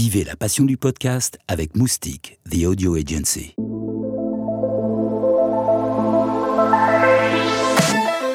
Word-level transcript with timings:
Vivez 0.00 0.22
la 0.22 0.36
passion 0.36 0.64
du 0.64 0.76
podcast 0.76 1.40
avec 1.48 1.74
Moustique, 1.74 2.38
The 2.48 2.66
Audio 2.66 2.94
Agency. 2.94 3.56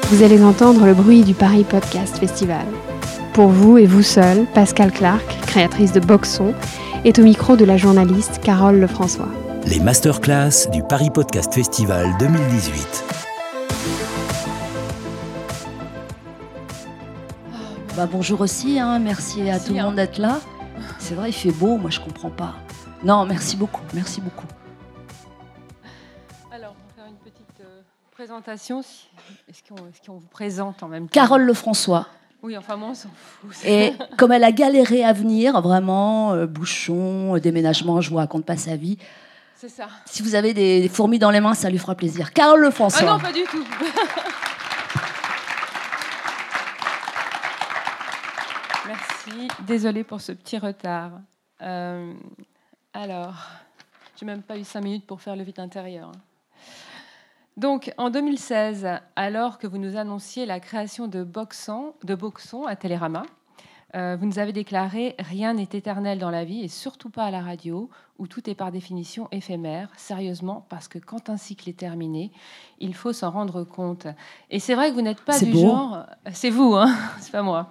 Vous 0.09 0.23
allez 0.23 0.43
entendre 0.43 0.85
le 0.85 0.93
bruit 0.93 1.23
du 1.23 1.33
Paris 1.33 1.63
Podcast 1.63 2.17
Festival. 2.17 2.65
Pour 3.31 3.47
vous 3.47 3.77
et 3.77 3.85
vous 3.85 4.03
seul, 4.03 4.45
Pascal 4.53 4.91
Clark, 4.91 5.23
créatrice 5.47 5.93
de 5.93 6.01
Boxon, 6.01 6.53
est 7.05 7.17
au 7.17 7.23
micro 7.23 7.55
de 7.55 7.63
la 7.63 7.77
journaliste 7.77 8.41
Carole 8.43 8.81
Lefrançois. 8.81 9.31
Les 9.65 9.79
masterclass 9.79 10.69
du 10.69 10.83
Paris 10.83 11.11
Podcast 11.13 11.53
Festival 11.53 12.13
2018. 12.19 13.05
Bah, 17.95 18.09
bonjour 18.11 18.41
aussi, 18.41 18.79
hein. 18.79 18.99
merci 18.99 19.49
à 19.49 19.59
tout 19.59 19.71
le 19.71 19.79
hein. 19.79 19.83
monde 19.85 19.95
d'être 19.95 20.17
là. 20.17 20.41
C'est 20.99 21.15
vrai, 21.15 21.29
il 21.29 21.33
fait 21.33 21.51
beau, 21.51 21.77
moi 21.77 21.89
je 21.89 21.99
comprends 21.99 22.29
pas. 22.29 22.55
Non, 23.03 23.25
merci 23.25 23.55
beaucoup, 23.57 23.81
merci 23.93 24.21
beaucoup. 24.21 24.47
Alors, 26.51 26.75
on 26.77 26.87
va 27.01 27.03
faire 27.03 27.11
une 27.11 27.17
petite 27.31 27.59
euh, 27.61 27.81
présentation. 28.11 28.81
Est-ce 29.49 29.61
qu'on 29.67 30.13
vous 30.15 30.27
présente 30.27 30.81
en 30.83 30.87
même 30.87 31.03
temps? 31.07 31.11
Carole 31.11 31.43
Lefrançois. 31.43 32.07
Oui, 32.41 32.57
enfin, 32.57 32.75
moi, 32.75 32.89
on 32.91 32.93
s'en 32.93 33.09
fout. 33.15 33.51
Et 33.65 33.93
comme 34.17 34.31
elle 34.31 34.43
a 34.43 34.51
galéré 34.51 35.03
à 35.03 35.13
venir, 35.13 35.61
vraiment, 35.61 36.33
euh, 36.33 36.45
bouchon, 36.45 37.35
euh, 37.35 37.39
déménagement, 37.39 38.01
je 38.01 38.09
vous 38.09 38.17
raconte 38.17 38.45
pas 38.45 38.57
sa 38.57 38.75
vie. 38.75 38.97
C'est 39.55 39.69
ça. 39.69 39.87
Si 40.05 40.21
vous 40.21 40.35
avez 40.35 40.53
des 40.53 40.89
fourmis 40.89 41.19
dans 41.19 41.31
les 41.31 41.39
mains, 41.39 41.53
ça 41.53 41.69
lui 41.69 41.77
fera 41.77 41.95
plaisir. 41.95 42.33
Carole 42.33 42.59
Ah 42.63 42.65
Lefrançois. 42.65 43.13
non, 43.13 43.19
pas 43.19 43.31
du 43.31 43.43
tout. 43.43 43.63
Désolée 49.67 50.03
pour 50.03 50.21
ce 50.21 50.31
petit 50.31 50.57
retard. 50.57 51.11
Euh, 51.61 52.13
alors, 52.93 53.35
j'ai 54.15 54.25
même 54.25 54.41
pas 54.41 54.57
eu 54.57 54.63
cinq 54.63 54.81
minutes 54.81 55.05
pour 55.05 55.21
faire 55.21 55.35
le 55.35 55.43
vide 55.43 55.59
intérieur. 55.59 56.11
Donc, 57.55 57.93
en 57.97 58.09
2016, 58.09 58.87
alors 59.15 59.59
que 59.59 59.67
vous 59.67 59.77
nous 59.77 59.95
annonciez 59.95 60.45
la 60.45 60.59
création 60.59 61.07
de 61.07 61.23
Boxon, 61.23 61.93
de 62.03 62.15
Boxon 62.15 62.65
à 62.65 62.75
Télérama, 62.75 63.23
euh, 63.95 64.17
vous 64.19 64.25
nous 64.25 64.39
avez 64.39 64.53
déclaré 64.53 65.15
Rien 65.19 65.53
n'est 65.53 65.69
éternel 65.71 66.17
dans 66.17 66.31
la 66.31 66.45
vie 66.45 66.61
et 66.61 66.67
surtout 66.67 67.09
pas 67.09 67.25
à 67.25 67.31
la 67.31 67.41
radio, 67.41 67.89
où 68.17 68.27
tout 68.27 68.49
est 68.49 68.55
par 68.55 68.71
définition 68.71 69.27
éphémère. 69.31 69.89
Sérieusement, 69.97 70.65
parce 70.69 70.87
que 70.87 70.97
quand 70.97 71.29
un 71.29 71.37
cycle 71.37 71.69
est 71.69 71.77
terminé, 71.77 72.31
il 72.79 72.95
faut 72.95 73.13
s'en 73.13 73.29
rendre 73.29 73.63
compte. 73.63 74.07
Et 74.49 74.59
c'est 74.59 74.73
vrai 74.73 74.89
que 74.89 74.95
vous 74.95 75.01
n'êtes 75.01 75.21
pas 75.21 75.39
du 75.39 75.51
beau. 75.51 75.59
genre. 75.59 76.05
C'est 76.31 76.49
vous, 76.49 76.75
hein 76.75 76.93
c'est 77.19 77.31
pas 77.31 77.43
moi. 77.43 77.69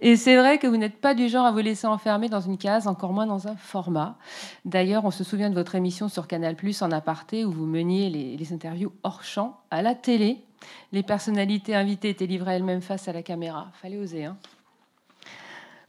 Et 0.00 0.16
c'est 0.16 0.36
vrai 0.36 0.58
que 0.58 0.66
vous 0.66 0.76
n'êtes 0.76 1.00
pas 1.00 1.14
du 1.14 1.28
genre 1.28 1.46
à 1.46 1.52
vous 1.52 1.58
laisser 1.58 1.86
enfermer 1.86 2.28
dans 2.28 2.40
une 2.40 2.58
case, 2.58 2.88
encore 2.88 3.12
moins 3.12 3.26
dans 3.26 3.46
un 3.46 3.54
format. 3.54 4.16
D'ailleurs, 4.64 5.04
on 5.04 5.12
se 5.12 5.22
souvient 5.22 5.50
de 5.50 5.54
votre 5.54 5.76
émission 5.76 6.08
sur 6.08 6.26
Canal 6.26 6.56
Plus 6.56 6.82
en 6.82 6.90
aparté 6.90 7.44
où 7.44 7.52
vous 7.52 7.66
meniez 7.66 8.10
les, 8.10 8.36
les 8.36 8.52
interviews 8.52 8.92
hors 9.04 9.22
champ 9.22 9.60
à 9.70 9.82
la 9.82 9.94
télé. 9.94 10.38
Les 10.90 11.02
personnalités 11.02 11.74
invitées 11.74 12.10
étaient 12.10 12.26
livrées 12.26 12.54
elles-mêmes 12.54 12.82
face 12.82 13.06
à 13.06 13.12
la 13.12 13.22
caméra. 13.22 13.68
Fallait 13.74 13.98
oser, 13.98 14.24
hein. 14.24 14.36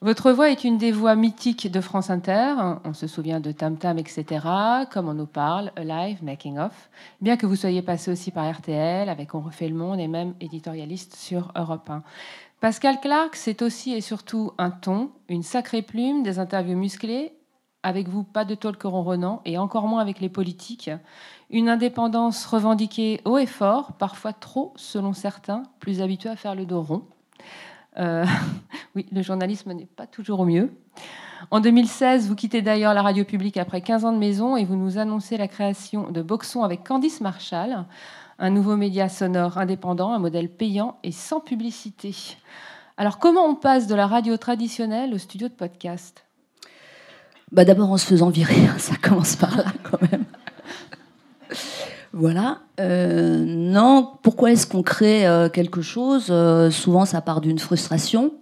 Votre 0.04 0.34
voix 0.34 0.52
est 0.52 0.66
une 0.66 0.78
des 0.78 0.92
voix 0.92 1.16
mythiques 1.16 1.72
de 1.72 1.80
France 1.80 2.10
Inter. 2.10 2.56
On 2.84 2.92
se 2.92 3.08
souvient 3.08 3.40
de 3.40 3.54
Tam 3.54 3.78
Tam, 3.78 3.98
etc. 3.98 4.46
Comme 4.92 5.08
on 5.08 5.14
nous 5.14 5.26
parle, 5.26 5.72
Alive, 5.78 6.22
Making 6.22 6.60
Off. 6.60 6.90
Bien 7.22 7.38
que 7.38 7.46
vous 7.46 7.56
soyez 7.56 7.82
passé 7.82 8.12
aussi 8.12 8.30
par 8.30 8.52
RTL, 8.54 9.08
avec 9.08 9.34
On 9.34 9.40
refait 9.40 9.70
le 9.70 9.76
monde 9.76 10.02
et 10.02 10.10
même 10.10 10.34
éditorialiste 10.42 11.16
sur 11.16 11.54
Europe 11.56 11.90
1. 11.90 12.04
Pascal 12.60 13.00
Clark, 13.00 13.38
c'est 13.38 13.62
aussi 13.62 13.94
et 13.94 14.02
surtout 14.02 14.52
un 14.58 14.72
ton, 14.72 15.10
une 15.30 15.42
sacrée 15.42 15.82
plume, 15.82 16.22
des 16.22 16.38
interviews 16.38 16.78
musclées. 16.78 17.32
Avec 17.82 18.10
vous, 18.10 18.24
pas 18.24 18.44
de 18.44 18.56
talk 18.56 18.84
ronronnant 18.84 19.42
et 19.46 19.58
encore 19.58 19.88
moins 19.88 20.02
avec 20.02 20.20
les 20.20 20.28
politiques. 20.28 20.92
Une 21.50 21.70
indépendance 21.70 22.46
revendiquée 22.46 23.22
haut 23.24 23.38
et 23.38 23.46
fort, 23.46 23.94
parfois 23.94 24.34
trop, 24.34 24.74
selon 24.76 25.14
certains, 25.14 25.64
plus 25.80 26.02
habitués 26.02 26.30
à 26.30 26.36
faire 26.36 26.56
le 26.56 26.66
dos 26.66 26.82
rond. 26.82 27.04
Euh, 27.98 28.26
oui, 28.96 29.06
le 29.12 29.22
journalisme 29.22 29.74
n'est 29.74 29.86
pas 29.86 30.08
toujours 30.08 30.42
au 30.42 30.46
mieux. 30.46 30.72
En 31.52 31.60
2016, 31.60 32.28
vous 32.28 32.36
quittez 32.36 32.62
d'ailleurs 32.62 32.94
la 32.94 33.02
radio 33.02 33.26
publique 33.26 33.58
après 33.58 33.82
15 33.82 34.06
ans 34.06 34.12
de 34.12 34.18
maison 34.18 34.56
et 34.56 34.66
vous 34.66 34.76
nous 34.76 34.98
annoncez 34.98 35.38
la 35.38 35.48
création 35.48 36.10
de 36.10 36.22
Boxon 36.22 36.64
avec 36.64 36.84
Candice 36.84 37.22
Marshall, 37.22 37.86
un 38.40 38.50
nouveau 38.50 38.78
média 38.78 39.10
sonore 39.10 39.58
indépendant, 39.58 40.14
un 40.14 40.20
modèle 40.20 40.50
payant 40.50 40.98
et 41.04 41.12
sans 41.12 41.40
publicité. 41.40 42.16
Alors, 42.98 43.20
comment 43.20 43.46
on 43.46 43.56
passe 43.56 43.88
de 43.88 43.96
la 43.96 44.08
radio 44.08 44.38
traditionnelle 44.38 45.14
au 45.14 45.18
studio 45.18 45.48
de 45.48 45.54
podcast? 45.54 46.24
Bah, 47.52 47.66
D'abord 47.66 47.92
en 47.92 47.98
se 47.98 48.06
faisant 48.06 48.30
virer, 48.30 48.68
ça 48.78 48.96
commence 48.96 49.36
par 49.36 49.58
là 49.58 49.66
quand 49.84 50.02
même. 50.12 50.26
Voilà. 52.14 52.60
Euh, 52.80 53.44
non, 53.44 54.12
pourquoi 54.22 54.52
est-ce 54.52 54.68
qu'on 54.68 54.84
crée 54.84 55.28
euh, 55.28 55.50
quelque 55.50 55.82
chose 55.82 56.28
Euh, 56.30 56.70
Souvent, 56.70 57.06
ça 57.06 57.22
part 57.22 57.42
d'une 57.42 57.58
frustration? 57.58 58.34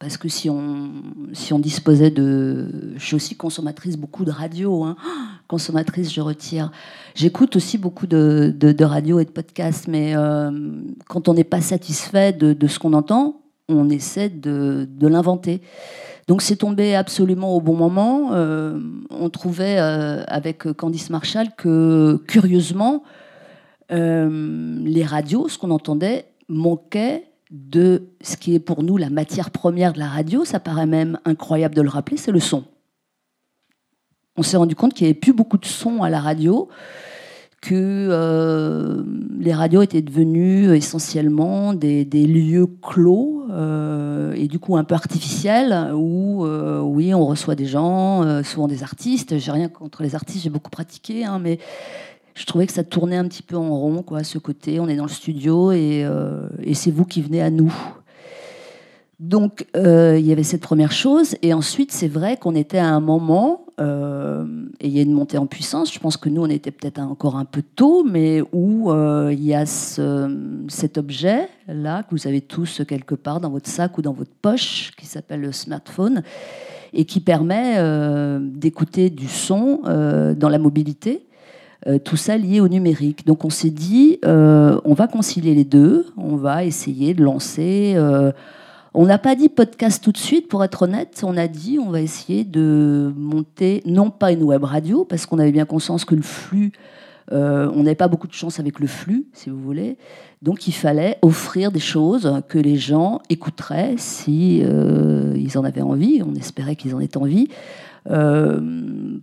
Parce 0.00 0.16
que 0.16 0.28
si 0.28 0.50
on, 0.50 0.90
si 1.32 1.52
on 1.52 1.60
disposait 1.60 2.10
de... 2.10 2.92
Je 2.96 3.04
suis 3.04 3.14
aussi 3.14 3.36
consommatrice 3.36 3.96
beaucoup 3.96 4.24
de 4.24 4.32
radio. 4.32 4.82
Hein. 4.82 4.96
Consommatrice, 5.48 6.12
je 6.12 6.20
retire. 6.20 6.72
J'écoute 7.14 7.54
aussi 7.54 7.78
beaucoup 7.78 8.08
de, 8.08 8.52
de, 8.54 8.72
de 8.72 8.84
radio 8.84 9.20
et 9.20 9.24
de 9.24 9.30
podcasts. 9.30 9.86
Mais 9.86 10.14
quand 11.06 11.28
on 11.28 11.34
n'est 11.34 11.44
pas 11.44 11.60
satisfait 11.60 12.32
de, 12.32 12.54
de 12.54 12.66
ce 12.66 12.78
qu'on 12.78 12.92
entend, 12.92 13.40
on 13.68 13.88
essaie 13.88 14.30
de 14.30 14.88
l'inventer. 15.00 15.62
Donc 16.26 16.42
c'est 16.42 16.56
tombé 16.56 16.94
absolument 16.94 17.54
au 17.54 17.60
bon 17.60 17.76
moment. 17.76 18.30
Euh, 18.32 18.80
on 19.10 19.28
trouvait 19.30 19.78
euh, 19.78 20.24
avec 20.26 20.72
Candice 20.72 21.10
Marshall 21.10 21.48
que, 21.56 22.22
curieusement, 22.26 23.02
euh, 23.92 24.78
les 24.82 25.04
radios, 25.04 25.48
ce 25.48 25.58
qu'on 25.58 25.70
entendait, 25.70 26.26
manquait 26.48 27.24
de 27.50 28.08
ce 28.22 28.36
qui 28.36 28.54
est 28.54 28.60
pour 28.60 28.82
nous 28.82 28.96
la 28.96 29.10
matière 29.10 29.50
première 29.50 29.92
de 29.92 29.98
la 29.98 30.08
radio. 30.08 30.44
Ça 30.44 30.60
paraît 30.60 30.86
même 30.86 31.18
incroyable 31.24 31.74
de 31.74 31.82
le 31.82 31.90
rappeler, 31.90 32.16
c'est 32.16 32.32
le 32.32 32.40
son. 32.40 32.64
On 34.36 34.42
s'est 34.42 34.56
rendu 34.56 34.74
compte 34.74 34.94
qu'il 34.94 35.06
n'y 35.06 35.10
avait 35.10 35.20
plus 35.20 35.32
beaucoup 35.32 35.58
de 35.58 35.66
son 35.66 36.02
à 36.02 36.10
la 36.10 36.20
radio, 36.20 36.68
que 37.64 38.08
euh, 38.10 39.02
les 39.40 39.54
radios 39.54 39.80
étaient 39.80 40.02
devenues 40.02 40.76
essentiellement 40.76 41.72
des, 41.72 42.04
lieux 42.04 42.66
clos 42.82 43.46
euh, 43.50 44.34
et 44.34 44.48
du 44.48 44.58
coup 44.58 44.76
un 44.76 44.84
peu 44.84 44.94
artificiels 44.94 45.90
où 45.94 46.44
euh, 46.44 46.80
oui 46.80 47.14
on 47.14 47.24
reçoit 47.24 47.54
des 47.54 47.64
gens, 47.64 48.22
euh, 48.22 48.42
souvent 48.42 48.68
des 48.68 48.82
artistes. 48.82 49.38
J'ai 49.38 49.50
rien 49.50 49.68
contre 49.68 50.02
les 50.02 50.14
artistes, 50.14 50.44
j'ai 50.44 50.50
beaucoup 50.50 50.70
pratiqué, 50.70 51.24
hein, 51.24 51.38
mais 51.38 51.58
je 52.34 52.44
trouvais 52.44 52.66
que 52.66 52.72
ça 52.74 52.84
tournait 52.84 53.16
un 53.16 53.26
petit 53.26 53.42
peu 53.42 53.56
en 53.56 53.74
rond, 53.74 54.02
quoi, 54.02 54.24
ce 54.24 54.38
côté. 54.38 54.78
On 54.78 54.88
est 54.88 54.96
dans 54.96 55.04
le 55.04 55.08
studio 55.08 55.70
euh, 55.70 56.48
et 56.62 56.74
c'est 56.74 56.90
vous 56.90 57.06
qui 57.06 57.22
venez 57.22 57.40
à 57.40 57.50
nous. 57.50 57.72
Donc, 59.20 59.66
euh, 59.76 60.16
il 60.18 60.26
y 60.26 60.32
avait 60.32 60.42
cette 60.42 60.60
première 60.60 60.92
chose. 60.92 61.36
Et 61.42 61.54
ensuite, 61.54 61.92
c'est 61.92 62.08
vrai 62.08 62.36
qu'on 62.36 62.54
était 62.54 62.78
à 62.78 62.88
un 62.88 63.00
moment, 63.00 63.66
euh, 63.80 64.44
et 64.80 64.88
il 64.88 64.96
y 64.96 64.98
a 64.98 65.02
une 65.02 65.12
montée 65.12 65.38
en 65.38 65.46
puissance. 65.46 65.92
Je 65.92 65.98
pense 65.98 66.16
que 66.16 66.28
nous, 66.28 66.42
on 66.42 66.50
était 66.50 66.72
peut-être 66.72 67.00
encore 67.00 67.36
un 67.36 67.44
peu 67.44 67.62
tôt, 67.62 68.04
mais 68.04 68.42
où 68.52 68.90
euh, 68.90 69.30
il 69.32 69.44
y 69.44 69.54
a 69.54 69.66
ce- 69.66 70.64
cet 70.68 70.98
objet-là, 70.98 72.02
que 72.02 72.08
vous 72.10 72.26
avez 72.26 72.40
tous 72.40 72.82
quelque 72.88 73.14
part 73.14 73.40
dans 73.40 73.50
votre 73.50 73.68
sac 73.68 73.96
ou 73.98 74.02
dans 74.02 74.12
votre 74.12 74.32
poche, 74.42 74.92
qui 74.98 75.06
s'appelle 75.06 75.40
le 75.40 75.52
smartphone, 75.52 76.22
et 76.92 77.04
qui 77.04 77.18
permet 77.20 77.76
d'écouter 78.40 79.10
du 79.10 79.26
son 79.26 79.80
dans 79.84 80.48
la 80.48 80.58
mobilité. 80.58 81.26
Tout 82.04 82.16
ça 82.16 82.38
lié 82.38 82.60
au 82.60 82.68
numérique. 82.68 83.26
Donc 83.26 83.44
on 83.44 83.50
s'est 83.50 83.70
dit, 83.70 84.20
on 84.22 84.94
va 84.94 85.08
concilier 85.08 85.56
les 85.56 85.64
deux, 85.64 86.06
on 86.16 86.36
va 86.36 86.64
essayer 86.64 87.12
de 87.12 87.24
lancer. 87.24 87.96
On 88.94 89.06
n'a 89.06 89.18
pas 89.18 89.34
dit 89.34 89.48
podcast 89.48 90.02
tout 90.02 90.12
de 90.12 90.18
suite, 90.18 90.48
pour 90.48 90.62
être 90.62 90.82
honnête. 90.82 91.22
On 91.26 91.36
a 91.36 91.48
dit, 91.48 91.78
on 91.78 91.90
va 91.90 92.00
essayer 92.00 92.44
de 92.44 93.12
monter, 93.16 93.82
non 93.86 94.10
pas 94.10 94.30
une 94.32 94.42
web 94.44 94.62
radio, 94.64 95.04
parce 95.04 95.26
qu'on 95.26 95.38
avait 95.38 95.52
bien 95.52 95.64
conscience 95.64 96.04
que 96.04 96.14
le 96.14 96.22
flux, 96.22 96.72
euh, 97.32 97.70
on 97.74 97.82
n'avait 97.82 97.94
pas 97.94 98.08
beaucoup 98.08 98.28
de 98.28 98.32
chance 98.32 98.60
avec 98.60 98.78
le 98.80 98.86
flux, 98.86 99.26
si 99.32 99.50
vous 99.50 99.58
voulez. 99.58 99.96
Donc 100.42 100.68
il 100.68 100.72
fallait 100.72 101.18
offrir 101.22 101.72
des 101.72 101.80
choses 101.80 102.40
que 102.48 102.58
les 102.58 102.76
gens 102.76 103.20
écouteraient 103.30 103.94
si 103.96 104.60
euh, 104.62 105.34
ils 105.36 105.56
en 105.58 105.64
avaient 105.64 105.82
envie. 105.82 106.22
On 106.24 106.34
espérait 106.34 106.76
qu'ils 106.76 106.94
en 106.94 107.00
aient 107.00 107.16
envie. 107.16 107.48
Euh, 108.10 108.60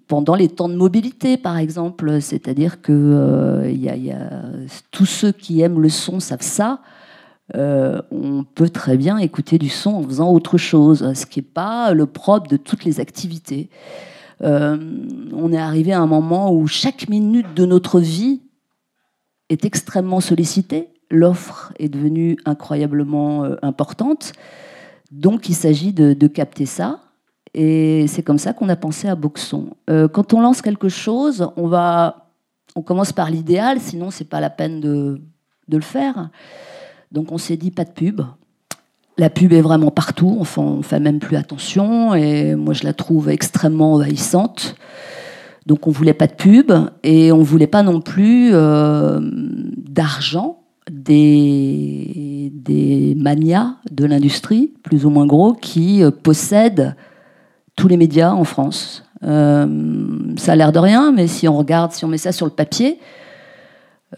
pendant 0.08 0.34
les 0.34 0.50
temps 0.50 0.68
de 0.68 0.76
mobilité, 0.76 1.38
par 1.38 1.58
exemple, 1.60 2.20
c'est-à-dire 2.20 2.82
que 2.82 3.72
y 3.72 3.88
a- 3.88 4.42
tous 4.90 5.06
ceux 5.06 5.32
qui 5.32 5.62
aiment 5.62 5.80
le 5.80 5.90
son 5.90 6.20
savent 6.20 6.42
ça. 6.42 6.80
Euh, 7.56 8.02
on 8.12 8.44
peut 8.44 8.70
très 8.70 8.98
bien 8.98 9.18
écouter 9.18 9.58
du 9.58 9.70
son 9.70 9.92
en 9.92 10.04
faisant 10.04 10.32
autre 10.32 10.58
chose, 10.58 11.14
ce 11.14 11.26
qui 11.26 11.40
n'est 11.40 11.46
pas 11.46 11.94
le 11.94 12.06
propre 12.06 12.48
de 12.48 12.58
toutes 12.58 12.86
les 12.86 13.00
activités. 13.00 13.70
Euh, 14.42 14.78
on 15.34 15.52
est 15.52 15.58
arrivé 15.58 15.92
à 15.92 16.00
un 16.00 16.08
moment 16.08 16.54
où 16.54 16.68
chaque 16.68 17.10
minute 17.10 17.54
de 17.54 17.66
notre 17.66 18.00
vie 18.00 18.42
est 19.50 19.66
extrêmement 19.66 20.22
sollicitée. 20.22 20.90
L'offre 21.10 21.74
est 21.78 21.90
devenue 21.90 22.38
incroyablement 22.46 23.44
euh, 23.44 23.56
importante. 23.62 24.32
Donc 25.12 25.50
il 25.50 25.56
s'agit 25.56 25.92
de, 25.92 26.28
capter 26.28 26.66
ça 26.66 27.02
Et 27.54 28.06
c'est 28.08 28.24
comme 28.24 28.38
ça 28.38 28.54
qu'on 28.54 28.70
a 28.70 28.78
pensé 28.78 29.10
à 29.10 29.16
Boxon. 29.16 29.76
Quand 29.88 30.34
on 30.34 30.40
lance 30.40 30.62
quelque 30.62 30.88
chose, 30.88 31.50
on, 31.58 31.68
va, 31.68 32.32
on 32.78 32.82
commence 32.82 33.12
par 33.12 33.30
l'idéal, 33.30 33.82
sinon 33.82 34.10
c'est 34.10 34.30
pas 34.30 34.40
la 34.40 34.50
peine 34.50 34.80
de, 34.80 35.20
le 35.68 35.82
faire. 35.82 36.30
Donc 37.12 37.32
on 37.32 37.38
s'est 37.38 37.58
dit 37.58 37.72
pas 37.72 37.84
de 37.84 37.92
pub. 37.92 38.22
La 39.18 39.30
pub 39.30 39.52
est 39.54 39.62
vraiment 39.62 39.92
partout, 39.92 40.38
enfin, 40.40 40.62
on 40.62 40.82
fait 40.82 41.00
même 41.00 41.20
plus 41.20 41.36
attention, 41.36 42.16
et 42.16 42.56
moi 42.56 42.74
je 42.74 42.84
la 42.84 42.94
trouve 42.94 43.30
extrêmement 43.30 43.94
envahissante. 43.94 44.76
Donc 45.66 45.86
on 45.86 45.92
voulait 45.92 46.14
pas 46.14 46.28
de 46.28 46.34
pub, 46.34 46.72
et 47.04 47.32
on 47.32 47.44
voulait 47.44 47.68
pas 47.68 47.84
non 47.84 48.02
plus 48.02 48.52
euh, 48.54 49.20
d'argent 49.22 50.62
des, 50.90 52.52
manias 53.18 53.76
de 53.92 54.06
l'industrie, 54.06 54.72
plus 54.82 55.06
ou 55.06 55.10
moins 55.10 55.28
gros, 55.28 55.54
qui 55.54 56.04
euh, 56.04 56.10
possèdent 56.12 56.96
tous 57.76 57.88
les 57.88 57.98
médias 57.98 58.32
en 58.32 58.44
France. 58.44 59.04
Euh, 59.24 59.68
ça 60.38 60.54
a 60.54 60.56
l'air 60.56 60.72
de 60.72 60.80
rien, 60.80 61.12
mais 61.12 61.28
si 61.28 61.48
on 61.48 61.58
regarde, 61.58 61.92
si 61.92 62.04
on 62.06 62.08
met 62.08 62.18
ça 62.18 62.32
sur 62.32 62.46
le 62.46 62.52
papier, 62.52 62.98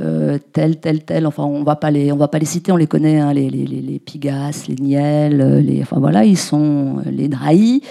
euh, 0.02 0.38
tel, 0.54 0.80
tel, 0.80 1.04
tel, 1.04 1.28
enfin 1.28 1.44
on 1.44 1.64
va 1.64 1.76
pas 1.76 1.92
les, 1.92 2.12
on 2.12 2.18
va 2.18 2.28
pas 2.28 2.40
les 2.40 2.46
citer, 2.46 2.72
on 2.72 2.78
les 2.78 2.88
connaît, 2.88 3.20
hein, 3.20 3.34
les, 3.34 3.50
les, 3.50 3.66
les, 3.66 4.00
Pigas, 4.00 4.66
les 4.68 4.76
Niel, 4.76 5.60
les, 5.60 5.82
enfin 5.82 6.00
voilà, 6.00 6.26
ils 6.26 6.38
sont 6.38 7.02
les 7.06 7.28
Drahi, 7.28 7.82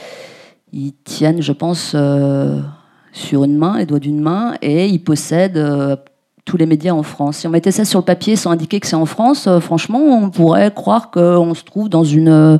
ils 0.72 0.94
tiennent, 1.04 1.42
je 1.42 1.52
pense, 1.52 1.96
sur 3.12 3.44
une 3.44 3.56
main, 3.56 3.78
les 3.78 3.86
doigts 3.86 4.00
d'une 4.00 4.20
main, 4.20 4.54
et 4.62 4.86
ils 4.86 5.02
possèdent 5.02 6.00
tous 6.44 6.56
les 6.56 6.66
médias 6.66 6.92
en 6.92 7.02
France. 7.02 7.38
Si 7.38 7.46
on 7.46 7.50
mettait 7.50 7.70
ça 7.70 7.84
sur 7.84 8.00
le 8.00 8.04
papier 8.04 8.36
sans 8.36 8.50
indiquer 8.50 8.80
que 8.80 8.86
c'est 8.86 8.96
en 8.96 9.06
France, 9.06 9.46
euh, 9.46 9.60
franchement, 9.60 10.00
on 10.00 10.30
pourrait 10.30 10.72
croire 10.72 11.10
qu'on 11.10 11.54
se 11.54 11.64
trouve 11.64 11.88
dans 11.88 12.04
une... 12.04 12.28
Euh, 12.28 12.58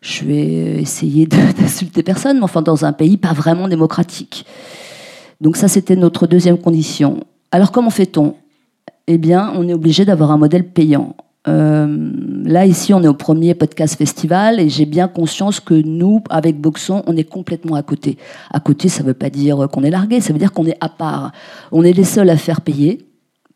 je 0.00 0.24
vais 0.24 0.80
essayer 0.80 1.26
d'insulter 1.58 2.02
personne, 2.02 2.38
mais 2.38 2.44
enfin 2.44 2.62
dans 2.62 2.84
un 2.84 2.92
pays 2.92 3.16
pas 3.16 3.32
vraiment 3.32 3.68
démocratique. 3.68 4.44
Donc 5.40 5.56
ça, 5.56 5.66
c'était 5.66 5.96
notre 5.96 6.26
deuxième 6.26 6.58
condition. 6.58 7.20
Alors 7.54 7.70
comment 7.70 7.90
fait-on? 7.90 8.34
Eh 9.06 9.16
bien, 9.16 9.52
on 9.54 9.68
est 9.68 9.74
obligé 9.74 10.04
d'avoir 10.04 10.32
un 10.32 10.38
modèle 10.38 10.66
payant. 10.66 11.14
Euh, 11.46 12.10
là, 12.42 12.66
ici, 12.66 12.92
on 12.92 13.00
est 13.04 13.06
au 13.06 13.14
premier 13.14 13.54
podcast 13.54 13.96
festival 13.96 14.58
et 14.58 14.68
j'ai 14.68 14.86
bien 14.86 15.06
conscience 15.06 15.60
que 15.60 15.74
nous, 15.74 16.20
avec 16.30 16.60
Boxon, 16.60 17.04
on 17.06 17.16
est 17.16 17.22
complètement 17.22 17.76
à 17.76 17.84
côté. 17.84 18.18
À 18.52 18.58
côté, 18.58 18.88
ça 18.88 19.04
ne 19.04 19.06
veut 19.06 19.14
pas 19.14 19.30
dire 19.30 19.68
qu'on 19.70 19.84
est 19.84 19.90
largué, 19.90 20.20
ça 20.20 20.32
veut 20.32 20.40
dire 20.40 20.52
qu'on 20.52 20.66
est 20.66 20.76
à 20.80 20.88
part. 20.88 21.30
On 21.70 21.84
est 21.84 21.92
les 21.92 22.02
seuls 22.02 22.28
à 22.28 22.36
faire 22.36 22.60
payer 22.60 23.06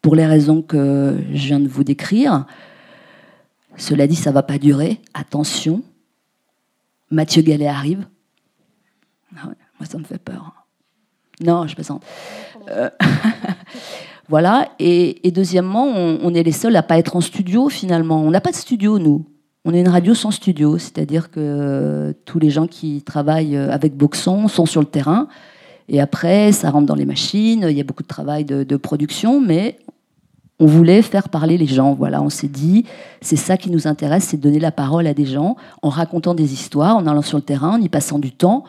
pour 0.01 0.15
les 0.15 0.27
raisons 0.27 0.63
que 0.63 1.17
je 1.33 1.47
viens 1.47 1.59
de 1.59 1.67
vous 1.67 1.83
décrire. 1.83 2.47
Cela 3.77 4.07
dit, 4.07 4.15
ça 4.15 4.31
ne 4.31 4.35
va 4.35 4.45
pas 4.45 4.59
durer. 4.59 5.01
Attention, 5.13 5.83
Mathieu 7.11 7.43
Gallet 7.43 7.67
arrive. 7.67 8.07
Ah 9.37 9.47
moi, 9.47 9.89
ça 9.91 9.99
me 9.99 10.05
fait 10.05 10.19
peur. 10.19 10.55
Non, 11.41 11.67
je 11.67 11.75
plaisante. 11.75 12.03
Euh, 12.71 12.91
Voilà. 14.29 14.69
Et, 14.79 15.31
deuxièmement, 15.31 15.87
on, 15.87 16.35
est 16.35 16.43
les 16.43 16.53
seuls 16.53 16.77
à 16.77 16.83
pas 16.83 16.99
être 16.99 17.17
en 17.17 17.21
studio 17.21 17.69
finalement. 17.69 18.21
On 18.21 18.31
n'a 18.31 18.41
pas 18.41 18.51
de 18.51 18.57
studio, 18.57 18.99
nous. 18.99 19.25
On 19.65 19.75
est 19.75 19.81
une 19.81 19.89
radio 19.89 20.15
sans 20.15 20.31
studio, 20.31 20.79
c'est-à-dire 20.79 21.31
que 21.31 22.15
tous 22.25 22.39
les 22.39 22.51
gens 22.51 22.67
qui 22.67 23.03
travaillent 23.03 23.57
euh, 23.57 23.71
avec 23.71 23.97
Boxon 23.97 24.49
sont 24.49 24.67
sur 24.67 24.81
le 24.81 24.87
terrain. 24.87 25.29
Et 25.89 26.01
après, 26.01 26.53
ça 26.53 26.71
rentre 26.71 26.87
dans 26.87 26.95
les 26.95 27.07
machines. 27.07 27.67
Il 27.69 27.77
y 27.77 27.81
a 27.81 27.85
beaucoup 27.85 28.03
de 28.03 28.09
travail 28.09 28.45
de, 28.45 28.77
production, 28.77 29.41
mais 29.41 29.79
on 30.61 30.67
voulait 30.67 31.03
faire 31.03 31.31
parler 31.31 31.57
les 31.57 31.67
gens. 31.67 31.95
Voilà, 31.95 32.23
on 32.23 32.29
s'est 32.29 32.49
dit, 32.49 32.85
c'est 33.23 33.37
ça 33.37 33.57
qui 33.57 33.71
nous 33.71 33.87
intéresse, 33.87 34.25
c'est 34.25 34.37
donner 34.37 34.61
la 34.61 34.73
parole 34.73 35.07
à 35.07 35.15
des 35.15 35.27
gens 35.27 35.57
en 35.83 35.89
racontant 35.89 36.35
des 36.35 36.53
histoires, 36.53 36.97
en 36.97 37.07
allant 37.07 37.23
sur 37.23 37.39
le 37.39 37.45
terrain, 37.45 37.79
en 37.79 37.81
y 37.81 37.89
passant 37.89 38.19
du 38.19 38.33
temps 38.33 38.65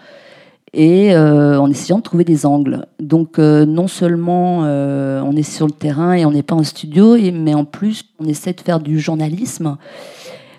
et 0.74 1.16
euh, 1.16 1.60
en 1.60 1.70
essayant 1.70 1.98
de 1.98 2.04
trouver 2.04 2.24
des 2.24 2.46
angles. 2.46 2.86
Donc 3.00 3.40
euh, 3.40 3.66
non 3.66 3.88
seulement 3.88 4.62
euh, 4.64 5.22
on 5.22 5.36
est 5.36 5.44
sur 5.44 5.66
le 5.66 5.72
terrain 5.72 6.14
et 6.14 6.26
on 6.26 6.32
n'est 6.32 6.44
pas 6.44 6.56
en 6.56 6.64
studio, 6.64 7.18
mais 7.34 7.54
en 7.54 7.66
plus 7.66 8.04
on 8.20 8.26
essaie 8.26 8.54
de 8.54 8.62
faire 8.62 8.80
du 8.80 9.00
journalisme. 9.00 9.78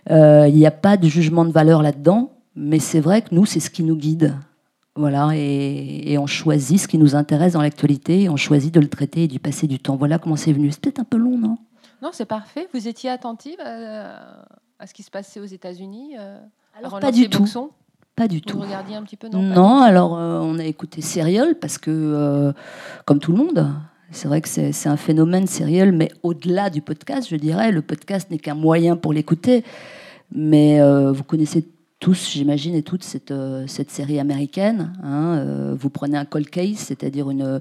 Il 0.08 0.54
n'y 0.54 0.66
a 0.66 0.72
pas 0.72 0.96
de 0.96 1.06
jugement 1.06 1.44
de 1.44 1.52
valeur 1.52 1.82
là-dedans, 1.82 2.32
mais 2.56 2.80
c'est 2.80 2.98
vrai 2.98 3.22
que 3.22 3.32
nous, 3.32 3.46
c'est 3.46 3.60
ce 3.60 3.70
qui 3.70 3.84
nous 3.84 3.94
guide. 3.94 4.34
Voilà, 4.96 5.30
et, 5.34 6.18
on 6.18 6.26
choisit 6.26 6.80
ce 6.80 6.88
qui 6.88 6.98
nous 6.98 7.14
intéresse 7.14 7.52
dans 7.52 7.62
l'actualité, 7.62 8.22
et 8.22 8.28
on 8.28 8.34
choisit 8.34 8.74
de 8.74 8.80
le 8.80 8.88
traiter 8.88 9.24
et 9.24 9.28
d'y 9.28 9.38
passer 9.38 9.68
du 9.68 9.78
temps. 9.78 9.94
Voilà 9.94 10.18
comment 10.18 10.34
c'est 10.34 10.52
venu. 10.52 10.72
C'est 10.72 10.80
peut-être 10.80 10.98
un 10.98 11.04
peu 11.04 11.16
long, 11.16 11.38
non? 11.38 11.58
Non, 12.02 12.10
c'est 12.12 12.24
parfait. 12.24 12.66
Vous 12.74 12.88
étiez 12.88 13.08
attentive 13.08 13.60
à, 13.60 14.84
ce 14.84 14.94
qui 14.94 15.04
se 15.04 15.12
passait 15.12 15.38
aux 15.38 15.44
États-Unis 15.44 16.16
Alors, 16.76 16.98
pas 16.98 17.12
du 17.12 17.28
tout. 17.28 17.46
Pas 18.20 18.28
du 18.28 18.42
tout. 18.42 18.58
Vous 18.58 18.64
regardiez 18.64 18.96
un 18.96 19.02
petit 19.02 19.16
peu? 19.16 19.28
Non, 19.30 19.80
alors 19.80 20.18
euh, 20.18 20.40
on 20.42 20.58
a 20.58 20.64
écouté 20.64 21.00
Serial 21.00 21.54
parce 21.54 21.78
que, 21.78 21.90
euh, 21.90 22.52
comme 23.06 23.18
tout 23.18 23.32
le 23.32 23.38
monde, 23.38 23.72
c'est 24.10 24.28
vrai 24.28 24.42
que 24.42 24.48
c'est 24.50 24.88
un 24.90 24.98
phénomène 24.98 25.46
Serial, 25.46 25.92
mais 25.92 26.10
au-delà 26.22 26.68
du 26.68 26.82
podcast, 26.82 27.26
je 27.30 27.36
dirais, 27.36 27.72
le 27.72 27.80
podcast 27.80 28.30
n'est 28.30 28.36
qu'un 28.36 28.54
moyen 28.54 28.96
pour 28.96 29.14
l'écouter. 29.14 29.64
Mais 30.32 30.82
euh, 30.82 31.12
vous 31.12 31.24
connaissez 31.24 31.66
tous, 32.00 32.30
j'imagine, 32.32 32.74
et 32.74 32.82
toutes 32.82 33.04
cette, 33.04 33.32
cette 33.66 33.90
série 33.90 34.18
américaine. 34.18 34.92
Hein, 35.04 35.74
vous 35.78 35.90
prenez 35.90 36.16
un 36.16 36.24
cold 36.24 36.50
case, 36.50 36.76
c'est-à-dire 36.76 37.30
une 37.30 37.60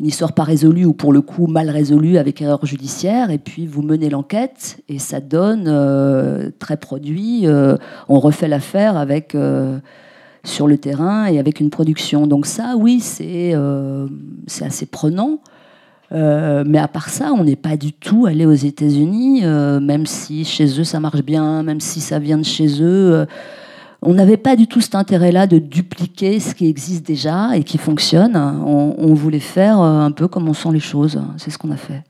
une 0.00 0.06
histoire 0.06 0.32
pas 0.32 0.44
résolue 0.44 0.84
ou 0.84 0.92
pour 0.92 1.12
le 1.12 1.20
coup 1.20 1.46
mal 1.46 1.70
résolue 1.70 2.18
avec 2.18 2.40
erreur 2.40 2.64
judiciaire, 2.64 3.30
et 3.30 3.38
puis 3.38 3.66
vous 3.66 3.82
menez 3.82 4.10
l'enquête 4.10 4.80
et 4.88 4.98
ça 4.98 5.20
donne 5.20 5.64
euh, 5.66 6.50
très 6.58 6.76
produit. 6.76 7.46
Euh, 7.46 7.76
on 8.08 8.20
refait 8.20 8.48
l'affaire 8.48 8.96
avec 8.96 9.34
euh, 9.34 9.78
sur 10.44 10.68
le 10.68 10.78
terrain 10.78 11.26
et 11.26 11.38
avec 11.38 11.58
une 11.58 11.70
production. 11.70 12.28
Donc 12.28 12.46
ça, 12.46 12.74
oui, 12.78 13.00
c'est 13.00 13.54
c'est 14.46 14.64
assez 14.64 14.86
prenant. 14.86 15.40
Mais 16.10 16.78
à 16.78 16.88
part 16.88 17.08
ça, 17.08 17.32
on 17.32 17.44
n'est 17.44 17.56
pas 17.56 17.76
du 17.76 17.92
tout 17.92 18.26
allé 18.26 18.46
aux 18.46 18.52
États-Unis, 18.52 19.42
même 19.42 20.06
si 20.06 20.44
chez 20.44 20.80
eux 20.80 20.84
ça 20.84 21.00
marche 21.00 21.22
bien, 21.22 21.62
même 21.62 21.80
si 21.80 22.00
ça 22.00 22.18
vient 22.18 22.38
de 22.38 22.44
chez 22.44 22.82
eux 22.82 23.26
on 24.00 24.14
n'avait 24.14 24.36
pas 24.36 24.54
du 24.54 24.66
tout 24.66 24.80
cet 24.80 24.94
intérêt-là 24.94 25.46
de 25.46 25.58
dupliquer 25.58 26.38
ce 26.38 26.54
qui 26.54 26.66
existe 26.66 27.04
déjà 27.04 27.56
et 27.56 27.64
qui 27.64 27.78
fonctionne. 27.78 28.36
On, 28.36 29.14
voulait 29.14 29.40
faire 29.40 29.80
euh, 29.80 30.00
un 30.00 30.12
peu 30.12 30.28
comme 30.28 30.48
on 30.48 30.54
sent 30.54 30.70
les 30.72 30.80
choses. 30.80 31.20
C'est 31.36 31.50
ce 31.50 31.58
qu'on 31.58 31.70
a 31.72 31.76
fait. 31.76 32.04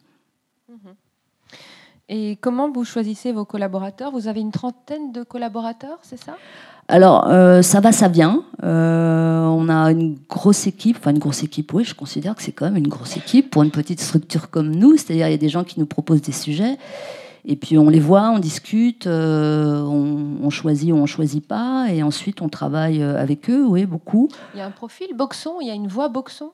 Et 2.11 2.39
comment 2.41 2.71
vous 2.71 2.85
choisissez 2.85 3.33
vos 3.33 3.45
collaborateurs? 3.45 4.11
Vous 4.13 4.29
avez 4.29 4.41
une 4.41 4.53
trentaine 4.53 5.13
de 5.13 5.23
collaborateurs, 5.23 5.99
c'est 6.03 6.17
ça? 6.23 6.37
Alors, 6.89 7.29
euh, 7.29 7.61
ça 7.61 7.81
va, 7.81 7.93
ça 7.93 8.09
vient. 8.09 8.45
Euh, 8.65 9.45
on 9.45 9.69
a 9.69 9.93
une 9.93 10.19
grosse 10.29 10.67
équipe, 10.67 10.97
enfin 10.99 11.11
une 11.11 11.19
grosse 11.19 11.43
équipe, 11.43 11.73
oui, 11.75 11.85
je 11.85 11.95
considère 11.95 12.35
que 12.35 12.43
c'est 12.43 12.53
quand 12.53 12.65
même 12.65 12.79
une 12.79 12.89
grosse 12.89 13.19
équipe 13.19 13.51
pour 13.51 13.63
une 13.63 13.71
petite 13.71 14.01
structure 14.01 14.49
comme 14.49 14.75
nous. 14.75 14.97
C'est-à-dire, 14.97 15.29
il 15.29 15.33
y 15.33 15.35
a 15.35 15.39
des 15.39 15.51
gens 15.51 15.65
qui 15.65 15.79
nous 15.79 15.87
proposent 15.87 16.23
des 16.23 16.33
sujets. 16.33 16.79
Et 17.45 17.57
puis 17.57 17.79
on 17.79 17.89
les 17.89 18.01
voit, 18.01 18.31
on 18.31 18.39
discute, 18.39 19.07
euh, 19.07 19.83
on, 19.83 20.51
choisit 20.51 20.93
ou 20.93 20.97
on 20.97 21.07
choisit 21.07 21.47
pas, 21.47 21.87
et 21.91 22.03
ensuite 22.03 22.43
on 22.43 22.49
travaille 22.49 23.03
avec 23.03 23.49
eux, 23.49 23.65
oui, 23.65 23.87
beaucoup. 23.87 24.29
Il 24.55 24.59
y 24.59 24.61
a 24.61 24.67
un 24.67 24.71
profil 24.71 25.09
boxon, 25.15 25.61
il 25.61 25.69
y 25.69 25.71
a 25.71 25.75
une 25.75 25.89
voix 25.89 26.09
boxon? 26.09 26.51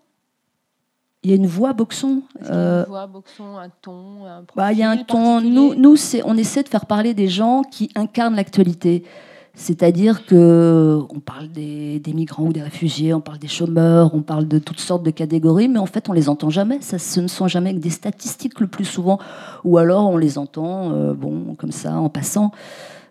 Il 1.22 1.30
y 1.30 1.32
a 1.32 1.36
une 1.36 1.46
voix 1.46 1.72
boxon. 1.72 2.22
Il 2.40 2.46
y 2.46 2.50
a 2.50 2.80
une 2.80 2.84
voix 2.84 3.06
boxon, 3.06 3.56
un 3.56 3.70
ton, 3.70 4.26
un 4.26 4.44
profil 4.44 4.56
bah, 4.56 4.72
Il 4.72 4.78
y 4.78 4.82
a 4.82 4.90
un 4.90 4.98
ton. 4.98 5.40
Nous, 5.40 5.74
nous 5.74 5.96
on 6.24 6.36
essaie 6.36 6.62
de 6.62 6.68
faire 6.68 6.86
parler 6.86 7.14
des 7.14 7.28
gens 7.28 7.62
qui 7.62 7.90
incarnent 7.94 8.36
l'actualité. 8.36 9.04
C'est-à-dire 9.56 10.26
que 10.26 11.00
on 11.14 11.20
parle 11.20 11.48
des, 11.48 12.00
migrants 12.12 12.46
ou 12.46 12.52
des 12.52 12.62
réfugiés, 12.62 13.14
on 13.14 13.20
parle 13.20 13.38
des 13.38 13.48
chômeurs, 13.48 14.12
on 14.12 14.20
parle 14.20 14.48
de 14.48 14.58
toutes 14.58 14.80
sortes 14.80 15.04
de 15.04 15.10
catégories, 15.10 15.68
mais 15.68 15.78
en 15.78 15.86
fait 15.86 16.08
on 16.08 16.12
les 16.12 16.28
entend 16.28 16.50
jamais. 16.50 16.78
Ça, 16.80 16.98
ce 16.98 17.20
ne 17.20 17.28
sont 17.28 17.46
jamais 17.46 17.72
que 17.72 17.78
des 17.78 17.90
statistiques 17.90 18.58
le 18.58 18.66
plus 18.66 18.84
souvent, 18.84 19.18
ou 19.62 19.78
alors 19.78 20.10
on 20.10 20.16
les 20.16 20.38
entend, 20.38 20.90
euh, 20.92 21.14
bon, 21.14 21.54
comme 21.56 21.70
ça, 21.70 21.94
en 21.94 22.08
passant. 22.08 22.50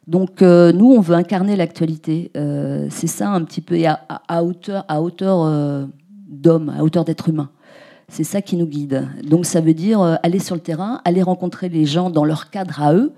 Donc 0.06 0.42
euh, 0.42 0.74
nous, 0.74 0.92
on 0.92 1.00
veut 1.00 1.16
incarner 1.16 1.56
l'actualité. 1.56 2.30
Euh, 2.36 2.88
c'est 2.90 3.08
ça 3.08 3.30
un 3.30 3.42
petit 3.44 3.62
peu, 3.62 3.82
à, 3.86 4.02
à, 4.28 4.44
hauteur, 4.44 4.84
à 4.90 5.02
hauteur 5.02 5.88
d'homme, 6.28 6.74
à 6.78 6.84
hauteur 6.84 7.06
d'être 7.06 7.30
humain. 7.30 7.52
C'est 8.10 8.26
ça 8.26 8.42
qui 8.42 8.58
nous 8.58 8.68
guide. 8.68 9.08
Donc 9.24 9.46
ça 9.46 9.62
veut 9.62 9.74
dire 9.74 10.02
aller 10.24 10.40
sur 10.40 10.56
le 10.56 10.62
terrain, 10.62 11.00
aller 11.06 11.24
rencontrer 11.24 11.70
les 11.70 11.86
gens 11.86 12.10
dans 12.10 12.26
leur 12.26 12.50
cadre 12.50 12.82
à 12.82 12.94
eux, 12.94 13.14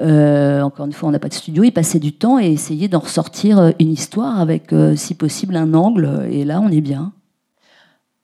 euh, 0.00 0.62
encore 0.62 0.86
une 0.86 0.92
fois, 0.92 1.08
on 1.08 1.12
n'a 1.12 1.18
pas 1.18 1.28
de 1.28 1.34
studio. 1.34 1.64
Il 1.64 1.72
passait 1.72 1.98
du 1.98 2.12
temps 2.12 2.38
et 2.38 2.46
essayer 2.46 2.88
d'en 2.88 3.00
ressortir 3.00 3.58
euh, 3.58 3.70
une 3.78 3.90
histoire 3.90 4.38
avec, 4.40 4.72
euh, 4.72 4.94
si 4.96 5.14
possible, 5.14 5.56
un 5.56 5.74
angle. 5.74 6.28
Et 6.30 6.44
là, 6.44 6.60
on 6.60 6.68
est 6.68 6.80
bien. 6.80 7.12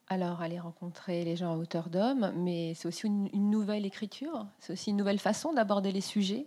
Alors, 0.09 0.41
aller 0.41 0.61
rencontrer 0.61 1.25
les 1.25 1.35
gens 1.37 1.53
à 1.55 1.57
hauteur 1.57 1.89
d'homme, 1.89 2.31
mais 2.37 2.75
c'est 2.77 2.87
aussi 2.87 3.07
une, 3.07 3.51
nouvelle 3.51 3.85
écriture, 3.87 4.47
c'est 4.61 4.75
aussi 4.75 4.91
une 4.91 4.97
nouvelle 4.97 5.19
façon 5.19 5.53
d'aborder 5.53 5.91
les 5.91 6.03
sujets. 6.03 6.47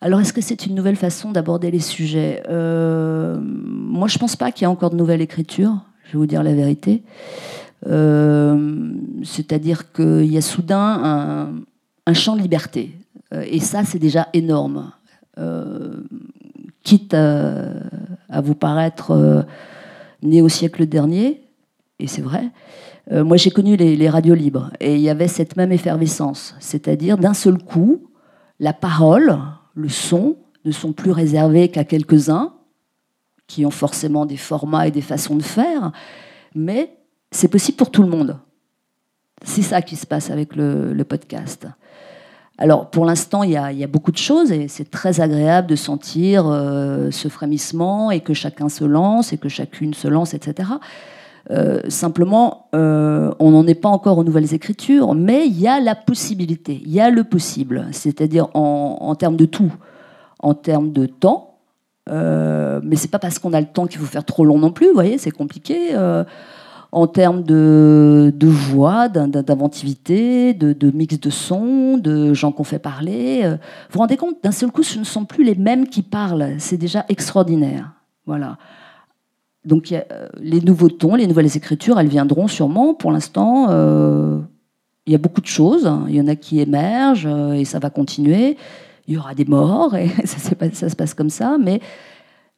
Alors, 0.00 0.20
est-ce 0.20 0.32
que 0.32 0.40
c'est 0.40 0.64
une 0.64 0.74
nouvelle 0.74 0.96
façon 0.96 1.32
d'aborder 1.32 1.70
les 1.70 1.80
sujets? 1.80 2.42
Moi, 2.48 4.08
je 4.08 4.14
ne 4.14 4.18
pense 4.18 4.36
pas 4.36 4.52
qu'il 4.52 4.62
y 4.62 4.64
ait 4.64 4.72
encore 4.72 4.90
de 4.90 4.96
nouvelle 4.96 5.20
écriture, 5.20 5.74
je 6.04 6.12
vais 6.12 6.18
vous 6.18 6.26
dire 6.26 6.42
la 6.42 6.54
vérité. 6.54 7.02
C'est-à-dire 9.24 9.92
qu'il 9.92 10.32
y 10.32 10.38
a 10.38 10.42
soudain 10.42 11.00
un, 11.02 11.50
un 12.06 12.14
champ 12.14 12.36
de 12.36 12.42
liberté. 12.42 12.94
Euh, 13.32 13.44
et 13.46 13.60
ça, 13.60 13.84
c'est 13.84 13.98
déjà 13.98 14.28
énorme. 14.32 14.92
Euh, 15.38 16.02
quitte 16.82 17.14
à 17.14 18.40
vous 18.40 18.54
paraître 18.54 19.10
euh, 19.10 19.42
né 20.22 20.42
au 20.42 20.48
siècle 20.48 20.86
dernier, 20.86 21.42
et 21.98 22.06
c'est 22.06 22.22
vrai. 22.22 22.50
Euh, 23.12 23.24
moi, 23.24 23.36
j'ai 23.36 23.50
connu 23.50 23.76
les, 23.76 24.08
radios 24.08 24.34
libres, 24.34 24.70
et 24.80 24.94
il 24.94 25.00
y 25.00 25.10
avait 25.10 25.28
cette 25.28 25.56
même 25.56 25.72
effervescence, 25.72 26.54
c'est-à-dire 26.60 27.18
d'un 27.18 27.34
seul 27.34 27.58
coup, 27.58 28.08
la 28.60 28.72
parole, 28.72 29.38
le 29.74 29.88
son 29.88 30.36
ne 30.64 30.72
sont 30.72 30.92
plus 30.92 31.10
réservés 31.10 31.68
qu'à 31.68 31.84
quelques-uns, 31.84 32.54
qui 33.46 33.64
ont 33.64 33.70
forcément 33.70 34.26
des 34.26 34.36
formats 34.36 34.88
et 34.88 34.90
des 34.90 35.02
façons 35.02 35.36
de 35.36 35.42
faire, 35.42 35.92
mais 36.54 36.96
c'est 37.30 37.48
possible 37.48 37.76
pour 37.76 37.90
tout 37.90 38.02
le 38.02 38.08
monde. 38.08 38.38
C'est 39.44 39.62
ça 39.62 39.82
qui 39.82 39.96
se 39.96 40.06
passe 40.06 40.30
avec 40.30 40.56
le 40.56 41.02
podcast. 41.04 41.68
Alors, 42.58 42.88
pour 42.88 43.04
l'instant, 43.04 43.42
il 43.42 43.50
y, 43.50 43.56
a, 43.56 43.86
beaucoup 43.86 44.12
de 44.12 44.16
choses 44.16 44.50
et 44.50 44.66
c'est 44.68 44.90
très 44.90 45.20
agréable 45.20 45.68
de 45.68 45.76
sentir 45.76 46.46
euh, 46.46 47.10
ce 47.10 47.28
frémissement 47.28 48.10
et 48.10 48.20
que 48.20 48.32
chacun 48.32 48.70
se 48.70 48.84
lance 48.84 49.32
et 49.34 49.38
que 49.38 49.50
chacune 49.50 49.92
se 49.92 50.08
lance, 50.08 50.32
etc. 50.32 50.70
Euh, 51.50 51.80
simplement, 51.88 52.68
euh, 52.74 53.30
on 53.40 53.50
n'en 53.50 53.66
est 53.66 53.74
pas 53.74 53.90
encore 53.90 54.16
aux 54.16 54.24
nouvelles 54.24 54.54
écritures, 54.54 55.14
mais 55.14 55.46
il 55.46 55.60
y 55.60 55.68
a 55.68 55.80
la 55.80 55.94
possibilité, 55.94 56.80
il 56.82 56.90
y 56.90 57.00
a 57.00 57.10
le 57.10 57.24
possible, 57.24 57.86
c'est-à-dire 57.92 58.48
en, 58.54 58.98
en 59.00 59.14
termes 59.14 59.36
de 59.36 59.44
tout, 59.44 59.72
en 60.38 60.54
termes 60.54 60.92
de 60.92 61.04
temps, 61.06 61.58
mais 62.08 62.96
c'est 62.96 63.10
pas 63.10 63.18
parce 63.18 63.38
qu'on 63.38 63.52
a 63.52 63.60
le 63.60 63.66
temps 63.66 63.86
qu'il 63.86 63.98
faut 63.98 64.06
faire 64.06 64.24
trop 64.24 64.44
long 64.44 64.58
non 64.58 64.70
plus, 64.70 64.86
vous 64.88 64.94
voyez, 64.94 65.18
c'est 65.18 65.30
compliqué. 65.30 65.94
En 66.92 67.06
termes 67.06 67.42
de, 67.42 68.32
voix, 68.40 69.08
d'in- 69.08 69.28
d'inventivité, 69.28 70.54
de, 70.54 70.90
mix 70.92 71.18
de 71.20 71.30
sons, 71.30 71.98
de 71.98 72.32
gens 72.32 72.52
qu'on 72.52 72.64
fait 72.64 72.78
parler. 72.78 73.40
euh, 73.44 73.52
Vous 73.52 73.94
vous 73.94 73.98
rendez 74.00 74.16
compte, 74.16 74.36
d'un 74.42 74.52
seul 74.52 74.70
coup, 74.70 74.82
ce 74.82 74.98
ne 74.98 75.04
sont 75.04 75.24
plus 75.24 75.44
les 75.44 75.54
mêmes 75.56 75.88
qui 75.88 76.02
parlent. 76.02 76.54
C'est 76.58 76.76
déjà 76.78 77.04
extraordinaire. 77.08 77.92
Voilà. 78.24 78.56
Donc 79.64 79.90
euh, 79.92 80.00
les 80.40 80.60
nouveaux 80.60 80.88
tons, 80.88 81.16
les 81.16 81.26
nouvelles 81.26 81.56
écritures, 81.56 81.98
elles 81.98 82.08
viendront 82.08 82.46
sûrement. 82.48 82.94
Pour 82.94 83.10
l'instant, 83.12 83.66
euh, 83.70 84.38
il 85.06 85.12
y 85.12 85.16
a 85.16 85.18
beaucoup 85.18 85.40
de 85.40 85.46
choses. 85.46 85.90
Il 86.08 86.14
y 86.14 86.20
en 86.20 86.28
a 86.28 86.36
qui 86.36 86.60
émergent 86.60 87.28
et 87.54 87.64
ça 87.64 87.78
va 87.78 87.90
continuer. 87.90 88.56
Il 89.08 89.14
y 89.14 89.18
aura 89.18 89.34
des 89.34 89.44
morts 89.44 89.94
et 89.96 90.08
ça 90.24 90.88
se 90.88 90.94
passe 90.96 91.14
comme 91.14 91.30
ça. 91.30 91.58
Mais 91.60 91.80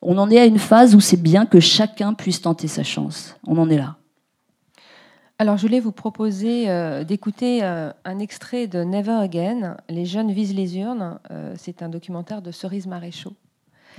on 0.02 0.16
en 0.18 0.30
est 0.30 0.38
à 0.38 0.44
une 0.46 0.58
phase 0.58 0.94
où 0.94 1.00
c'est 1.00 1.20
bien 1.20 1.44
que 1.46 1.60
chacun 1.60 2.12
puisse 2.14 2.40
tenter 2.42 2.68
sa 2.68 2.82
chance. 2.84 3.36
On 3.46 3.56
en 3.58 3.68
est 3.70 3.78
là. 3.78 3.96
Alors, 5.40 5.56
je 5.56 5.62
voulais 5.62 5.78
vous 5.78 5.92
proposer 5.92 6.68
euh, 6.68 7.04
d'écouter 7.04 7.60
euh, 7.62 7.92
un 8.04 8.18
extrait 8.18 8.66
de 8.66 8.82
Never 8.82 9.12
Again, 9.12 9.76
Les 9.88 10.04
jeunes 10.04 10.32
visent 10.32 10.52
les 10.54 10.78
urnes. 10.78 11.20
Euh, 11.30 11.54
c'est 11.56 11.80
un 11.80 11.88
documentaire 11.88 12.42
de 12.42 12.50
Cerise 12.50 12.88
Maréchaux. 12.88 13.34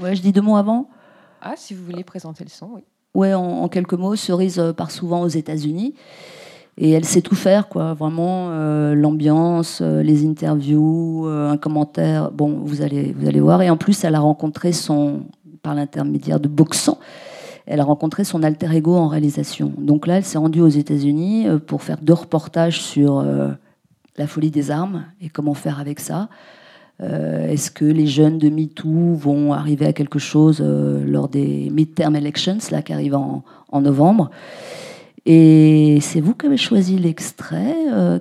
Ouais, 0.01 0.17
je 0.17 0.21
dis 0.21 0.33
deux 0.33 0.41
mots 0.41 0.57
avant. 0.57 0.89
Ah, 1.41 1.53
si 1.55 1.73
vous 1.73 1.85
voulez 1.85 2.03
présenter 2.03 2.43
le 2.43 2.49
son, 2.49 2.71
oui. 2.73 2.81
Ouais, 3.15 3.33
en, 3.33 3.41
en 3.41 3.69
quelques 3.69 3.93
mots, 3.93 4.17
Cerise 4.17 4.61
part 4.75 4.91
souvent 4.91 5.21
aux 5.21 5.29
États-Unis 5.29 5.95
et 6.77 6.91
elle 6.91 7.05
sait 7.05 7.21
tout 7.21 7.35
faire, 7.35 7.69
quoi. 7.69 7.93
Vraiment, 7.93 8.49
l'ambiance, 8.93 9.81
les 9.81 10.25
interviews, 10.27 11.25
un 11.25 11.57
commentaire. 11.57 12.31
Bon, 12.31 12.59
vous 12.63 12.81
allez, 12.81 13.13
vous 13.17 13.27
allez 13.27 13.39
voir. 13.39 13.61
Et 13.61 13.69
en 13.69 13.77
plus, 13.77 14.03
elle 14.03 14.15
a 14.15 14.19
rencontré 14.19 14.71
son, 14.71 15.23
par 15.61 15.73
l'intermédiaire 15.75 16.39
de 16.39 16.47
Boxon, 16.47 16.97
elle 17.69 17.79
a 17.79 17.83
rencontré 17.83 18.23
son 18.23 18.41
alter 18.41 18.75
ego 18.75 18.95
en 18.95 19.07
réalisation. 19.07 19.71
Donc 19.77 20.07
là, 20.07 20.17
elle 20.17 20.25
s'est 20.25 20.39
rendue 20.39 20.59
aux 20.59 20.67
États-Unis 20.67 21.47
euh, 21.47 21.59
pour 21.59 21.83
faire 21.83 21.99
deux 22.01 22.13
reportages 22.13 22.81
sur 22.81 23.19
euh, 23.19 23.49
la 24.17 24.25
folie 24.25 24.49
des 24.49 24.71
armes 24.71 25.05
et 25.21 25.29
comment 25.29 25.53
faire 25.53 25.79
avec 25.79 25.99
ça. 25.99 26.29
Euh, 26.99 27.47
Est-ce 27.47 27.69
que 27.69 27.85
les 27.85 28.07
jeunes 28.07 28.39
de 28.39 28.49
MeToo 28.49 29.13
vont 29.13 29.53
arriver 29.53 29.85
à 29.85 29.93
quelque 29.93 30.17
chose 30.17 30.61
lors 30.61 31.29
des 31.29 31.69
midterm 31.69 32.15
elections 32.15 32.57
là, 32.71 32.81
qui 32.81 32.91
arrivent 32.91 33.15
en, 33.15 33.43
novembre? 33.81 34.31
Et 35.25 35.99
c'est 36.01 36.21
vous 36.21 36.33
qui 36.33 36.47
avez 36.47 36.57
choisi 36.57 36.97
l'extrait, 36.97 37.75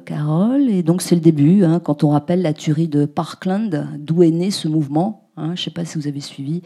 Carole. 0.04 0.68
Et 0.68 0.82
donc 0.82 1.00
c'est 1.00 1.14
le 1.14 1.20
début, 1.22 1.64
hein, 1.64 1.80
quand 1.80 2.04
on 2.04 2.10
rappelle 2.10 2.42
la 2.42 2.52
tuerie 2.52 2.86
de 2.86 3.06
Parkland, 3.06 3.88
d'où 3.98 4.22
est 4.22 4.30
né 4.30 4.50
ce 4.50 4.68
mouvement. 4.68 5.30
hein. 5.36 5.54
je 5.54 5.62
ne 5.62 5.64
sais 5.64 5.70
pas 5.70 5.84
si 5.84 5.98
vous 5.98 6.06
avez 6.06 6.20
suivi. 6.20 6.62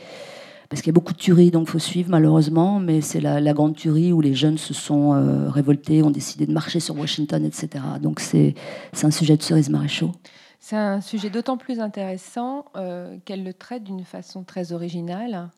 Parce 0.72 0.80
qu'il 0.80 0.88
y 0.88 0.94
a 0.94 0.98
beaucoup 0.98 1.12
de 1.12 1.18
tueries, 1.18 1.50
donc 1.50 1.68
il 1.68 1.70
faut 1.70 1.78
suivre 1.78 2.08
malheureusement, 2.08 2.80
mais 2.80 3.02
c'est 3.02 3.20
la, 3.20 3.42
la 3.42 3.52
grande 3.52 3.76
tuerie 3.76 4.10
où 4.10 4.22
les 4.22 4.32
jeunes 4.32 4.56
se 4.56 4.72
sont 4.72 5.12
euh, 5.12 5.50
révoltés, 5.50 6.02
ont 6.02 6.10
décidé 6.10 6.46
de 6.46 6.52
marcher 6.54 6.80
sur 6.80 6.96
Washington, 6.98 7.44
etc. 7.44 7.84
Donc 8.00 8.20
c'est 8.20 8.54
c'est 8.94 9.06
un 9.06 9.10
sujet 9.10 9.36
de 9.36 9.42
cerise 9.42 9.68
maréchaux. 9.68 10.12
C'est 10.60 10.76
un 10.76 11.02
sujet 11.02 11.28
d'autant 11.28 11.58
plus 11.58 11.78
intéressant 11.78 12.64
euh, 12.74 13.18
qu'elle 13.26 13.44
le 13.44 13.52
traite 13.52 13.84
d'une 13.84 14.02
façon 14.06 14.44
très 14.44 14.72
originale. 14.72 15.50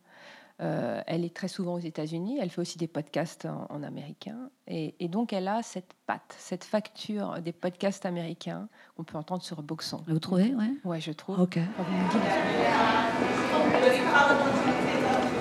Euh, 0.61 1.01
elle 1.07 1.25
est 1.25 1.35
très 1.35 1.49
souvent 1.49 1.75
aux 1.75 1.81
États-Unis, 1.81 2.39
elle 2.41 2.51
fait 2.51 2.61
aussi 2.61 2.79
des 2.79 2.89
podcasts 2.89 3.47
en, 3.47 3.67
en 3.71 3.85
américain. 3.85 4.51
Et, 4.67 4.97
et 4.99 5.07
donc, 5.07 5.33
elle 5.33 5.47
a 5.47 5.63
cette 5.63 5.95
patte, 6.07 6.35
cette 6.39 6.65
facture 6.65 7.41
des 7.41 7.53
podcasts 7.53 8.05
américains 8.05 8.69
qu'on 8.97 9.05
peut 9.05 9.19
entendre 9.19 9.43
sur 9.43 9.63
Boxon. 9.63 10.03
Vous 10.09 10.19
trouvez 10.19 10.55
ouais 10.55 10.71
Ouais, 10.85 11.01
je 11.01 11.13
trouve. 11.13 11.39
Ok. 11.41 11.61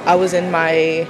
I 0.05 0.15
was 0.15 0.33
in 0.33 0.51
my 0.51 1.07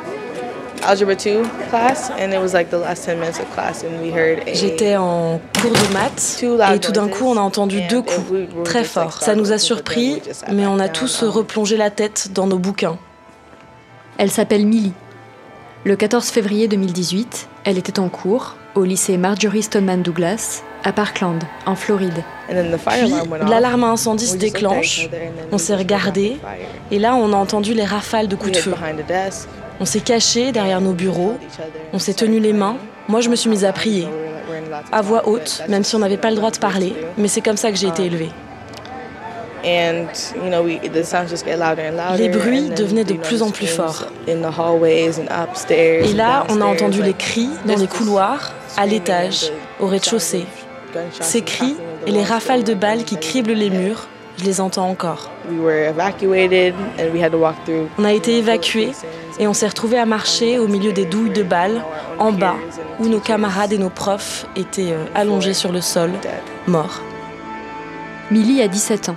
algebra 0.84 1.16
2 1.16 1.44
class, 1.70 2.12
and 2.12 2.32
it 2.32 2.40
was 2.40 2.54
like 2.54 2.70
the 2.70 2.78
last 2.78 3.06
10 3.06 3.20
minutes 3.20 3.40
of 3.40 3.50
class, 3.54 3.84
and 3.84 4.02
we 4.02 4.12
heard 4.12 4.48
a 4.48 4.54
J'étais 4.54 4.96
en 4.96 5.40
cours 5.62 5.72
de 5.72 5.94
maths 5.94 6.44
et 6.74 6.80
tout 6.80 6.92
d'un 6.92 7.08
coup 7.08 7.26
on 7.26 7.38
a 7.38 7.42
entendu 7.42 7.82
deux 7.90 8.02
coups 8.02 8.32
très 8.64 8.84
forts. 8.84 9.22
Ça 9.22 9.36
nous 9.36 9.52
a 9.52 9.58
surpris, 9.58 10.22
mais 10.52 10.68
on 10.68 10.80
a 10.80 10.90
tous 10.90 11.24
replongé 11.24 11.76
la 11.76 11.90
tête 11.90 12.30
dans 12.34 12.46
nos 12.46 12.60
bouquins. 12.60 12.98
Elle 14.18 14.30
s'appelle 14.30 14.66
Millie. 14.68 14.94
Le 15.86 15.96
14 15.96 16.30
février 16.30 16.68
2018, 16.68 17.50
elle 17.66 17.78
était 17.78 18.00
en 18.00 18.10
cours 18.10 18.56
au 18.76 18.84
lycée 18.84 19.18
Marjorie 19.18 19.64
Stoneman 19.64 20.02
Douglas 20.02 20.64
à 20.84 20.92
Parkland, 20.92 21.40
en 21.66 21.76
Floride. 21.76 22.24
Puis 22.48 23.12
l'alarme 23.48 23.84
à 23.84 23.88
incendie 23.88 24.28
se 24.28 24.36
déclenche. 24.38 25.10
On 25.52 25.58
s'est 25.58 25.76
regardé 25.76 26.38
et 26.92 27.00
là 27.00 27.16
on 27.16 27.32
a 27.34 27.36
entendu 27.38 27.74
les 27.74 27.86
rafales 27.86 28.28
de 28.28 28.36
coups 28.36 28.54
de 28.54 28.58
feu. 28.58 28.74
On 29.80 29.86
s'est 29.86 30.02
caché 30.02 30.52
derrière 30.52 30.82
nos 30.82 30.94
bureaux, 30.94 31.38
on 31.94 32.00
s'est 32.00 32.14
tenu 32.14 32.40
les 32.40 32.54
mains. 32.54 32.78
Moi 33.08 33.22
je 33.22 33.30
me 33.30 33.36
suis 33.36 33.50
mise 33.50 33.66
à 33.66 33.72
prier, 33.74 34.08
à 34.92 35.02
voix 35.02 35.28
haute, 35.28 35.64
même 35.70 35.84
si 35.84 35.96
on 35.96 36.00
n'avait 36.00 36.18
pas 36.18 36.30
le 36.30 36.36
droit 36.36 36.52
de 36.52 36.58
parler, 36.58 36.94
mais 37.18 37.28
c'est 37.28 37.42
comme 37.42 37.58
ça 37.58 37.72
que 37.72 37.78
j'ai 37.78 37.88
été 37.88 38.06
élevée. 38.06 38.32
And 39.66 40.10
you 40.36 40.50
know, 40.50 40.62
we 40.62 40.78
the 40.92 41.06
sounds 41.06 41.30
just 41.30 41.46
get 41.46 41.56
louder 41.56 41.84
and 41.88 41.96
louder. 41.96 42.18
Les 42.18 42.28
bruits 42.28 42.70
devenaient 42.70 43.06
de 43.06 43.14
plus 43.14 43.42
en 43.42 43.50
plus 43.50 43.68
forts. 43.68 44.08
Et 44.28 44.36
là, 46.14 46.46
on 46.50 46.60
a 46.60 46.66
entendu 46.66 47.02
les 47.02 47.14
cris 47.14 47.48
dans 47.66 47.78
les 47.78 47.88
couloirs, 47.88 48.52
à 48.78 48.86
l'étage, 48.86 49.52
au 49.80 49.88
rez-de-chaussée. 49.88 50.46
Ces 51.20 51.42
and 51.42 51.46
cris 51.46 51.76
et 52.06 52.12
les 52.12 52.24
rafales 52.24 52.64
de 52.64 52.74
balles 52.74 53.02
on 53.02 53.04
qui 53.04 53.18
criblent 53.18 53.54
les 53.54 53.70
murs, 53.70 54.08
je 54.38 54.46
les 54.46 54.62
entends 54.62 54.90
encore. 54.90 55.30
On 57.98 58.04
a 58.04 58.14
été 58.14 58.38
évacués 58.38 58.92
et 59.40 59.48
on 59.48 59.54
s'est 59.54 59.68
retrouvés 59.68 59.98
à 59.98 60.06
marcher 60.06 60.60
au 60.60 60.68
milieu 60.68 60.94
des 60.94 61.06
douilles 61.06 61.32
de 61.32 61.44
balles, 61.44 61.84
en 62.20 62.32
bas, 62.32 62.56
où 63.00 63.08
nos 63.08 63.20
camarades 63.20 63.74
et 63.74 63.78
nos 63.78 63.90
profs 63.90 64.46
étaient 64.56 64.92
euh, 64.92 65.06
allongés 65.16 65.54
sur 65.54 65.72
le 65.72 65.82
sol, 65.82 66.12
morts. 66.68 67.02
Millie 68.32 68.62
a 68.62 68.68
17 68.68 69.10
ans. 69.10 69.16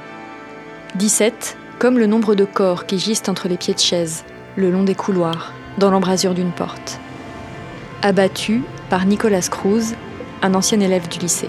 17, 0.97 1.57
comme 1.79 1.99
le 1.99 2.07
nombre 2.07 2.35
de 2.35 2.45
corps 2.45 2.87
qui 2.87 2.99
gisent 2.99 3.23
entre 3.29 3.49
les 3.49 3.57
pieds 3.57 3.75
de 3.75 3.79
chaise, 3.79 4.25
le 4.57 4.71
long 4.71 4.83
des 4.83 4.95
couloirs, 4.95 5.53
dans 5.79 5.91
l'embrasure 5.91 6.35
d'une 6.35 6.53
porte. 6.53 6.99
Abattu 8.03 8.63
par 8.89 9.07
Nicolas 9.07 9.49
Cruz, 9.51 9.95
un 10.43 10.55
ancien 10.55 10.81
élève 10.81 11.09
du 11.09 11.19
lycée. 11.19 11.49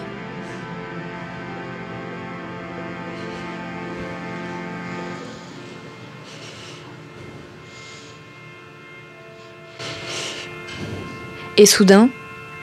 Et 11.58 11.66
soudain, 11.66 12.10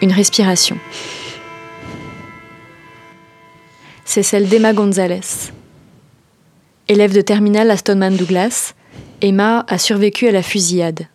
une 0.01 0.13
respiration. 0.13 0.79
C'est 4.05 4.23
celle 4.23 4.49
d'Emma 4.49 4.73
Gonzalez. 4.73 5.51
Élève 6.87 7.13
de 7.13 7.21
terminale 7.21 7.71
à 7.71 7.77
Stoneman 7.77 8.15
Douglas, 8.17 8.75
Emma 9.21 9.65
a 9.69 9.79
survécu 9.79 10.29
à 10.29 10.33
la 10.33 10.43
fusillade. 10.43 11.09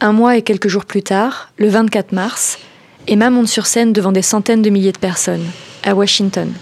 Un 0.00 0.12
mois 0.12 0.36
et 0.36 0.42
quelques 0.42 0.68
jours 0.68 0.84
plus 0.84 1.02
tard, 1.02 1.50
le 1.56 1.68
24 1.68 2.12
mars, 2.12 2.58
Emma 3.06 3.30
monte 3.30 3.48
sur 3.48 3.66
scène 3.66 3.92
devant 3.92 4.12
des 4.12 4.22
centaines 4.22 4.62
de 4.62 4.70
milliers 4.70 4.92
de 4.92 4.98
personnes, 4.98 5.46
à 5.82 5.94
Washington. 5.94 6.52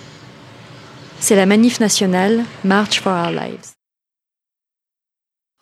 C'est 1.19 1.37
la 1.37 1.47
manif 1.47 1.81
nationale 1.81 2.45
March 2.65 3.01
for 3.01 3.12
Our 3.12 3.31
Lives. 3.31 3.73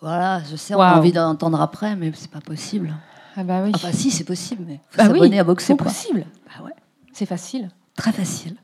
Voilà, 0.00 0.40
je 0.50 0.56
sais, 0.56 0.74
on 0.74 0.80
a 0.80 0.96
envie 0.96 1.12
d'entendre 1.12 1.60
après, 1.60 1.94
mais 1.96 2.10
c'est 2.14 2.30
pas 2.30 2.40
possible. 2.40 2.94
Ah 3.36 3.44
bah 3.44 3.60
oui. 3.62 3.72
Enfin, 3.74 3.92
si, 3.92 4.10
c'est 4.10 4.24
possible, 4.24 4.64
mais 4.66 4.80
faut 4.90 4.96
Bah 4.98 5.04
oui, 5.10 5.18
s'abonner 5.18 5.38
à 5.38 5.44
Boxer. 5.44 5.66
c'est 5.68 5.76
possible. 5.76 6.24
Bah 6.46 6.64
ouais, 6.64 6.72
C'est 7.12 7.26
facile. 7.26 7.68
très 7.96 8.12
facile. 8.12 8.56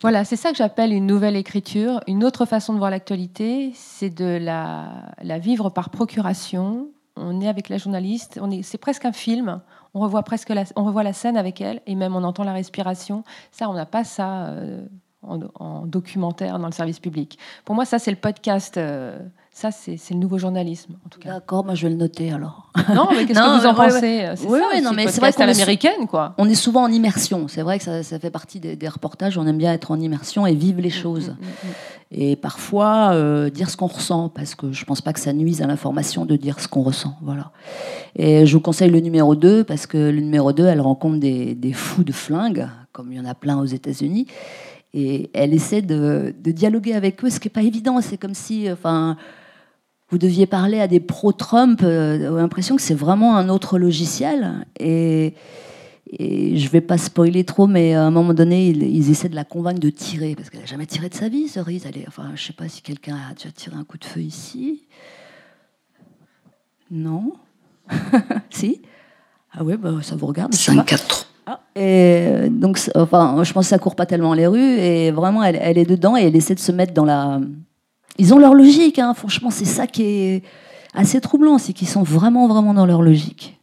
Voilà, 0.00 0.24
c'est 0.24 0.36
ça 0.36 0.50
que 0.50 0.56
j'appelle 0.56 0.92
une 0.92 1.06
nouvelle 1.06 1.36
écriture. 1.36 2.00
Une 2.06 2.24
autre 2.24 2.44
façon 2.46 2.72
de 2.72 2.78
voir 2.78 2.90
l'actualité, 2.90 3.72
c'est 3.74 4.10
de 4.10 4.38
la, 4.40 4.88
la, 5.22 5.38
vivre 5.38 5.68
par 5.70 5.90
procuration. 5.90 6.88
On 7.16 7.40
est 7.40 7.48
avec 7.48 7.68
la 7.68 7.78
journaliste, 7.78 8.38
c'est 8.62 8.78
presque 8.78 9.04
un 9.04 9.12
film. 9.12 9.60
On 9.94 10.00
revoit 10.00 10.22
presque 10.22 10.50
la, 10.50 10.64
on 10.76 10.84
revoit 10.84 11.02
la 11.02 11.14
scène 11.14 11.36
avec 11.36 11.60
elle 11.60 11.80
et 11.86 11.94
même 11.94 12.14
on 12.14 12.22
entend 12.24 12.44
la 12.44 12.52
respiration. 12.52 13.24
Ça, 13.50 13.70
on 13.70 13.74
n'a 13.74 13.86
pas 13.86 14.04
ça 14.04 14.48
euh, 14.48 14.86
en, 15.22 15.86
documentaire 15.86 16.58
dans 16.58 16.66
le 16.66 16.72
service 16.72 17.00
public. 17.00 17.38
Pour 17.64 17.74
moi, 17.74 17.84
ça, 17.84 17.98
c'est 17.98 18.10
le 18.10 18.18
podcast. 18.18 18.76
Euh, 18.76 19.18
ça, 19.56 19.70
c'est 19.70 19.96
le 20.10 20.18
nouveau 20.18 20.36
journalisme, 20.36 20.96
en 21.06 21.08
tout 21.08 21.18
cas. 21.18 21.32
D'accord, 21.32 21.64
moi 21.64 21.74
je 21.74 21.84
vais 21.84 21.88
le 21.88 21.96
noter 21.96 22.30
alors. 22.30 22.70
Non, 22.94 23.08
mais 23.10 23.24
qu'est-ce 23.24 23.40
que 23.40 23.58
vous 23.60 23.66
en 23.66 23.72
pensez 23.72 24.28
Oui, 24.46 24.58
oui, 24.70 24.82
non, 24.82 24.92
mais 24.92 25.08
c'est 25.08 25.18
vrai 25.18 25.32
qu'à 25.32 25.46
l'américaine, 25.46 26.06
quoi. 26.06 26.34
On 26.36 26.46
est 26.46 26.54
souvent 26.54 26.82
en 26.82 26.92
immersion. 26.92 27.48
C'est 27.48 27.62
vrai 27.62 27.78
que 27.78 27.84
ça, 27.84 28.02
ça 28.02 28.18
fait 28.18 28.28
partie 28.28 28.60
des, 28.60 28.88
reportages. 28.88 29.38
On 29.38 29.46
aime 29.46 29.56
bien 29.56 29.72
être 29.72 29.92
en 29.92 29.98
immersion 29.98 30.46
et 30.46 30.54
vivre 30.54 30.82
les 30.82 30.90
mm, 30.90 30.92
choses. 30.92 31.28
Mm, 31.30 31.68
mm, 31.68 31.72
et 32.10 32.36
parfois 32.36 33.12
euh, 33.14 33.48
dire 33.48 33.70
ce 33.70 33.78
qu'on 33.78 33.86
ressent, 33.86 34.28
parce 34.28 34.54
que 34.54 34.72
je 34.72 34.84
pense 34.84 35.00
pas 35.00 35.14
que 35.14 35.20
ça 35.20 35.32
nuise 35.32 35.62
à 35.62 35.66
l'information 35.66 36.26
de 36.26 36.36
dire 36.36 36.60
ce 36.60 36.68
qu'on 36.68 36.82
ressent. 36.82 37.16
Voilà. 37.22 37.50
Et 38.14 38.44
je 38.44 38.52
vous 38.52 38.60
conseille 38.60 38.90
le 38.90 39.00
numéro 39.00 39.34
2, 39.34 39.64
parce 39.64 39.86
que 39.86 39.96
le 39.96 40.20
numéro 40.20 40.52
2, 40.52 40.66
elle 40.66 40.82
rencontre 40.82 41.18
des, 41.18 41.54
des 41.54 41.72
fous 41.72 42.04
de 42.04 42.12
flingues, 42.12 42.68
comme 42.92 43.10
il 43.10 43.16
y 43.16 43.20
en 43.22 43.24
a 43.24 43.34
plein 43.34 43.58
aux 43.58 43.64
États-Unis. 43.64 44.26
Et 44.92 45.30
elle 45.32 45.54
essaie 45.54 45.80
de, 45.80 46.34
de, 46.44 46.50
dialoguer 46.50 46.92
avec 46.92 47.24
eux, 47.24 47.30
ce 47.30 47.40
qui 47.40 47.48
n'est 47.48 47.52
pas 47.52 47.62
évident. 47.62 48.02
C'est 48.02 48.18
comme 48.18 48.34
si, 48.34 48.70
enfin, 48.70 49.16
vous 50.08 50.18
deviez 50.18 50.46
parler 50.46 50.80
à 50.80 50.86
des 50.86 51.00
pro-Trump, 51.00 51.80
euh, 51.82 52.36
l'impression 52.36 52.76
que 52.76 52.82
c'est 52.82 52.94
vraiment 52.94 53.36
un 53.36 53.48
autre 53.48 53.78
logiciel. 53.78 54.66
Et, 54.78 55.34
et 56.10 56.56
je 56.56 56.64
ne 56.64 56.70
vais 56.70 56.80
pas 56.80 56.96
spoiler 56.96 57.42
trop, 57.42 57.66
mais 57.66 57.94
à 57.94 58.04
un 58.04 58.12
moment 58.12 58.32
donné, 58.32 58.68
ils, 58.68 59.10
essaient 59.10 59.28
de 59.28 59.34
la 59.34 59.44
convaincre 59.44 59.80
de 59.80 59.90
tirer, 59.90 60.36
parce 60.36 60.50
qu'elle 60.50 60.60
n'a 60.60 60.66
jamais 60.66 60.86
tiré 60.86 61.08
de 61.08 61.14
sa 61.14 61.28
vie, 61.28 61.48
Cerise. 61.48 61.86
Elle 61.88 61.98
est, 61.98 62.04
enfin, 62.06 62.26
je 62.34 62.42
ne 62.42 62.46
sais 62.46 62.52
pas 62.52 62.68
si 62.68 62.82
quelqu'un 62.82 63.16
a 63.30 63.34
déjà 63.34 63.50
tiré 63.50 63.74
un 63.74 63.82
coup 63.82 63.98
de 63.98 64.04
feu 64.04 64.20
ici. 64.20 64.84
Non 66.88 67.32
Si 68.50 68.82
Ah 69.52 69.64
oui, 69.64 69.76
bah, 69.76 69.94
ça 70.02 70.14
vous 70.14 70.26
regarde. 70.26 70.52
5-4. 70.52 71.26
Ah, 71.48 71.60
et 71.74 72.48
donc, 72.48 72.80
enfin, 72.94 73.42
je 73.42 73.52
pense 73.52 73.66
que 73.66 73.70
ça 73.70 73.78
court 73.78 73.96
pas 73.96 74.06
tellement 74.06 74.34
les 74.34 74.46
rues, 74.46 74.78
et 74.78 75.10
vraiment, 75.10 75.42
elle, 75.42 75.58
elle 75.60 75.78
est 75.78 75.84
dedans 75.84 76.16
et 76.16 76.22
elle 76.22 76.36
essaie 76.36 76.54
de 76.54 76.60
se 76.60 76.70
mettre 76.70 76.94
dans 76.94 77.04
la, 77.04 77.40
ils 78.18 78.34
ont 78.34 78.38
leur 78.38 78.54
logique, 78.54 78.98
hein. 78.98 79.14
franchement, 79.14 79.50
c'est 79.50 79.64
ça 79.64 79.86
qui 79.86 80.02
est 80.02 80.42
assez 80.94 81.20
troublant, 81.20 81.58
c'est 81.58 81.72
qu'ils 81.72 81.88
sont 81.88 82.02
vraiment, 82.02 82.48
vraiment 82.48 82.74
dans 82.74 82.86
leur 82.86 83.02
logique. 83.02 83.60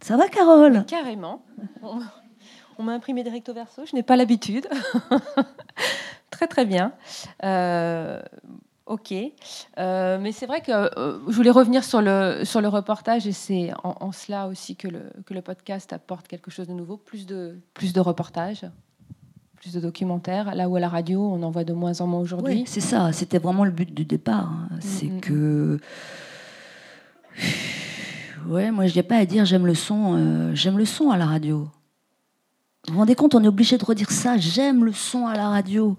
Ça 0.00 0.16
va, 0.16 0.28
Carole? 0.28 0.84
Carrément. 0.86 1.44
On 2.78 2.82
m'a 2.82 2.92
imprimé 2.92 3.24
des 3.24 3.30
recto 3.30 3.52
verso, 3.52 3.84
je 3.86 3.94
n'ai 3.94 4.02
pas 4.02 4.16
l'habitude. 4.16 4.68
très, 6.30 6.46
très 6.46 6.64
bien. 6.64 6.92
Euh, 7.42 8.22
ok. 8.86 9.12
Euh, 9.78 10.18
mais 10.20 10.32
c'est 10.32 10.46
vrai 10.46 10.60
que 10.60 10.70
euh, 10.72 11.18
je 11.28 11.34
voulais 11.34 11.50
revenir 11.50 11.82
sur 11.82 12.00
le, 12.00 12.44
sur 12.44 12.60
le 12.60 12.68
reportage, 12.68 13.26
et 13.26 13.32
c'est 13.32 13.70
en, 13.82 14.12
cela 14.12 14.46
aussi 14.46 14.76
que 14.76 14.88
le, 14.88 15.10
que 15.26 15.34
le 15.34 15.42
podcast 15.42 15.92
apporte 15.92 16.28
quelque 16.28 16.50
chose 16.50 16.68
de 16.68 16.72
nouveau, 16.72 16.96
plus 16.96 17.26
de, 17.26 17.58
plus 17.74 17.92
de 17.92 18.00
reportages 18.00 18.64
plus 19.58 19.72
de 19.72 19.80
documentaires, 19.80 20.54
là 20.54 20.68
où 20.68 20.76
à 20.76 20.80
la 20.80 20.88
radio, 20.88 21.20
on 21.20 21.42
en 21.42 21.50
voit 21.50 21.64
de 21.64 21.72
moins 21.72 22.00
en 22.00 22.06
moins 22.06 22.20
aujourd'hui. 22.20 22.64
c'est 22.66 22.80
ça, 22.80 23.12
c'était 23.12 23.38
vraiment 23.38 23.64
le 23.64 23.70
but 23.70 23.92
du 23.92 24.04
départ. 24.04 24.52
Hein. 24.52 24.68
Mm, 24.70 24.80
c'est 24.80 25.06
mm, 25.06 25.20
que. 25.20 25.80
Ouais, 28.46 28.70
moi, 28.70 28.86
je 28.86 28.94
n'ai 28.94 29.02
pas 29.02 29.16
à 29.16 29.26
dire 29.26 29.44
j'aime 29.44 29.66
le 29.66 29.74
son, 29.74 30.14
euh, 30.16 30.54
j'aime 30.54 30.78
le 30.78 30.84
son 30.84 31.10
à 31.10 31.16
la 31.16 31.26
radio. 31.26 31.68
Vous 32.86 32.94
vous 32.94 33.00
rendez 33.00 33.14
compte, 33.14 33.34
on 33.34 33.44
est 33.44 33.48
obligé 33.48 33.76
de 33.76 33.84
redire 33.84 34.10
ça, 34.10 34.38
j'aime 34.38 34.84
le 34.84 34.92
son 34.92 35.26
à 35.26 35.36
la 35.36 35.48
radio. 35.48 35.96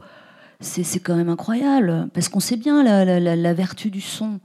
C'est 0.61 0.99
quand 0.99 1.15
même 1.15 1.29
incroyable, 1.29 2.09
parce 2.13 2.27
qu'on 2.27 2.39
sait 2.39 2.57
bien 2.57 2.83
la 2.83 3.53
vertu 3.53 3.91
du 3.91 4.01
son 4.01 4.39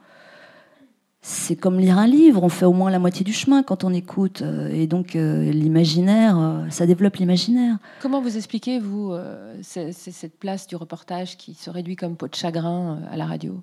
c'est 1.26 1.57
comme 1.57 1.78
lire 1.78 1.97
un 1.97 2.07
livre, 2.07 2.43
on 2.43 2.50
fait 2.50 2.66
au 2.66 2.75
moins 2.75 2.90
la 2.90 2.99
moitié 2.99 3.25
du 3.25 3.33
chemin 3.33 3.62
quand 3.62 3.83
on 3.83 3.95
écoute. 3.95 4.43
Euh, 4.43 4.69
et 4.69 4.87
donc 4.87 5.16
euh, 5.16 5.50
l'imaginaire, 5.50 6.38
euh, 6.38 6.69
ça 6.69 6.84
développe 6.84 7.17
l'imaginaire. 7.17 7.78
Comment 8.02 8.21
vous 8.21 8.37
expliquez, 8.37 8.78
vous, 8.78 9.15
cette 9.63 10.39
place 10.39 10.67
du 10.67 10.76
reportage 10.76 11.39
qui 11.39 11.54
se 11.54 11.71
réduit 11.71 11.97
comme 11.97 12.15
peau 12.17 12.28
de 12.28 12.34
chagrin 12.34 13.00
à 13.10 13.17
la 13.17 13.25
radio? 13.25 13.63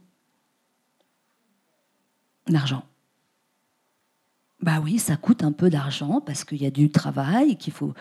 L'argent. 2.48 2.82
Bah 4.64 4.82
oui, 4.84 4.98
ça 4.98 5.16
coûte 5.16 5.44
un 5.44 5.52
peu 5.52 5.70
d'argent 5.70 6.20
parce 6.20 6.44
qu'il 6.44 6.64
y 6.64 6.66
a 6.66 6.72
du 6.72 6.90
travail, 6.90 7.58
qu'il 7.58 7.74
faut. 7.74 7.94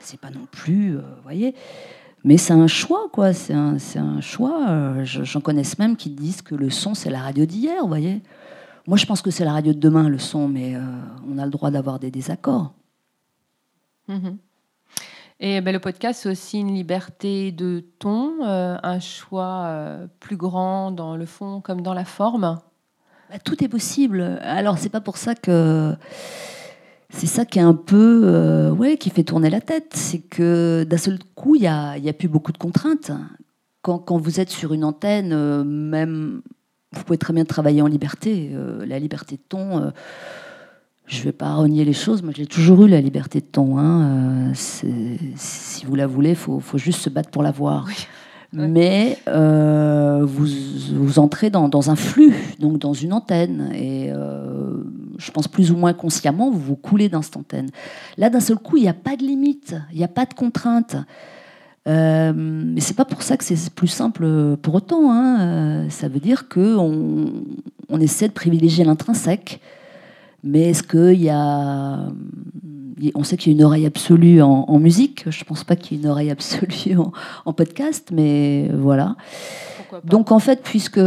c'est 0.00 0.20
pas 0.20 0.30
non 0.30 0.46
plus, 0.50 0.98
voyez. 1.22 1.54
Mais 2.24 2.36
c'est 2.36 2.52
un 2.52 2.66
choix, 2.66 3.08
quoi. 3.12 3.32
C'est 3.32 3.54
un, 3.54 3.76
un, 3.94 4.20
choix. 4.20 5.04
J'en 5.04 5.40
connaisse 5.40 5.78
même 5.78 5.96
qui 5.96 6.10
disent 6.10 6.42
que 6.42 6.56
le 6.56 6.68
son, 6.70 6.94
c'est 6.94 7.10
la 7.10 7.20
radio 7.20 7.46
d'hier, 7.46 7.82
vous 7.82 7.88
voyez. 7.88 8.22
Moi, 8.86 8.96
je 8.96 9.06
pense 9.06 9.20
que 9.20 9.30
c'est 9.30 9.44
la 9.44 9.52
radio 9.52 9.72
de 9.72 9.80
demain, 9.80 10.08
le 10.08 10.18
son, 10.18 10.46
mais 10.48 10.76
euh, 10.76 10.80
on 11.28 11.38
a 11.38 11.44
le 11.44 11.50
droit 11.50 11.70
d'avoir 11.70 11.98
des 11.98 12.10
désaccords. 12.10 12.72
Mhm. 14.08 14.38
Et 15.40 15.60
ben, 15.60 15.72
le 15.72 15.80
podcast, 15.80 16.20
c'est 16.22 16.30
aussi 16.30 16.60
une 16.60 16.72
liberté 16.72 17.50
de 17.50 17.84
ton, 17.98 18.44
euh, 18.44 18.76
un 18.82 19.00
choix 19.00 19.64
euh, 19.66 20.06
plus 20.20 20.36
grand 20.36 20.92
dans 20.92 21.16
le 21.16 21.26
fond 21.26 21.60
comme 21.60 21.82
dans 21.82 21.94
la 21.94 22.04
forme? 22.04 22.58
Bah, 23.28 23.38
tout 23.44 23.62
est 23.62 23.68
possible. 23.68 24.38
Alors, 24.42 24.78
c'est 24.78 24.88
pas 24.88 25.00
pour 25.00 25.16
ça 25.16 25.34
que. 25.34 25.94
C'est 27.10 27.26
ça 27.26 27.44
qui 27.44 27.58
est 27.58 27.62
un 27.62 27.74
peu. 27.74 28.70
ouais, 28.70 28.96
qui 28.98 29.10
fait 29.10 29.24
tourner 29.24 29.50
la 29.50 29.60
tête. 29.60 29.92
C'est 29.94 30.20
que 30.20 30.84
d'un 30.88 30.96
seul 30.96 31.18
coup, 31.34 31.56
il 31.56 31.62
n'y 31.62 31.66
a, 31.66 31.90
a, 31.92 32.12
plus 32.12 32.28
beaucoup 32.28 32.52
de 32.52 32.58
contraintes. 32.58 33.10
Quand, 33.82 33.98
quand, 33.98 34.18
vous 34.18 34.40
êtes 34.40 34.50
sur 34.50 34.72
une 34.72 34.84
antenne, 34.84 35.64
même 35.64 36.42
vous 36.92 37.04
pouvez 37.04 37.18
très 37.18 37.32
bien 37.32 37.44
travailler 37.44 37.82
en 37.82 37.86
liberté. 37.86 38.50
Euh, 38.52 38.84
la 38.86 38.98
liberté 38.98 39.36
de 39.36 39.42
ton, 39.48 39.78
euh, 39.78 39.90
je 41.06 41.18
ne 41.18 41.24
vais 41.24 41.32
pas 41.32 41.54
renier 41.54 41.84
les 41.84 41.92
choses, 41.92 42.22
moi 42.22 42.32
j'ai 42.34 42.46
toujours 42.46 42.84
eu 42.84 42.88
la 42.88 43.00
liberté 43.00 43.40
de 43.40 43.46
ton. 43.46 43.78
Hein, 43.78 44.50
euh, 44.50 44.52
si 44.54 45.84
vous 45.84 45.94
la 45.94 46.06
voulez, 46.06 46.30
il 46.30 46.36
faut, 46.36 46.60
faut, 46.60 46.78
juste 46.78 47.00
se 47.00 47.10
battre 47.10 47.30
pour 47.30 47.42
l'avoir. 47.42 47.88
Mais 48.52 49.18
vous, 49.26 50.46
vous 50.94 51.18
entrez 51.18 51.50
dans, 51.50 51.68
dans, 51.68 51.90
un 51.90 51.96
flux, 51.96 52.32
donc 52.58 52.78
dans 52.78 52.94
une 52.94 53.12
antenne, 53.12 53.70
et 53.74 54.10
je 55.18 55.30
pense 55.30 55.46
plus 55.46 55.72
ou 55.72 55.76
moins 55.76 55.92
consciemment, 55.92 56.50
vous 56.50 56.60
vous 56.60 56.76
coulez 56.76 57.10
d'instantaine. 57.10 57.68
Là, 58.16 58.30
d'un 58.30 58.40
seul 58.40 58.56
coup, 58.56 58.78
il 58.78 58.84
n'y 58.84 58.88
a 58.88 58.94
pas 58.94 59.16
de 59.16 59.24
limite, 59.24 59.74
il 59.92 59.98
n'y 59.98 60.04
a 60.04 60.08
pas 60.08 60.24
de 60.24 60.32
contrainte. 60.32 60.96
Euh, 61.86 62.32
mais 62.34 62.80
c'est 62.80 62.96
pas 62.96 63.04
pour 63.04 63.22
ça 63.22 63.36
que 63.36 63.44
c'est 63.44 63.70
plus 63.70 63.88
simple 63.88 64.56
pour 64.62 64.74
autant. 64.74 65.12
Hein. 65.12 65.40
Euh, 65.40 65.90
ça 65.90 66.08
veut 66.08 66.20
dire 66.20 66.48
qu'on 66.48 67.44
on 67.88 68.00
essaie 68.00 68.28
de 68.28 68.32
privilégier 68.32 68.84
l'intrinsèque. 68.84 69.60
Mais 70.42 70.70
est-ce 70.70 70.82
qu'il 70.82 71.22
y 71.22 71.30
a. 71.30 72.08
On 73.14 73.24
sait 73.24 73.36
qu'il 73.36 73.52
y 73.52 73.54
a 73.54 73.58
une 73.58 73.64
oreille 73.64 73.86
absolue 73.86 74.40
en, 74.40 74.78
musique. 74.78 75.24
Je 75.28 75.40
ne 75.40 75.44
pense 75.44 75.64
pas 75.64 75.76
qu'il 75.76 75.96
y 75.96 76.00
ait 76.00 76.02
une 76.02 76.08
oreille 76.08 76.30
absolue 76.30 76.96
en, 77.44 77.52
podcast, 77.52 78.10
mais 78.12 78.70
voilà. 78.72 79.16
Donc 80.04 80.32
en 80.32 80.38
fait, 80.38 80.62
puisque 80.62 81.00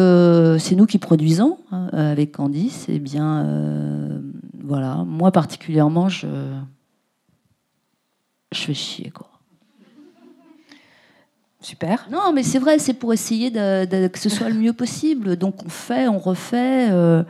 c'est 0.59 0.75
nous 0.75 0.85
qui 0.85 0.99
produisons 0.99 1.57
hein, 1.71 1.89
avec 1.93 2.33
Candice, 2.33 2.85
eh 2.89 2.99
bien, 2.99 3.43
euh, 3.43 4.19
voilà, 4.63 5.03
moi 5.05 5.31
particulièrement, 5.31 6.09
je, 6.09 6.27
je 8.51 8.59
fais 8.59 8.73
chier 8.73 9.09
quoi. 9.09 9.28
Super. 11.61 12.07
Non, 12.09 12.31
mais 12.31 12.43
c'est 12.43 12.59
vrai, 12.59 12.79
c'est 12.79 12.93
pour 12.93 13.11
essayer 13.11 13.51
de, 13.51 14.07
que 14.07 14.19
ce 14.19 14.29
soit 14.29 14.49
le 14.49 14.55
mieux 14.55 14.73
possible. 14.73 15.35
Donc 15.35 15.63
on 15.65 15.69
fait, 15.69 16.07
on 16.07 16.17
refait. 16.17 16.89
Euh, 16.89 17.23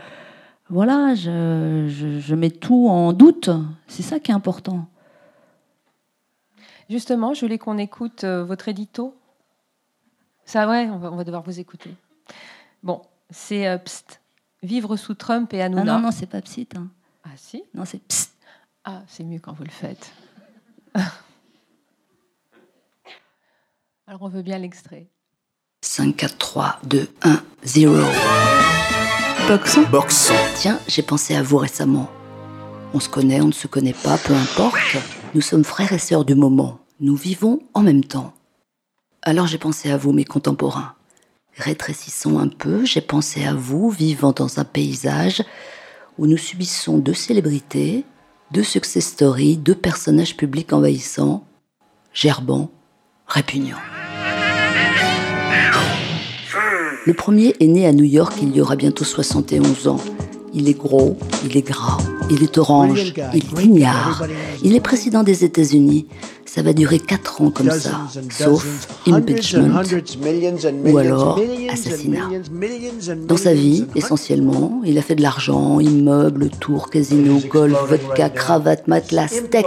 voilà, 0.69 1.15
je, 1.15 2.35
mets 2.35 2.51
tout 2.51 2.87
en 2.89 3.11
doute. 3.11 3.49
C'est 3.87 4.03
ça 4.03 4.19
qui 4.19 4.31
est 4.31 4.33
important. 4.33 4.87
Justement, 6.89 7.33
je 7.33 7.41
voulais 7.41 7.57
qu'on 7.57 7.77
écoute 7.77 8.23
euh, 8.23 8.43
votre 8.43 8.67
édito. 8.67 9.15
Ça, 10.45 10.67
ouais, 10.67 10.89
on 10.89 10.97
va, 10.97 11.23
devoir 11.23 11.43
vous 11.43 11.59
écouter. 11.59 11.95
Bon, 12.81 13.01
c'est 13.29 13.67
euh, 13.67 13.77
Pst, 13.77 14.21
Vivre 14.61 14.95
sous 14.95 15.13
Trump 15.13 15.53
et 15.53 15.61
Hanouna. 15.61 15.81
Ah 15.81 15.97
non, 15.97 15.99
non, 16.05 16.11
c'est 16.11 16.25
pas 16.25 16.41
Pst. 16.41 16.75
Hein. 16.75 16.87
Ah 17.23 17.29
si? 17.35 17.63
Non, 17.73 17.85
c'est 17.85 18.01
Pst. 18.07 18.33
Ah, 18.83 19.01
c'est 19.07 19.23
mieux 19.23 19.39
quand 19.39 19.53
vous 19.53 19.63
le 19.63 19.71
faites. 19.71 20.11
Alors 24.09 24.23
on 24.23 24.27
veut 24.27 24.41
bien 24.41 24.57
l'extrait. 24.57 25.05
5, 25.81 26.15
4, 26.15 26.37
3, 26.39 26.79
2, 26.83 27.07
1, 27.21 27.43
0. 27.63 27.95
Boxon 29.47 29.83
Boxon. 29.91 30.33
Tiens, 30.55 30.79
j'ai 30.87 31.03
pensé 31.03 31.35
à 31.35 31.43
vous 31.43 31.57
récemment. 31.57 32.09
On 32.95 32.99
se 32.99 33.07
connaît, 33.07 33.39
on 33.39 33.49
ne 33.49 33.51
se 33.51 33.67
connaît 33.67 33.93
pas, 33.93 34.17
peu 34.17 34.33
importe. 34.33 34.97
Nous 35.35 35.41
sommes 35.41 35.63
frères 35.63 35.93
et 35.93 35.99
sœurs 35.99 36.25
du 36.25 36.33
moment. 36.33 36.79
Nous 36.99 37.15
vivons 37.15 37.61
en 37.75 37.83
même 37.83 38.03
temps. 38.03 38.33
Alors 39.21 39.45
j'ai 39.45 39.59
pensé 39.59 39.91
à 39.91 39.97
vous, 39.97 40.11
mes 40.11 40.25
contemporains. 40.25 40.95
Rétrécissons 41.55 42.39
un 42.39 42.47
peu, 42.47 42.85
j'ai 42.85 43.01
pensé 43.01 43.45
à 43.45 43.53
vous, 43.53 43.91
vivant 43.91 44.31
dans 44.31 44.59
un 44.59 44.65
paysage 44.65 45.43
où 46.17 46.25
nous 46.25 46.37
subissons 46.37 46.97
deux 46.97 47.13
célébrités, 47.13 48.05
deux 48.49 48.63
success 48.63 49.05
stories, 49.05 49.57
deux 49.57 49.75
personnages 49.75 50.35
publics 50.35 50.73
envahissants, 50.73 51.45
gerbants, 52.11 52.71
répugnant. 53.27 53.77
Le 57.05 57.13
premier 57.13 57.55
est 57.59 57.67
né 57.67 57.87
à 57.87 57.93
New 57.93 58.03
York 58.03 58.33
il 58.41 58.55
y 58.55 58.61
aura 58.61 58.75
bientôt 58.75 59.05
71 59.05 59.87
ans. 59.87 59.99
Il 60.53 60.67
est 60.67 60.73
gros, 60.73 61.15
il 61.45 61.55
est 61.55 61.61
gras, 61.61 61.97
il 62.29 62.43
est 62.43 62.57
orange, 62.57 63.13
il 63.33 63.39
est 63.39 63.63
ignare. 63.63 64.23
Il 64.63 64.75
est 64.75 64.79
président 64.79 65.23
des 65.23 65.45
États-Unis. 65.45 66.07
Ça 66.45 66.63
va 66.63 66.73
durer 66.73 66.99
4 66.99 67.41
ans 67.41 67.51
comme 67.51 67.69
ça, 67.69 68.01
sauf 68.31 68.87
impeachment. 69.05 69.79
ou 70.85 70.97
alors 70.97 71.39
assassinat. 71.71 72.29
Dans 73.27 73.37
sa 73.37 73.53
vie, 73.53 73.85
essentiellement, 73.95 74.81
il 74.83 74.97
a 74.97 75.03
fait 75.03 75.15
de 75.15 75.21
l'argent, 75.21 75.79
immeubles, 75.79 76.49
tours, 76.49 76.89
casino, 76.89 77.39
golf, 77.47 77.77
vodka, 77.87 78.29
cravate, 78.29 78.87
matelas, 78.87 79.27
steak. 79.27 79.65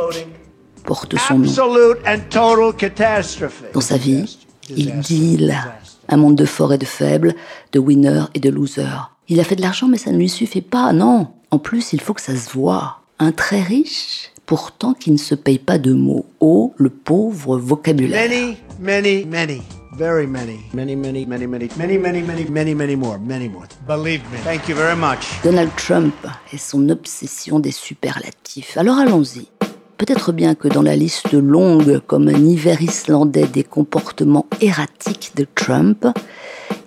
Porte 0.85 1.15
son 1.17 1.39
nom. 1.39 1.53
Dans 3.73 3.81
sa 3.81 3.97
vie, 3.97 4.39
il 4.77 4.99
deal 5.01 5.55
un 6.09 6.17
monde 6.17 6.37
de 6.37 6.45
forts 6.45 6.73
et 6.73 6.79
de 6.79 6.85
faibles, 6.85 7.35
de 7.73 7.79
winners 7.79 8.25
et 8.35 8.41
de 8.41 8.51
losers. 8.51 9.15
Il 9.29 9.41
a 9.41 9.45
fait 9.45 9.57
de 9.57 9.63
l'argent, 9.63 9.89
mais 9.89 9.99
ça 9.99 10.11
ne 10.11 10.19
lui 10.19 10.29
suffit 10.29 10.63
pas, 10.63 10.93
non. 10.93 11.29
En 11.51 11.59
plus, 11.59 11.93
il 11.93 12.01
faut 12.01 12.15
que 12.15 12.21
ça 12.21 12.37
se 12.37 12.51
voit. 12.51 12.99
Un 13.19 13.33
très 13.33 13.63
riche, 13.63 14.31
pourtant 14.47 14.95
qui 14.95 15.11
ne 15.11 15.17
se 15.17 15.35
paye 15.35 15.59
pas 15.59 15.79
de 15.79 15.93
mots. 15.93 16.27
Oh, 16.41 16.75
le 16.77 16.91
pauvre 16.91 17.59
vocabulaire. 17.59 18.29
Many, 18.29 18.57
many, 18.81 19.25
many. 19.25 19.63
Very 19.97 20.27
many. 20.27 20.59
Many, 20.73 20.97
many, 20.97 21.27
many, 21.27 21.47
many, 21.47 21.69
many, 21.77 21.99
many, 21.99 22.23
many, 22.23 22.45
many, 22.49 22.75
many 22.75 22.97
more. 22.97 23.19
Many 23.19 23.49
more. 23.49 23.67
Believe 23.87 24.23
me. 24.33 24.39
Thank 24.43 24.67
you 24.67 24.75
very 24.75 24.97
much. 24.97 25.43
Donald 25.45 25.71
Trump 25.77 26.15
et 26.53 26.59
son 26.59 26.89
obsession 26.89 27.61
des 27.61 27.73
superlatifs. 27.73 28.77
Alors 28.79 28.99
allons-y. 28.99 29.49
Peut-être 30.05 30.33
bien 30.33 30.57
que 30.57 30.67
dans 30.67 30.83
la 30.83 30.97
liste 30.97 31.33
longue, 31.33 32.01
comme 32.09 32.27
un 32.27 32.45
hiver 32.45 32.83
islandais 32.83 33.47
des 33.47 33.63
comportements 33.63 34.47
erratiques 34.61 35.31
de 35.37 35.47
Trump, 35.55 36.09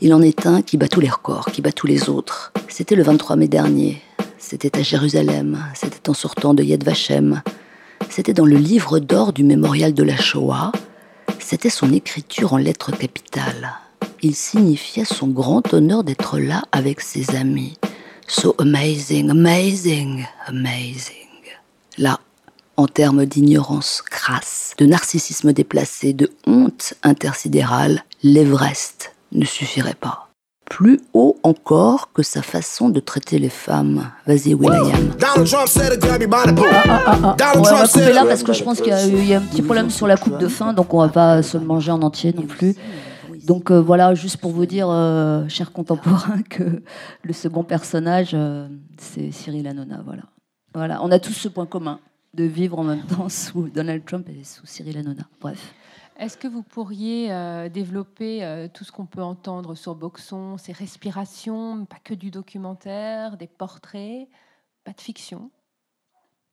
il 0.01 0.13
en 0.13 0.21
est 0.21 0.45
un 0.45 0.61
qui 0.61 0.75
bat 0.75 0.89
tous 0.89 0.99
les 0.99 1.09
records, 1.09 1.45
qui 1.45 1.61
bat 1.61 1.71
tous 1.71 1.87
les 1.87 2.09
autres. 2.09 2.51
C'était 2.67 2.95
le 2.95 3.03
23 3.03 3.37
mai 3.37 3.47
dernier. 3.47 4.01
C'était 4.37 4.77
à 4.77 4.81
Jérusalem. 4.81 5.57
C'était 5.75 6.09
en 6.09 6.13
sortant 6.13 6.53
de 6.53 6.61
Yad 6.61 6.83
Vashem. 6.83 7.41
C'était 8.09 8.33
dans 8.33 8.45
le 8.45 8.57
livre 8.57 8.99
d'or 8.99 9.31
du 9.31 9.45
mémorial 9.45 9.93
de 9.93 10.03
la 10.03 10.17
Shoah. 10.17 10.73
C'était 11.39 11.69
son 11.69 11.93
écriture 11.93 12.51
en 12.51 12.57
lettres 12.57 12.91
capitales. 12.91 13.75
Il 14.23 14.35
signifiait 14.35 15.05
son 15.05 15.27
grand 15.27 15.73
honneur 15.73 16.03
d'être 16.03 16.37
là 16.37 16.63
avec 16.73 16.99
ses 16.99 17.33
amis. 17.37 17.77
So 18.27 18.55
amazing, 18.59 19.29
amazing, 19.29 20.25
amazing. 20.47 21.13
Là, 21.97 22.19
en 22.77 22.87
termes 22.87 23.25
d'ignorance 23.25 24.01
crasse, 24.01 24.73
de 24.77 24.85
narcissisme 24.85 25.53
déplacé, 25.53 26.13
de 26.13 26.29
honte 26.45 26.93
intersidérale, 27.03 28.03
l'Everest 28.23 29.13
ne 29.31 29.45
suffirait 29.45 29.93
pas. 29.93 30.29
Plus 30.69 30.99
haut 31.13 31.37
encore 31.43 32.11
que 32.11 32.23
sa 32.23 32.41
façon 32.41 32.89
de 32.89 32.99
traiter 32.99 33.37
les 33.37 33.49
femmes. 33.49 34.09
Vas-y, 34.25 34.55
William. 34.55 35.13
Ah, 35.21 35.35
ah, 35.35 37.35
ah, 37.39 37.53
on 37.55 37.61
va 37.61 37.87
couper 37.87 38.13
là 38.13 38.25
parce 38.25 38.41
que 38.41 38.51
je 38.51 38.63
pense 38.63 38.81
qu'il 38.81 39.25
y, 39.25 39.33
a 39.33 39.37
un 39.37 39.41
petit 39.41 39.61
problème 39.61 39.91
sur 39.91 40.07
la 40.07 40.17
coupe 40.17 40.39
de 40.39 40.47
fin, 40.47 40.73
donc 40.73 40.93
on 40.93 40.99
va 40.99 41.09
pas 41.09 41.43
se 41.43 41.57
le 41.57 41.65
manger 41.65 41.91
en 41.91 42.01
entier 42.01 42.33
non 42.33 42.43
plus. 42.43 42.75
Donc 43.45 43.69
euh, 43.69 43.79
voilà, 43.79 44.15
juste 44.15 44.37
pour 44.37 44.51
vous 44.51 44.65
dire, 44.65 44.87
euh, 44.89 45.47
chers 45.49 45.71
contemporains, 45.71 46.41
que 46.49 46.81
le 47.21 47.33
second 47.33 47.63
personnage, 47.63 48.31
euh, 48.33 48.67
c'est 48.97 49.31
Cyril 49.31 49.67
Hanouna. 49.67 50.01
Voilà. 50.03 50.23
voilà, 50.73 51.03
on 51.03 51.11
a 51.11 51.19
tous 51.19 51.33
ce 51.33 51.47
point 51.47 51.67
commun 51.67 51.99
de 52.35 52.43
vivre 52.43 52.77
en 52.77 52.83
même 52.83 53.05
temps 53.05 53.29
sous 53.29 53.69
Donald 53.69 54.05
Trump 54.05 54.27
et 54.29 54.43
sous 54.43 54.65
Cyril 54.65 54.97
Hanouna. 54.97 55.27
Bref. 55.39 55.73
Est-ce 56.17 56.37
que 56.37 56.47
vous 56.47 56.63
pourriez 56.63 57.31
euh, 57.31 57.67
développer 57.67 58.43
euh, 58.43 58.69
tout 58.73 58.85
ce 58.85 58.91
qu'on 58.91 59.05
peut 59.05 59.21
entendre 59.21 59.75
sur 59.75 59.95
Boxon, 59.95 60.57
ses 60.57 60.71
respirations, 60.71 61.85
pas 61.85 61.97
que 62.01 62.13
du 62.13 62.31
documentaire, 62.31 63.35
des 63.35 63.47
portraits, 63.47 64.27
pas 64.85 64.93
de 64.93 65.01
fiction? 65.01 65.51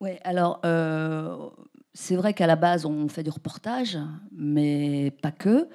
Oui, 0.00 0.10
alors 0.24 0.58
euh, 0.64 1.48
c'est 1.94 2.16
vrai 2.16 2.34
qu'à 2.34 2.48
la 2.48 2.56
base 2.56 2.86
on 2.86 3.06
fait 3.08 3.22
du 3.22 3.30
reportage, 3.30 3.98
mais 4.32 5.12
pas 5.22 5.30
que. 5.30 5.68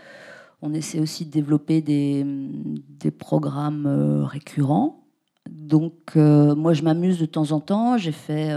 On 0.62 0.74
essaie 0.74 1.00
aussi 1.00 1.26
de 1.26 1.32
développer 1.32 1.82
des, 1.82 2.26
des 2.26 3.12
programmes 3.12 3.88
récurrents. 4.26 5.06
Donc 5.50 6.16
moi 6.16 6.74
je 6.74 6.82
m'amuse 6.82 7.20
de 7.20 7.26
temps 7.26 7.52
en 7.52 7.60
temps. 7.62 7.98
J'ai 7.98 8.12
fait 8.12 8.52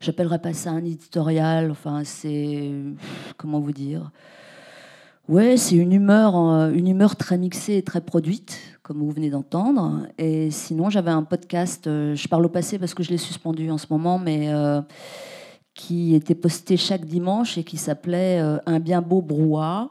j'appellerais 0.00 0.40
pas 0.40 0.52
ça 0.52 0.70
un 0.70 0.84
éditorial, 0.84 1.70
enfin 1.70 2.02
c'est 2.04 2.70
comment 3.36 3.60
vous 3.60 3.72
dire? 3.72 4.10
Ouais, 5.28 5.58
c'est 5.58 5.76
une 5.76 5.92
humeur, 5.92 6.38
euh, 6.38 6.70
une 6.72 6.88
humeur 6.88 7.14
très 7.14 7.36
mixée 7.36 7.74
et 7.74 7.82
très 7.82 8.00
produite, 8.00 8.58
comme 8.82 9.00
vous 9.00 9.10
venez 9.10 9.28
d'entendre. 9.28 10.06
Et 10.16 10.50
sinon, 10.50 10.88
j'avais 10.88 11.10
un 11.10 11.22
podcast, 11.22 11.86
euh, 11.86 12.14
je 12.14 12.26
parle 12.28 12.46
au 12.46 12.48
passé 12.48 12.78
parce 12.78 12.94
que 12.94 13.02
je 13.02 13.10
l'ai 13.10 13.18
suspendu 13.18 13.70
en 13.70 13.76
ce 13.76 13.88
moment, 13.90 14.18
mais 14.18 14.48
euh, 14.48 14.80
qui 15.74 16.14
était 16.14 16.34
posté 16.34 16.78
chaque 16.78 17.04
dimanche 17.04 17.58
et 17.58 17.64
qui 17.64 17.76
s'appelait 17.76 18.40
Un 18.64 18.80
bien 18.80 19.02
beau 19.02 19.20
brouhaha. 19.20 19.90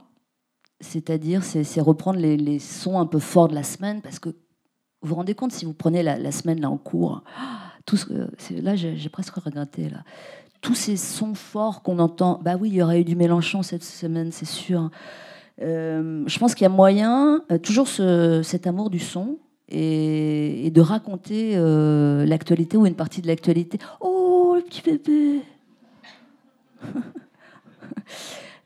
C'est-à-dire, 0.80 1.44
c'est 1.44 1.82
reprendre 1.82 2.20
les, 2.20 2.60
sons 2.60 3.00
un 3.00 3.06
peu 3.06 3.20
forts 3.20 3.48
de 3.48 3.56
la 3.56 3.64
semaine, 3.64 4.02
parce 4.02 4.18
que 4.18 4.30
vous 4.30 5.10
vous 5.10 5.16
rendez 5.16 5.36
compte, 5.36 5.52
si 5.52 5.66
vous 5.66 5.74
prenez 5.74 6.02
la, 6.02 6.32
semaine 6.32 6.60
là 6.60 6.72
en 6.72 6.78
cours, 6.78 7.24
tout 7.88 7.98
là 8.62 8.76
j'ai 8.76 9.10
presque 9.10 9.34
regretté 9.34 9.90
là. 9.90 10.04
Tous 10.62 10.76
ces 10.76 10.98
sons 10.98 11.36
forts 11.36 11.82
qu'on 11.82 12.00
entend, 12.00 12.40
bah 12.44 12.56
oui, 12.60 12.70
il 12.70 12.76
y 12.76 12.82
aurait 12.82 13.02
eu 13.02 13.04
du 13.04 13.16
Mélenchon 13.16 13.64
cette 13.64 13.84
semaine, 13.84 14.32
c'est 14.32 14.46
sûr. 14.46 14.90
Euh, 15.62 16.24
je 16.28 16.40
pense 16.40 16.56
qu'il 16.56 16.64
y 16.64 16.68
a 16.68 16.70
moyen, 16.70 17.44
euh, 17.52 17.58
toujours 17.58 17.88
cet 17.88 18.68
amour 18.68 18.90
du 18.90 19.00
son, 19.00 19.38
et, 19.70 20.72
de 20.74 20.82
raconter 20.82 21.54
euh, 21.56 22.26
l'actualité 22.26 22.78
ou 22.78 22.86
une 22.86 22.96
partie 22.96 23.22
de 23.22 23.28
l'actualité. 23.28 23.80
Oh, 24.00 24.54
le 24.56 24.62
petit 24.62 24.82
bébé 24.82 25.42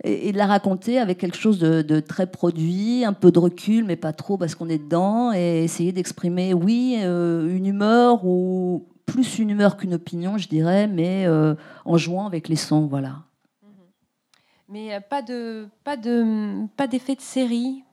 et, 0.03 0.31
de 0.31 0.37
la 0.37 0.47
raconter 0.47 0.97
avec 0.97 1.17
quelque 1.17 1.37
chose 1.37 1.59
de, 1.59 1.99
très 1.99 2.27
produit, 2.27 3.03
un 3.05 3.13
peu 3.13 3.31
de 3.31 3.39
recul, 3.39 3.83
mais 3.85 3.95
pas 3.97 4.13
trop 4.13 4.37
parce 4.37 4.55
qu'on 4.55 4.69
est 4.69 4.79
dedans, 4.79 5.33
et 5.33 5.63
essayer 5.63 5.91
d'exprimer, 5.91 6.53
oui, 6.53 6.97
une 7.01 7.65
humeur 7.65 8.25
ou 8.25 8.85
plus 9.11 9.39
une 9.39 9.49
humeur 9.49 9.77
qu'une 9.77 9.93
opinion, 9.93 10.37
je 10.37 10.47
dirais, 10.47 10.87
mais 10.87 11.27
en 11.85 11.97
jouant 11.97 12.25
avec 12.25 12.47
les 12.47 12.55
sons, 12.55 12.87
voilà. 12.87 13.23
Mais 14.71 14.93
euh, 14.93 15.01
pas 15.01 15.21
de 15.21 15.67
pas 15.83 15.97
de 15.97 16.65
pas 16.77 16.87
d'effet 16.87 17.15
de 17.15 17.21
série. 17.21 17.83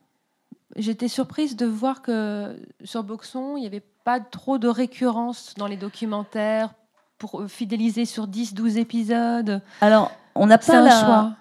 J'étais 0.76 1.08
surprise 1.08 1.56
de 1.56 1.66
voir 1.66 2.02
que 2.02 2.56
sur 2.84 3.02
Boxon, 3.02 3.56
il 3.56 3.60
n'y 3.62 3.66
avait 3.66 3.84
pas 4.04 4.20
trop 4.20 4.58
de 4.58 4.68
récurrence 4.68 5.54
dans 5.56 5.66
les 5.66 5.76
documentaires 5.76 6.72
pour 7.18 7.40
euh, 7.40 7.48
fidéliser 7.48 8.04
sur 8.04 8.28
10 8.28 8.54
12 8.54 8.78
épisodes. 8.78 9.60
Alors, 9.80 10.12
on 10.36 10.46
n'a 10.46 10.56
pas 10.56 10.78
un 10.78 10.90
choix. 10.90 11.36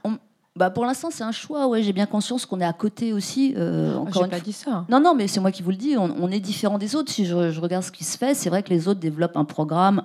Bah 0.57 0.71
pour 0.71 0.85
l'instant, 0.85 1.09
c'est 1.11 1.23
un 1.23 1.31
choix. 1.31 1.67
Ouais, 1.67 1.83
j'ai 1.83 1.93
bien 1.93 2.07
conscience 2.07 2.45
qu'on 2.45 2.59
est 2.59 2.65
à 2.65 2.73
côté 2.73 3.13
aussi. 3.13 3.53
Euh, 3.57 3.95
encore 3.95 4.27
pas 4.27 4.39
dit 4.39 4.53
ça. 4.53 4.85
Non, 4.89 4.99
non, 4.99 5.13
mais 5.13 5.27
c'est 5.27 5.39
moi 5.39 5.51
qui 5.51 5.61
vous 5.61 5.69
le 5.69 5.77
dis. 5.77 5.95
On, 5.97 6.29
est 6.31 6.39
différent 6.39 6.77
des 6.77 6.95
autres. 6.95 7.11
Si 7.11 7.25
je, 7.25 7.51
je, 7.51 7.61
regarde 7.61 7.83
ce 7.83 7.91
qui 7.91 8.03
se 8.03 8.17
fait, 8.17 8.33
c'est 8.33 8.49
vrai 8.49 8.63
que 8.63 8.69
les 8.69 8.87
autres 8.87 8.99
développent 8.99 9.37
un 9.37 9.45
programme 9.45 10.01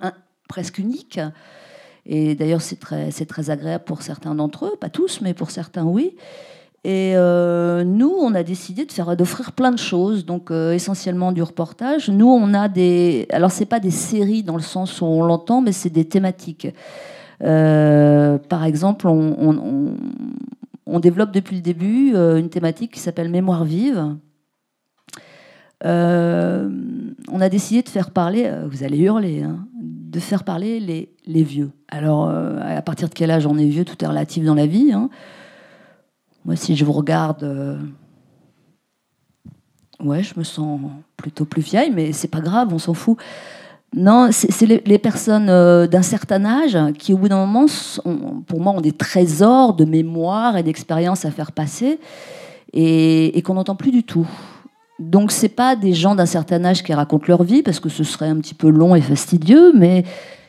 presque 0.49 0.79
unique. 0.79 1.19
Et 2.05 2.35
d'ailleurs, 2.35 2.61
c'est 2.61 2.79
très, 2.79 3.11
c'est 3.11 3.27
très 3.27 3.51
agréable 3.51 3.85
pour 3.85 4.03
certains 4.03 4.35
d'entre 4.35 4.67
eux, 4.67 4.77
pas 4.79 4.91
tous, 4.91 5.21
mais 5.21 5.35
pour 5.35 5.51
certains, 5.51 5.85
oui. 5.85 6.17
Et 6.85 7.13
euh, 7.15 7.85
nous, 7.85 8.11
on 8.11 8.35
a 8.35 8.43
décidé 8.43 8.85
de 8.85 8.91
faire, 8.91 9.17
d'offrir 9.17 9.53
plein 9.53 9.71
de 9.71 9.79
choses, 9.79 10.27
donc 10.27 10.51
euh, 10.51 10.73
essentiellement 10.73 11.31
du 11.31 11.43
reportage. 11.43 12.11
Nous, 12.11 12.29
on 12.29 12.55
a 12.55 12.69
des, 12.69 13.27
alors 13.31 13.53
c'est 13.53 13.67
pas 13.67 13.79
des 13.79 13.93
séries 13.93 14.43
dans 14.43 14.57
le 14.57 14.63
sens 14.63 15.01
où 15.01 15.05
on 15.05 15.23
l'entend, 15.23 15.61
mais 15.61 15.71
c'est 15.71 15.91
des 15.91 16.05
thématiques. 16.05 16.67
Euh, 17.43 18.39
par 18.39 18.65
exemple, 18.65 19.07
on, 19.09 19.97
développe 21.01 21.33
depuis 21.33 21.57
le 21.57 21.63
début 21.63 22.15
une 22.15 22.49
thématique 22.49 22.93
qui 22.93 23.01
s'appelle 23.01 23.29
Mémoire 23.29 23.65
vive. 23.65 24.17
on 25.85 27.41
a 27.41 27.49
décidé 27.49 27.83
de 27.83 27.89
faire 27.89 28.11
parler, 28.11 28.51
vous 28.71 28.85
allez 28.85 28.99
hurler, 28.99 29.43
hein, 29.43 29.67
de 30.13 30.21
faire 30.21 30.45
parler 30.45 30.79
les, 31.27 31.43
vieux. 31.43 31.71
Alors, 31.89 32.29
euh, 32.29 32.59
à 32.61 32.83
partir 32.83 33.09
de 33.09 33.15
quel 33.15 33.31
âge 33.31 33.47
on 33.47 33.57
est 33.57 33.67
vieux 33.67 33.85
Tout 33.85 34.05
est 34.05 34.07
relatif 34.07 34.45
dans 34.45 34.55
la 34.55 34.67
vie. 34.67 34.93
Hein. 34.93 35.09
Moi, 36.45 36.55
si 36.55 36.77
je 36.77 36.85
vous 36.85 36.93
regarde, 36.93 37.43
euh, 37.45 37.79
je 40.01 40.39
me 40.39 40.45
sens 40.45 40.81
plutôt 41.17 41.47
plus 41.47 41.63
vieille, 41.63 41.91
mais 41.91 42.13
c'est 42.13 42.29
pas 42.29 42.41
grave, 42.41 42.75
on 42.75 42.79
s'en 42.79 42.93
fout. 42.93 43.17
Non, 43.95 44.31
c'est 44.31 44.67
les, 44.67 44.99
personnes 44.99 45.51
euh, 45.51 45.87
d'un 45.87 46.01
certain 46.01 46.47
âge 46.47 46.79
qui, 46.99 47.13
au 47.13 47.19
bout 47.19 47.29
d'un 47.29 47.45
moment, 47.45 47.67
pour 48.47 48.61
moi, 48.61 48.73
ont 48.73 48.81
des 48.81 48.93
trésors 48.93 49.75
de 49.75 49.85
mémoire 49.85 50.57
et 50.57 50.63
d'expérience 50.63 51.27
à 51.27 51.31
faire 51.31 51.53
passer 51.53 51.99
et, 52.73 53.43
qu'on 53.45 53.55
n'entend 53.55 53.77
plus 53.77 53.91
du 53.91 54.03
tout. 54.03 54.27
Donc 54.99 55.31
c'est 55.31 55.51
pas 55.51 55.77
des 55.77 55.93
gens 55.93 56.15
d'un 56.15 56.27
certain 56.27 56.65
âge 56.65 56.83
qui 56.83 56.95
racontent 56.95 57.25
leur 57.29 57.43
vie 57.43 57.63
parce 57.63 57.81
que 57.81 57.89
ce 57.89 58.05
serait 58.05 58.29
un 58.29 58.37
petit 58.37 58.55
peu 58.55 58.71
long 58.71 58.95
et 58.95 59.01
fastidieux, 59.03 59.73
mais 59.75 60.05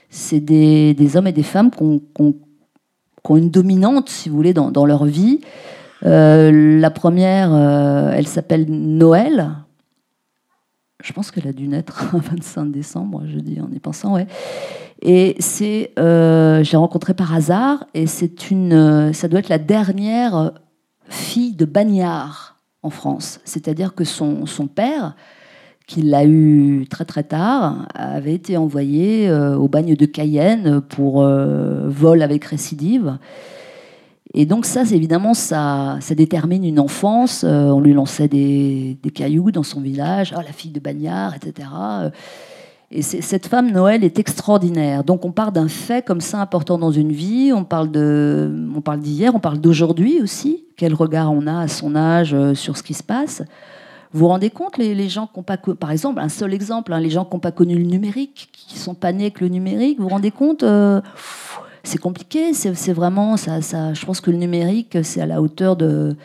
c'est 0.10 0.40
des, 0.40 0.96
hommes 1.16 1.28
et 1.28 1.34
des 1.34 1.44
femmes 1.44 1.70
qui 1.70 1.84
ont, 1.84 2.36
une 3.36 3.50
dominante, 3.50 4.10
si 4.10 4.30
vous 4.30 4.38
voulez, 4.38 4.54
dans, 4.54 4.86
leur 4.86 5.04
vie. 5.04 5.42
la 6.04 6.92
première, 6.92 7.54
elle 8.16 8.28
s'appelle 8.28 8.68
Noël. 8.70 9.52
Je 11.04 11.14
pense 11.14 11.30
qu'elle 11.30 11.48
a 11.48 11.54
dû 11.54 11.68
naître 11.68 12.04
un 12.16 12.18
25 12.18 12.72
décembre, 12.72 13.24
je 13.28 13.38
dis 13.38 13.62
en 13.62 13.72
y 13.72 13.80
pensant, 13.80 14.16
ouais. 14.16 14.26
Et 15.04 15.36
c'est, 15.40 15.92
j'ai 15.98 16.78
rencontré 16.78 17.14
par 17.14 17.36
hasard, 17.36 17.86
et 17.94 18.08
c'est 18.08 18.50
une, 18.50 19.12
ça 19.14 19.28
doit 19.28 19.40
être 19.40 19.50
la 19.50 19.60
dernière 19.60 20.54
fille 21.10 21.56
de 21.56 21.66
bagnard 21.66 22.58
en 22.84 22.90
France. 22.90 23.42
C'est-à-dire 23.44 23.94
que 23.94 24.06
son, 24.06 24.46
son 24.46 24.68
père 24.68 25.16
qui 25.88 26.02
l'a 26.02 26.26
eu 26.26 26.86
très 26.90 27.06
très 27.06 27.24
tard, 27.24 27.88
avait 27.94 28.34
été 28.34 28.58
envoyé 28.58 29.30
euh, 29.30 29.56
au 29.56 29.68
bagne 29.68 29.96
de 29.96 30.06
Cayenne 30.06 30.82
pour 30.82 31.22
euh, 31.22 31.90
vol 31.90 32.22
avec 32.22 32.46
récidive. 32.46 33.18
Et 34.34 34.46
donc 34.46 34.66
ça, 34.66 34.82
évidemment, 34.82 35.34
ça, 35.34 36.00
détermine 36.16 36.64
une 36.64 36.80
enfance. 36.80 37.44
Euh, 37.44 37.66
on 37.68 37.80
lui 37.80 37.94
lançait 37.94 38.28
des, 38.28 38.98
cailloux 39.14 39.52
dans 39.52 39.64
son 39.64 39.80
village, 39.80 40.34
oh, 40.36 40.42
la 40.44 40.52
fille 40.52 40.72
de 40.72 40.80
bagnard, 40.80 41.36
etc. 41.36 41.70
Et 42.90 43.02
cette 43.02 43.48
femme, 43.48 43.72
Noël, 43.72 44.04
est 44.04 44.20
extraordinaire. 44.20 45.04
Donc 45.04 45.26
on 45.26 45.32
part 45.32 45.52
d'un 45.52 45.68
fait 45.68 46.06
comme 46.06 46.22
ça 46.22 46.40
important 46.42 46.78
dans 46.78 46.92
une 46.92 47.12
vie, 47.12 47.52
on 47.54 47.64
parle 47.64 47.90
d'hier, 47.90 49.34
on 49.36 49.40
parle 49.40 49.60
d'aujourd'hui 49.60 50.22
aussi. 50.22 50.66
Quel 50.78 50.94
regard 50.94 51.32
on 51.32 51.48
a 51.48 51.62
à 51.62 51.68
son 51.68 51.96
âge 51.96 52.36
sur 52.54 52.78
ce 52.78 52.84
qui 52.84 52.94
se 52.94 53.04
passe 53.04 53.44
vous 54.14 54.20
vous 54.20 54.28
rendez 54.28 54.52
compte, 54.52 54.78
les, 54.78 55.10
gens 55.10 55.26
qui 55.26 55.40
n'ont 55.40 55.44
pas, 55.44 55.58
par 55.58 55.90
exemple, 55.90 56.20
un 56.20 56.30
seul 56.30 56.54
exemple, 56.54 56.94
hein, 56.94 57.00
les 57.00 57.10
gens 57.10 57.26
qui 57.26 57.34
n'ont 57.34 57.40
pas 57.40 57.52
connu 57.52 57.76
le 57.76 57.86
numérique, 57.86 58.50
qui 58.54 58.78
sont 58.78 58.94
pas 58.94 59.12
nés 59.12 59.24
avec 59.24 59.42
le 59.42 59.48
numérique, 59.48 59.98
vous 59.98 60.04
vous 60.04 60.10
rendez 60.10 60.30
compte 60.30 60.62
euh, 60.62 61.02
C'est 61.84 61.98
compliqué, 61.98 62.54
c'est 62.54 62.94
vraiment, 62.94 63.36
ça, 63.36 63.60
je 63.60 64.06
pense 64.06 64.22
que 64.22 64.32
le 64.32 64.38
numérique, 64.38 64.98
c'est 65.04 65.22
à 65.22 65.26
la 65.26 65.42
hauteur 65.42 65.76
de 65.76 66.16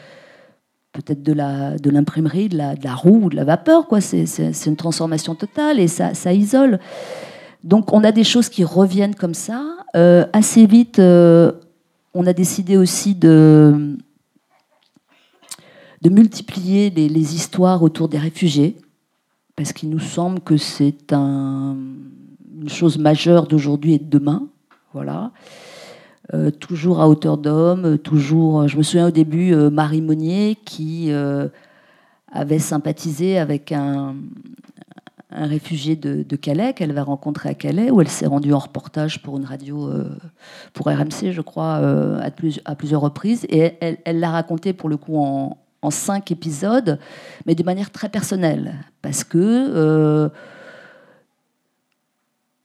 peut-être 0.93 1.23
de 1.23 1.33
la 1.33 1.77
de 1.77 1.91
l'imprimerie, 1.91 2.49
de 2.49 2.57
la, 2.57 2.77
de 2.77 2.85
la 2.85 2.95
roue, 2.95 3.29
de 3.29 3.37
la 3.37 3.45
vapeur, 3.45 3.89
quoi. 3.89 4.01
C'est 4.01 4.67
une 4.67 4.77
transformation 4.77 5.35
totale 5.35 5.81
et 5.81 5.89
ça, 5.89 6.15
ça 6.15 6.33
isole. 6.33 6.79
Donc 7.65 7.93
on 7.93 8.05
a 8.05 8.13
des 8.13 8.25
choses 8.25 8.49
qui 8.49 8.63
reviennent 8.63 9.17
comme 9.17 9.35
ça. 9.35 9.65
Euh, 9.97 10.27
assez 10.33 10.65
vite, 10.67 11.01
euh, 11.01 11.53
on 12.15 12.27
a 12.27 12.33
décidé 12.33 12.77
aussi 12.77 13.15
de 13.15 13.97
de 16.03 16.11
multiplier 16.11 16.91
les, 16.91 17.35
histoires 17.35 17.83
autour 17.83 18.09
des 18.09 18.19
réfugiés, 18.19 18.77
parce 19.57 19.73
qu'il 19.73 19.91
nous 19.91 19.99
semble 19.99 20.41
que 20.41 20.57
c'est 20.57 21.13
une 21.13 22.69
chose 22.69 22.99
majeure 22.99 23.47
d'aujourd'hui 23.47 23.95
et 23.95 23.99
de 23.99 24.09
demain. 24.09 24.49
Voilà. 24.93 25.31
Euh, 26.35 26.51
toujours 26.51 27.01
à 27.01 27.09
hauteur 27.09 27.39
d'homme, 27.39 27.99
toujours. 27.99 28.69
Je 28.69 28.77
me 28.77 28.83
souviens 28.83 29.09
au 29.09 29.11
début, 29.11 29.53
euh, 29.53 29.71
Marie 29.71 30.03
Monnier 30.03 30.57
qui 30.65 31.11
euh, 31.11 31.49
avait 32.31 32.59
sympathisé 32.59 33.39
avec 33.39 33.73
un, 33.73 34.15
réfugié 35.31 35.97
de, 35.97 36.37
Calais 36.37 36.73
qu'elle 36.73 36.93
va 36.93 37.03
rencontrer 37.03 37.49
à 37.51 37.55
Calais, 37.55 37.91
où 37.91 38.01
elle 38.01 38.09
s'est 38.09 38.27
rendue 38.27 38.53
en 38.53 38.59
reportage 38.59 39.23
pour 39.23 39.37
une 39.39 39.45
radio, 39.45 39.91
pour 40.73 40.87
RMC, 40.87 41.33
je 41.33 41.41
crois, 41.41 41.77
à, 42.21 42.75
plusieurs 42.75 43.01
reprises. 43.03 43.47
Et 43.49 43.75
elle 43.81 44.21
l'a 44.21 44.31
raconté 44.31 44.73
pour 44.73 44.89
le 44.89 44.97
coup 44.97 45.19
en, 45.19 45.59
en 45.83 45.91
cinq 45.91 46.31
épisodes, 46.31 46.99
mais 47.47 47.55
de 47.55 47.63
manière 47.63 47.91
très 47.91 48.09
personnelle, 48.09 48.75
parce 49.03 49.25
que 49.25 49.39
euh, 49.39 50.29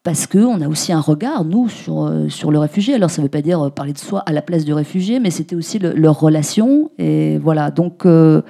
parce 0.03 0.27
que 0.27 0.37
on 0.37 0.59
a 0.61 0.67
aussi 0.67 0.91
un 0.91 0.99
regard 0.99 1.45
nous 1.45 1.69
sur 1.69 2.05
euh, 2.05 2.27
sur 2.29 2.51
le 2.51 2.59
réfugié. 2.59 2.95
Alors 2.95 3.09
ça 3.09 3.21
ne 3.21 3.27
veut 3.27 3.31
pas 3.31 3.41
dire 3.41 3.71
parler 3.71 3.93
de 3.93 3.97
soi 3.97 4.19
à 4.25 4.33
la 4.33 4.41
place 4.41 4.65
du 4.65 4.73
réfugié, 4.73 5.19
mais 5.19 5.31
c'était 5.31 5.55
aussi 5.55 5.79
leur 5.79 6.19
relation 6.19 6.91
et 6.99 7.37
voilà. 7.37 7.71
Donc 7.71 8.05
euh, 8.05 8.41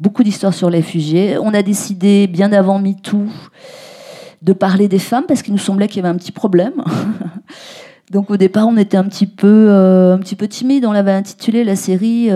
beaucoup 0.00 0.24
d'histoires 0.24 0.54
sur 0.54 0.68
les 0.68 0.78
réfugiés. 0.78 1.38
On 1.40 1.54
a 1.54 1.62
décidé 1.62 2.26
bien 2.26 2.52
avant 2.52 2.80
MeToo 2.80 3.26
de 4.42 4.52
parler 4.52 4.88
des 4.88 4.98
femmes 4.98 5.24
parce 5.26 5.42
qu'il 5.42 5.54
nous 5.54 5.58
semblait 5.58 5.88
qu'il 5.88 5.98
y 5.98 6.00
avait 6.00 6.14
un 6.14 6.18
petit 6.18 6.32
problème. 6.32 6.74
Donc 8.12 8.30
au 8.30 8.36
départ, 8.36 8.68
on 8.68 8.76
était 8.76 8.96
un 8.96 9.04
petit 9.04 9.26
peu, 9.26 9.68
un 9.68 10.18
petit 10.18 10.36
peu 10.36 10.46
timide. 10.46 10.84
On 10.86 10.92
l'avait 10.92 11.12
intitulé 11.12 11.64
la 11.64 11.74
série 11.74 12.30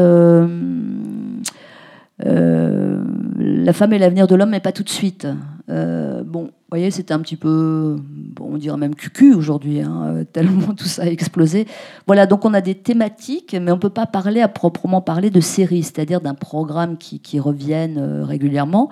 euh, 2.27 3.03
la 3.39 3.73
femme 3.73 3.93
est 3.93 3.99
l'avenir 3.99 4.27
de 4.27 4.35
l'homme, 4.35 4.51
mais 4.51 4.61
pas 4.61 4.73
tout 4.73 4.83
de 4.83 4.89
suite. 4.89 5.27
Euh, 5.71 6.23
bon, 6.25 6.45
vous 6.45 6.51
voyez, 6.71 6.91
c'était 6.91 7.15
un 7.15 7.21
petit 7.21 7.37
peu, 7.37 7.97
bon, 8.01 8.51
on 8.55 8.57
dirait 8.57 8.77
même 8.77 8.95
cucu 8.95 9.35
aujourd'hui, 9.35 9.81
hein, 9.81 10.25
tellement 10.33 10.75
tout 10.77 10.85
ça 10.85 11.03
a 11.03 11.07
explosé. 11.07 11.67
Voilà, 12.07 12.27
donc 12.27 12.45
on 12.45 12.55
a 12.55 12.61
des 12.61 12.75
thématiques, 12.75 13.55
mais 13.61 13.71
on 13.71 13.77
ne 13.77 13.81
peut 13.81 13.91
pas 13.91 14.07
parler 14.07 14.41
à 14.41 14.49
proprement 14.49 15.01
parler 15.01 15.31
de 15.31 15.41
séries, 15.41 15.83
c'est-à-dire 15.83 16.21
d'un 16.21 16.35
programme 16.35 16.99
qui, 16.99 17.21
qui 17.21 17.39
revienne 17.39 17.99
euh, 17.99 18.25
régulièrement 18.25 18.91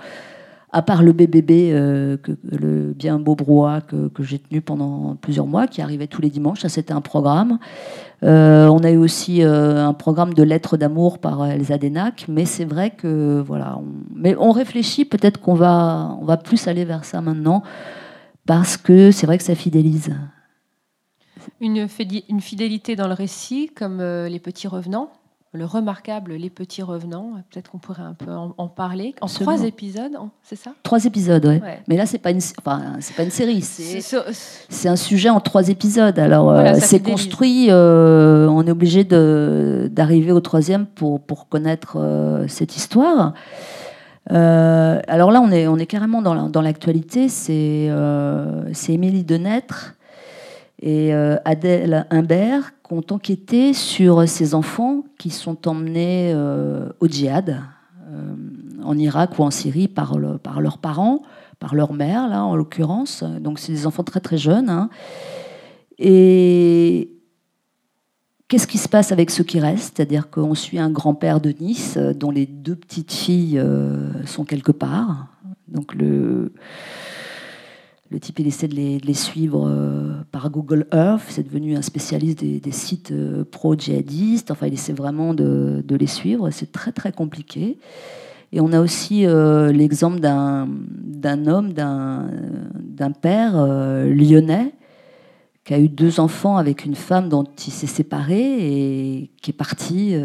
à 0.70 0.82
part 0.82 1.02
le 1.02 1.12
BBB, 1.12 1.72
euh, 1.72 2.16
le 2.44 2.92
bien 2.92 3.18
beau 3.18 3.34
brouhaha 3.34 3.80
que, 3.80 4.10
j'ai 4.20 4.38
tenu 4.38 4.60
pendant 4.60 5.16
plusieurs 5.16 5.46
mois, 5.46 5.66
qui 5.66 5.80
arrivait 5.80 6.06
tous 6.06 6.20
les 6.20 6.28
dimanches, 6.28 6.60
ça 6.60 6.68
c'était 6.68 6.92
un 6.92 7.00
programme. 7.00 7.58
Euh, 8.22 8.66
on 8.66 8.78
a 8.80 8.90
eu 8.90 8.96
aussi 8.96 9.42
euh, 9.42 9.86
un 9.86 9.94
programme 9.94 10.34
de 10.34 10.42
lettres 10.42 10.76
d'amour 10.76 11.18
par 11.18 11.46
Elsa 11.46 11.78
Denac, 11.78 12.26
mais 12.28 12.44
c'est 12.44 12.64
vrai 12.64 12.90
que 12.90 13.42
voilà, 13.46 13.78
mais 14.14 14.36
on 14.38 14.50
réfléchit 14.50 15.04
peut-être 15.04 15.40
qu'on 15.40 15.54
va, 15.54 16.18
plus 16.44 16.68
aller 16.68 16.84
vers 16.84 17.04
ça 17.04 17.20
maintenant, 17.20 17.62
parce 18.46 18.76
que 18.76 19.10
c'est 19.10 19.26
vrai 19.26 19.38
que 19.38 19.44
ça 19.44 19.54
fidélise. 19.54 20.14
Une 21.60 21.88
fidélité 22.40 22.94
dans 22.94 23.08
le 23.08 23.14
récit, 23.14 23.70
comme 23.74 24.02
les 24.02 24.38
petits 24.38 24.68
revenants 24.68 25.10
le 25.52 25.64
remarquable 25.64 26.34
Les 26.34 26.50
Petits 26.50 26.82
Revenants. 26.82 27.32
Peut-être 27.50 27.70
qu'on 27.70 27.78
pourrait 27.78 28.02
un 28.02 28.14
peu 28.14 28.30
en, 28.32 28.68
parler. 28.68 29.14
En 29.20 29.26
trois 29.26 29.64
épisodes, 29.64 30.12
c'est 30.42 30.56
ça? 30.56 30.72
Trois 30.82 31.04
épisodes, 31.04 31.44
oui. 31.46 31.60
Mais 31.88 31.96
là, 31.96 32.06
c'est 32.06 32.18
pas 32.18 32.30
une, 32.30 32.40
enfin, 32.58 32.96
c'est 33.00 33.16
pas 33.16 33.22
une 33.22 33.30
série. 33.30 33.62
C'est 33.62 34.88
un 34.88 34.96
sujet 34.96 35.30
en 35.30 35.40
trois 35.40 35.68
épisodes. 35.68 36.18
Alors, 36.18 36.50
euh, 36.50 36.74
c'est 36.78 37.00
construit. 37.00 37.68
Euh, 37.70 38.46
on 38.48 38.66
est 38.66 38.70
obligé 38.70 39.04
d'arriver 39.04 40.32
au 40.32 40.40
troisième 40.40 40.86
pour 40.86 41.20
pour 41.20 41.48
connaître 41.48 41.96
euh, 41.98 42.46
cette 42.48 42.76
histoire. 42.76 43.32
alors 44.28 45.30
là, 45.30 45.40
on 45.40 45.50
est 45.50 45.66
on 45.66 45.78
est 45.78 45.86
carrément 45.86 46.20
dans 46.20 46.62
l'actualité. 46.62 47.28
c'est 47.28 47.90
c'est 48.74 48.92
Émilie 48.92 49.24
Denêtre 49.24 49.94
et 50.82 51.12
Adèle 51.44 52.06
Imbert 52.10 52.72
ont 52.90 53.04
enquêté 53.10 53.72
sur 53.72 54.28
ces 54.28 54.54
enfants 54.54 55.04
qui 55.18 55.30
sont 55.30 55.68
emmenés 55.68 56.32
euh, 56.34 56.88
au 57.00 57.06
djihad, 57.06 57.62
euh, 58.10 58.34
en 58.82 58.96
Irak 58.96 59.38
ou 59.38 59.42
en 59.42 59.50
Syrie, 59.50 59.88
par, 59.88 60.18
leurs 60.18 60.78
parents, 60.78 61.22
par 61.58 61.74
leur 61.74 61.92
mère, 61.92 62.28
là, 62.28 62.44
en 62.44 62.56
l'occurrence. 62.56 63.22
Donc, 63.22 63.58
c'est 63.58 63.72
des 63.72 63.86
enfants 63.86 64.04
très, 64.04 64.20
très 64.20 64.38
jeunes. 64.38 64.70
Hein. 64.70 64.88
Et 65.98 67.10
qu'est-ce 68.48 68.66
qui 68.66 68.78
se 68.78 68.88
passe 68.88 69.12
avec 69.12 69.30
ceux 69.30 69.44
qui 69.44 69.60
restent? 69.60 69.96
C'est-à-dire 69.96 70.30
qu'on 70.30 70.54
suit 70.54 70.78
un 70.78 70.90
grand-père 70.90 71.40
de 71.40 71.54
Nice, 71.60 71.98
dont 71.98 72.30
les 72.30 72.46
deux 72.46 72.76
petites 72.76 73.12
filles 73.12 73.58
euh, 73.58 74.24
sont 74.26 74.44
quelque 74.44 74.72
part. 74.72 75.26
Donc, 75.68 75.94
le 75.94 76.52
le 78.10 78.20
type, 78.20 78.38
il 78.38 78.46
essaie 78.46 78.68
de 78.68 78.74
les, 78.74 79.14
suivre 79.14 79.68
euh, 79.68 80.22
par 80.32 80.50
Google 80.50 80.86
Earth. 80.92 81.24
C'est 81.28 81.42
devenu 81.42 81.76
un 81.76 81.82
spécialiste 81.82 82.42
des, 82.42 82.72
sites 82.72 83.12
euh, 83.12 83.44
pro-djihadistes. 83.44 84.50
Enfin, 84.50 84.66
il 84.66 84.72
essaie 84.72 84.94
vraiment 84.94 85.34
de, 85.34 85.84
les 85.88 86.06
suivre. 86.06 86.50
C'est 86.50 86.72
très, 86.72 86.92
très 86.92 87.12
compliqué. 87.12 87.78
Et 88.52 88.62
on 88.62 88.72
a 88.72 88.80
aussi 88.80 89.26
euh, 89.26 89.72
l'exemple 89.72 90.20
d'un 90.20 91.46
homme, 91.46 91.74
d'un 91.74 93.10
père 93.10 93.62
lyonnais, 94.06 94.72
qui 95.64 95.74
a 95.74 95.78
eu 95.78 95.90
deux 95.90 96.18
enfants 96.18 96.56
avec 96.56 96.86
une 96.86 96.94
femme 96.94 97.28
dont 97.28 97.44
il 97.44 97.70
s'est 97.70 97.86
séparé 97.86 98.40
et 98.40 99.30
qui 99.42 99.50
est 99.50 99.54
parti 99.54 100.16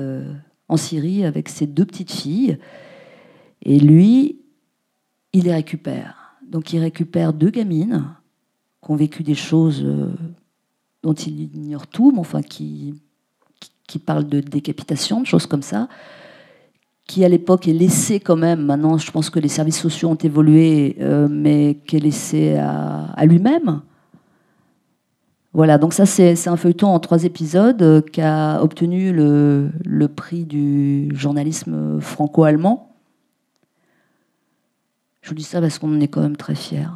en 0.70 0.78
Syrie 0.78 1.26
avec 1.26 1.50
ses 1.50 1.68
deux 1.68 1.86
petites 1.86 2.14
filles. 2.14 2.60
Et 3.62 3.78
lui, 3.78 4.40
il 5.34 5.44
les 5.44 5.54
récupère. 5.54 6.23
Donc 6.54 6.72
il 6.72 6.80
récupère 6.80 7.34
deux 7.34 7.50
gamines 7.50 8.06
qui 8.86 8.92
ont 8.92 8.96
vécu 8.96 9.24
des 9.24 9.34
choses 9.34 9.82
euh, 9.84 10.14
dont 11.02 11.14
il 11.14 11.56
ignore 11.56 11.88
tout, 11.88 12.12
mais 12.12 12.20
enfin 12.20 12.44
qui, 12.44 12.94
qui, 13.88 13.98
parlent 13.98 14.28
de 14.28 14.40
décapitation, 14.40 15.22
de 15.22 15.26
choses 15.26 15.48
comme 15.48 15.64
ça, 15.64 15.90
qui 17.08 17.26
à 17.26 17.30
l'époque 17.30 17.68
est 17.68 17.74
laissé 17.74 18.20
quand 18.20 18.36
même, 18.36 18.66
maintenant 18.66 19.00
je 19.00 19.10
pense 19.10 19.32
que 19.32 19.40
les 19.40 19.48
services 19.48 19.80
sociaux 19.80 20.10
ont 20.10 20.16
évolué, 20.16 20.96
euh, 21.00 21.28
mais 21.28 21.80
qui 21.88 21.96
est 21.96 22.00
laissé 22.00 22.56
à, 22.56 23.26
lui-même. 23.26 23.82
Voilà, 25.54 25.80
donc 25.80 25.94
ça 25.94 26.06
c'est 26.06 26.48
un 26.48 26.58
feuilleton 26.58 26.90
en 26.90 27.00
trois 27.00 27.24
épisodes 27.24 27.82
euh, 27.82 28.02
qui 28.02 28.22
a 28.22 28.62
obtenu 28.62 29.12
le 29.12 30.08
prix 30.08 30.46
du 30.46 31.10
journalisme 31.16 32.00
franco-allemand 32.00 32.93
je 35.24 35.30
vous 35.30 35.36
dis 35.36 35.44
ça 35.44 35.62
parce 35.62 35.80
qu'on 35.80 36.02
est 36.02 36.10
quand 36.10 36.22
même 36.22 36.36
très 36.36 36.54
fiers. 36.54 36.90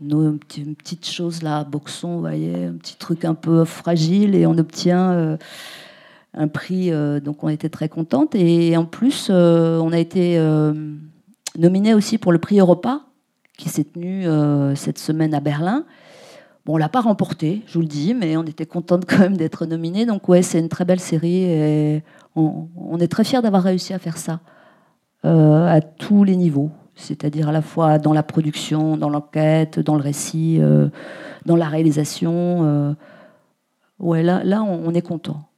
Nos 0.00 0.32
petites 0.38 1.06
choses 1.06 1.42
là, 1.42 1.64
boxons, 1.64 2.14
vous 2.14 2.20
voyez, 2.20 2.66
un 2.66 2.74
petit 2.74 2.96
truc 2.96 3.24
un 3.24 3.34
peu 3.34 3.64
fragile 3.64 4.34
et 4.34 4.46
on 4.46 4.56
obtient 4.56 5.10
euh, 5.12 5.36
un 6.34 6.48
prix, 6.48 6.90
donc 7.20 7.44
on 7.44 7.48
était 7.48 7.68
très 7.68 7.88
contente. 7.88 8.34
Et 8.34 8.76
en 8.76 8.86
plus, 8.86 9.28
on 9.30 9.92
a 9.92 9.98
été 9.98 10.40
nominé 11.58 11.92
aussi 11.92 12.16
pour 12.16 12.32
le 12.32 12.38
prix 12.38 12.58
Europa, 12.58 13.02
qui 13.58 13.68
s'est 13.68 13.84
tenu 13.84 14.24
cette 14.74 14.98
semaine 14.98 15.34
à 15.34 15.40
Berlin. 15.40 15.84
Bon, 16.64 16.74
on 16.74 16.76
l'a 16.78 16.88
pas 16.88 17.02
remporté, 17.02 17.62
je 17.66 17.74
vous 17.74 17.80
le 17.80 17.86
dis, 17.86 18.14
mais 18.14 18.36
on 18.38 18.44
était 18.44 18.64
contente 18.64 19.04
quand 19.06 19.18
même 19.18 19.36
d'être 19.36 19.66
nominé. 19.66 20.06
Donc 20.06 20.26
ouais, 20.28 20.40
c'est 20.40 20.58
une 20.58 20.70
très 20.70 20.86
belle 20.86 21.00
série 21.00 21.42
et 21.42 22.02
on, 22.34 22.98
est 22.98 23.08
très 23.08 23.24
fiers 23.24 23.42
d'avoir 23.42 23.62
réussi 23.62 23.92
à 23.92 23.98
faire 23.98 24.16
ça 24.16 24.40
à 25.22 25.80
tous 25.80 26.24
les 26.24 26.34
niveaux 26.34 26.70
c'est-à-dire 26.94 27.48
à 27.48 27.52
la 27.52 27.62
fois 27.62 27.98
dans 27.98 28.12
la 28.12 28.22
production, 28.22 28.96
dans 28.96 29.08
l'enquête, 29.08 29.80
dans 29.80 29.94
le 29.94 30.02
récit, 30.02 30.58
euh, 30.60 30.88
dans 31.46 31.56
la 31.56 31.68
réalisation. 31.68 32.64
Euh, 32.64 32.94
ouais, 33.98 34.22
là, 34.22 34.42
là 34.44 34.62
on, 34.62 34.92
est 34.94 35.02
content. 35.02 35.48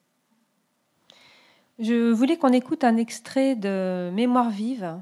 Je 1.79 2.13
voulais 2.13 2.37
qu'on 2.37 2.53
écoute 2.53 2.85
un 2.85 2.97
extrait 2.97 3.57
de 3.57 4.11
Mémoire 4.13 4.51
vive 4.51 4.95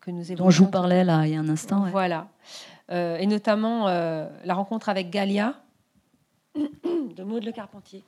que 0.00 0.10
nous 0.10 0.24
dont 0.34 0.48
je 0.48 0.62
vous 0.62 0.70
parlais 0.70 1.04
là 1.04 1.26
il 1.26 1.32
y 1.32 1.36
a 1.36 1.40
un 1.40 1.48
instant. 1.50 1.84
Voilà, 1.90 2.28
euh, 2.90 3.18
et 3.18 3.26
notamment 3.26 3.86
la 3.86 4.54
rencontre 4.54 4.88
avec 4.88 5.10
Galia 5.10 5.54
de 6.54 7.22
Maud 7.22 7.44
Le 7.44 7.52
Carpentier. 7.52 8.02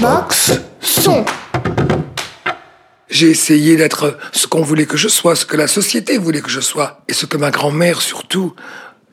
Max 0.00 0.52
son. 0.80 1.24
J'ai 3.22 3.30
essayé 3.30 3.76
d'être 3.76 4.18
ce 4.32 4.48
qu'on 4.48 4.62
voulait 4.62 4.84
que 4.84 4.96
je 4.96 5.06
sois, 5.06 5.36
ce 5.36 5.46
que 5.46 5.56
la 5.56 5.68
société 5.68 6.18
voulait 6.18 6.40
que 6.40 6.50
je 6.50 6.58
sois, 6.58 7.04
et 7.06 7.12
ce 7.12 7.24
que 7.24 7.36
ma 7.36 7.52
grand-mère 7.52 8.02
surtout, 8.02 8.52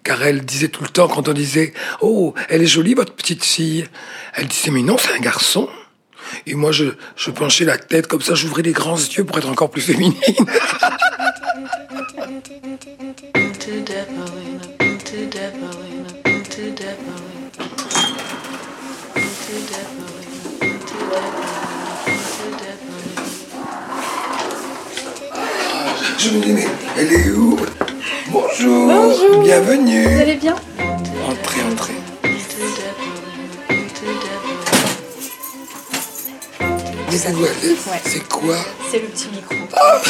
car 0.01 0.23
elle 0.23 0.43
disait 0.43 0.69
tout 0.69 0.81
le 0.81 0.89
temps 0.89 1.07
quand 1.07 1.27
on 1.27 1.33
disait⁇ 1.33 1.65
Oh, 2.01 2.33
elle 2.49 2.63
est 2.63 2.65
jolie 2.65 2.95
votre 2.95 3.13
petite 3.13 3.45
fille⁇ 3.45 3.83
elle 4.33 4.47
disait⁇ 4.47 4.71
Mais 4.73 4.81
non, 4.81 4.97
c'est 4.97 5.15
un 5.15 5.19
garçon!⁇ 5.19 5.65
Et 6.47 6.55
moi, 6.55 6.71
je, 6.71 6.85
je 7.15 7.29
penchais 7.29 7.65
la 7.65 7.77
tête 7.77 8.07
comme 8.07 8.23
ça, 8.23 8.33
j'ouvrais 8.33 8.63
les 8.63 8.71
grands 8.71 8.97
yeux 8.97 9.25
pour 9.25 9.37
être 9.37 9.47
encore 9.47 9.69
plus 9.69 9.83
féminine. 9.83 10.15
Je 26.19 26.31
me 26.31 26.41
dis, 26.41 26.51
mais 26.51 26.67
elle 26.97 27.13
est 27.13 27.31
où 27.31 27.57
Bonjour. 28.29 28.87
Bonjour. 28.87 29.41
Bienvenue. 29.41 30.03
Vous 30.03 30.21
allez 30.21 30.35
bien 30.35 30.55
Entrez, 31.25 31.61
entrez. 31.71 31.93
C'est 37.09 37.33
ouais. 37.35 37.49
C'est 38.03 38.27
quoi 38.27 38.57
C'est 38.91 38.99
le 38.99 39.07
petit 39.07 39.29
micro. 39.29 39.55
Ah. 39.73 40.01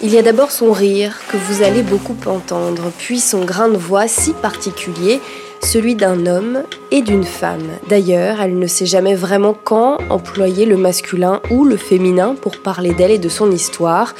Il 0.00 0.10
y 0.10 0.18
a 0.18 0.22
d'abord 0.22 0.52
son 0.52 0.70
rire, 0.70 1.18
que 1.28 1.36
vous 1.36 1.62
allez 1.62 1.82
beaucoup 1.82 2.16
entendre, 2.26 2.92
puis 2.96 3.18
son 3.18 3.44
grain 3.44 3.68
de 3.68 3.76
voix 3.76 4.06
si 4.06 4.34
particulier 4.34 5.20
celui 5.62 5.94
d'un 5.94 6.26
homme 6.26 6.62
et 6.90 7.02
d'une 7.02 7.24
femme. 7.24 7.68
D'ailleurs, 7.88 8.40
elle 8.40 8.58
ne 8.58 8.66
sait 8.66 8.86
jamais 8.86 9.14
vraiment 9.14 9.54
quand 9.54 9.98
employer 10.10 10.66
le 10.66 10.76
masculin 10.76 11.40
ou 11.50 11.64
le 11.64 11.76
féminin 11.76 12.34
pour 12.40 12.58
parler 12.58 12.92
d'elle 12.92 13.10
et 13.10 13.18
de 13.18 13.28
son 13.28 13.50
histoire. 13.50 14.14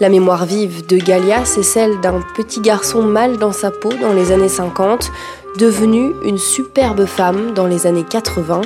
La 0.00 0.08
mémoire 0.08 0.44
vive 0.44 0.84
de 0.86 0.96
Galia, 0.96 1.44
c'est 1.44 1.62
celle 1.62 2.00
d'un 2.00 2.20
petit 2.36 2.60
garçon 2.60 3.02
mal 3.02 3.38
dans 3.38 3.52
sa 3.52 3.70
peau 3.70 3.90
dans 4.00 4.12
les 4.12 4.32
années 4.32 4.48
50, 4.48 5.10
devenu 5.56 6.12
une 6.24 6.38
superbe 6.38 7.06
femme 7.06 7.54
dans 7.54 7.66
les 7.66 7.86
années 7.86 8.04
80, 8.08 8.62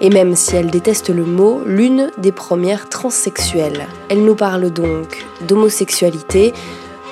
et 0.00 0.10
même 0.10 0.36
si 0.36 0.56
elle 0.56 0.70
déteste 0.70 1.10
le 1.10 1.24
mot, 1.24 1.60
l'une 1.66 2.10
des 2.18 2.32
premières 2.32 2.88
transsexuelles. 2.88 3.86
Elle 4.08 4.24
nous 4.24 4.36
parle 4.36 4.70
donc 4.70 5.24
d'homosexualité, 5.46 6.54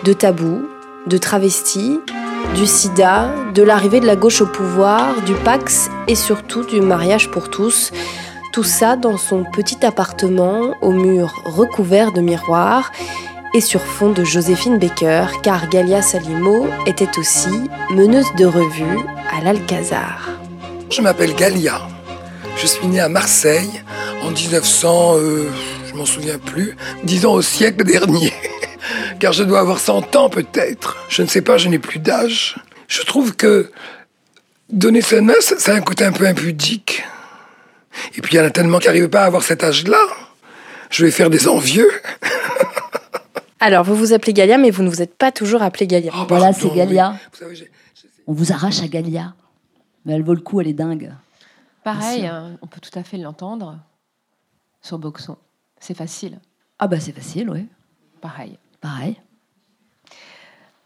de 0.05 0.13
tabou, 0.13 0.69
de 1.07 1.19
travesti, 1.19 2.01
du 2.55 2.67
sida, 2.67 3.31
de 3.55 3.63
l'arrivée 3.63 4.01
de 4.01 4.07
la 4.07 4.17
gauche 4.17 4.41
au 4.41 4.47
pouvoir, 4.47 5.23
du 5.23 5.35
Pax 5.35 5.91
et 6.07 6.15
surtout 6.15 6.65
du 6.65 6.81
mariage 6.81 7.31
pour 7.31 7.51
tous. 7.51 7.93
Tout 8.53 8.65
ça 8.65 8.97
dans 8.97 9.17
son 9.17 9.45
petit 9.45 9.85
appartement 9.85 10.75
aux 10.81 10.93
murs 10.93 11.33
recouverts 11.45 12.13
de 12.13 12.21
miroirs 12.21 12.91
et 13.55 13.61
sur 13.61 13.81
fond 13.81 14.11
de 14.11 14.25
Joséphine 14.25 14.79
Baker, 14.79 15.27
car 15.43 15.69
Galia 15.69 16.03
Salimo 16.03 16.67
était 16.87 17.19
aussi 17.19 17.71
meneuse 17.91 18.33
de 18.37 18.47
revue 18.47 18.99
à 19.31 19.43
l'Alcazar. 19.43 20.29
Je 20.91 21.01
m'appelle 21.03 21.35
Galia. 21.35 21.81
Je 22.57 22.67
suis 22.67 22.87
née 22.87 23.01
à 23.01 23.09
Marseille 23.09 23.83
en 24.23 24.31
1900, 24.31 25.17
euh, 25.17 25.49
je 25.89 25.95
m'en 25.97 26.05
souviens 26.05 26.39
plus, 26.39 26.77
disons 27.05 27.35
au 27.35 27.43
siècle 27.43 27.85
dernier. 27.85 28.33
Car 29.19 29.33
je 29.33 29.45
dois 29.45 29.61
avoir 29.61 29.79
100 29.79 30.17
ans 30.17 30.29
peut-être. 30.29 30.97
Je 31.09 31.23
ne 31.23 31.27
sais 31.27 31.43
pas, 31.43 31.59
je 31.59 31.69
n'ai 31.69 31.79
plus 31.79 31.99
d'âge. 31.99 32.57
Je 32.87 33.03
trouve 33.03 33.37
que 33.37 33.71
donner 34.71 35.01
sa 35.01 35.21
noce, 35.21 35.55
ça 35.59 35.73
a 35.73 35.77
un 35.77 35.81
côté 35.81 36.05
un 36.05 36.13
peu 36.13 36.27
impudique. 36.27 37.05
Et 38.17 38.21
puis 38.21 38.35
il 38.35 38.37
y 38.39 38.41
en 38.41 38.45
a 38.45 38.51
tellement 38.51 38.79
qui 38.79 38.87
n'arrivent 38.87 39.09
pas 39.09 39.23
à 39.23 39.27
avoir 39.27 39.43
cet 39.43 39.65
âge-là. 39.65 40.03
Je 40.91 41.05
vais 41.05 41.11
faire 41.11 41.31
des 41.31 41.49
envieux. 41.49 41.91
Alors, 43.61 43.85
vous 43.85 43.97
vous 43.97 44.13
appelez 44.13 44.33
Galia, 44.33 44.57
mais 44.57 44.71
vous 44.71 44.85
ne 44.85 44.89
vous 44.89 45.03
êtes 45.03 45.17
pas 45.17 45.33
toujours 45.33 45.63
appelé 45.63 45.87
Galia. 45.87 46.13
Oh, 46.15 46.25
voilà, 46.29 46.53
c'est 46.53 46.71
Galia. 46.71 47.17
On 48.27 48.33
vous 48.33 48.53
arrache 48.53 48.81
à 48.83 48.89
Galia. 48.89 49.35
Mais 50.05 50.13
elle 50.15 50.23
vaut 50.23 50.35
le 50.35 50.41
coup, 50.41 50.61
elle 50.61 50.69
est 50.69 50.75
dingue. 50.75 51.13
Pareil, 51.83 52.27
hein, 52.27 52.57
on 52.63 52.67
peut 52.67 52.81
tout 52.81 52.97
à 52.97 53.03
fait 53.03 53.17
l'entendre 53.17 53.79
sur 54.81 54.99
Boxon. 54.99 55.37
C'est 55.81 55.97
facile. 55.97 56.39
Ah 56.79 56.87
bah 56.87 57.01
c'est 57.01 57.13
facile, 57.13 57.51
oui. 57.51 57.67
Pareil. 58.21 58.59
Pareil. 58.81 59.17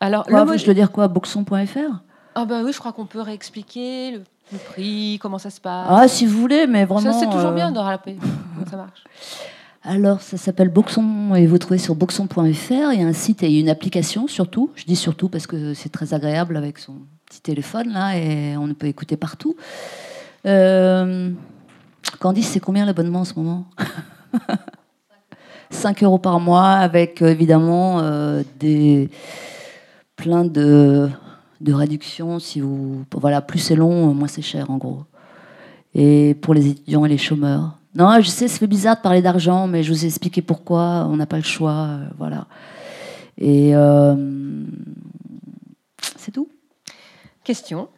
Alors, 0.01 0.25
le 0.29 0.57
je 0.57 0.65
dois 0.65 0.75
dire 0.75 0.91
quoi 0.91 1.07
Boxon.fr 1.09 2.03
Ah 2.35 2.45
bah 2.45 2.63
oui, 2.65 2.73
je 2.73 2.79
crois 2.79 2.93
qu'on 2.93 3.07
peut 3.07 3.21
réexpliquer 3.21 4.13
le, 4.13 4.23
prix, 4.73 5.19
comment 5.23 5.39
ça 5.39 5.51
se 5.51 5.61
passe. 5.61 5.87
Ah, 5.89 6.09
si 6.09 6.27
vous 6.27 6.41
voulez, 6.41 6.67
mais 6.67 6.85
vraiment. 6.85 7.13
Ça, 7.13 7.21
c'est 7.21 7.31
toujours 7.31 7.53
bien 7.53 7.71
euh, 7.71 7.75
de 7.75 7.79
rappeler 7.79 8.19
ça 8.71 8.77
marche. 8.77 9.05
Alors, 9.85 10.21
ça 10.21 10.37
s'appelle 10.37 10.69
Boxon 10.69 11.35
et 11.35 11.47
vous 11.47 11.59
trouvez 11.59 11.79
sur 11.79 11.95
boxon.fr. 11.95 12.93
Il 12.93 13.01
y 13.01 13.05
a 13.05 13.07
un 13.07 13.13
site 13.13 13.43
et 13.43 13.59
une 13.59 13.69
application 13.69 14.29
surtout. 14.29 14.71
Je 14.77 14.85
dis 14.85 14.97
surtout 14.97 15.29
parce 15.29 15.47
que 15.47 15.75
c'est 15.75 15.89
très 15.89 16.15
agréable 16.15 16.57
avec 16.57 16.79
son 16.79 16.95
petit 17.27 17.41
téléphone 17.41 17.93
là 17.93 18.17
et 18.17 18.57
on 18.57 18.73
peut 18.75 18.87
écouter 18.87 19.17
partout. 19.17 19.57
Euh, 20.47 21.31
Candice, 22.21 22.49
c'est 22.49 22.61
combien 22.61 22.85
l'abonnement 22.85 23.21
en 23.21 23.25
ce 23.25 23.35
moment? 23.35 23.67
5 25.73 26.03
euros 26.03 26.19
par 26.19 26.39
mois 26.39 26.71
avec 26.71 27.23
euh, 27.23 27.29
évidemment 27.29 28.01
euh, 28.01 28.43
des 28.61 29.09
plein 30.17 30.45
de, 30.45 31.09
de 31.61 31.73
réductions. 31.73 32.39
Si 32.39 32.61
vous, 32.61 33.05
voilà, 33.13 33.41
plus 33.41 33.59
c'est 33.59 33.75
long, 33.75 34.15
moins 34.15 34.29
c'est 34.29 34.43
cher 34.43 34.71
en 34.71 34.77
gros. 34.77 35.05
Et 35.95 36.35
pour 36.41 36.55
les 36.55 36.69
étudiants 36.69 37.05
et 37.05 37.09
les 37.09 37.19
chômeurs. 37.19 37.79
Non, 37.95 38.21
je 38.21 38.29
sais, 38.29 38.49
ça 38.49 38.59
fait 38.59 38.67
bizarre 38.67 38.97
de 38.97 39.03
parler 39.03 39.21
d'argent, 39.21 39.67
mais 39.67 39.83
je 39.83 39.93
vous 39.93 40.05
ai 40.05 40.09
expliqué 40.09 40.41
pourquoi. 40.41 41.07
On 41.11 41.17
n'a 41.17 41.27
pas 41.27 41.37
le 41.37 41.43
choix, 41.43 41.89
euh, 41.89 42.07
voilà. 42.19 42.47
Et 43.39 43.73
c'est 46.17 46.31
tout. 46.31 46.49
Question. 47.45 47.89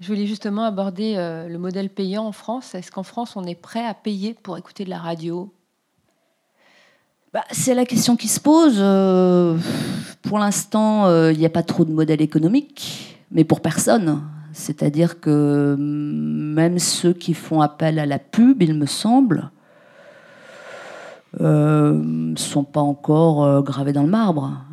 Je 0.00 0.06
voulais 0.06 0.26
justement 0.26 0.64
aborder 0.64 1.16
le 1.16 1.58
modèle 1.58 1.90
payant 1.90 2.24
en 2.24 2.32
France. 2.32 2.74
Est-ce 2.74 2.90
qu'en 2.90 3.02
France, 3.02 3.36
on 3.36 3.44
est 3.44 3.56
prêt 3.56 3.84
à 3.84 3.92
payer 3.92 4.32
pour 4.32 4.56
écouter 4.56 4.84
de 4.84 4.90
la 4.90 4.98
radio? 4.98 5.52
Bah, 7.32 7.44
c'est 7.50 7.74
la 7.74 7.84
question 7.84 8.16
qui 8.16 8.28
se 8.28 8.40
pose. 8.40 8.76
Euh, 8.78 9.56
pour 10.22 10.38
l'instant, 10.38 11.06
euh, 11.06 11.32
il 11.32 11.38
n'y 11.38 11.46
a 11.46 11.50
pas 11.50 11.62
trop 11.62 11.84
de 11.84 11.92
modèle 11.92 12.22
économique, 12.22 13.18
mais 13.30 13.44
pour 13.44 13.60
personne. 13.60 14.22
C'est-à-dire 14.52 15.20
que 15.20 15.76
même 15.78 16.78
ceux 16.78 17.12
qui 17.12 17.34
font 17.34 17.60
appel 17.60 17.98
à 17.98 18.06
la 18.06 18.18
pub, 18.18 18.62
il 18.62 18.74
me 18.74 18.86
semble, 18.86 19.50
ne 21.38 21.44
euh, 21.44 22.36
sont 22.36 22.64
pas 22.64 22.80
encore 22.80 23.62
gravés 23.62 23.92
dans 23.92 24.02
le 24.02 24.08
marbre. 24.08 24.64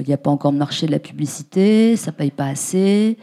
Il 0.00 0.06
n'y 0.06 0.14
a 0.14 0.18
pas 0.18 0.30
encore 0.30 0.52
de 0.52 0.58
marché 0.58 0.86
de 0.86 0.92
la 0.92 0.98
publicité, 0.98 1.96
ça 1.96 2.12
paye 2.12 2.30
pas 2.30 2.46
assez. 2.46 3.18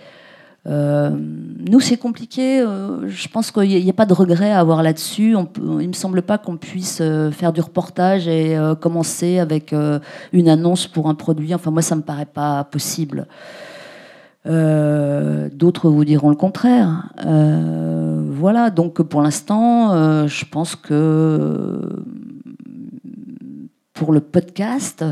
Euh, 0.67 1.11
nous, 1.11 1.79
c'est 1.79 1.97
compliqué. 1.97 2.59
Euh, 2.59 3.07
je 3.07 3.27
pense 3.27 3.51
qu'il 3.51 3.83
n'y 3.83 3.89
a, 3.89 3.93
pas 3.93 4.05
de 4.05 4.13
regret 4.13 4.51
à 4.51 4.59
avoir 4.59 4.83
là-dessus. 4.83 5.35
il 5.57 5.63
ne 5.63 5.87
me 5.87 5.93
semble 5.93 6.21
pas 6.21 6.37
qu'on 6.37 6.57
puisse 6.57 6.99
euh, 7.01 7.31
faire 7.31 7.53
du 7.53 7.61
reportage 7.61 8.27
et 8.27 8.57
commencer 8.81 9.39
avec 9.39 9.73
une 10.33 10.49
annonce 10.49 10.87
pour 10.87 11.09
un 11.09 11.15
produit. 11.15 11.53
Enfin, 11.53 11.71
moi, 11.71 11.81
ça 11.81 11.95
ne 11.95 12.01
me 12.01 12.05
paraît 12.05 12.25
pas 12.25 12.63
possible. 12.65 13.27
D'autres 14.45 15.89
vous 15.89 16.05
diront 16.05 16.29
le 16.29 16.35
contraire. 16.35 17.09
voilà, 17.17 18.69
donc 18.69 19.01
pour 19.01 19.21
l'instant, 19.21 20.27
je 20.27 20.45
pense 20.45 20.75
que 20.75 22.03
pour 23.93 24.13
le 24.13 24.21
podcast, 24.21 25.03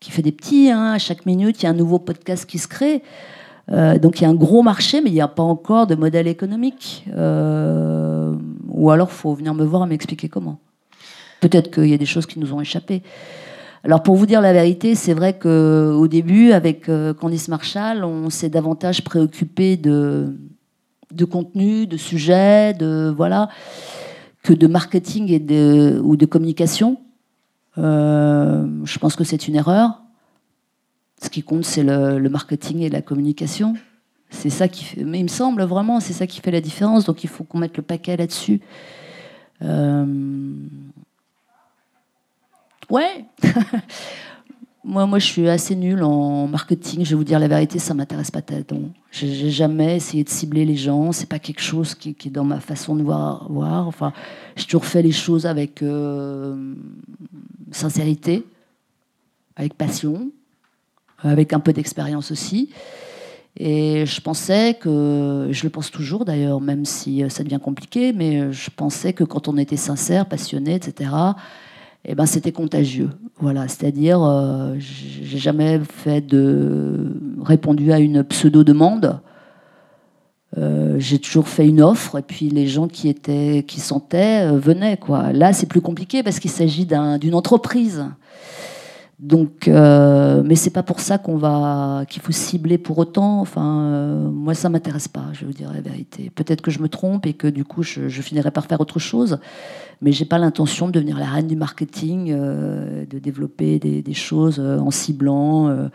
qui 0.00 0.10
fait 0.10 0.22
des 0.22 0.32
petits. 0.32 0.70
Hein. 0.70 0.92
À 0.92 0.98
chaque 0.98 1.26
minute, 1.26 1.60
il 1.60 1.64
y 1.64 1.66
a 1.66 1.70
un 1.70 1.74
nouveau 1.74 1.98
podcast 1.98 2.46
qui 2.46 2.58
se 2.58 2.68
crée. 2.68 3.02
Euh, 3.70 3.98
donc 3.98 4.20
il 4.20 4.22
y 4.22 4.26
a 4.26 4.30
un 4.30 4.34
gros 4.34 4.62
marché, 4.62 5.00
mais 5.00 5.10
il 5.10 5.14
n'y 5.14 5.20
a 5.20 5.28
pas 5.28 5.42
encore 5.42 5.86
de 5.86 5.94
modèle 5.94 6.26
économique. 6.26 7.04
Euh, 7.16 8.34
ou 8.68 8.90
alors, 8.90 9.08
il 9.10 9.14
faut 9.14 9.34
venir 9.34 9.54
me 9.54 9.64
voir 9.64 9.84
et 9.84 9.88
m'expliquer 9.88 10.28
comment. 10.28 10.58
Peut-être 11.40 11.70
qu'il 11.70 11.88
y 11.88 11.94
a 11.94 11.98
des 11.98 12.06
choses 12.06 12.26
qui 12.26 12.38
nous 12.38 12.52
ont 12.52 12.60
échappé. 12.60 13.02
Alors 13.84 14.02
pour 14.02 14.16
vous 14.16 14.26
dire 14.26 14.40
la 14.40 14.52
vérité, 14.52 14.94
c'est 14.96 15.14
vrai 15.14 15.38
qu'au 15.38 16.08
début, 16.08 16.50
avec 16.50 16.88
euh, 16.88 17.14
Candice 17.14 17.48
Marshall, 17.48 18.02
on 18.04 18.28
s'est 18.28 18.48
davantage 18.48 19.04
préoccupé 19.04 19.76
de, 19.76 20.36
de 21.12 21.24
contenu, 21.24 21.86
de 21.86 21.96
sujet, 21.96 22.74
de 22.74 23.12
voilà, 23.16 23.48
que 24.42 24.52
de 24.52 24.66
marketing 24.66 25.30
et 25.30 25.38
de, 25.38 26.00
ou 26.02 26.16
de 26.16 26.26
communication. 26.26 26.98
je 27.76 28.98
pense 28.98 29.14
que 29.14 29.24
c'est 29.24 29.46
une 29.46 29.54
erreur. 29.54 30.02
Ce 31.20 31.28
qui 31.28 31.42
compte, 31.42 31.64
c'est 31.64 31.82
le, 31.82 32.28
marketing 32.28 32.80
et 32.80 32.90
la 32.90 33.02
communication. 33.02 33.74
C'est 34.30 34.50
ça 34.50 34.68
qui 34.68 34.84
fait, 34.84 35.04
mais 35.04 35.20
il 35.20 35.24
me 35.24 35.28
semble 35.28 35.62
vraiment, 35.62 36.00
c'est 36.00 36.12
ça 36.12 36.26
qui 36.26 36.40
fait 36.40 36.50
la 36.50 36.60
différence. 36.60 37.04
Donc 37.04 37.24
il 37.24 37.28
faut 37.28 37.44
qu'on 37.44 37.58
mette 37.58 37.76
le 37.76 37.82
paquet 37.82 38.16
là-dessus. 38.16 38.60
Euh, 39.62 40.06
ouais. 42.90 43.24
moi, 44.84 45.06
moi, 45.06 45.18
je 45.18 45.26
suis 45.26 45.48
assez 45.48 45.74
nulle 45.74 46.04
en 46.04 46.46
marketing. 46.46 47.04
Je 47.04 47.10
vais 47.10 47.16
vous 47.16 47.24
dire 47.24 47.40
la 47.40 47.48
vérité, 47.48 47.78
ça 47.78 47.94
m'intéresse 47.94 48.30
pas 48.30 48.42
tellement. 48.42 48.90
J'ai 49.10 49.50
jamais 49.50 49.96
essayé 49.96 50.22
de 50.22 50.28
cibler 50.28 50.64
les 50.64 50.76
gens. 50.76 51.10
C'est 51.10 51.28
pas 51.28 51.40
quelque 51.40 51.62
chose 51.62 51.94
qui, 51.94 52.10
est 52.10 52.30
dans 52.30 52.44
ma 52.44 52.60
façon 52.60 52.94
de 52.94 53.02
voir. 53.02 53.50
voir. 53.50 53.88
Enfin, 53.88 54.12
j'ai 54.56 54.66
toujours 54.66 54.84
fait 54.84 55.02
les 55.02 55.12
choses 55.12 55.46
avec 55.46 55.82
euh, 55.82 56.74
sincérité, 57.72 58.44
avec 59.56 59.74
passion 59.74 60.30
avec 61.22 61.52
un 61.52 61.60
peu 61.60 61.72
d'expérience 61.72 62.30
aussi. 62.30 62.70
Et 63.56 64.06
je 64.06 64.20
pensais 64.20 64.74
que, 64.80 65.48
je 65.50 65.64
le 65.64 65.70
pense 65.70 65.90
toujours 65.90 66.24
d'ailleurs, 66.24 66.60
même 66.60 66.84
si 66.84 67.24
ça 67.28 67.42
devient 67.42 67.58
compliqué, 67.62 68.12
mais 68.12 68.52
je 68.52 68.70
pensais 68.70 69.12
que 69.12 69.24
quand 69.24 69.48
on 69.48 69.56
était 69.56 69.76
sincère, 69.76 70.26
passionné, 70.26 70.74
etc., 70.74 71.10
eh 72.04 72.14
ben 72.14 72.26
c'était 72.26 72.52
contagieux. 72.52 73.10
Voilà, 73.38 73.68
c'est-à-dire, 73.68 74.22
euh, 74.22 74.74
j'ai 74.78 75.38
jamais 75.38 75.80
fait 75.80 76.20
de 76.20 77.14
répondu 77.42 77.92
à 77.92 77.98
une 77.98 78.24
pseudo 78.24 78.64
demande. 78.64 79.20
Euh, 80.56 80.96
j'ai 80.98 81.18
toujours 81.18 81.48
fait 81.48 81.68
une 81.68 81.82
offre 81.82 82.18
et 82.18 82.22
puis 82.22 82.48
les 82.48 82.66
gens 82.66 82.88
qui 82.88 83.08
étaient, 83.08 83.64
qui 83.68 83.80
sentaient, 83.80 84.46
euh, 84.46 84.58
venaient 84.58 84.96
quoi. 84.96 85.32
Là, 85.32 85.52
c'est 85.52 85.66
plus 85.66 85.82
compliqué 85.82 86.22
parce 86.22 86.40
qu'il 86.40 86.50
s'agit 86.50 86.86
d'une 86.86 87.34
entreprise. 87.34 88.06
Donc, 89.18 89.66
euh, 89.66 90.42
mais 90.44 90.54
c'est 90.54 90.70
pas 90.70 90.84
pour 90.84 91.00
ça 91.00 91.18
qu'on 91.18 91.36
va, 91.36 92.04
qu'il 92.08 92.22
faut 92.22 92.30
cibler 92.30 92.78
pour 92.78 92.98
autant. 92.98 93.40
Enfin, 93.40 93.80
euh, 93.80 94.30
moi, 94.30 94.54
ça 94.54 94.68
m'intéresse 94.68 95.08
pas. 95.08 95.24
Je 95.32 95.44
vous 95.44 95.52
dire 95.52 95.72
la 95.72 95.80
vérité. 95.80 96.30
Peut-être 96.32 96.62
que 96.62 96.70
je 96.70 96.80
me 96.80 96.88
trompe 96.88 97.26
et 97.26 97.32
que 97.32 97.48
du 97.48 97.64
coup, 97.64 97.82
je, 97.82 98.08
finirai 98.08 98.52
par 98.52 98.66
faire 98.66 98.80
autre 98.80 99.00
chose. 99.00 99.38
Mais 100.02 100.12
j'ai 100.12 100.24
pas 100.24 100.38
l'intention 100.38 100.86
de 100.86 100.92
devenir 100.92 101.18
la 101.18 101.26
reine 101.26 101.48
du 101.48 101.56
marketing, 101.56 102.30
euh, 102.30 103.04
de 103.06 103.18
développer 103.18 103.80
des, 103.80 104.02
des 104.02 104.14
choses 104.14 104.60
en 104.60 104.92
ciblant. 104.92 105.88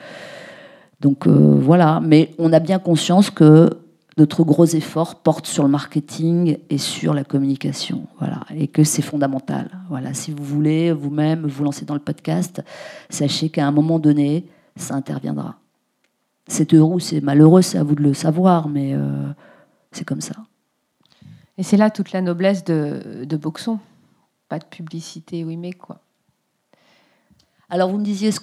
donc 0.99 1.25
voilà. 1.27 2.01
Mais 2.03 2.31
on 2.39 2.51
a 2.51 2.59
bien 2.59 2.79
conscience 2.79 3.29
que 3.29 3.69
notre 4.17 4.43
gros 4.43 4.65
effort 4.65 5.15
porte 5.15 5.47
sur 5.47 5.63
le 5.63 5.69
marketing 5.69 6.57
et 6.69 6.77
sur 6.77 7.13
la 7.13 7.23
communication, 7.23 8.07
voilà, 8.19 8.41
et 8.55 8.67
que 8.67 8.83
c'est 8.83 9.01
fondamental. 9.01 9.71
Voilà, 9.89 10.13
si 10.13 10.31
vous 10.31 10.43
voulez 10.43 10.91
vous-même 10.91 11.47
vous 11.47 11.63
lancer 11.63 11.85
dans 11.85 11.95
le 11.95 11.99
podcast, 11.99 12.63
sachez 13.09 13.49
qu'à 13.49 13.67
un 13.67 13.71
moment 13.71 13.99
donné, 13.99 14.45
ça 14.75 14.95
interviendra. 14.95 15.55
C'est 16.47 16.73
heureux 16.73 16.99
c'est 16.99 17.21
malheureux, 17.21 17.61
c'est 17.61 17.77
à 17.77 17.83
vous 17.83 17.95
de 17.95 18.03
le 18.03 18.13
savoir, 18.13 18.69
mais 18.69 18.93
euh, 18.93 19.31
c'est 19.91 20.05
comme 20.05 20.21
ça. 20.21 20.35
Et 21.57 21.63
c'est 21.63 21.77
là 21.77 21.89
toute 21.89 22.11
la 22.11 22.21
noblesse 22.21 22.63
de 22.63 23.37
Boxon. 23.37 23.79
Pas 24.49 24.59
de 24.59 24.65
publicité, 24.65 25.43
oui, 25.43 25.57
mais 25.57 25.71
quoi. 25.71 26.02
Alors 27.73 27.89
vous 27.89 27.97
me 27.97 28.03
disiez 28.03 28.27
est-ce 28.27 28.39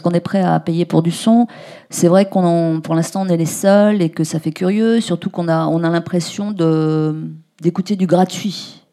qu'on 0.00 0.10
est 0.12 0.20
prêt 0.20 0.40
à 0.40 0.60
payer 0.60 0.84
pour 0.84 1.02
du 1.02 1.10
son? 1.10 1.48
C'est 1.90 2.06
vrai 2.06 2.28
qu'on 2.28 2.80
pour 2.80 2.94
l'instant 2.94 3.22
on 3.22 3.28
est 3.28 3.36
les 3.36 3.44
seuls 3.44 4.00
et 4.00 4.08
que 4.08 4.22
ça 4.22 4.38
fait 4.38 4.52
curieux, 4.52 5.00
surtout 5.00 5.30
qu'on 5.30 5.48
a 5.48 5.66
on 5.66 5.82
a 5.82 5.90
l'impression 5.90 6.52
d'écouter 7.60 7.96
du 7.96 8.06
gratuit. 8.06 8.84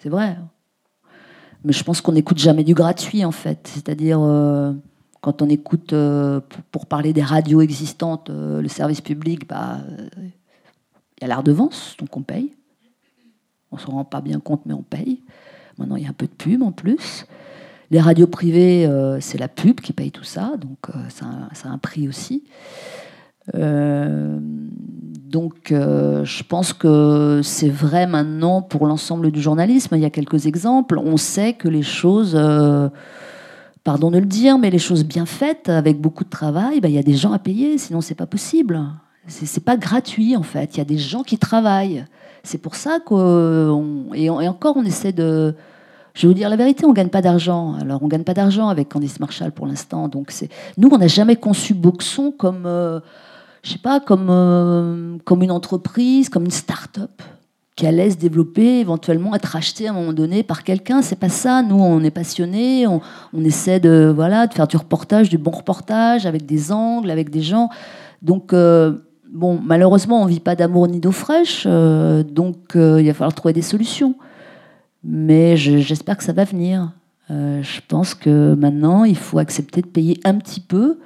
C'est 0.00 0.08
vrai. 0.08 0.36
Mais 1.62 1.72
je 1.72 1.84
pense 1.84 2.00
qu'on 2.00 2.10
n'écoute 2.10 2.38
jamais 2.38 2.64
du 2.64 2.74
gratuit 2.74 3.24
en 3.24 3.30
fait. 3.30 3.70
C'est-à-dire 3.72 4.18
euh, 4.20 4.72
quand 5.20 5.40
on 5.40 5.48
écoute 5.48 5.92
euh, 5.92 6.40
pour, 6.72 6.86
parler 6.86 7.12
des 7.12 7.22
radios 7.22 7.60
existantes, 7.60 8.28
euh, 8.28 8.60
le 8.60 8.66
service 8.66 9.02
public, 9.02 9.46
bah 9.46 9.78
il 10.18 11.22
y 11.22 11.24
a 11.26 11.28
la 11.28 11.36
redevance, 11.36 11.94
donc 11.96 12.16
on 12.16 12.22
paye. 12.22 12.52
On 13.70 13.78
se 13.78 13.86
rend 13.86 14.04
pas 14.04 14.20
bien 14.20 14.40
compte, 14.40 14.62
mais 14.66 14.74
on 14.74 14.82
paye. 14.82 15.22
Maintenant, 15.78 15.94
il 15.94 16.02
y 16.02 16.06
a 16.06 16.10
un 16.10 16.12
peu 16.12 16.26
de 16.26 16.32
pub 16.32 16.60
en 16.64 16.72
plus. 16.72 17.24
Les 17.92 18.00
radios 18.00 18.26
privées, 18.26 18.86
euh, 18.86 19.18
c'est 19.20 19.36
la 19.36 19.48
pub 19.48 19.82
qui 19.82 19.92
paye 19.92 20.10
tout 20.10 20.24
ça, 20.24 20.54
donc 20.58 20.78
euh, 20.88 20.98
ça, 21.10 21.26
a 21.26 21.68
un 21.68 21.76
prix 21.76 22.08
aussi. 22.08 22.42
Euh, 23.54 24.38
donc, 24.40 25.66
je 25.68 26.42
pense 26.42 26.72
que 26.72 27.42
c'est 27.44 27.68
vrai 27.68 28.06
maintenant 28.06 28.62
pour 28.62 28.86
l'ensemble 28.86 29.30
du 29.30 29.42
journalisme. 29.42 29.94
Il 29.96 30.00
y 30.00 30.06
a 30.06 30.10
quelques 30.10 30.46
exemples. 30.46 30.98
On 30.98 31.18
sait 31.18 31.52
que 31.52 31.68
les 31.68 31.82
choses, 31.82 32.38
pardon 33.84 34.10
de 34.10 34.18
le 34.18 34.26
dire, 34.26 34.58
mais 34.58 34.70
les 34.70 34.78
choses 34.78 35.04
bien 35.04 35.26
faites, 35.26 35.68
avec 35.68 36.00
beaucoup 36.00 36.24
de 36.24 36.30
travail, 36.30 36.80
bah, 36.80 36.88
il 36.88 36.94
y 36.94 36.98
a 36.98 37.02
des 37.02 37.14
gens 37.14 37.32
à 37.32 37.38
payer, 37.38 37.76
sinon 37.76 38.00
c'est 38.00 38.14
pas 38.14 38.26
possible. 38.26 38.80
C'est 39.26 39.64
pas 39.64 39.76
gratuit 39.76 40.34
en 40.36 40.42
fait. 40.42 40.76
Il 40.76 40.78
y 40.78 40.80
a 40.82 40.86
des 40.86 40.98
gens 40.98 41.22
qui 41.22 41.36
travaillent. 41.36 42.06
C'est 42.42 42.58
pour 42.58 42.74
ça 42.74 43.00
qu'on 43.00 44.06
et, 44.14 44.28
encore 44.30 44.76
on 44.76 44.84
essaie 44.84 45.12
de 45.12 45.54
je 46.14 46.22
vais 46.22 46.28
vous 46.28 46.34
dire 46.34 46.50
la 46.50 46.56
vérité, 46.56 46.84
on 46.84 46.90
ne 46.90 46.94
gagne 46.94 47.08
pas 47.08 47.22
d'argent. 47.22 47.74
Alors, 47.80 48.02
on 48.02 48.06
ne 48.06 48.10
gagne 48.10 48.24
pas 48.24 48.34
d'argent 48.34 48.68
avec 48.68 48.90
Candice 48.90 49.18
Marshall 49.18 49.52
pour 49.52 49.66
l'instant. 49.66 50.08
Donc, 50.08 50.30
c'est 50.30 50.48
nous, 50.76 50.88
on 50.92 50.98
n'a 50.98 51.06
jamais 51.06 51.36
conçu 51.36 51.72
Boxon 51.72 52.32
comme, 52.32 52.64
euh, 52.66 53.00
je 53.62 53.72
sais 53.72 53.78
pas, 53.78 53.98
comme, 53.98 54.28
euh, 54.28 55.16
comme 55.24 55.42
une 55.42 55.50
entreprise, 55.50 56.28
comme 56.28 56.44
une 56.44 56.50
start-up 56.50 57.22
qui 57.76 57.86
allait 57.86 58.10
se 58.10 58.16
développer, 58.16 58.80
éventuellement 58.80 59.34
être 59.34 59.56
achetée 59.56 59.88
à 59.88 59.92
un 59.92 59.94
moment 59.94 60.12
donné 60.12 60.42
par 60.42 60.64
quelqu'un. 60.64 61.00
C'est 61.00 61.18
pas 61.18 61.30
ça. 61.30 61.62
Nous, 61.62 61.76
on 61.76 62.02
est 62.02 62.10
passionnés, 62.10 62.86
on, 62.86 63.00
essaie 63.42 63.80
de 63.80 64.12
voilà 64.14 64.46
de 64.46 64.52
faire 64.52 64.68
du 64.68 64.76
reportage, 64.76 65.30
du 65.30 65.38
bon 65.38 65.52
reportage, 65.52 66.26
avec 66.26 66.44
des 66.44 66.70
angles, 66.70 67.10
avec 67.10 67.30
des 67.30 67.40
gens. 67.40 67.70
Donc 68.20 68.52
euh, 68.52 68.98
bon, 69.32 69.58
malheureusement, 69.64 70.22
on 70.22 70.26
vit 70.26 70.40
pas 70.40 70.54
d'amour 70.54 70.86
ni 70.86 71.00
d'eau 71.00 71.12
fraîche, 71.12 71.66
donc 71.66 72.74
il 72.74 73.06
va 73.06 73.14
falloir 73.14 73.34
trouver 73.34 73.54
des 73.54 73.62
solutions. 73.62 74.16
Mais 75.04 75.56
j'espère 75.56 76.16
que 76.16 76.24
ça 76.24 76.32
va 76.32 76.44
venir. 76.44 76.92
Euh, 77.30 77.62
je 77.62 77.80
pense 77.86 78.14
que 78.14 78.54
maintenant, 78.54 79.04
il 79.04 79.16
faut 79.16 79.38
accepter 79.38 79.82
de 79.82 79.86
payer 79.86 80.20
un 80.24 80.34
petit 80.38 80.60
peu. 80.60 81.00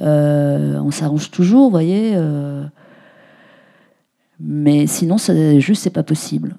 Euh, 0.00 0.78
on 0.80 0.90
s'arrange 0.90 1.30
toujours, 1.30 1.64
vous 1.64 1.70
voyez. 1.70 2.12
Euh, 2.14 2.64
mais 4.38 4.86
sinon, 4.86 5.18
ça, 5.18 5.58
juste, 5.58 5.82
c'est 5.82 5.90
pas 5.90 6.02
possible. 6.02 6.56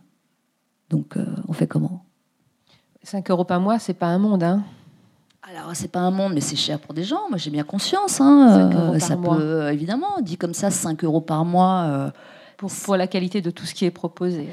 Donc, 0.89 1.17
on 1.47 1.53
fait 1.53 1.67
comment? 1.67 2.05
5 3.03 3.29
euros 3.29 3.45
par 3.45 3.59
mois, 3.59 3.77
c'est 3.79 3.93
pas 3.93 4.07
un 4.07 4.17
monde, 4.17 4.43
hein 4.43 4.63
alors, 5.49 5.73
c'est 5.75 5.87
pas 5.87 6.01
un 6.01 6.11
monde, 6.11 6.33
mais 6.33 6.41
c'est 6.41 6.57
cher 6.57 6.77
pour 6.77 6.93
des 6.93 7.05
gens. 7.05 7.29
Moi, 7.29 7.37
j'ai 7.37 7.51
bien 7.51 7.63
conscience. 7.63 8.19
Hein. 8.19 8.99
ça 8.99 9.15
peut, 9.15 9.71
évidemment, 9.71 10.19
dit 10.21 10.35
comme 10.35 10.53
ça, 10.53 10.69
5 10.69 11.01
euros 11.05 11.21
par 11.21 11.45
mois. 11.45 12.11
pour, 12.57 12.69
pour 12.69 12.97
la 12.97 13.07
qualité 13.07 13.39
de 13.39 13.49
tout 13.49 13.65
ce 13.65 13.73
qui 13.73 13.85
est 13.85 13.91
proposé. 13.91 14.49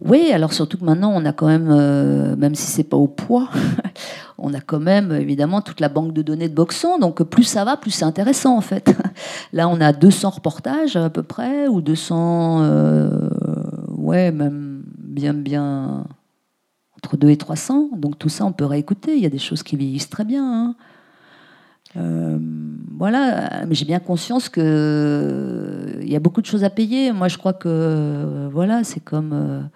Oui, 0.00 0.30
alors 0.32 0.52
surtout 0.52 0.78
que 0.78 0.84
maintenant, 0.84 1.12
on 1.14 1.24
a 1.24 1.32
quand 1.32 1.46
même, 1.46 1.68
euh, 1.70 2.36
même 2.36 2.54
si 2.54 2.66
c'est 2.66 2.84
pas 2.84 2.96
au 2.96 3.06
poids, 3.06 3.48
on 4.38 4.52
a 4.52 4.60
quand 4.60 4.80
même 4.80 5.12
évidemment 5.12 5.60
toute 5.62 5.80
la 5.80 5.88
banque 5.88 6.12
de 6.12 6.22
données 6.22 6.48
de 6.48 6.54
Boxon. 6.54 6.98
Donc 6.98 7.22
plus 7.22 7.44
ça 7.44 7.64
va, 7.64 7.76
plus 7.76 7.90
c'est 7.90 8.04
intéressant 8.04 8.56
en 8.56 8.60
fait. 8.60 8.94
Là, 9.52 9.68
on 9.68 9.80
a 9.80 9.92
200 9.92 10.30
reportages 10.30 10.96
à 10.96 11.10
peu 11.10 11.22
près, 11.22 11.68
ou 11.68 11.80
200, 11.80 12.62
euh, 12.62 13.28
ouais, 13.96 14.30
même 14.32 14.82
bien, 14.98 15.32
bien 15.32 16.04
entre 16.96 17.16
2 17.16 17.30
et 17.30 17.36
300. 17.36 17.90
Donc 17.96 18.18
tout 18.18 18.28
ça, 18.28 18.44
on 18.44 18.52
peut 18.52 18.66
réécouter. 18.66 19.16
Il 19.16 19.22
y 19.22 19.26
a 19.26 19.30
des 19.30 19.38
choses 19.38 19.62
qui 19.62 19.76
vieillissent 19.76 20.10
très 20.10 20.24
bien. 20.24 20.44
Hein. 20.44 20.74
Euh, 21.96 22.38
voilà, 22.96 23.64
mais 23.66 23.74
j'ai 23.74 23.84
bien 23.84 24.00
conscience 24.00 24.48
que 24.48 24.60
euh, 24.62 26.00
il 26.02 26.10
y 26.10 26.16
a 26.16 26.20
beaucoup 26.20 26.40
de 26.40 26.46
choses 26.46 26.64
à 26.64 26.70
payer. 26.70 27.12
Moi, 27.12 27.28
je 27.28 27.38
crois 27.38 27.52
que 27.52 27.68
euh, 27.68 28.48
voilà, 28.52 28.84
c'est 28.84 29.00
comme 29.00 29.68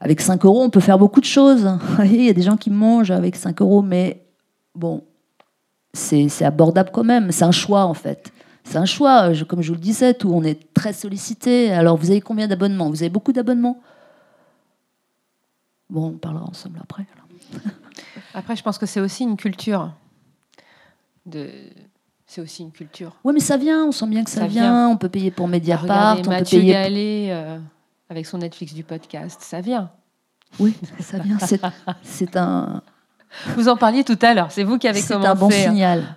avec 0.00 0.20
5 0.20 0.44
euros, 0.44 0.62
on 0.62 0.70
peut 0.70 0.80
faire 0.80 0.98
beaucoup 0.98 1.20
de 1.20 1.26
choses. 1.26 1.68
Il 2.04 2.22
y 2.22 2.28
a 2.28 2.32
des 2.32 2.42
gens 2.42 2.56
qui 2.56 2.70
mangent 2.70 3.10
avec 3.10 3.36
5 3.36 3.60
euros, 3.62 3.82
mais 3.82 4.24
bon, 4.74 5.04
c'est 5.92 6.44
abordable 6.44 6.90
quand 6.92 7.04
même. 7.04 7.30
C'est 7.32 7.44
un 7.44 7.52
choix 7.52 7.84
en 7.84 7.94
fait. 7.94 8.32
C'est 8.64 8.78
un 8.78 8.84
choix. 8.84 9.32
comme 9.48 9.62
je 9.62 9.68
vous 9.68 9.74
le 9.74 9.80
disais, 9.80 10.14
tout, 10.14 10.30
on 10.32 10.42
est 10.42 10.72
très 10.72 10.92
sollicité. 10.92 11.72
Alors, 11.72 11.96
vous 11.96 12.10
avez 12.10 12.20
combien 12.20 12.46
d'abonnements? 12.46 12.90
Vous 12.90 13.02
avez 13.02 13.10
beaucoup 13.10 13.32
d'abonnements? 13.32 13.80
Bon, 15.90 16.06
on 16.06 16.12
parlera 16.12 16.44
ensemble 16.44 16.78
après. 16.80 17.04
Après, 18.34 18.56
je 18.56 18.62
pense 18.62 18.78
que 18.78 18.86
c'est 18.86 19.00
aussi 19.00 19.24
une 19.24 19.36
culture 19.36 19.92
de 21.26 21.48
c'est 22.26 22.40
aussi 22.40 22.62
une 22.62 22.72
culture. 22.72 23.12
Oui, 23.24 23.34
mais 23.34 23.40
ça 23.40 23.56
vient, 23.58 23.84
on 23.84 23.92
sent 23.92 24.06
bien 24.06 24.24
que 24.24 24.30
ça, 24.30 24.46
vient. 24.46 24.88
On 24.88 24.96
peut 24.96 25.08
payer 25.10 25.30
pour 25.30 25.48
Mediapart, 25.48 26.18
on 26.24 26.28
Mathieu 26.30 26.58
peut 26.58 26.62
payer. 26.62 26.72
Gallet, 26.72 27.28
euh, 27.30 27.58
avec 28.08 28.24
son 28.26 28.38
Netflix 28.38 28.72
du 28.74 28.84
podcast, 28.84 29.40
ça 29.42 29.60
vient. 29.60 29.90
Oui, 30.58 30.74
ça 31.00 31.18
vient. 31.18 31.38
C'est- 31.38 31.60
C'est 32.02 32.36
un, 32.36 32.82
Vous 33.56 33.68
en 33.68 33.76
parliez 33.76 34.04
tout 34.04 34.18
à 34.22 34.34
l'heure, 34.34 34.50
c'est 34.50 34.62
vous 34.64 34.78
qui 34.78 34.88
avez 34.88 35.00
c'est 35.00 35.12
commencé. 35.14 35.28
un 35.30 35.34
bon 35.34 35.50
signal. 35.50 36.16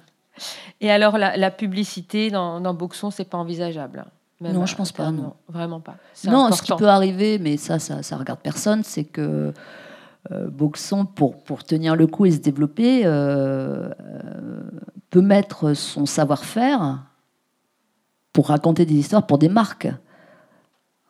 Et 0.81 0.91
alors, 0.91 1.17
la, 1.17 1.37
la 1.37 1.51
publicité 1.51 2.29
dans, 2.29 2.59
dans 2.59 2.73
Boxon, 2.73 3.09
c'est 3.11 3.23
pas 3.25 3.37
envisageable. 3.37 4.05
Même 4.41 4.51
Non, 4.53 4.65
je 4.65 4.75
pense 4.75 4.91
pas, 4.91 5.03
terme, 5.03 5.15
non. 5.17 5.33
Vraiment 5.47 5.79
pas. 5.79 5.95
C'est 6.13 6.29
Non, 6.29 6.51
ce 6.51 6.61
qui 6.61 6.73
peut 6.75 6.89
arriver, 6.89 7.39
mais 7.39 7.55
ça, 7.55 7.79
ça, 7.79 8.03
ça 8.03 8.17
regarde 8.17 8.39
personne, 8.41 8.83
c'est 8.83 9.05
que 9.05 9.21
euh, 9.21 9.51
Boxon, 10.31 11.05
pour, 11.05 11.43
pour 11.43 11.63
tenir 11.63 11.95
le 11.95 12.07
coup 12.07 12.25
et 12.25 12.31
se 12.31 12.39
développer, 12.39 13.05
euh, 13.05 13.89
euh, 13.99 14.61
peut 15.09 15.21
mettre 15.21 15.73
son 15.73 16.05
savoir-faire 16.05 17.03
pour 18.33 18.47
raconter 18.47 18.85
des 18.85 18.95
histoires 18.95 19.25
pour 19.25 19.37
des 19.37 19.49
marques. 19.49 19.87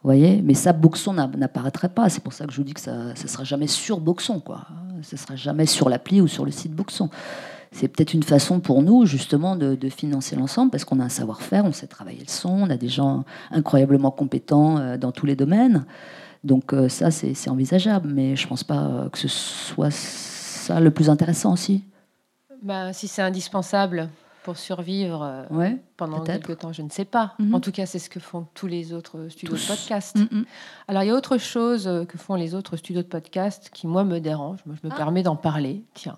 Voyez? 0.04 0.42
Mais 0.44 0.54
ça, 0.54 0.74
Boxon 0.74 1.14
n'a- 1.14 1.28
n'apparaîtrait 1.28 1.90
pas. 1.90 2.10
C'est 2.10 2.22
pour 2.22 2.34
ça 2.34 2.46
que 2.46 2.52
je 2.52 2.58
vous 2.58 2.64
dis 2.64 2.76
que 2.76 2.82
ça 2.82 2.94
ne 3.10 3.28
sera 3.28 3.44
jamais 3.44 3.68
sur 3.68 4.00
Boxon. 4.00 4.40
Quoi. 4.40 4.62
Ce 5.02 5.16
ne 5.16 5.20
sera 5.20 5.36
jamais 5.36 5.66
sur 5.66 5.90
l'appli 5.90 6.22
ou 6.22 6.28
sur 6.28 6.46
le 6.46 6.52
site 6.52 6.74
Boxon. 6.74 7.10
C'est 7.72 7.90
peut-être 7.90 8.14
une 8.14 8.24
façon 8.24 8.60
pour 8.62 8.84
nous, 8.84 9.06
justement, 9.06 9.56
de, 9.56 9.90
financer 9.90 10.36
l'ensemble, 10.36 10.72
parce 10.72 10.86
qu'on 10.86 11.00
a 11.00 11.04
un 11.04 11.10
savoir-faire, 11.10 11.66
on 11.66 11.74
sait 11.74 11.88
travailler 11.88 12.20
le 12.20 12.32
son, 12.32 12.50
on 12.50 12.70
a 12.70 12.78
des 12.78 12.88
gens 12.88 13.26
incroyablement 13.52 14.12
compétents 14.12 14.78
euh, 14.78 14.98
dans 14.98 15.12
tous 15.12 15.26
les 15.26 15.36
domaines. 15.36 15.86
Donc 16.46 16.74
euh, 16.74 16.90
ça, 16.90 17.12
c'est 17.12 17.50
envisageable, 17.50 18.10
mais 18.10 18.36
je 18.36 18.44
ne 18.46 18.50
pense 18.50 18.64
pas 18.64 18.84
euh, 18.86 19.10
que 19.10 19.18
ce 19.18 19.28
soit 19.28 19.92
ça 19.92 20.80
le 20.80 20.92
plus 20.92 21.10
intéressant 21.10 21.54
aussi. 21.54 21.84
Ben, 22.62 22.94
si 22.94 23.08
c'est 23.08 23.22
indispensable 23.22 24.10
pour 24.44 24.58
survivre 24.58 25.24
euh, 25.24 25.44
Ouais, 25.50 25.78
pendant 25.98 26.22
quelques 26.22 26.60
temps, 26.60 26.72
je 26.72 26.84
ne 26.84 26.90
sais 26.90 27.06
pas. 27.06 27.34
Mhm. 27.40 27.56
En 27.56 27.60
tout 27.60 27.72
cas, 27.72 27.86
c'est 27.86 28.00
ce 28.00 28.10
que 28.10 28.20
font 28.20 28.48
tous 28.54 28.68
les 28.68 28.94
autres 28.94 29.28
studios 29.30 29.58
Tous. 29.58 29.64
de 29.64 29.76
podcast. 29.76 30.16
Mm, 30.16 30.38
mm. 30.40 30.46
Alors, 30.88 31.04
il 31.04 31.08
y 31.08 31.10
a 31.10 31.16
autre 31.16 31.38
chose 31.38 31.90
que 32.08 32.18
font 32.18 32.36
les 32.36 32.54
autres 32.54 32.78
studios 32.78 33.02
de 33.02 33.08
podcast 33.08 33.70
qui, 33.74 33.88
moi, 33.88 34.04
me 34.04 34.20
dérange. 34.20 34.60
Moi, 34.66 34.76
je 34.82 34.88
me 34.88 34.96
permets 34.96 35.24
d'en 35.24 35.36
parler. 35.36 35.84
Tiens. 35.96 36.18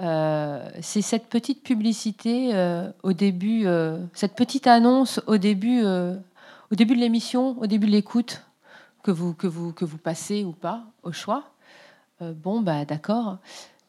Euh, 0.00 0.68
c'est 0.82 1.02
cette 1.02 1.28
petite 1.28 1.62
publicité 1.62 2.50
euh, 2.52 2.90
au 3.02 3.12
début, 3.14 3.66
euh, 3.66 3.98
cette 4.12 4.34
petite 4.34 4.66
annonce 4.66 5.22
au 5.26 5.38
début, 5.38 5.82
au 5.84 6.74
début 6.74 6.94
de 6.94 7.00
l'émission, 7.00 7.56
au 7.60 7.66
début 7.66 7.86
de 7.86 7.92
l'écoute, 7.92 8.42
que 9.06 9.12
vous, 9.12 9.34
que, 9.34 9.46
vous, 9.46 9.72
que 9.72 9.84
vous 9.84 9.98
passez 9.98 10.42
ou 10.42 10.50
pas, 10.50 10.82
au 11.04 11.12
choix. 11.12 11.44
Euh, 12.22 12.32
bon, 12.32 12.60
bah, 12.60 12.84
d'accord. 12.84 13.38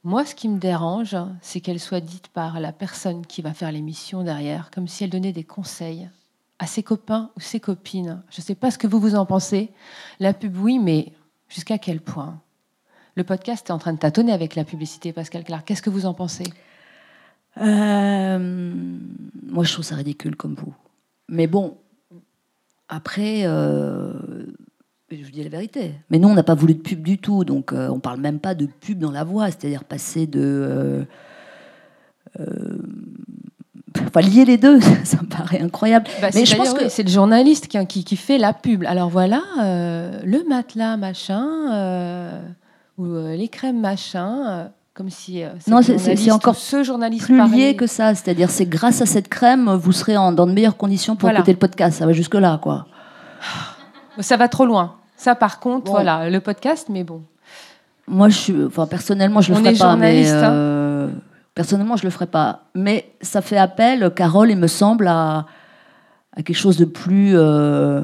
Moi, 0.03 0.25
ce 0.25 0.35
qui 0.35 0.47
me 0.47 0.59
dérange, 0.59 1.17
c'est 1.41 1.59
qu'elle 1.59 1.79
soit 1.79 2.01
dite 2.01 2.27
par 2.27 2.59
la 2.59 2.71
personne 2.71 3.25
qui 3.25 3.41
va 3.41 3.55
faire 3.55 3.71
l'émission 3.71 4.21
derrière, 4.21 4.69
comme 4.69 4.87
si 4.87 5.03
elle 5.03 5.09
donnait 5.09 5.31
des 5.31 5.43
conseils 5.43 6.07
à 6.59 6.67
ses 6.67 6.83
copains 6.83 7.31
ou 7.35 7.39
ses 7.39 7.59
copines. 7.59 8.21
Je 8.29 8.41
ne 8.41 8.43
sais 8.43 8.53
pas 8.53 8.69
ce 8.69 8.77
que 8.77 8.85
vous 8.85 8.99
vous 8.99 9.15
en 9.15 9.25
pensez. 9.25 9.71
La 10.19 10.33
pub, 10.33 10.55
oui, 10.55 10.77
mais 10.77 11.11
jusqu'à 11.49 11.79
quel 11.79 11.99
point? 11.99 12.39
Le 13.15 13.23
podcast 13.23 13.69
est 13.69 13.73
en 13.73 13.79
train 13.79 13.93
de 13.93 13.99
tâtonner 13.99 14.33
avec 14.33 14.53
la 14.53 14.65
publicité, 14.65 15.13
Pascal 15.13 15.43
Clark. 15.43 15.65
Qu'est-ce 15.65 15.81
que 15.81 15.89
vous 15.89 16.05
en 16.05 16.13
pensez? 16.13 16.45
Euh, 17.59 18.37
moi, 19.47 19.63
je 19.63 19.73
trouve 19.73 19.83
ça 19.83 19.95
ridicule 19.95 20.35
comme 20.35 20.53
vous. 20.53 20.75
Mais 21.27 21.47
bon, 21.47 21.75
après, 22.87 23.41
euh, 23.45 24.13
je 25.11 25.23
vous 25.23 25.31
dis 25.31 25.43
la 25.43 25.49
vérité. 25.49 25.93
Mais 26.09 26.19
nous, 26.19 26.27
on 26.27 26.33
n'a 26.33 26.43
pas 26.43 26.53
voulu 26.55 26.73
de 26.75 26.81
pub 26.81 27.01
du 27.01 27.17
tout, 27.17 27.43
donc 27.45 27.71
euh, 27.73 27.87
on 27.89 27.99
parle 27.99 28.19
même 28.19 28.39
pas 28.39 28.55
de 28.55 28.65
pub 28.65 28.99
dans 28.99 29.11
la 29.11 29.23
voix, 29.23 29.47
c'est-à-dire 29.47 29.83
passer 29.83 30.27
de. 30.27 30.41
euh, 30.41 31.03
euh, 32.39 32.77
Enfin, 33.99 34.21
lier 34.21 34.45
les 34.45 34.57
deux, 34.57 34.79
ça 35.05 35.17
me 35.21 35.27
paraît 35.27 35.59
incroyable. 35.61 36.05
Bah, 36.21 36.29
Mais 36.35 36.45
je 36.45 36.55
pense 36.55 36.73
que 36.73 36.83
oui, 36.83 36.89
c'est 36.89 37.01
le 37.03 37.09
journaliste 37.09 37.67
qui, 37.67 37.83
qui, 37.87 38.03
qui 38.03 38.15
fait 38.15 38.37
la 38.37 38.53
pub. 38.53 38.83
Alors 38.85 39.09
voilà, 39.09 39.41
euh, 39.61 40.19
le 40.23 40.43
matelas 40.47 40.97
machin, 40.97 41.47
euh, 41.73 42.39
ou 42.97 43.05
euh, 43.05 43.35
les 43.35 43.47
crèmes 43.47 43.79
machin, 43.79 44.69
comme 44.93 45.09
si 45.09 45.41
Non, 45.67 45.81
c'est- 45.81 46.31
encore 46.31 46.55
ce 46.55 46.83
journaliste 46.83 47.25
plus 47.25 47.37
parlait. 47.37 47.55
lié 47.57 47.75
que 47.75 47.87
ça. 47.87 48.13
C'est-à-dire, 48.13 48.49
c'est 48.51 48.67
grâce 48.67 49.01
à 49.01 49.05
cette 49.07 49.29
crème, 49.29 49.69
vous 49.71 49.91
serez 49.93 50.15
en- 50.17 50.31
dans 50.31 50.45
de 50.45 50.51
meilleures 50.53 50.77
conditions 50.77 51.15
pour 51.15 51.27
Voilà. 51.29 51.39
écouter 51.39 51.53
le 51.53 51.59
podcast. 51.59 51.97
Ça 51.97 52.05
va 52.05 52.13
jusque-là, 52.13 52.59
quoi. 52.61 52.85
Ça 54.19 54.37
va 54.37 54.47
trop 54.47 54.65
loin. 54.65 54.95
Ça, 55.15 55.35
par 55.35 55.59
contre, 55.59 55.85
Bon. 55.85 55.91
voilà, 55.91 56.29
le 56.29 56.39
podcast, 56.39 56.87
mais 56.89 57.03
bon. 57.03 57.21
Moi, 58.07 58.29
je 58.29 58.37
suis, 58.37 58.63
enfin, 58.65 58.85
personnellement, 58.87 59.41
je 59.41 59.51
le 59.51 59.57
On 59.57 59.61
ferai 59.61 59.73
est 59.75 59.79
pas, 59.79 59.95
mais 59.95 60.29
hein. 60.31 60.51
euh, 60.51 61.09
personnellement, 61.55 61.97
je 61.97 62.03
le 62.03 62.09
ferai 62.09 62.27
pas. 62.27 62.61
Mais 62.75 63.11
ça 63.21 63.41
fait 63.41 63.57
appel, 63.57 64.11
Carole, 64.15 64.49
il 64.51 64.57
me 64.57 64.67
semble, 64.67 65.07
à, 65.07 65.45
à 66.35 66.43
quelque 66.43 66.55
chose 66.55 66.77
de 66.77 66.85
plus, 66.85 67.31
euh, 67.35 68.01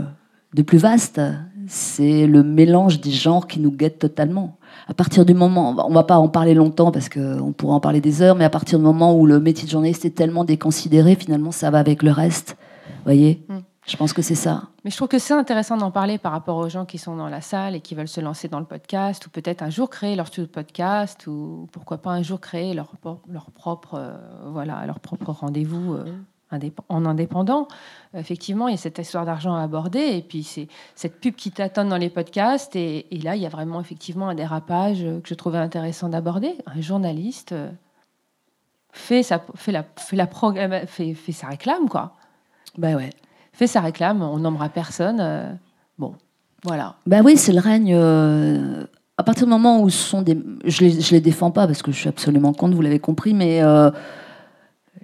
de 0.55 0.61
plus 0.61 0.77
vaste. 0.79 1.21
C'est 1.67 2.27
le 2.27 2.43
mélange 2.43 2.99
des 2.99 3.11
genres 3.11 3.47
qui 3.47 3.59
nous 3.61 3.71
guette 3.71 3.99
totalement. 3.99 4.57
À 4.89 4.93
partir 4.93 5.23
du 5.25 5.33
moment, 5.33 5.69
on 5.69 5.73
va- 5.75 5.85
on 5.87 5.93
va 5.93 6.03
pas 6.03 6.17
en 6.17 6.27
parler 6.27 6.53
longtemps 6.53 6.91
parce 6.91 7.07
qu'on 7.07 7.53
pourrait 7.55 7.73
en 7.75 7.79
parler 7.79 8.01
des 8.01 8.21
heures, 8.21 8.35
mais 8.35 8.43
à 8.43 8.49
partir 8.49 8.79
du 8.79 8.83
moment 8.83 9.15
où 9.17 9.25
le 9.25 9.39
métier 9.39 9.65
de 9.65 9.71
journaliste 9.71 10.03
est 10.03 10.09
tellement 10.15 10.43
déconsidéré, 10.43 11.15
finalement, 11.15 11.51
ça 11.51 11.69
va 11.71 11.79
avec 11.79 12.03
le 12.03 12.11
reste. 12.11 12.57
Vous 12.87 13.03
voyez? 13.05 13.45
Mm. 13.47 13.53
Je 13.85 13.97
pense 13.97 14.13
que 14.13 14.21
c'est 14.21 14.35
ça. 14.35 14.63
Mais 14.85 14.91
je 14.91 14.95
trouve 14.95 15.09
que 15.09 15.19
c'est 15.19 15.33
intéressant 15.33 15.75
d'en 15.75 15.91
parler 15.91 16.17
par 16.17 16.31
rapport 16.31 16.55
aux 16.57 16.69
gens 16.69 16.85
qui 16.85 16.97
sont 16.97 17.17
dans 17.17 17.27
la 17.27 17.41
salle 17.41 17.75
et 17.75 17.81
qui 17.81 17.95
veulent 17.95 18.07
se 18.07 18.21
lancer 18.21 18.47
dans 18.47 18.59
le 18.59 18.65
podcast, 18.65 19.25
ou 19.27 19.29
peut-être 19.29 19.61
un 19.61 19.69
jour 19.69 19.89
créer 19.89 20.15
leur 20.15 20.27
studio 20.27 20.45
de 20.45 20.51
podcast, 20.51 21.27
ou 21.27 21.67
pourquoi 21.73 21.97
pas 21.97 22.11
un 22.11 22.21
jour 22.21 22.39
créer 22.39 22.73
leur, 22.73 22.91
leur 23.27 23.51
propre, 23.51 23.95
euh, 23.95 24.15
voilà, 24.47 24.85
leur 24.85 25.01
propre 25.01 25.31
rendez-vous 25.31 25.95
euh, 25.95 26.05
indép- 26.53 26.79
en 26.87 27.05
indépendant. 27.05 27.67
Effectivement, 28.13 28.69
il 28.69 28.71
y 28.71 28.75
a 28.75 28.77
cette 28.77 28.99
histoire 28.99 29.25
d'argent 29.25 29.53
à 29.53 29.63
aborder, 29.63 29.99
et 29.99 30.21
puis 30.21 30.43
c'est 30.43 30.69
cette 30.95 31.19
pub 31.19 31.35
qui 31.35 31.51
tâtonne 31.51 31.89
dans 31.89 31.97
les 31.97 32.09
podcasts, 32.09 32.77
et, 32.77 33.13
et 33.13 33.19
là, 33.19 33.35
il 33.35 33.41
y 33.41 33.45
a 33.45 33.49
vraiment 33.49 33.81
effectivement 33.81 34.29
un 34.29 34.35
dérapage 34.35 35.03
euh, 35.03 35.19
que 35.19 35.27
je 35.27 35.33
trouvais 35.33 35.57
intéressant 35.57 36.07
d'aborder. 36.07 36.55
Un 36.67 36.79
journaliste 36.79 37.53
fait 38.93 39.23
sa, 39.23 39.43
fait 39.55 39.73
la, 39.73 39.83
fait 39.97 40.15
la 40.15 40.27
fait, 40.87 41.13
fait 41.15 41.31
sa 41.33 41.47
réclame, 41.47 41.89
quoi 41.89 42.13
Ben 42.77 42.95
ouais. 42.95 43.09
Fait 43.53 43.67
sa 43.67 43.81
réclame, 43.81 44.21
on 44.21 44.39
nommera 44.39 44.69
personne. 44.69 45.19
euh, 45.21 45.51
bon, 45.97 46.15
voilà. 46.63 46.95
Ben 47.05 47.23
oui, 47.23 47.37
c'est 47.37 47.53
le 47.53 47.59
règne. 47.59 47.93
euh, 47.93 48.83
à 49.17 49.23
partir 49.23 49.45
du 49.45 49.51
moment 49.51 49.81
où 49.81 49.89
ce 49.89 49.97
sont 49.97 50.21
des. 50.21 50.37
Je 50.65 50.89
je 50.89 51.11
les 51.11 51.21
défends 51.21 51.51
pas 51.51 51.67
parce 51.67 51.81
que 51.81 51.91
je 51.91 51.97
suis 51.97 52.09
absolument 52.09 52.53
contre, 52.53 52.75
vous 52.75 52.81
l'avez 52.81 52.99
compris, 52.99 53.33
mais 53.33 53.61
euh, 53.61 53.91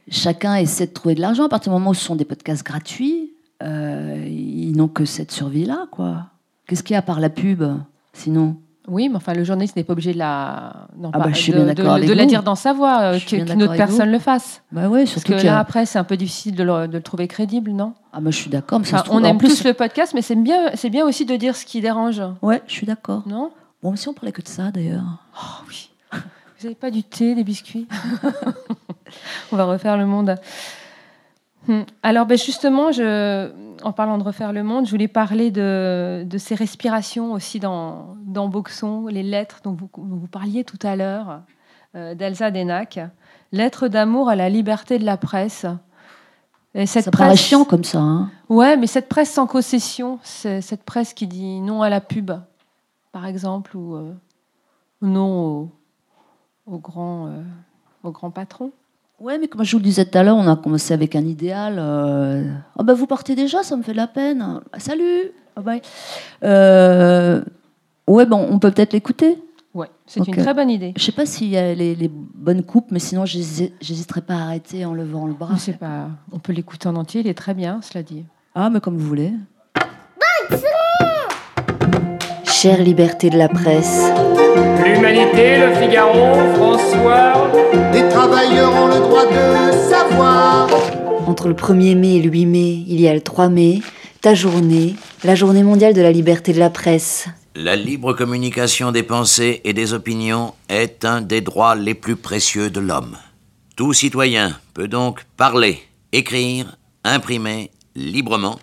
chacun 0.10 0.56
essaie 0.56 0.88
de 0.88 0.94
trouver 0.94 1.16
de 1.16 1.22
l'argent. 1.22 1.46
À 1.46 1.50
partir 1.50 1.72
du 1.72 1.78
moment 1.78 1.92
où 1.92 1.94
ce 1.94 2.04
sont 2.04 2.16
des 2.16 2.26
podcasts 2.26 2.66
gratuits, 2.66 3.34
ils 3.62 4.74
n'ont 4.76 4.88
que 4.88 5.06
cette 5.06 5.32
survie-là, 5.32 5.88
quoi. 5.92 6.28
Qu'est-ce 6.66 6.82
qu'il 6.84 6.94
y 6.94 6.98
a 6.98 7.02
par 7.02 7.20
la 7.20 7.30
pub, 7.30 7.64
sinon? 8.14 8.56
Oui, 8.90 9.08
mais 9.10 9.16
enfin, 9.18 9.34
le 9.34 9.44
journaliste 9.44 9.76
n'est 9.76 9.84
pas 9.84 9.94
obligé 9.94 10.14
de 10.14 10.18
la, 10.18 10.88
non, 10.98 11.12
Ah 11.14 11.20
pas- 11.20 11.26
bah, 11.26 11.32
je 11.34 11.40
suis 11.40 11.52
de, 11.52 11.58
bien 11.58 11.66
de- 11.66 11.74
d'accord 11.74 11.94
de 11.96 12.04
avec 12.04 12.16
la 12.16 12.26
dire 12.26 12.44
dans 12.44 12.56
sa 12.56 12.74
voix, 12.74 13.00
euh, 13.02 13.20
qu'une 13.20 13.62
autre 13.64 13.76
personne 13.78 14.08
vous. 14.08 14.14
le 14.14 14.20
fasse. 14.20 14.62
Bah 14.72 14.88
ouais, 14.90 15.06
Parce 15.06 15.24
que 15.24 15.34
que- 15.34 15.46
là, 15.46 15.60
après, 15.60 15.86
c'est 15.86 16.00
un 16.00 16.04
peu 16.04 16.18
difficile 16.18 16.56
de 16.56 16.64
le, 16.64 16.88
de 16.88 16.98
le 16.98 17.04
trouver 17.04 17.28
crédible, 17.28 17.72
non? 17.72 17.94
Ah, 18.14 18.20
moi, 18.20 18.32
je 18.32 18.38
suis 18.38 18.50
d'accord. 18.50 18.80
Enfin, 18.80 19.04
On 19.12 19.24
aime 19.24 19.38
plus- 19.38 19.50
tous 19.50 19.64
le 19.64 19.74
podcast, 19.74 20.14
mais 20.16 20.22
c'est 20.22 20.36
bien, 20.36 21.06
aussi 21.06 21.26
de 21.26 21.36
dire 21.36 21.56
ce 21.56 21.66
qui 21.66 21.82
dérange, 21.82 22.22
Ouais, 22.42 22.62
je 22.68 22.74
suis 22.74 22.88
d'accord. 22.88 23.24
non? 23.28 23.52
Bon, 23.84 23.96
si 23.96 24.08
on 24.10 24.14
parlait 24.14 24.32
que 24.32 24.42
de 24.42 24.48
ça, 24.48 24.72
d'ailleurs. 24.72 25.04
Oh 25.36 25.64
oui. 25.70 25.90
Vous 26.12 26.64
n'avez 26.66 26.76
pas 26.76 26.92
du 26.92 27.04
thé, 27.04 27.36
des 27.36 27.44
biscuits? 27.46 27.88
On 29.52 29.56
va 29.56 29.66
refaire 29.66 29.98
le 29.98 30.06
monde. 30.06 30.36
Hmm. 31.70 31.84
Alors, 32.02 32.26
ben 32.26 32.36
justement, 32.36 32.92
je, 32.92 33.52
en 33.84 33.92
parlant 33.92 34.18
de 34.18 34.24
refaire 34.24 34.54
le 34.54 34.64
monde, 34.64 34.88
je 34.88 34.92
voulais 34.92 35.08
parler 35.08 35.52
de, 35.52 36.24
de 36.26 36.38
ces 36.40 36.56
respirations 36.56 37.32
aussi 37.32 37.60
dans, 37.60 38.16
dans 38.26 38.50
Boxon, 38.50 39.06
les 39.06 39.22
lettres 39.22 39.60
dont 39.64 39.74
vous, 39.74 39.88
dont 39.96 40.16
vous 40.16 40.28
parliez 40.28 40.64
tout 40.64 40.80
à 40.82 40.96
l'heure, 40.96 41.42
euh, 41.96 42.16
d'Elsa 42.16 42.50
Denac. 42.50 43.00
Lettres 43.52 43.88
d'amour 43.88 44.30
à 44.30 44.36
la 44.36 44.50
liberté 44.50 44.98
de 44.98 45.06
la 45.06 45.16
presse. 45.16 45.68
Et 46.74 46.88
cette 46.88 47.06
Ça 47.06 47.12
paraît 47.12 47.36
chiant 47.36 47.66
comme 47.66 47.84
ça. 47.84 48.00
Hein. 48.00 48.32
Ouais, 48.50 48.76
mais 48.76 48.88
cette 48.88 49.08
presse 49.08 49.32
sans 49.32 49.46
concession, 49.46 50.18
c'est 50.24 50.62
cette 50.62 50.84
presse 50.84 51.14
qui 51.14 51.28
dit 51.28 51.62
non 51.62 51.84
à 51.84 51.90
la 51.90 52.02
pub, 52.02 52.32
par 53.12 53.28
exemple, 53.28 53.78
ou 53.78 53.94
euh, 53.96 54.12
non 55.04 55.46
au, 55.46 55.72
au 56.66 56.78
grand, 56.80 57.28
euh, 57.28 57.44
au 58.04 58.10
grand 58.10 58.32
patron. 58.32 58.72
Ouais, 59.20 59.38
mais 59.38 59.48
comme 59.48 59.64
je 59.66 59.72
vous 59.74 59.80
le 59.80 59.84
disais 59.84 60.06
tout 60.06 60.18
à 60.18 60.24
l'heure, 60.24 60.38
on 60.38 60.48
a 60.48 60.56
commencé 60.56 60.94
avec 60.94 61.16
un 61.16 61.26
idéal. 61.26 61.76
euh, 61.78 62.44
Oh 62.78 62.84
bah 62.84 62.94
vous 62.94 63.06
partez 63.08 63.36
déjà, 63.36 63.64
ça 63.64 63.76
me 63.76 63.84
fait 63.84 63.92
de 63.92 63.98
la 63.98 64.08
peine. 64.08 64.62
Ah, 64.72 64.80
salut. 64.80 65.32
Bye 65.56 65.64
bye. 65.66 65.82
Euh, 66.44 67.42
Ouais, 68.08 68.26
bon, 68.26 68.48
on 68.50 68.58
peut 68.58 68.72
peut-être 68.72 68.94
l'écouter. 68.94 69.38
Ouais, 69.76 69.88
c'est 70.08 70.26
une 70.28 70.34
très 70.36 70.54
bonne 70.56 70.72
idée. 70.72 70.94
Je 70.98 71.04
sais 71.04 71.12
pas 71.12 71.28
s'il 71.28 71.50
y 71.50 71.58
a 71.58 71.76
les, 71.76 71.94
les 71.96 72.10
bonnes 72.10 72.64
coupes, 72.64 72.88
mais 72.90 72.98
sinon 72.98 73.24
j'hési- 73.26 73.72
j'hésiterai 73.82 74.22
pas 74.22 74.34
à 74.34 74.42
arrêter 74.42 74.84
en 74.84 74.96
levant 74.96 75.28
le 75.28 75.34
bras. 75.34 75.54
Je 75.56 75.60
sais 75.60 75.74
pas, 75.74 76.08
on 76.32 76.40
peut 76.40 76.52
l'écouter 76.54 76.88
en 76.88 76.96
entier, 76.96 77.22
il 77.22 77.28
est 77.28 77.36
très 77.36 77.54
bien, 77.54 77.80
cela 77.84 78.02
dit. 78.02 78.26
Ah, 78.56 78.72
mais 78.72 78.80
comme 78.80 78.98
vous 78.98 79.06
voulez. 79.08 79.32
Chère 82.46 82.82
liberté 82.82 83.30
de 83.30 83.38
la 83.38 83.48
presse, 83.48 84.02
L'Humanité, 85.10 85.58
le 85.58 85.74
Figaro, 85.74 86.36
François. 86.54 87.50
Les 87.92 88.08
travailleurs 88.10 88.72
ont 88.72 88.88
le 88.88 89.00
droit 89.00 89.26
de 89.26 89.80
entre 91.26 91.48
le 91.48 91.54
1er 91.54 91.96
mai 91.96 92.18
et 92.18 92.22
le 92.22 92.30
8 92.30 92.46
mai, 92.46 92.84
il 92.88 93.02
y 93.02 93.08
a 93.08 93.14
le 93.14 93.22
3 93.22 93.50
mai, 93.50 93.82
ta 94.22 94.36
journée, 94.36 94.96
la 95.24 95.34
journée 95.34 95.64
mondiale 95.64 95.94
de 95.94 96.02
la 96.02 96.12
liberté 96.12 96.54
de 96.54 96.60
la 96.60 96.70
presse. 96.70 97.28
La 97.56 97.76
libre 97.76 98.14
communication 98.14 98.92
des 98.92 99.02
pensées 99.02 99.62
et 99.64 99.74
des 99.74 99.94
opinions 99.94 100.54
est 100.70 101.06
un 101.06 101.22
des 101.22 101.42
droits 101.42 101.76
les 101.76 101.96
plus 101.96 102.16
précieux 102.16 102.70
de 102.70 102.80
l'homme. 102.80 103.18
Tout 103.76 103.94
citoyen 103.94 104.60
peut 104.74 104.88
donc 104.88 105.26
parler, 105.38 105.80
écrire, 106.12 106.78
imprimer 107.04 107.72
librement. 107.96 108.60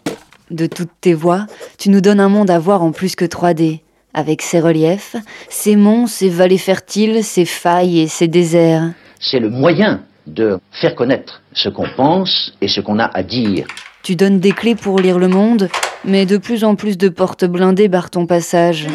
De 0.50 0.66
toutes 0.66 0.92
tes 1.00 1.14
voix, 1.14 1.46
tu 1.78 1.90
nous 1.90 2.00
donnes 2.00 2.20
un 2.20 2.28
monde 2.28 2.50
à 2.50 2.58
voir 2.58 2.82
en 2.82 2.92
plus 2.92 3.16
que 3.16 3.24
3D, 3.24 3.80
avec 4.16 4.42
ses 4.42 4.58
reliefs, 4.58 5.14
ses 5.48 5.76
monts, 5.76 6.08
ses 6.08 6.30
vallées 6.30 6.58
fertiles, 6.58 7.22
ses 7.22 7.44
failles 7.44 8.00
et 8.00 8.08
ses 8.08 8.26
déserts. 8.26 8.90
C'est 9.20 9.38
le 9.38 9.50
moyen 9.50 10.00
de 10.26 10.58
faire 10.72 10.96
connaître 10.96 11.42
ce 11.52 11.68
qu'on 11.68 11.86
pense 11.96 12.52
et 12.60 12.66
ce 12.66 12.80
qu'on 12.80 12.98
a 12.98 13.04
à 13.14 13.22
dire. 13.22 13.66
Tu 14.02 14.16
donnes 14.16 14.40
des 14.40 14.52
clés 14.52 14.74
pour 14.74 15.00
lire 15.00 15.18
le 15.18 15.28
monde, 15.28 15.68
mais 16.04 16.26
de 16.26 16.38
plus 16.38 16.64
en 16.64 16.76
plus 16.76 16.96
de 16.96 17.08
portes 17.08 17.44
blindées 17.44 17.88
barrent 17.88 18.10
ton 18.10 18.26
passage. 18.26 18.86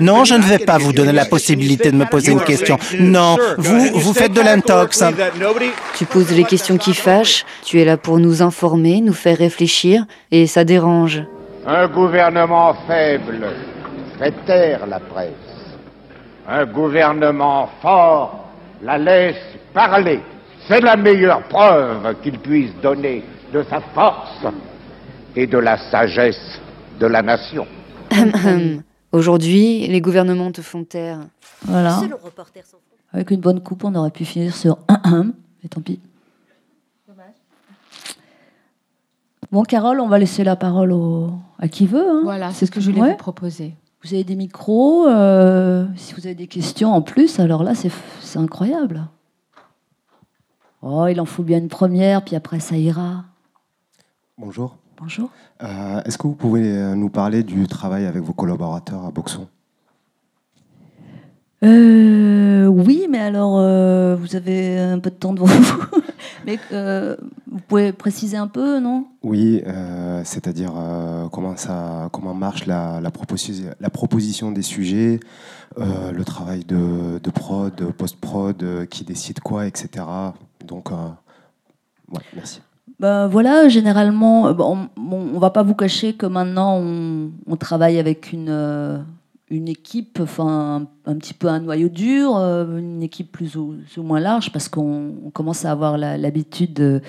Non, 0.00 0.24
je 0.24 0.34
ne 0.34 0.42
vais 0.42 0.58
pas 0.58 0.78
vous 0.78 0.92
donner 0.92 1.12
la 1.12 1.24
possibilité 1.24 1.90
de 1.90 1.96
me 1.96 2.06
poser 2.06 2.32
une 2.32 2.40
question. 2.40 2.78
Non, 2.98 3.36
vous, 3.58 3.90
vous 3.94 4.14
faites 4.14 4.32
de 4.32 4.40
l'intox. 4.40 5.04
Tu 5.96 6.04
poses 6.06 6.32
les 6.32 6.44
questions 6.44 6.78
qui 6.78 6.94
fâchent, 6.94 7.44
tu 7.64 7.80
es 7.80 7.84
là 7.84 7.96
pour 7.96 8.18
nous 8.18 8.42
informer, 8.42 9.00
nous 9.00 9.12
faire 9.12 9.36
réfléchir, 9.36 10.06
et 10.30 10.46
ça 10.46 10.64
dérange. 10.64 11.22
Un 11.70 11.86
gouvernement 11.88 12.72
faible 12.86 13.46
fait 14.18 14.32
taire 14.46 14.86
la 14.86 15.00
presse. 15.00 15.34
Un 16.48 16.64
gouvernement 16.64 17.68
fort 17.82 18.48
la 18.80 18.96
laisse 18.96 19.36
parler. 19.74 20.20
C'est 20.66 20.80
la 20.80 20.96
meilleure 20.96 21.42
preuve 21.42 22.16
qu'il 22.22 22.38
puisse 22.38 22.74
donner 22.82 23.22
de 23.52 23.62
sa 23.64 23.80
force 23.80 24.46
et 25.36 25.46
de 25.46 25.58
la 25.58 25.76
sagesse 25.90 26.58
de 26.98 27.06
la 27.06 27.20
nation. 27.20 27.66
Aujourd'hui, 29.12 29.88
les 29.88 30.00
gouvernements 30.00 30.50
te 30.50 30.62
font 30.62 30.84
taire. 30.84 31.18
Voilà. 31.66 32.00
Avec 33.12 33.30
une 33.30 33.40
bonne 33.40 33.60
coupe, 33.60 33.84
on 33.84 33.94
aurait 33.94 34.10
pu 34.10 34.24
finir 34.24 34.54
sur 34.54 34.78
un 34.88 35.32
mais 35.62 35.68
tant 35.68 35.82
pis. 35.82 36.00
Bon, 39.50 39.62
Carole, 39.62 40.00
on 40.00 40.08
va 40.08 40.18
laisser 40.18 40.44
la 40.44 40.56
parole 40.56 40.92
au... 40.92 41.30
à 41.58 41.68
qui 41.68 41.86
veut. 41.86 42.08
Hein. 42.08 42.20
Voilà, 42.22 42.52
c'est 42.52 42.66
ce 42.66 42.70
que 42.70 42.80
je 42.80 42.90
voulais 42.90 43.10
vous 43.10 43.16
proposer. 43.16 43.74
Vous 44.04 44.14
avez 44.14 44.24
des 44.24 44.36
micros, 44.36 45.08
euh, 45.08 45.86
si 45.96 46.14
vous 46.14 46.26
avez 46.26 46.34
des 46.34 46.46
questions 46.46 46.92
en 46.92 47.02
plus, 47.02 47.40
alors 47.40 47.64
là, 47.64 47.72
c'est 47.74 48.38
incroyable. 48.38 49.08
Oh, 50.82 51.06
il 51.08 51.20
en 51.20 51.24
faut 51.24 51.42
bien 51.42 51.58
une 51.58 51.68
première, 51.68 52.22
puis 52.22 52.36
après, 52.36 52.60
ça 52.60 52.76
ira. 52.76 53.24
Bonjour. 54.36 54.76
Bonjour. 55.00 55.30
Euh, 55.62 56.02
est-ce 56.04 56.18
que 56.18 56.26
vous 56.26 56.34
pouvez 56.34 56.70
euh, 56.70 56.94
nous 56.94 57.08
parler 57.08 57.42
du 57.42 57.66
travail 57.66 58.06
avec 58.06 58.22
vos 58.22 58.32
collaborateurs 58.32 59.04
à 59.04 59.10
Boxon? 59.10 59.48
Euh, 61.64 62.66
Oui, 62.66 63.06
mais 63.10 63.18
alors 63.18 63.56
vous 64.16 64.36
avez 64.36 64.78
un 64.78 64.98
peu 64.98 65.10
de 65.10 65.16
temps 65.16 65.32
devant 65.32 65.46
vous. 65.46 65.86
mais 66.46 66.58
vous 66.70 67.60
pouvez 67.66 67.92
préciser 67.92 68.36
un 68.36 68.46
peu, 68.46 68.80
non? 68.80 69.06
Oui, 69.22 69.62
c'est-à-dire 70.24 70.72
comment 71.32 71.56
ça, 71.56 72.08
comment 72.12 72.34
marche 72.34 72.66
la, 72.66 73.00
la, 73.00 73.10
proposition, 73.10 73.70
la 73.80 73.90
proposition 73.90 74.52
des 74.52 74.62
sujets, 74.62 75.20
le 75.76 76.22
travail 76.24 76.64
de, 76.64 77.18
de 77.18 77.30
prod, 77.30 77.74
post-prod, 77.92 78.86
qui 78.88 79.04
décide 79.04 79.40
quoi, 79.40 79.66
etc. 79.66 80.04
Donc, 80.66 80.90
ouais, 80.90 82.22
merci. 82.34 82.60
Ben 82.98 83.28
voilà, 83.28 83.68
généralement, 83.68 84.46
on, 84.46 84.88
ne 84.96 85.38
va 85.38 85.50
pas 85.50 85.62
vous 85.62 85.74
cacher 85.74 86.14
que 86.14 86.26
maintenant 86.26 86.80
on, 86.80 87.56
travaille 87.56 87.98
avec 87.98 88.32
une, 88.32 88.48
euh, 88.48 88.98
une 89.50 89.68
équipe, 89.68 90.18
enfin 90.22 90.86
un, 91.06 91.16
petit 91.16 91.34
peu 91.34 91.48
un 91.48 91.60
noyau 91.60 91.88
dur, 91.88 92.36
euh, 92.36 92.78
une 92.78 93.02
équipe 93.02 93.32
plus 93.32 93.56
ou, 93.56 93.76
moins 93.98 94.20
large, 94.20 94.52
parce 94.52 94.68
qu'on 94.68 95.30
commence 95.32 95.64
à 95.64 95.70
avoir 95.70 95.98
l'habitude 95.98 96.74
de, 96.74 97.00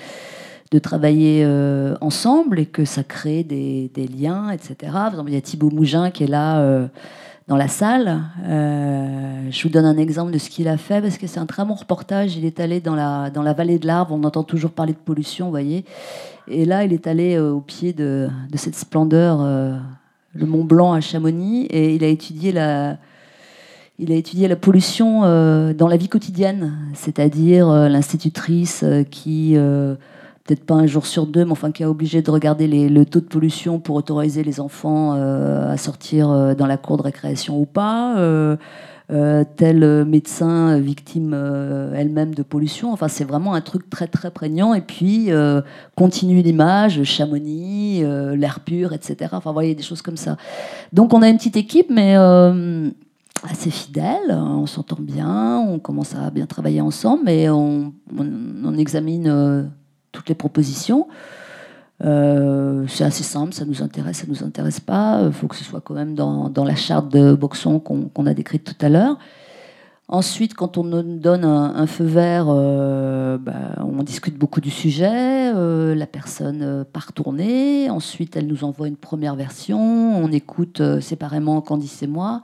travailler 0.78 1.42
euh, 1.44 1.96
ensemble 2.00 2.60
et 2.60 2.66
que 2.66 2.84
ça 2.84 3.02
crée 3.02 3.42
des, 3.42 4.08
liens, 4.08 4.50
etc. 4.50 4.76
Par 4.92 5.08
exemple, 5.10 5.30
il 5.30 5.34
y 5.34 5.38
a 5.38 5.40
Thibaut 5.40 5.70
Mougin 5.70 6.10
qui 6.10 6.24
est 6.24 6.28
là 6.28 6.88
dans 7.50 7.56
la 7.56 7.66
salle. 7.66 8.22
Euh, 8.44 9.48
je 9.50 9.62
vous 9.64 9.70
donne 9.70 9.84
un 9.84 9.98
exemple 9.98 10.30
de 10.30 10.38
ce 10.38 10.48
qu'il 10.48 10.68
a 10.68 10.76
fait 10.76 11.02
parce 11.02 11.18
que 11.18 11.26
c'est 11.26 11.40
un 11.40 11.46
très 11.46 11.64
bon 11.64 11.74
reportage. 11.74 12.36
Il 12.36 12.44
est 12.44 12.60
allé 12.60 12.80
dans 12.80 12.94
la, 12.94 13.28
dans 13.30 13.42
la 13.42 13.52
vallée 13.52 13.80
de 13.80 13.88
l'Arbre. 13.88 14.14
On 14.14 14.22
entend 14.22 14.44
toujours 14.44 14.70
parler 14.70 14.92
de 14.92 14.98
pollution, 14.98 15.46
vous 15.46 15.50
voyez. 15.50 15.84
Et 16.46 16.64
là, 16.64 16.84
il 16.84 16.92
est 16.92 17.08
allé 17.08 17.34
euh, 17.34 17.50
au 17.50 17.60
pied 17.60 17.92
de, 17.92 18.28
de 18.48 18.56
cette 18.56 18.76
splendeur, 18.76 19.40
euh, 19.40 19.76
le 20.34 20.46
Mont 20.46 20.64
Blanc 20.64 20.92
à 20.92 21.00
Chamonix, 21.00 21.66
et 21.66 21.94
il 21.94 22.04
a 22.04 22.08
étudié 22.08 22.52
la, 22.52 22.98
il 23.98 24.12
a 24.12 24.14
étudié 24.14 24.48
la 24.48 24.56
pollution 24.56 25.20
dans 25.72 25.88
la 25.88 25.96
vie 25.96 26.08
quotidienne, 26.08 26.72
c'est-à-dire 26.94 27.68
l'institutrice 27.68 28.84
qui 29.10 29.56
peut-être 30.50 30.64
pas 30.64 30.74
un 30.74 30.86
jour 30.86 31.06
sur 31.06 31.26
deux, 31.26 31.44
mais 31.44 31.52
enfin 31.52 31.70
qui 31.70 31.84
a 31.84 31.90
obligé 31.90 32.22
de 32.22 32.30
regarder 32.30 32.66
le 32.66 33.04
taux 33.04 33.20
de 33.20 33.26
pollution 33.26 33.78
pour 33.78 33.94
autoriser 33.94 34.42
les 34.42 34.60
enfants 34.60 35.14
euh, 35.14 35.70
à 35.70 35.76
sortir 35.76 36.30
euh, 36.30 36.54
dans 36.54 36.66
la 36.66 36.76
cour 36.76 36.96
de 36.96 37.02
récréation 37.02 37.60
ou 37.60 37.66
pas. 37.66 38.16
Euh, 39.10 39.44
tel 39.56 40.04
médecin 40.04 40.78
victime 40.78 41.34
elle-même 41.94 42.34
de 42.34 42.42
pollution. 42.42 42.92
Enfin, 42.92 43.08
c'est 43.08 43.24
vraiment 43.24 43.54
un 43.54 43.60
truc 43.60 43.90
très 43.90 44.06
très 44.06 44.30
prégnant. 44.30 44.72
Et 44.74 44.80
puis, 44.80 45.30
continue 45.96 46.42
l'image, 46.42 47.02
Chamonix, 47.02 48.02
l'air 48.02 48.60
pur, 48.60 48.92
etc. 48.92 49.30
Enfin, 49.32 49.50
vous 49.50 49.54
voyez, 49.54 49.74
des 49.74 49.82
choses 49.82 50.02
comme 50.02 50.16
ça. 50.16 50.36
Donc, 50.92 51.12
on 51.12 51.22
a 51.22 51.28
une 51.28 51.38
petite 51.38 51.56
équipe, 51.56 51.90
mais 51.90 52.14
assez 52.14 53.70
fidèle. 53.70 54.30
On 54.30 54.66
s'entend 54.66 54.98
bien, 55.00 55.58
on 55.58 55.78
commence 55.80 56.14
à 56.14 56.30
bien 56.30 56.46
travailler 56.46 56.80
ensemble, 56.80 57.24
mais 57.24 57.48
on 57.50 57.92
examine 58.78 59.70
toutes 60.12 60.28
les 60.28 60.34
propositions. 60.34 61.08
Euh, 62.02 62.84
c'est 62.88 63.04
assez 63.04 63.22
simple, 63.22 63.52
ça 63.52 63.64
nous 63.64 63.82
intéresse, 63.82 64.18
ça 64.18 64.26
nous 64.28 64.42
intéresse 64.42 64.80
pas. 64.80 65.22
Il 65.26 65.32
faut 65.32 65.48
que 65.48 65.56
ce 65.56 65.64
soit 65.64 65.80
quand 65.80 65.94
même 65.94 66.14
dans, 66.14 66.48
dans 66.48 66.64
la 66.64 66.74
charte 66.74 67.10
de 67.10 67.34
Boxon 67.34 67.78
qu'on 67.78 68.26
a 68.26 68.34
décrite 68.34 68.64
tout 68.64 68.86
à 68.86 68.88
l'heure. 68.88 69.18
Ensuite, 70.08 70.54
quand 70.54 70.76
on 70.76 70.82
nous 70.82 71.02
donne 71.02 71.44
un, 71.44 71.86
feu 71.86 72.04
vert, 72.04 72.46
euh, 72.48 73.38
bah, 73.38 73.76
on 73.78 74.02
discute 74.02 74.36
beaucoup 74.36 74.60
du 74.60 74.70
sujet, 74.70 75.52
euh, 75.54 75.94
la 75.94 76.06
personne 76.08 76.84
part 76.92 77.12
tourner, 77.12 77.88
ensuite 77.90 78.34
elle 78.34 78.48
nous 78.48 78.64
envoie 78.64 78.88
une 78.88 78.96
première 78.96 79.36
version, 79.36 79.78
on 79.78 80.32
écoute 80.32 80.82
séparément 81.00 81.60
Candice 81.60 82.02
et 82.02 82.08
moi, 82.08 82.42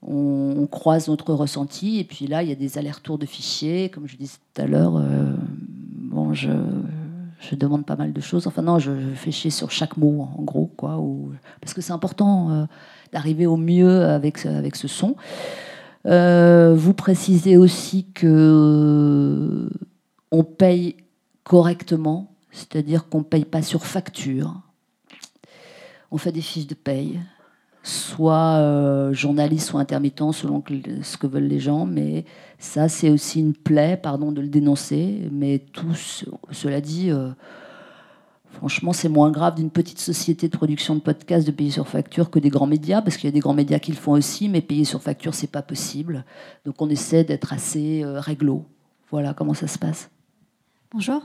on, 0.00 0.54
on, 0.56 0.66
croise 0.66 1.08
notre 1.08 1.34
ressenti, 1.34 1.98
et 1.98 2.04
puis 2.04 2.26
là, 2.26 2.42
il 2.42 2.48
y 2.48 2.52
a 2.52 2.54
des 2.54 2.78
allers-retours 2.78 3.18
de 3.18 3.26
fichiers, 3.26 3.90
comme 3.90 4.08
je 4.08 4.16
disais 4.16 4.38
tout 4.54 4.62
à 4.62 4.66
l'heure, 4.66 4.98
bon, 6.10 6.32
je, 6.32 6.48
je, 7.40 7.54
demande 7.54 7.84
pas 7.84 7.96
mal 7.96 8.12
de 8.12 8.20
choses. 8.20 8.46
Enfin, 8.46 8.62
non, 8.62 8.78
je, 8.78 8.92
fais 9.14 9.30
chier 9.30 9.50
sur 9.50 9.70
chaque 9.70 9.96
mot, 9.96 10.28
en 10.36 10.42
gros, 10.42 10.70
quoi. 10.76 10.98
Ou, 10.98 11.32
parce 11.60 11.74
que 11.74 11.80
c'est 11.80 11.92
important 11.92 12.50
euh, 12.50 12.64
d'arriver 13.12 13.46
au 13.46 13.56
mieux 13.56 14.04
avec, 14.04 14.44
avec 14.46 14.76
ce 14.76 14.88
son. 14.88 15.16
Euh, 16.06 16.74
vous 16.74 16.94
précisez 16.94 17.56
aussi 17.56 18.06
que 18.12 18.26
euh, 18.26 19.70
on 20.30 20.44
paye 20.44 20.96
correctement, 21.44 22.34
c'est-à-dire 22.52 23.08
qu'on 23.08 23.18
ne 23.18 23.24
paye 23.24 23.44
pas 23.44 23.62
sur 23.62 23.84
facture. 23.84 24.60
On 26.10 26.18
fait 26.18 26.32
des 26.32 26.40
fiches 26.40 26.66
de 26.66 26.74
paye 26.74 27.20
soit 27.82 28.58
euh, 28.58 29.12
journaliste, 29.12 29.68
soit 29.68 29.80
intermittent, 29.80 30.32
selon 30.32 30.62
ce 31.02 31.16
que 31.16 31.26
veulent 31.26 31.44
les 31.44 31.60
gens. 31.60 31.86
Mais 31.86 32.24
ça, 32.58 32.88
c'est 32.88 33.10
aussi 33.10 33.40
une 33.40 33.54
plaie, 33.54 33.96
pardon 33.96 34.32
de 34.32 34.40
le 34.40 34.48
dénoncer. 34.48 35.28
Mais 35.32 35.58
tout 35.72 35.94
cela 36.50 36.80
dit, 36.80 37.10
euh, 37.10 37.30
franchement, 38.52 38.92
c'est 38.92 39.08
moins 39.08 39.30
grave 39.30 39.54
d'une 39.56 39.70
petite 39.70 39.98
société 39.98 40.48
de 40.48 40.56
production 40.56 40.94
de 40.94 41.00
podcasts 41.00 41.46
de 41.46 41.52
payer 41.52 41.70
sur 41.70 41.88
facture 41.88 42.30
que 42.30 42.38
des 42.38 42.50
grands 42.50 42.66
médias, 42.66 43.00
parce 43.02 43.16
qu'il 43.16 43.28
y 43.28 43.32
a 43.32 43.34
des 43.34 43.40
grands 43.40 43.54
médias 43.54 43.78
qui 43.78 43.92
le 43.92 43.98
font 43.98 44.12
aussi, 44.12 44.48
mais 44.48 44.60
payer 44.60 44.84
sur 44.84 45.00
facture, 45.00 45.34
c'est 45.34 45.50
pas 45.50 45.62
possible. 45.62 46.24
Donc 46.66 46.80
on 46.82 46.90
essaie 46.90 47.24
d'être 47.24 47.52
assez 47.52 48.02
euh, 48.04 48.20
réglo. 48.20 48.66
Voilà 49.10 49.34
comment 49.34 49.54
ça 49.54 49.66
se 49.66 49.78
passe. 49.78 50.10
Bonjour. 50.92 51.22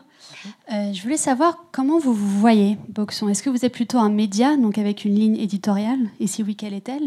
Euh, 0.72 0.94
je 0.94 1.02
voulais 1.02 1.18
savoir 1.18 1.66
comment 1.72 1.98
vous 1.98 2.14
vous 2.14 2.40
voyez, 2.40 2.78
Boxon. 2.88 3.30
Est-ce 3.30 3.42
que 3.42 3.50
vous 3.50 3.66
êtes 3.66 3.74
plutôt 3.74 3.98
un 3.98 4.12
média, 4.12 4.56
donc 4.58 4.78
avec 4.78 5.06
une 5.06 5.16
ligne 5.16 5.38
éditoriale, 5.38 6.08
et 6.20 6.28
si 6.28 6.44
oui, 6.44 6.56
quelle 6.56 6.76
est-elle 6.76 7.06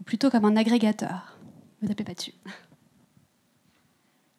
Ou 0.00 0.04
plutôt 0.04 0.30
comme 0.30 0.46
un 0.46 0.56
agrégateur? 0.56 1.36
Ne 1.82 1.88
tapez 1.88 2.04
pas 2.04 2.14
dessus. 2.14 2.32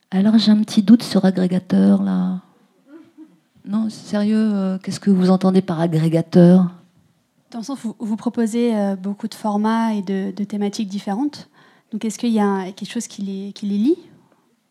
Alors 0.10 0.40
j'ai 0.40 0.52
un 0.52 0.62
petit 0.64 0.82
doute 0.82 1.04
sur 1.04 1.26
agrégateur, 1.26 2.02
là. 2.02 2.42
Non, 3.66 3.88
sérieux, 3.92 4.52
euh, 4.52 4.78
qu'est-ce 4.80 5.00
que 5.00 5.12
vous 5.12 5.30
entendez 5.30 5.62
par 5.62 5.80
agrégateur? 5.80 6.72
Dans 7.52 7.60
le 7.60 7.64
sens 7.64 7.84
où 7.84 7.96
vous 8.00 8.16
proposez 8.16 8.76
euh, 8.76 8.96
beaucoup 8.96 9.28
de 9.28 9.36
formats 9.36 9.94
et 9.94 10.02
de, 10.02 10.32
thématiques 10.44 10.90
différentes. 10.90 11.50
Donc 11.92 12.04
est-ce 12.04 12.18
qu'il 12.18 12.32
y 12.32 12.40
a 12.40 12.72
quelque 12.72 12.92
chose 12.92 13.06
qui 13.06 13.22
les, 13.22 13.54
qui 13.54 13.68
les 13.68 13.78
lie? 13.78 13.98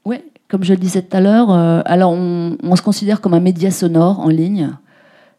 Oui, 0.05 0.17
comme 0.49 0.65
je 0.65 0.73
le 0.73 0.79
disais 0.79 1.03
tout 1.03 1.17
à 1.17 1.21
l'heure, 1.21 1.53
euh, 1.53 1.83
alors 1.85 2.13
on, 2.13 2.77
se 2.77 2.83
considère 2.83 3.21
comme 3.21 3.35
un 3.35 3.41
média 3.41 3.71
sonore 3.71 4.21
en 4.21 4.29
ligne. 4.29 4.71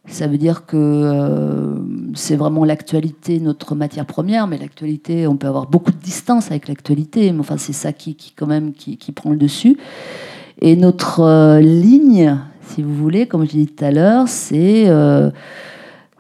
Ça 0.07 0.28
veut 0.28 0.38
dire 0.38 0.66
que 0.66 0.78
euh, 0.78 1.76
c'est 2.16 2.36
vraiment 2.36 2.64
l'actualité, 2.64 3.39
notre 3.39 3.76
matière 3.76 4.05
première, 4.05 4.47
mais 4.47 4.57
l'actualité, 4.57 5.28
on 5.28 5.36
peut 5.36 5.47
avoir 5.47 5.68
beaucoup 5.68 5.91
de 5.91 5.97
distance 5.97 6.49
avec 6.51 6.68
l'actualité, 6.68 7.32
mais 7.32 7.39
enfin 7.39 7.57
c'est 7.57 7.74
ça 7.74 7.91
qui, 7.91 8.16
qui, 8.16 8.32
quand 8.32 8.47
même 8.47 8.74
qui, 8.74 9.12
prend 9.12 9.32
le 9.32 9.38
dessus. 9.38 9.78
Et 10.62 10.76
notre 10.76 11.22
euh, 11.22 11.60
ligne, 11.60 12.38
si 12.62 12.82
vous 12.82 12.95
voulez, 12.95 13.28
comme 13.28 13.45
je 13.47 13.53
l'ai 13.53 13.66
dit 13.66 13.74
tout 13.74 13.86
à 13.86 13.91
l'heure, 13.91 14.28
c'est 14.28 14.88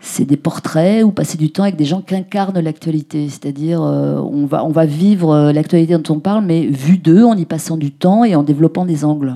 c'est 0.01 0.25
des 0.25 0.37
portraits 0.37 1.03
ou 1.03 1.11
passer 1.11 1.37
du 1.37 1.51
temps 1.51 1.63
avec 1.63 1.75
des 1.75 1.85
gens 1.85 2.01
qui 2.01 2.15
incarnent 2.15 2.59
l'actualité. 2.59 3.27
C'est-à-dire, 3.29 3.81
euh, 3.81 4.15
on, 4.19 4.45
va, 4.45 4.63
on 4.63 4.69
va 4.69 4.85
vivre 4.85 5.31
euh, 5.31 5.51
l'actualité 5.51 5.97
dont 5.97 6.15
on 6.15 6.19
parle, 6.19 6.45
mais 6.45 6.65
vu 6.67 6.97
d'eux, 6.97 7.23
en 7.23 7.35
y 7.35 7.45
passant 7.45 7.77
du 7.77 7.91
temps 7.91 8.23
et 8.23 8.35
en 8.35 8.43
développant 8.43 8.85
des 8.85 9.03
angles 9.03 9.35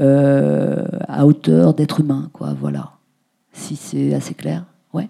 euh, 0.00 0.84
à 1.08 1.26
hauteur 1.26 1.74
d'être 1.74 2.00
humain. 2.00 2.30
Quoi, 2.32 2.54
voilà. 2.58 2.92
Si 3.52 3.76
c'est 3.76 4.14
assez 4.14 4.34
clair. 4.34 4.64
Ouais. 4.92 5.08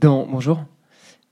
Dans... 0.00 0.26
Bonjour. 0.30 0.60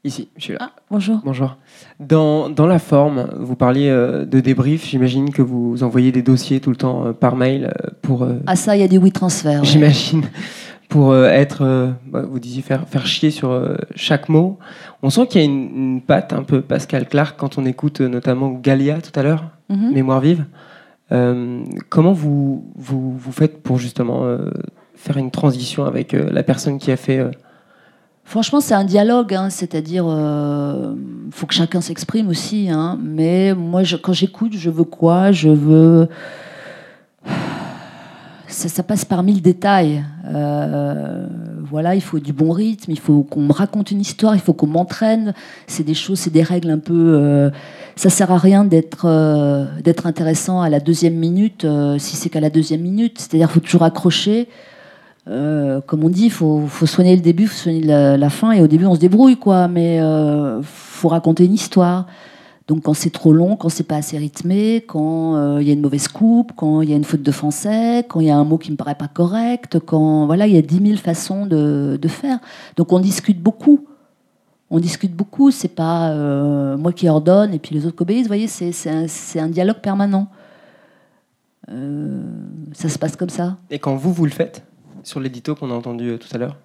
Ici, 0.04 0.28
je 0.36 0.42
suis 0.44 0.52
là. 0.52 0.58
Ah, 0.62 0.70
bonjour. 0.90 1.20
Bonjour. 1.24 1.56
Dans, 1.98 2.48
dans 2.48 2.66
la 2.66 2.78
forme, 2.78 3.28
vous 3.40 3.56
parliez 3.56 3.88
euh, 3.88 4.24
de 4.24 4.40
débrief. 4.40 4.86
J'imagine 4.86 5.30
que 5.30 5.42
vous 5.42 5.82
envoyez 5.82 6.12
des 6.12 6.22
dossiers 6.22 6.60
tout 6.60 6.70
le 6.70 6.76
temps 6.76 7.06
euh, 7.06 7.12
par 7.12 7.34
mail 7.34 7.74
pour. 8.00 8.22
euh, 8.22 8.38
Ah 8.46 8.54
ça, 8.56 8.76
il 8.76 8.80
y 8.80 8.84
a 8.84 8.88
des 8.88 8.96
oui 8.96 9.10
transferts. 9.10 9.62
ouais. 9.62 9.92
Pour 10.88 11.12
euh, 11.12 11.26
être, 11.26 11.62
euh, 11.62 11.90
bah, 12.06 12.22
vous 12.22 12.38
disiez 12.38 12.62
faire, 12.62 12.88
faire 12.88 13.06
chier 13.06 13.30
sur 13.30 13.50
euh, 13.50 13.76
chaque 13.94 14.28
mot. 14.30 14.58
On 15.02 15.10
sent 15.10 15.26
qu'il 15.26 15.40
y 15.40 15.44
a 15.44 15.46
une, 15.46 15.70
une 15.76 16.00
patte 16.00 16.32
un 16.32 16.42
peu 16.42 16.62
Pascal 16.62 17.06
Clark 17.06 17.36
quand 17.38 17.58
on 17.58 17.66
écoute 17.66 18.00
notamment 18.00 18.50
Galia 18.52 19.00
tout 19.00 19.18
à 19.18 19.22
l'heure, 19.22 19.44
Mhm. 19.68 19.92
Mémoire 19.92 20.20
vive. 20.20 20.46
Euh, 21.12 21.62
comment 21.90 22.12
vous, 22.12 22.64
vous, 22.74 23.12
vous 23.18 23.32
faites 23.32 23.62
pour 23.62 23.76
justement 23.78 24.24
euh, 24.24 24.50
faire 24.94 25.18
une 25.18 25.30
transition 25.30 25.84
avec 25.84 26.14
euh, 26.14 26.30
la 26.32 26.42
personne 26.42 26.78
qui 26.78 26.90
a 26.90 26.96
fait. 26.96 27.22
Franchement, 28.24 28.60
c'est 28.60 28.74
un 28.74 28.84
dialogue, 28.84 29.34
hein, 29.34 29.50
c'est-à-dire, 29.50 30.04
euh, 30.08 30.94
faut 31.30 31.46
que 31.46 31.54
chacun 31.54 31.80
s'exprime 31.82 32.28
aussi. 32.28 32.68
hein, 32.70 32.98
mais 33.02 33.54
moi, 33.54 33.82
je- 33.84 33.96
quand 33.96 34.12
j'écoute, 34.14 34.52
je 34.54 34.70
veux 34.70 34.84
quoi? 34.84 35.32
Je 35.32 35.48
veux. 35.50 36.08
Ça, 38.66 38.82
passe 38.82 39.04
par 39.04 39.22
mille 39.22 39.40
détails. 39.40 40.04
Euh, 40.26 41.28
voilà, 41.70 41.94
il 41.94 42.00
faut 42.00 42.18
du 42.18 42.32
bon 42.32 42.50
rythme, 42.50 42.90
il 42.90 42.98
faut 42.98 43.22
qu'on 43.22 43.42
me 43.42 43.52
raconte 43.52 43.92
une 43.92 44.00
histoire, 44.00 44.34
il 44.34 44.40
faut 44.40 44.52
qu'on 44.52 44.66
m'entraîne. 44.66 45.32
C'est 45.68 45.84
des 45.84 45.94
choses, 45.94 46.18
c'est 46.18 46.32
des 46.32 46.42
règles 46.42 46.70
un 46.70 46.80
peu. 46.80 47.14
euh, 47.14 47.50
ça 47.94 48.10
sert 48.10 48.32
à 48.32 48.38
rien 48.38 48.64
d'être 48.64 49.04
euh, 49.04 49.64
intéressant 50.04 50.60
à 50.60 50.68
la 50.70 50.80
deuxième 50.80 51.14
minute 51.14 51.64
euh, 51.64 51.98
si 51.98 52.16
c'est 52.16 52.30
qu'à 52.30 52.40
la 52.40 52.50
deuxième 52.50 52.80
minute. 52.80 53.20
C'est-à-dire, 53.20 53.48
faut 53.48 53.60
toujours 53.60 53.84
accrocher. 53.84 54.48
Comme 55.26 56.02
on 56.02 56.08
dit, 56.08 56.24
il 56.24 56.32
faut, 56.32 56.66
soigner 56.84 57.14
le 57.14 57.22
début, 57.22 57.44
il 57.44 57.48
faut 57.48 57.62
soigner 57.62 57.82
la, 57.82 58.16
la 58.16 58.30
fin, 58.30 58.50
et 58.52 58.60
au 58.60 58.66
début 58.66 58.86
on 58.86 58.94
se 58.96 59.00
débrouille, 59.00 59.36
quoi. 59.36 59.68
Mais 59.68 60.00
euh, 60.00 60.62
faut 60.62 61.08
raconter 61.08 61.44
une 61.44 61.54
histoire. 61.54 62.06
Donc 62.68 62.82
quand 62.82 62.92
c'est 62.92 63.10
trop 63.10 63.32
long, 63.32 63.56
quand 63.56 63.70
c'est 63.70 63.82
pas 63.82 63.96
assez 63.96 64.18
rythmé, 64.18 64.84
quand 64.86 65.36
euh, 65.36 65.62
il 65.62 65.66
y 65.66 65.70
a 65.70 65.72
une 65.72 65.80
mauvaise 65.80 66.06
coupe, 66.06 66.52
quand 66.54 66.82
il 66.82 66.90
y 66.90 66.92
a 66.92 66.96
une 66.96 67.04
faute 67.04 67.22
de 67.22 67.32
français, 67.32 68.04
quand 68.06 68.20
il 68.20 68.26
y 68.26 68.30
a 68.30 68.36
un 68.36 68.44
mot 68.44 68.58
qui 68.58 68.70
me 68.70 68.76
paraît 68.76 68.94
pas 68.94 69.08
correct, 69.08 69.78
quand 69.78 70.26
voilà, 70.26 70.46
il 70.46 70.54
y 70.54 70.58
a 70.58 70.62
dix 70.62 70.80
mille 70.80 70.98
façons 70.98 71.46
de, 71.46 71.98
faire. 72.08 72.38
Donc 72.76 72.92
on 72.92 73.00
discute 73.00 73.42
beaucoup. 73.42 73.86
On 74.70 74.80
discute 74.80 75.14
beaucoup. 75.16 75.50
C'est 75.50 75.74
pas 75.74 76.10
euh, 76.10 76.76
moi 76.76 76.92
qui 76.92 77.08
ordonne 77.08 77.54
et 77.54 77.58
puis 77.58 77.74
les 77.74 77.86
autres 77.86 77.96
qui 77.96 78.02
obéissent. 78.02 78.24
Vous 78.24 78.36
voyez, 78.36 78.48
c'est 78.48 79.40
un, 79.40 79.48
dialogue 79.48 79.80
permanent. 79.80 80.28
Euh, 81.70 82.22
ça 82.74 82.90
se 82.90 82.98
passe 82.98 83.16
comme 83.16 83.30
ça. 83.30 83.56
Et 83.70 83.78
quand 83.78 83.96
vous, 83.96 84.12
vous 84.12 84.26
le 84.26 84.30
faites, 84.30 84.62
sur 85.04 85.20
l'édito 85.20 85.54
qu'on 85.54 85.70
a 85.70 85.74
entendu 85.74 86.18
tout 86.18 86.28
à 86.34 86.38
l'heure? 86.38 86.58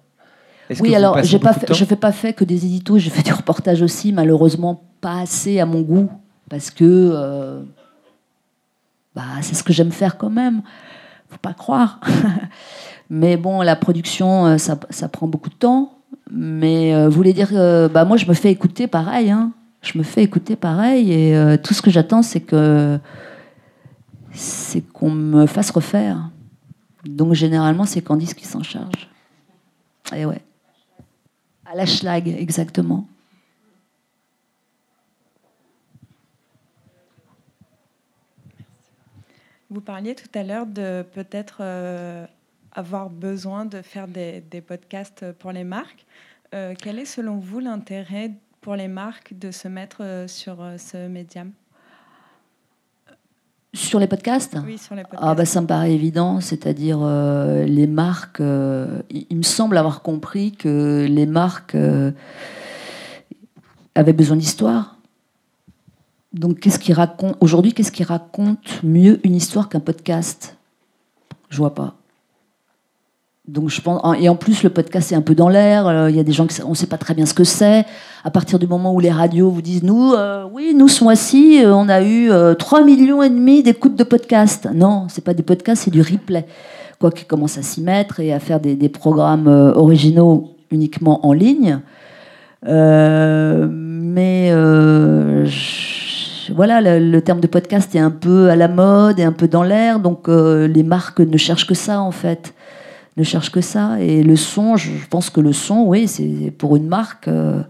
Oui, 0.80 0.94
alors 0.94 1.22
j'ai 1.22 1.38
pas 1.38 1.52
fait- 1.52 1.72
je 1.74 1.84
fais 1.84 1.96
pas 1.96 2.12
fait 2.12 2.32
que 2.32 2.44
des 2.44 2.64
éditos, 2.64 2.98
je 2.98 3.10
fais 3.10 3.22
du 3.22 3.32
reportage 3.32 3.82
aussi, 3.82 4.12
malheureusement 4.12 4.82
pas 5.00 5.20
assez 5.20 5.60
à 5.60 5.66
mon 5.66 5.82
goût, 5.82 6.08
parce 6.48 6.70
que 6.70 6.84
euh, 6.84 7.62
bah, 9.14 9.22
c'est 9.42 9.54
ce 9.54 9.62
que 9.62 9.72
j'aime 9.72 9.92
faire 9.92 10.16
quand 10.16 10.30
même. 10.30 10.62
Faut 11.28 11.38
pas 11.38 11.52
croire. 11.52 12.00
Mais 13.10 13.36
bon, 13.36 13.60
la 13.60 13.76
production, 13.76 14.46
euh, 14.46 14.58
ça, 14.58 14.78
ça 14.90 15.08
prend 15.08 15.26
beaucoup 15.26 15.50
de 15.50 15.54
temps. 15.54 15.98
Mais 16.30 16.94
euh, 16.94 17.08
vous 17.08 17.14
voulez 17.14 17.34
dire, 17.34 17.50
euh, 17.52 17.88
bah 17.88 18.04
moi 18.06 18.16
je 18.16 18.26
me 18.26 18.32
fais 18.34 18.50
écouter 18.50 18.86
pareil. 18.86 19.30
Hein. 19.30 19.52
Je 19.82 19.98
me 19.98 20.02
fais 20.02 20.22
écouter 20.22 20.56
pareil, 20.56 21.12
et 21.12 21.58
tout 21.62 21.74
ce 21.74 21.82
que 21.82 21.90
j'attends, 21.90 22.22
c'est 22.22 22.40
que 22.40 22.98
c'est 24.32 24.80
qu'on 24.80 25.10
me 25.10 25.44
fasse 25.44 25.70
refaire. 25.70 26.30
Donc 27.04 27.34
généralement, 27.34 27.84
c'est 27.84 28.00
Candice 28.00 28.32
qui 28.32 28.46
s'en 28.46 28.62
charge. 28.62 29.10
Et 30.16 30.24
ouais. 30.24 30.40
À 31.66 31.74
la 31.74 31.86
schlag, 31.86 32.28
exactement. 32.28 33.06
Vous 39.70 39.80
parliez 39.80 40.14
tout 40.14 40.28
à 40.34 40.44
l'heure 40.44 40.66
de 40.66 41.02
peut-être 41.02 41.58
euh, 41.60 42.26
avoir 42.72 43.10
besoin 43.10 43.64
de 43.64 43.82
faire 43.82 44.06
des, 44.06 44.42
podcasts 44.66 45.32
pour 45.32 45.52
les 45.52 45.64
marques. 45.64 46.06
Euh, 46.54 46.74
quel 46.78 46.98
est 46.98 47.06
selon 47.06 47.38
vous 47.38 47.60
l'intérêt 47.60 48.30
pour 48.60 48.76
les 48.76 48.88
marques 48.88 49.36
de 49.36 49.50
se 49.50 49.66
mettre 49.66 50.04
euh, 50.04 50.28
sur 50.28 50.64
ce 50.78 51.08
médium? 51.08 51.50
Sur 53.74 53.98
les 53.98 54.06
podcasts 54.06 54.56
Oui, 54.64 54.78
sur 54.78 54.94
les 54.94 55.02
podcasts. 55.02 55.22
Ah 55.26 55.34
bah 55.34 55.44
ça 55.44 55.60
me 55.60 55.66
paraît 55.66 55.92
évident, 55.92 56.40
c'est-à-dire 56.40 57.00
euh, 57.02 57.64
les 57.64 57.88
marques, 57.88 58.40
euh, 58.40 59.02
il 59.10 59.36
me 59.36 59.42
semble 59.42 59.76
avoir 59.76 60.02
compris 60.02 60.52
que 60.52 61.06
les 61.10 61.26
marques 61.26 61.74
euh, 61.74 62.12
avaient 63.96 64.12
besoin 64.12 64.36
d'histoire. 64.36 64.96
Donc 66.32 66.60
qu'est-ce 66.60 66.78
qui 66.78 66.92
raconte 66.92 67.36
aujourd'hui 67.40 67.72
qu'est-ce 67.72 67.90
qui 67.90 68.04
raconte 68.04 68.82
mieux 68.84 69.20
une 69.26 69.34
histoire 69.34 69.68
qu'un 69.68 69.80
podcast? 69.80 70.56
Je 71.50 71.58
vois 71.58 71.74
pas. 71.74 71.96
Donc 73.46 73.68
je 73.68 73.82
pense 73.82 74.00
et 74.18 74.30
en 74.30 74.36
plus 74.36 74.62
le 74.62 74.70
podcast 74.70 75.12
est 75.12 75.14
un 75.14 75.20
peu 75.20 75.34
dans 75.34 75.50
l'air. 75.50 75.86
euh, 75.86 76.08
Il 76.08 76.16
y 76.16 76.20
a 76.20 76.22
des 76.22 76.32
gens 76.32 76.46
qui 76.46 76.62
on 76.62 76.70
ne 76.70 76.74
sait 76.74 76.86
pas 76.86 76.96
très 76.96 77.12
bien 77.12 77.26
ce 77.26 77.34
que 77.34 77.44
c'est. 77.44 77.84
À 78.24 78.30
partir 78.30 78.58
du 78.58 78.66
moment 78.66 78.94
où 78.94 79.00
les 79.00 79.10
radios 79.10 79.50
vous 79.50 79.60
disent 79.60 79.82
nous 79.82 80.14
euh, 80.14 80.46
oui 80.50 80.72
nous 80.74 80.88
ce 80.88 81.04
mois-ci 81.04 81.62
euh, 81.62 81.74
on 81.74 81.90
a 81.90 82.00
eu 82.00 82.30
euh, 82.30 82.54
3 82.54 82.82
millions 82.84 83.22
et 83.22 83.28
demi 83.28 83.62
d'écoutes 83.62 83.96
de 83.96 84.04
podcasts. 84.04 84.66
Non 84.74 85.08
c'est 85.10 85.22
pas 85.22 85.34
des 85.34 85.42
podcasts 85.42 85.82
c'est 85.82 85.90
du 85.90 86.00
replay. 86.00 86.46
Quoi 86.98 87.10
qu'ils 87.10 87.26
commencent 87.26 87.58
à 87.58 87.62
s'y 87.62 87.82
mettre 87.82 88.20
et 88.20 88.32
à 88.32 88.40
faire 88.40 88.60
des, 88.60 88.88
programmes 88.88 89.48
originaux 89.48 90.54
uniquement 90.70 91.26
en 91.26 91.34
ligne. 91.34 91.80
Mais 92.62 94.50
voilà, 96.54 96.98
le, 96.98 97.20
terme 97.20 97.40
de 97.40 97.46
podcast 97.46 97.94
est 97.94 97.98
un 97.98 98.12
peu 98.12 98.48
à 98.48 98.56
la 98.56 98.68
mode 98.68 99.18
et 99.18 99.24
un 99.24 99.32
peu 99.32 99.48
dans 99.48 99.64
l'air, 99.64 99.98
donc 99.98 100.28
les 100.28 100.82
marques 100.82 101.20
ne 101.20 101.36
cherchent 101.36 101.66
que 101.66 101.74
ça 101.74 102.00
en 102.00 102.12
fait, 102.12 102.54
ne 103.16 103.22
cherchent 103.22 103.52
que 103.52 103.60
ça. 103.60 104.00
Et 104.00 104.22
le 104.22 104.36
son, 104.36 104.76
je 104.76 105.06
pense 105.08 105.30
que 105.30 105.40
le 105.40 105.52
son, 105.52 105.84
oui, 105.86 106.08
c'est 106.08 106.50
pour 106.50 106.76
une 106.76 106.88
marque, 106.88 107.28
euh, 107.28 107.62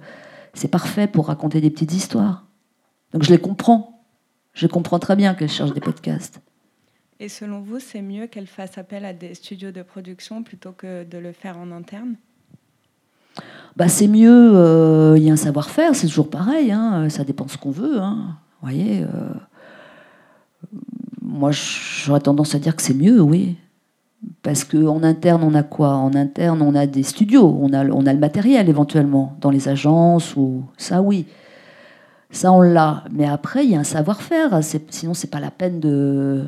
c'est 0.52 0.68
parfait 0.68 1.06
pour 1.06 1.26
raconter 1.26 1.60
des 1.60 1.70
petites 1.70 1.92
histoires. 1.92 2.46
Donc 3.12 3.22
je 3.22 3.30
les 3.30 3.38
comprends, 3.38 4.04
je 4.52 4.66
comprends 4.66 4.98
très 4.98 5.16
bien 5.16 5.34
qu'elles 5.34 5.50
cherchent 5.50 5.74
des 5.74 5.80
podcasts. 5.80 6.40
Et 7.20 7.28
selon 7.28 7.60
vous, 7.60 7.78
c'est 7.78 8.02
mieux 8.02 8.26
qu'elle 8.26 8.46
fasse 8.46 8.76
appel 8.76 9.04
à 9.04 9.12
des 9.12 9.34
studios 9.34 9.70
de 9.70 9.82
production 9.82 10.42
plutôt 10.42 10.72
que 10.72 11.04
de 11.04 11.18
le 11.18 11.32
faire 11.32 11.58
en 11.58 11.70
interne? 11.70 12.16
Bah, 13.76 13.88
c'est 13.88 14.08
mieux, 14.08 14.52
euh, 14.54 15.14
il 15.16 15.24
y 15.24 15.30
a 15.30 15.32
un 15.32 15.36
savoir-faire, 15.36 15.94
c'est 15.96 16.06
toujours 16.06 16.30
pareil, 16.30 16.70
hein, 16.70 17.08
ça 17.08 17.24
dépend 17.24 17.44
de 17.44 17.50
ce 17.50 17.58
qu'on 17.58 17.72
veut. 17.72 17.98
Hein, 17.98 18.36
vous 18.60 18.68
voyez, 18.68 19.02
euh, 19.02 19.34
moi 21.22 21.50
j'aurais 21.50 22.20
tendance 22.20 22.54
à 22.54 22.58
dire 22.58 22.76
que 22.76 22.82
c'est 22.82 22.94
mieux, 22.94 23.20
oui. 23.20 23.56
Parce 24.42 24.64
qu'en 24.64 25.02
interne, 25.02 25.42
on 25.42 25.54
a 25.54 25.62
quoi? 25.62 25.90
En 25.90 26.14
interne, 26.14 26.62
on 26.62 26.74
a 26.74 26.86
des 26.86 27.02
studios, 27.02 27.58
on 27.60 27.72
a, 27.72 27.84
on 27.86 28.06
a 28.06 28.12
le 28.12 28.18
matériel 28.18 28.68
éventuellement, 28.68 29.36
dans 29.40 29.50
les 29.50 29.68
agences, 29.68 30.36
ou 30.36 30.64
ça 30.76 31.02
oui. 31.02 31.26
Ça, 32.30 32.52
on 32.52 32.60
l'a. 32.60 33.04
Mais 33.12 33.26
après, 33.26 33.64
il 33.64 33.70
y 33.70 33.76
a 33.76 33.80
un 33.80 33.84
savoir-faire. 33.84 34.60
Sinon, 34.90 35.14
c'est 35.14 35.30
pas 35.30 35.40
la 35.40 35.50
peine 35.50 35.80
de 35.80 36.44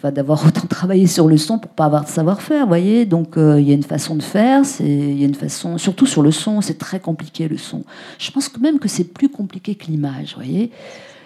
enfin, 0.00 0.12
d'avoir 0.12 0.44
autant 0.46 0.66
travaillé 0.66 1.06
sur 1.06 1.28
le 1.28 1.36
son 1.36 1.58
pour 1.58 1.70
pas 1.70 1.84
avoir 1.84 2.04
de 2.04 2.08
savoir-faire, 2.08 2.66
voyez? 2.66 3.04
Donc 3.04 3.36
euh, 3.36 3.60
il 3.60 3.68
y 3.68 3.70
a 3.70 3.74
une 3.74 3.82
façon 3.82 4.16
de 4.16 4.22
faire, 4.22 4.62
y 4.80 5.22
a 5.22 5.26
une 5.26 5.34
façon, 5.34 5.78
surtout 5.78 6.06
sur 6.06 6.22
le 6.22 6.32
son, 6.32 6.60
c'est 6.60 6.78
très 6.78 7.00
compliqué 7.00 7.48
le 7.48 7.58
son. 7.58 7.84
Je 8.18 8.30
pense 8.30 8.50
même 8.58 8.78
que 8.78 8.88
c'est 8.88 9.04
plus 9.04 9.28
compliqué 9.28 9.74
que 9.74 9.86
l'image, 9.86 10.34
voyez? 10.34 10.70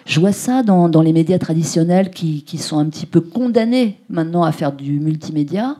Je 0.05 0.19
vois 0.19 0.31
ça 0.31 0.61
dans, 0.61 1.01
les 1.01 1.13
médias 1.13 1.39
traditionnels 1.39 2.11
qui, 2.11 2.57
sont 2.59 2.77
un 2.77 2.85
petit 2.85 3.07
peu 3.07 3.21
condamnés 3.21 3.99
maintenant 4.07 4.43
à 4.43 4.51
faire 4.51 4.71
du 4.71 4.99
multimédia. 4.99 5.77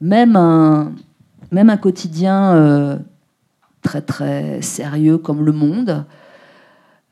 Même 0.00 0.36
un, 0.36 0.92
même 1.50 1.68
un 1.68 1.76
quotidien 1.76 2.54
euh, 2.54 2.98
très 3.82 4.00
très 4.00 4.62
sérieux 4.62 5.18
comme 5.18 5.44
Le 5.44 5.52
Monde 5.52 6.06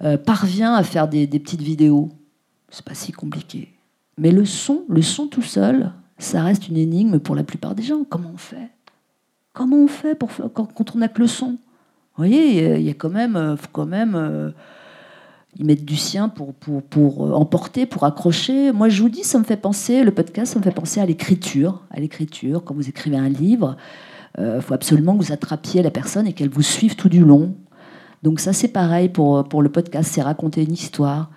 euh, 0.02 0.16
parvient 0.16 0.74
à 0.74 0.82
faire 0.82 1.08
des, 1.08 1.26
des 1.26 1.38
petites 1.38 1.60
vidéos. 1.60 2.10
C'est 2.70 2.84
pas 2.84 2.94
si 2.94 3.12
compliqué. 3.12 3.74
Mais 4.16 4.30
le 4.30 4.46
son, 4.46 4.84
le 4.88 5.02
son 5.02 5.26
tout 5.26 5.42
seul, 5.42 5.92
ça 6.16 6.42
reste 6.42 6.68
une 6.68 6.78
énigme 6.78 7.18
pour 7.18 7.36
la 7.36 7.44
plupart 7.44 7.74
des 7.74 7.82
gens. 7.82 8.02
Comment 8.08 8.30
on 8.32 8.38
fait? 8.38 8.70
Comment 9.52 9.76
on 9.76 9.88
fait 9.88 10.14
pour, 10.14 10.30
quand, 10.54 10.72
quand 10.72 10.96
on 10.96 10.98
n'a 11.00 11.08
que 11.08 11.20
le 11.20 11.26
son? 11.26 11.50
Vous 11.50 12.24
voyez, 12.24 12.76
il 12.76 12.82
y 12.82 12.90
a 12.90 12.94
quand 12.94 13.10
même, 13.10 13.36
euh, 13.36 13.56
faut 13.56 13.68
quand 13.72 13.84
même 13.84 14.54
euh, 15.56 15.62
y 15.62 15.64
mettre 15.64 15.84
du 15.84 15.96
sien 15.96 16.28
pour, 16.28 16.54
pour, 16.54 16.82
pour 16.82 17.26
euh, 17.26 17.32
emporter, 17.32 17.86
pour 17.86 18.04
accrocher. 18.04 18.72
Moi, 18.72 18.88
je 18.88 19.02
vous 19.02 19.08
dis, 19.08 19.24
ça 19.24 19.38
me 19.38 19.44
fait 19.44 19.56
penser, 19.56 20.04
le 20.04 20.12
podcast, 20.12 20.52
ça 20.52 20.58
me 20.58 20.64
fait 20.64 20.70
penser 20.70 21.00
à 21.00 21.06
l'écriture. 21.06 21.82
À 21.90 22.00
l'écriture, 22.00 22.64
quand 22.64 22.74
vous 22.74 22.88
écrivez 22.88 23.16
un 23.16 23.28
livre, 23.28 23.76
il 24.38 24.60
faut 24.60 24.74
absolument 24.74 25.16
que 25.16 25.24
vous 25.24 25.32
attrapiez 25.32 25.82
la 25.82 25.90
personne 25.90 26.26
et 26.26 26.34
qu'elle 26.34 26.50
vous 26.50 26.60
suive 26.60 26.94
tout 26.94 27.08
du 27.08 27.24
long. 27.24 27.54
Donc 28.22 28.38
ça, 28.38 28.52
c'est 28.52 28.68
pareil 28.68 29.08
pour, 29.08 29.48
pour 29.48 29.62
le 29.62 29.70
podcast, 29.70 30.10
c'est 30.12 30.20
raconter 30.20 30.62
une 30.62 30.74
histoire. 30.74 31.30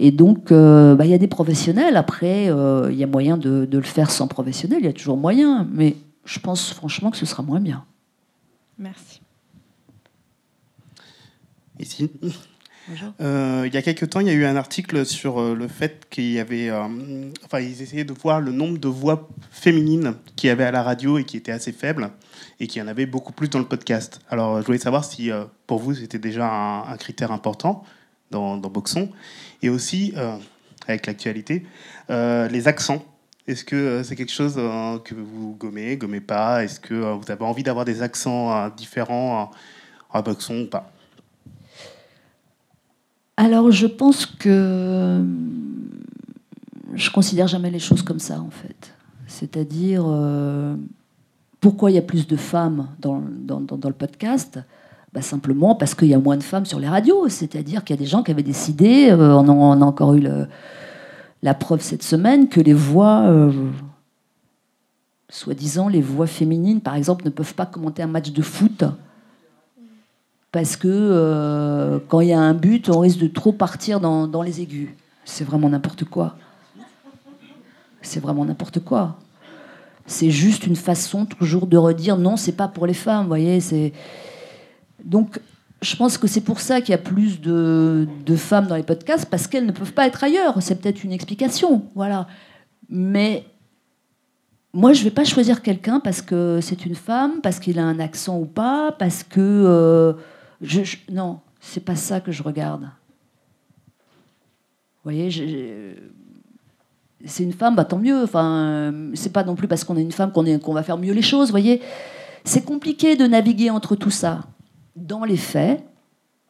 Et 0.00 0.12
donc, 0.12 0.52
euh, 0.52 0.94
bah, 0.94 1.04
il 1.04 1.10
y 1.10 1.14
a 1.14 1.18
des 1.18 1.26
professionnels. 1.26 1.96
Après, 1.96 2.48
euh, 2.48 2.88
il 2.90 2.96
y 2.96 3.02
a 3.02 3.06
moyen 3.08 3.36
de, 3.36 3.64
de, 3.64 3.78
le 3.78 3.84
faire 3.84 4.12
sans 4.12 4.28
professionnel. 4.28 4.78
Il 4.80 4.86
y 4.86 4.88
a 4.88 4.92
toujours 4.92 5.16
moyen. 5.16 5.66
Mais 5.72 5.96
je 6.24 6.38
pense 6.38 6.72
franchement 6.72 7.10
que 7.10 7.16
ce 7.16 7.26
sera 7.26 7.42
moins 7.42 7.60
bien. 7.60 7.84
Merci. 8.78 9.20
Ici. 11.80 12.10
Euh, 13.20 13.64
il 13.66 13.74
y 13.74 13.76
a 13.76 13.82
quelques 13.82 14.10
temps, 14.10 14.20
il 14.20 14.26
y 14.26 14.30
a 14.30 14.34
eu 14.34 14.44
un 14.44 14.56
article 14.56 15.04
sur 15.04 15.40
euh, 15.40 15.54
le 15.54 15.68
fait 15.68 16.06
qu'il 16.10 16.32
y 16.32 16.38
avait. 16.38 16.70
Euh, 16.70 16.86
enfin, 17.44 17.60
ils 17.60 17.82
essayaient 17.82 18.04
de 18.04 18.12
voir 18.12 18.40
le 18.40 18.52
nombre 18.52 18.78
de 18.78 18.88
voix 18.88 19.28
féminines 19.50 20.14
qu'il 20.36 20.48
y 20.48 20.50
avait 20.50 20.64
à 20.64 20.70
la 20.70 20.82
radio 20.82 21.18
et 21.18 21.24
qui 21.24 21.36
était 21.36 21.52
assez 21.52 21.72
faible, 21.72 22.10
et 22.60 22.66
qu'il 22.66 22.80
y 22.80 22.84
en 22.84 22.88
avait 22.88 23.06
beaucoup 23.06 23.32
plus 23.32 23.48
dans 23.48 23.58
le 23.58 23.66
podcast. 23.66 24.20
Alors, 24.30 24.60
je 24.60 24.66
voulais 24.66 24.78
savoir 24.78 25.04
si 25.04 25.30
pour 25.66 25.78
vous 25.78 25.94
c'était 25.94 26.18
déjà 26.18 26.50
un, 26.50 26.96
critère 26.96 27.32
important 27.32 27.84
dans, 28.30 28.56
dans 28.56 28.70
Boxon, 28.70 29.10
et 29.62 29.68
aussi, 29.68 30.14
avec 30.86 31.06
l'actualité, 31.06 31.66
les 32.08 32.68
accents. 32.68 33.04
Est-ce 33.46 33.64
que 33.64 34.02
c'est 34.02 34.16
quelque 34.16 34.32
chose 34.32 34.54
que 35.04 35.14
vous 35.14 35.56
gommez, 35.58 35.96
gommez 35.96 36.20
pas? 36.20 36.64
Est-ce 36.64 36.80
que 36.80 36.94
vous 36.94 37.30
avez 37.30 37.44
envie 37.44 37.62
d'avoir 37.62 37.84
des 37.84 38.02
accents 38.02 38.68
différents 38.70 39.50
à 40.12 40.22
Boxon 40.22 40.62
ou 40.62 40.66
pas? 40.66 40.92
Alors, 43.40 43.70
je 43.70 43.86
pense 43.86 44.26
que 44.26 45.24
je 46.92 47.10
considère 47.12 47.46
jamais 47.46 47.70
les 47.70 47.78
choses 47.78 48.02
comme 48.02 48.18
ça, 48.18 48.40
en 48.40 48.50
fait. 48.50 48.92
C'est-à-dire, 49.28 50.02
euh, 50.04 50.74
pourquoi 51.60 51.92
il 51.92 51.94
y 51.94 51.98
a 51.98 52.02
plus 52.02 52.26
de 52.26 52.34
femmes 52.34 52.88
dans, 52.98 53.20
le 53.20 53.92
podcast? 53.92 54.58
Bah, 55.12 55.22
Simplement 55.22 55.76
parce 55.76 55.94
qu'il 55.94 56.08
y 56.08 56.14
a 56.14 56.18
moins 56.18 56.36
de 56.36 56.42
femmes 56.42 56.66
sur 56.66 56.80
les 56.80 56.88
radios. 56.88 57.28
C'est-à-dire 57.28 57.84
qu'il 57.84 57.94
y 57.94 57.98
a 58.00 58.02
des 58.02 58.08
gens 58.08 58.24
qui 58.24 58.32
avaient 58.32 58.42
décidé, 58.42 59.10
euh, 59.10 59.36
on, 59.36 59.80
a, 59.80 59.84
encore 59.84 60.14
eu 60.14 60.24
la 61.40 61.54
preuve 61.54 61.80
cette 61.80 62.02
semaine, 62.02 62.48
que 62.48 62.60
les 62.60 62.74
voix, 62.74 63.20
euh, 63.20 63.52
soi-disant, 65.28 65.86
les 65.86 66.02
voix 66.02 66.26
féminines, 66.26 66.80
par 66.80 66.96
exemple, 66.96 67.24
ne 67.24 67.30
peuvent 67.30 67.54
pas 67.54 67.66
commenter 67.66 68.02
un 68.02 68.08
match 68.08 68.32
de 68.32 68.42
foot 68.42 68.82
parce 70.52 70.76
que 70.76 70.88
euh, 70.88 71.98
quand 72.08 72.20
il 72.20 72.28
y 72.28 72.32
a 72.32 72.40
un 72.40 72.54
but, 72.54 72.88
on 72.88 73.00
risque 73.00 73.18
de 73.18 73.26
trop 73.26 73.52
partir 73.52 74.00
dans, 74.00 74.42
les 74.42 74.60
aigus. 74.60 74.88
C'est 75.24 75.44
vraiment 75.44 75.68
n'importe 75.68 76.04
quoi. 76.04 76.36
C'est 78.00 78.20
vraiment 78.20 78.44
n'importe 78.44 78.80
quoi. 78.80 79.18
C'est 80.06 80.30
juste 80.30 80.66
une 80.66 80.76
façon 80.76 81.26
toujours 81.26 81.66
de 81.66 81.76
redire 81.76 82.16
non, 82.16 82.36
c'est 82.36 82.52
pas 82.52 82.68
pour 82.68 82.86
les 82.86 82.94
femmes, 82.94 83.22
vous 83.22 83.28
voyez. 83.28 83.92
Donc 85.04 85.38
je 85.82 85.94
pense 85.96 86.18
que 86.18 86.26
c'est 86.26 86.40
pour 86.40 86.60
ça 86.60 86.80
qu'il 86.80 86.90
y 86.90 86.94
a 86.94 86.98
plus 86.98 87.40
de, 87.40 88.06
femmes 88.36 88.66
dans 88.66 88.76
les 88.76 88.82
podcasts 88.82 89.26
parce 89.26 89.46
qu'elles 89.46 89.66
ne 89.66 89.72
peuvent 89.72 89.92
pas 89.92 90.06
être 90.06 90.24
ailleurs. 90.24 90.54
C'est 90.60 90.80
peut-être 90.80 91.04
une 91.04 91.12
explication, 91.12 91.82
voilà. 91.94 92.26
Mais 92.88 93.44
moi, 94.72 94.92
je 94.92 95.04
vais 95.04 95.10
pas 95.10 95.24
choisir 95.24 95.62
quelqu'un 95.62 96.00
parce 96.00 96.22
que 96.22 96.60
c'est 96.62 96.84
une 96.86 96.94
femme, 96.94 97.40
parce 97.42 97.60
qu'il 97.60 97.78
a 97.78 97.84
un 97.84 98.00
accent 98.00 98.38
ou 98.38 98.46
pas, 98.46 98.92
parce 98.92 99.22
que 99.22 99.40
euh, 99.40 100.14
non, 101.10 101.40
c'est 101.60 101.84
pas 101.84 101.96
ça 101.96 102.20
que 102.20 102.32
je 102.32 102.42
regarde. 102.42 102.82
Vous 105.04 105.12
voyez, 105.12 105.30
c'est 107.24 107.42
une 107.42 107.52
femme, 107.52 107.76
bah, 107.76 107.84
tant 107.84 107.98
mieux. 107.98 108.22
Enfin, 108.22 108.92
c'est 109.14 109.32
pas 109.32 109.44
non 109.44 109.54
plus 109.54 109.68
parce 109.68 109.84
qu'on 109.84 109.96
est 109.96 110.02
une 110.02 110.12
femme 110.12 110.32
qu'on 110.32 110.72
va 110.72 110.82
faire 110.82 110.98
mieux 110.98 111.12
les 111.12 111.22
choses. 111.22 111.50
Voyez, 111.50 111.80
c'est 112.44 112.64
compliqué 112.64 113.16
de 113.16 113.26
naviguer 113.26 113.70
entre 113.70 113.96
tout 113.96 114.10
ça. 114.10 114.44
Dans 114.96 115.24
les 115.24 115.36
faits, 115.36 115.80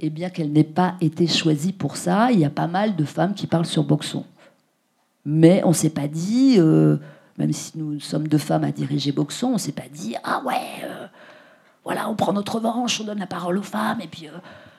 et 0.00 0.06
eh 0.06 0.10
bien 0.10 0.30
qu'elle 0.30 0.52
n'ait 0.52 0.64
pas 0.64 0.94
été 1.00 1.26
choisie 1.26 1.72
pour 1.72 1.96
ça, 1.96 2.30
il 2.30 2.38
y 2.38 2.44
a 2.44 2.50
pas 2.50 2.68
mal 2.68 2.94
de 2.94 3.04
femmes 3.04 3.34
qui 3.34 3.46
parlent 3.46 3.66
sur 3.66 3.82
Boxon. 3.82 4.24
Mais 5.24 5.60
on 5.64 5.72
s'est 5.72 5.90
pas 5.90 6.06
dit, 6.06 6.54
euh, 6.58 6.96
même 7.36 7.52
si 7.52 7.72
nous 7.76 7.98
sommes 7.98 8.28
deux 8.28 8.38
femmes 8.38 8.64
à 8.64 8.70
diriger 8.70 9.12
Boxon, 9.12 9.54
on 9.54 9.58
s'est 9.58 9.72
pas 9.72 9.88
dit, 9.92 10.14
ah 10.22 10.40
ouais. 10.46 10.84
Euh, 10.84 11.06
voilà, 11.88 12.10
on 12.10 12.14
prend 12.14 12.34
notre 12.34 12.56
revanche, 12.56 13.00
on 13.00 13.04
donne 13.04 13.18
la 13.18 13.26
parole 13.26 13.56
aux 13.56 13.62
femmes, 13.62 14.02
et 14.02 14.08
puis, 14.08 14.28
euh, 14.28 14.32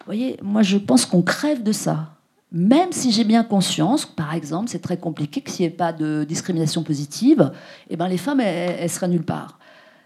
voyez, 0.06 0.38
moi 0.44 0.62
je 0.62 0.78
pense 0.78 1.08
qu'on 1.08 1.24
crève 1.24 1.64
de 1.64 1.72
ça. 1.72 2.12
Même 2.52 2.92
si 2.92 3.12
j'ai 3.12 3.24
bien 3.24 3.44
conscience, 3.44 4.06
par 4.06 4.36
exemple, 4.36 4.70
c'est 4.70 4.82
très 4.82 4.98
compliqué 4.98 5.42
que 5.42 5.50
s'il 5.50 5.66
n'y 5.66 5.74
ait 5.74 5.76
pas 5.76 5.92
de 5.92 6.24
discrimination 6.24 6.84
positive, 6.84 7.52
eh 7.90 7.98
ben, 7.98 8.08
les 8.08 8.20
femmes, 8.20 8.42
elles, 8.42 8.88
seraient 8.92 9.08
nulle 9.08 9.24
part. 9.24 9.58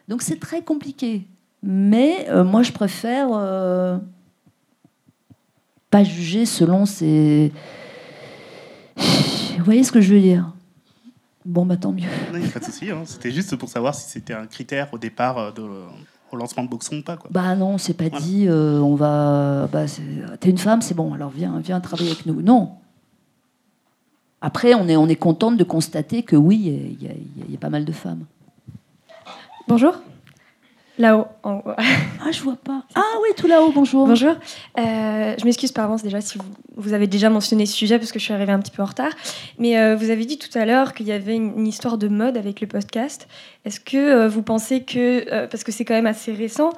Donc 0.07 0.21
c'est 0.21 0.39
très 0.39 0.61
compliqué. 0.61 1.27
Mais 1.61 2.25
euh, 2.29 2.45
moi, 2.45 2.63
je 2.63 2.71
préfère 2.71 3.27
euh, 3.33 3.97
pas 5.89 6.05
juger 6.05 6.45
selon 6.45 6.85
ces... 6.85 7.51
Vous 9.57 9.65
voyez 9.65 9.83
ce 9.83 9.91
que 9.91 9.99
je 9.99 10.13
veux 10.13 10.21
dire? 10.21 10.53
Bon, 11.43 11.65
bah 11.65 11.75
tant 11.75 11.91
mieux. 11.91 12.07
Pas 12.53 12.59
de 12.59 12.63
souci. 12.63 12.91
Hein. 12.91 13.01
C'était 13.03 13.31
juste 13.31 13.57
pour 13.57 13.67
savoir 13.67 13.93
si 13.93 14.09
c'était 14.09 14.33
un 14.33 14.47
critère 14.47 14.87
au 14.93 14.97
départ 14.97 15.53
de, 15.53 15.63
au 16.33 16.37
lancement 16.37 16.63
de 16.63 16.69
Boxon 16.69 16.97
ou 16.97 17.03
pas 17.03 17.17
quoi. 17.17 17.29
Bah 17.31 17.55
non, 17.55 17.77
c'est 17.77 17.93
pas 17.93 18.09
voilà. 18.09 18.25
dit. 18.25 18.47
Euh, 18.47 18.79
on 18.79 18.95
va. 18.95 19.67
Bah, 19.71 19.85
T'es 20.39 20.49
une 20.49 20.57
femme, 20.57 20.81
c'est 20.81 20.93
bon. 20.93 21.13
Alors 21.13 21.29
viens, 21.29 21.59
viens 21.59 21.79
travailler 21.79 22.11
avec 22.11 22.25
nous. 22.25 22.41
Non. 22.41 22.71
Après, 24.41 24.73
on 24.73 24.87
est, 24.89 24.97
on 24.97 25.07
est 25.07 25.15
contente 25.15 25.55
de 25.55 25.63
constater 25.63 26.23
que 26.23 26.35
oui, 26.35 26.57
il 26.57 27.01
y, 27.01 27.05
y, 27.05 27.51
y, 27.51 27.55
a 27.55 27.59
pas 27.59 27.69
mal 27.69 27.85
de 27.85 27.93
femmes. 27.93 28.25
Bonjour. 29.69 29.95
Là-haut. 30.99 31.25
En... 31.41 31.63
ah, 31.65 32.31
je 32.31 32.41
vois 32.41 32.55
pas. 32.55 32.83
Ah 32.95 33.17
oui, 33.21 33.29
tout 33.35 33.47
là-haut, 33.47 33.71
bonjour. 33.71 34.07
Bonjour. 34.07 34.35
Euh, 34.77 35.35
je 35.37 35.45
m'excuse 35.45 35.71
par 35.71 35.85
avance 35.85 36.03
déjà 36.03 36.21
si 36.21 36.37
vous, 36.37 36.45
vous, 36.75 36.93
avez 36.93 37.07
déjà 37.07 37.29
mentionné 37.29 37.65
ce 37.65 37.73
sujet 37.73 37.97
parce 37.97 38.11
que 38.11 38.19
je 38.19 38.25
suis 38.25 38.33
arrivée 38.33 38.51
un 38.51 38.59
petit 38.59 38.71
peu 38.71 38.83
en 38.83 38.85
retard. 38.85 39.11
Mais 39.57 39.79
euh, 39.79 39.95
vous 39.95 40.11
avez 40.11 40.25
dit 40.25 40.37
tout 40.37 40.55
à 40.57 40.65
l'heure 40.65 40.93
qu'il 40.93 41.07
y 41.07 41.11
avait 41.11 41.35
une, 41.35 41.57
une, 41.57 41.67
histoire 41.67 41.97
de 41.97 42.07
mode 42.07 42.37
avec 42.37 42.61
le 42.61 42.67
podcast. 42.67 43.27
Est-ce 43.65 43.79
que 43.79 43.97
euh, 43.97 44.27
vous 44.27 44.43
pensez 44.43 44.83
que, 44.83 45.45
parce 45.47 45.63
que 45.63 45.71
c'est 45.71 45.85
quand 45.85 45.95
même 45.95 46.05
assez 46.05 46.31
récent, 46.33 46.71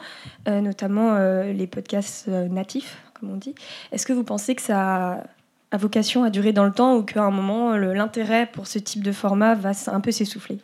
notamment 0.48 1.18
les 1.44 1.68
podcasts 1.68 2.28
natifs, 2.28 2.98
comme 3.20 3.32
on 3.32 3.38
dit, 3.38 3.56
est-ce 3.92 4.06
que 4.06 4.14
vous 4.14 4.24
pensez 4.24 4.56
que 4.56 4.62
ça 4.62 5.24
a 5.72 5.78
vocation 5.78 6.24
à 6.24 6.30
durer 6.30 6.54
dans 6.54 6.66
le 6.66 6.72
temps 6.72 6.96
ou 6.96 7.04
qu'à 7.04 7.24
un 7.24 7.32
moment, 7.32 7.76
l'intérêt 7.76 8.46
pour 8.46 8.68
ce 8.68 8.80
type 8.80 9.04
de 9.04 9.12
format 9.12 9.56
va 9.56 9.72
un 9.88 10.00
peu 10.00 10.12
s'essouffler? 10.12 10.60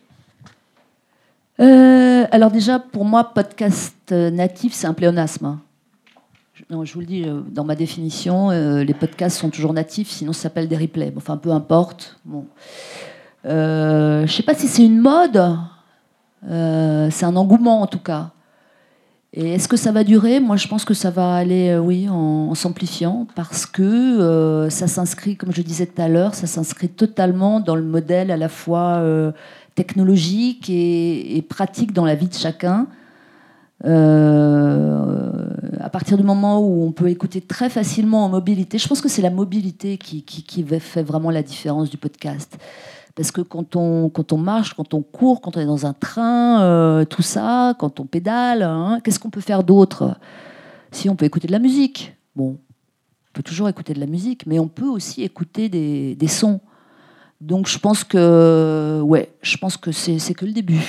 Euh, 1.62 2.26
alors 2.30 2.50
déjà, 2.50 2.78
pour 2.78 3.04
moi, 3.04 3.24
podcast 3.32 4.10
natif, 4.10 4.72
c'est 4.72 4.86
un 4.86 4.94
pléonasme. 4.94 5.46
Hein. 5.46 5.60
Non, 6.70 6.84
je 6.84 6.94
vous 6.94 7.00
le 7.00 7.06
dis, 7.06 7.24
euh, 7.24 7.40
dans 7.50 7.64
ma 7.64 7.74
définition, 7.74 8.50
euh, 8.50 8.84
les 8.84 8.94
podcasts 8.94 9.38
sont 9.38 9.50
toujours 9.50 9.72
natifs, 9.72 10.08
sinon 10.08 10.32
ça 10.32 10.42
s'appelle 10.42 10.68
des 10.68 10.76
replays. 10.76 11.12
Enfin, 11.16 11.36
peu 11.36 11.50
importe. 11.50 12.18
Bon. 12.24 12.46
Euh, 13.44 14.18
je 14.20 14.22
ne 14.22 14.36
sais 14.36 14.42
pas 14.42 14.54
si 14.54 14.68
c'est 14.68 14.84
une 14.84 14.98
mode, 14.98 15.58
c'est 16.48 17.24
un 17.24 17.36
engouement 17.36 17.82
en 17.82 17.86
tout 17.86 17.98
cas. 17.98 18.30
Et 19.34 19.54
est-ce 19.54 19.66
que 19.66 19.78
ça 19.78 19.92
va 19.92 20.04
durer? 20.04 20.40
Moi, 20.40 20.56
je 20.56 20.68
pense 20.68 20.84
que 20.84 20.94
ça 20.94 21.10
va 21.10 21.34
aller, 21.34 21.76
oui, 21.78 22.08
en, 22.08 22.50
en 22.50 22.54
s'amplifiant, 22.54 23.26
parce 23.34 23.64
que 23.64 24.68
ça 24.70 24.86
s'inscrit, 24.86 25.36
comme 25.36 25.52
je 25.52 25.62
disais 25.62 25.86
tout 25.86 26.00
à 26.00 26.08
l'heure, 26.08 26.34
ça 26.34 26.46
s'inscrit 26.46 26.90
totalement 26.90 27.60
dans 27.60 27.74
le 27.74 27.82
modèle 27.82 28.30
à 28.30 28.36
la 28.36 28.48
fois 28.48 29.02
technologique 29.74 30.68
et, 30.70 31.44
pratique 31.48 31.92
dans 31.92 32.04
la 32.04 32.14
vie 32.14 32.28
de 32.28 32.34
chacun. 32.34 32.86
Euh, 33.84 35.32
à 35.80 35.90
partir 35.90 36.16
du 36.16 36.22
moment 36.22 36.60
où 36.60 36.84
on 36.84 36.92
peut 36.92 37.08
écouter 37.08 37.40
très 37.40 37.68
facilement 37.68 38.24
en 38.24 38.28
mobilité, 38.28 38.78
je 38.78 38.86
pense 38.86 39.00
que 39.00 39.08
c'est 39.08 39.22
la 39.22 39.30
mobilité 39.30 39.98
qui, 39.98 40.24
fait 40.80 41.02
vraiment 41.02 41.30
la 41.30 41.42
différence 41.42 41.90
du 41.90 41.96
podcast. 41.96 42.56
Parce 43.14 43.30
que 43.30 43.42
quand 43.42 43.76
on, 43.76 44.10
marche, 44.38 44.74
quand 44.74 44.94
on 44.94 45.02
court, 45.02 45.42
quand 45.42 45.56
on 45.56 45.60
est 45.60 45.66
dans 45.66 45.84
un 45.84 45.92
train, 45.92 46.62
euh, 46.62 47.04
tout 47.04 47.22
ça, 47.22 47.74
quand 47.78 48.00
on 48.00 48.06
pédale, 48.06 48.62
hein, 48.62 49.00
qu'est-ce 49.04 49.18
qu'on 49.18 49.30
peut 49.30 49.42
faire 49.42 49.64
d'autre? 49.64 50.16
Si 50.92 51.10
on 51.10 51.16
peut 51.16 51.26
écouter 51.26 51.46
de 51.46 51.52
la 51.52 51.58
musique, 51.58 52.16
bon, 52.36 52.52
on 52.52 53.32
peut 53.34 53.42
toujours 53.42 53.68
écouter 53.68 53.92
de 53.92 54.00
la 54.00 54.06
musique, 54.06 54.46
mais 54.46 54.58
on 54.58 54.68
peut 54.68 54.86
aussi 54.86 55.22
écouter 55.22 55.68
des 55.68 56.28
sons. 56.28 56.60
Donc 57.42 57.66
je 57.66 57.76
pense 57.76 58.04
que 58.04 59.00
ouais, 59.02 59.34
je 59.42 59.56
pense 59.56 59.76
que 59.76 59.90
c'est 59.90 60.32
que 60.32 60.44
le 60.44 60.52
début. 60.52 60.80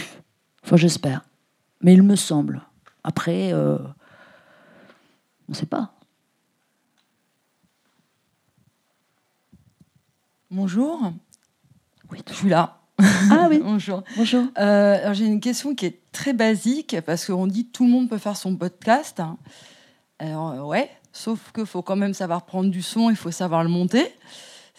Enfin, 0.64 0.78
j'espère. 0.78 1.24
Mais 1.82 1.96
il 1.96 2.04
me 2.04 2.16
semble. 2.16 2.62
Après, 3.04 3.52
euh, 3.52 3.80
on 5.50 5.54
ne 5.54 5.56
sait 5.56 5.66
pas. 5.66 5.96
Bonjour. 10.52 11.12
Je 12.28 12.34
suis 12.34 12.50
là. 12.50 12.82
Ah 13.32 13.48
oui. 13.50 13.60
Bonjour. 13.64 14.04
Bonjour. 14.16 14.44
Euh, 14.60 15.00
alors 15.02 15.16
j'ai 15.16 15.26
une 15.26 15.40
question 15.40 15.74
qui 15.74 15.88
est 15.88 16.02
très 16.12 16.34
basique 16.34 16.98
parce 17.04 17.26
qu'on 17.26 17.48
dit 17.48 17.66
tout 17.66 17.84
le 17.84 17.90
monde 17.90 18.08
peut 18.08 18.20
faire 18.20 18.38
son 18.38 18.56
podcast. 18.56 19.24
Alors 20.20 20.68
ouais, 20.68 20.92
sauf 21.14 21.52
qu'il 21.52 21.66
faut 21.66 21.82
quand 21.82 21.96
même 21.96 22.14
savoir 22.14 22.46
prendre 22.46 22.70
du 22.70 22.84
son, 22.84 23.10
il 23.10 23.16
faut 23.16 23.32
savoir 23.32 23.64
le 23.64 23.70
monter. 23.70 24.06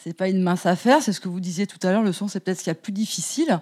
C'est 0.07 0.13
pas 0.13 0.29
une 0.29 0.43
mince 0.43 0.67
affaire, 0.67 1.01
c'est 1.01 1.15
ce 1.15 1.21
que 1.21 1.31
vous 1.31 1.41
disiez 1.41 1.67
tout 1.67 1.79
à 1.83 1.91
l'heure. 1.91 2.03
Le 2.03 2.13
son, 2.13 2.29
c'est 2.29 2.39
peut-être 2.39 2.59
ce 2.59 2.65
qu'il 2.65 2.71
y 2.71 2.73
a 2.73 2.75
plus 2.75 2.93
difficile. 2.93 3.59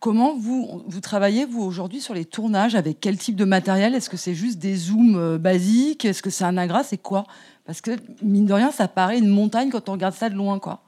Comment 0.00 0.34
vous, 0.34 0.82
vous 0.86 1.00
travaillez, 1.00 1.44
vous, 1.44 1.62
aujourd'hui, 1.62 2.00
sur 2.00 2.14
les 2.14 2.24
tournages? 2.24 2.74
Avec 2.74 2.98
quel 2.98 3.18
type 3.18 3.36
de 3.36 3.44
matériel? 3.44 3.94
Est-ce 3.94 4.08
que 4.08 4.16
c'est 4.16 4.32
juste 4.32 4.58
des 4.58 4.74
zooms 4.74 5.16
euh, 5.16 5.36
basiques? 5.36 6.06
Est-ce 6.06 6.22
que 6.22 6.30
c'est 6.30 6.44
un 6.44 6.56
agra? 6.56 6.82
C'est 6.82 6.96
quoi? 6.96 7.24
Parce 7.66 7.82
que, 7.82 7.90
mine 8.22 8.46
de 8.46 8.54
rien, 8.54 8.70
ça 8.70 8.88
paraît 8.88 9.18
une 9.18 9.28
montagne 9.28 9.68
quand 9.68 9.90
on 9.90 9.92
regarde 9.92 10.14
ça 10.14 10.30
de 10.30 10.34
loin, 10.34 10.58
quoi. 10.58 10.80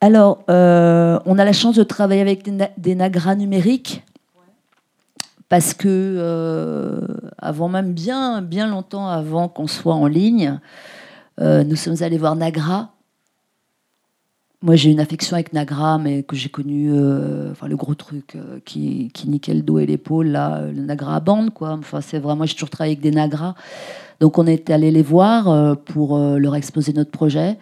Alors, 0.00 0.44
euh, 0.48 1.18
on 1.26 1.36
a 1.36 1.44
la 1.44 1.52
chance 1.52 1.74
de 1.74 1.82
travailler 1.82 2.20
avec 2.20 2.44
des, 2.44 2.52
na- 2.52 2.70
nagras 2.94 3.34
numériques 3.34 4.04
parce 5.48 5.74
que 5.74 5.88
euh, 5.88 7.08
avant 7.38 7.68
même 7.68 7.92
bien 7.92 8.40
bien 8.40 8.68
longtemps 8.68 9.08
avant 9.08 9.48
qu'on 9.48 9.66
soit 9.66 9.96
en 9.96 10.06
ligne, 10.06 10.60
nous 11.40 11.74
sommes 11.74 12.02
allés 12.02 12.18
voir 12.18 12.36
Nagra. 12.36 12.92
Moi, 14.62 14.76
j'ai 14.76 14.90
une 14.90 15.00
affection 15.00 15.36
avec 15.36 15.54
Nagra, 15.54 15.96
mais 15.96 16.22
que 16.22 16.36
j'ai 16.36 16.50
connu, 16.50 16.92
euh, 16.92 17.50
enfin 17.52 17.66
le 17.66 17.76
gros 17.76 17.94
truc 17.94 18.36
euh, 18.36 18.60
qui, 18.62 19.10
qui 19.10 19.26
le 19.26 19.62
dos 19.62 19.78
et 19.78 19.86
l'épaule, 19.86 20.26
là, 20.28 20.66
le 20.66 20.82
Nagra 20.82 21.16
à 21.16 21.20
bande, 21.20 21.50
quoi. 21.54 21.70
Enfin, 21.70 22.02
c'est 22.02 22.18
vraiment, 22.18 22.44
j'ai 22.44 22.52
toujours 22.52 22.68
travaillé 22.68 22.92
avec 22.92 23.02
des 23.02 23.10
Nagras. 23.10 23.54
Donc, 24.20 24.36
on 24.36 24.46
est 24.46 24.68
allé 24.68 24.90
les 24.90 25.00
voir 25.02 25.48
euh, 25.48 25.74
pour 25.74 26.18
leur 26.18 26.54
exposer 26.56 26.92
notre 26.92 27.10
projet. 27.10 27.58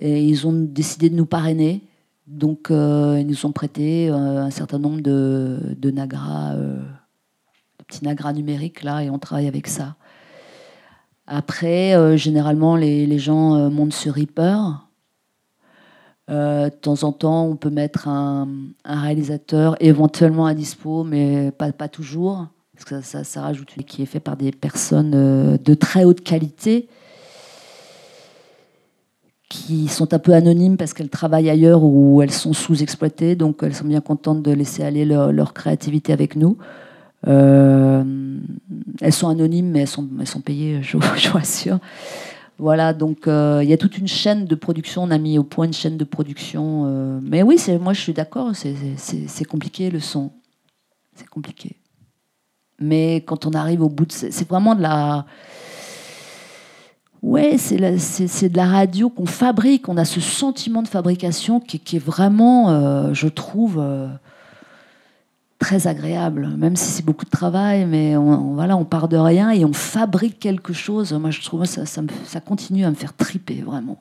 Et 0.00 0.24
ils 0.24 0.46
ont 0.46 0.52
décidé 0.52 1.10
de 1.10 1.16
nous 1.16 1.26
parrainer. 1.26 1.82
Donc, 2.28 2.68
ils 2.70 3.26
nous 3.26 3.46
ont 3.46 3.52
prêté 3.52 4.08
un 4.08 4.50
certain 4.50 4.78
nombre 4.78 5.00
de, 5.00 5.90
Nagras, 5.90 6.54
de 6.54 6.76
petits 7.88 8.04
Nagras 8.04 8.32
numériques, 8.32 8.84
là, 8.84 9.02
et 9.02 9.10
on 9.10 9.18
travaille 9.18 9.48
avec 9.48 9.66
ça. 9.66 9.96
Après, 11.26 12.16
généralement, 12.16 12.76
les, 12.76 13.06
les 13.06 13.18
gens 13.18 13.70
montent 13.70 13.94
sur 13.94 14.14
Reaper. 14.14 14.87
Euh, 16.30 16.66
de 16.66 16.74
temps 16.74 17.04
en 17.04 17.12
temps, 17.12 17.46
on 17.46 17.56
peut 17.56 17.70
mettre 17.70 18.06
un, 18.06 18.48
réalisateur 18.84 19.76
éventuellement 19.80 20.46
à 20.46 20.54
dispo, 20.54 21.02
mais 21.02 21.50
pas, 21.52 21.72
pas 21.72 21.88
toujours, 21.88 22.46
parce 22.74 22.84
que 22.84 23.00
ça, 23.00 23.24
ça, 23.24 23.42
rajoute 23.42 23.76
une 23.76 23.84
qui 23.84 24.02
est 24.02 24.06
fait 24.06 24.20
par 24.20 24.36
des 24.36 24.52
personnes 24.52 25.12
euh, 25.14 25.56
de 25.58 25.74
très 25.74 26.04
haute 26.04 26.20
qualité 26.22 26.88
qui 29.48 29.88
sont 29.88 30.12
un 30.12 30.18
peu 30.18 30.34
anonymes 30.34 30.76
parce 30.76 30.92
qu'elles 30.92 31.08
travaillent 31.08 31.48
ailleurs 31.48 31.82
ou 31.82 32.20
elles 32.20 32.30
sont 32.30 32.52
sous-exploitées, 32.52 33.34
donc 33.34 33.60
elles 33.62 33.74
sont 33.74 33.86
bien 33.86 34.02
contentes 34.02 34.42
de 34.42 34.52
laisser 34.52 34.82
aller 34.82 35.06
leur, 35.06 35.54
créativité 35.54 36.12
avec 36.12 36.36
nous. 36.36 36.58
Euh, 37.26 38.04
elles 39.00 39.12
sont 39.12 39.28
anonymes, 39.28 39.70
mais 39.70 39.80
elles 39.80 39.88
sont, 39.88 40.06
elles 40.20 40.26
sont 40.26 40.42
payées, 40.42 40.80
je, 40.82 40.98
je 41.16 41.28
vous 41.28 41.38
rassure. 41.38 41.78
Voilà, 42.58 42.92
donc 42.92 43.28
euh, 43.28 43.60
il 43.62 43.68
y 43.68 43.72
a 43.72 43.76
toute 43.76 43.98
une 43.98 44.08
chaîne 44.08 44.44
de 44.44 44.54
production. 44.56 45.04
On 45.04 45.10
a 45.12 45.18
mis 45.18 45.38
au 45.38 45.44
point 45.44 45.66
une 45.66 45.72
chaîne 45.72 45.96
de 45.96 46.04
production. 46.04 46.86
euh, 46.86 47.20
mais 47.22 47.42
oui, 47.44 47.56
moi 47.80 47.92
je 47.92 48.00
suis 48.00 48.12
d'accord, 48.12 48.50
c'est, 48.54 49.44
compliqué 49.44 49.90
le 49.90 50.00
son. 50.00 50.32
C'est 51.14 51.28
compliqué. 51.28 51.76
Mais 52.80 53.16
quand 53.26 53.46
on 53.46 53.52
arrive 53.52 53.82
au 53.82 53.88
bout 53.88 54.06
de. 54.06 54.12
C'est, 54.12 54.48
vraiment 54.48 54.74
de 54.74 54.82
la. 54.82 55.24
Ouais, 57.22 57.58
c'est, 57.58 57.78
de 57.78 58.56
la 58.56 58.66
radio 58.66 59.08
qu'on 59.08 59.26
fabrique. 59.26 59.88
On 59.88 59.96
a 59.96 60.04
ce 60.04 60.20
sentiment 60.20 60.82
de 60.82 60.88
fabrication 60.88 61.60
qui, 61.60 61.96
est 61.96 61.98
vraiment, 61.98 62.70
euh, 62.70 63.14
je 63.14 63.28
trouve, 63.28 63.80
très 65.58 65.86
agréable. 65.86 66.48
Même 66.56 66.76
si 66.76 66.90
c'est 66.90 67.04
beaucoup 67.04 67.24
de 67.24 67.30
travail, 67.30 67.84
mais 67.86 68.16
on, 68.16 68.28
on- 68.28 68.54
voilà, 68.54 68.76
on 68.76 68.84
part 68.84 69.08
de 69.08 69.16
rien 69.16 69.50
et 69.50 69.64
on 69.64 69.72
fabrique 69.72 70.38
quelque 70.38 70.72
chose. 70.72 71.12
Moi, 71.12 71.30
je 71.30 71.40
trouve 71.42 71.64
ça, 71.64 71.84
ça, 71.86 72.02
me- 72.02 72.08
ça 72.24 72.40
continue 72.40 72.84
à 72.84 72.90
me 72.90 72.94
faire 72.94 73.14
triper, 73.14 73.62
vraiment. 73.62 73.98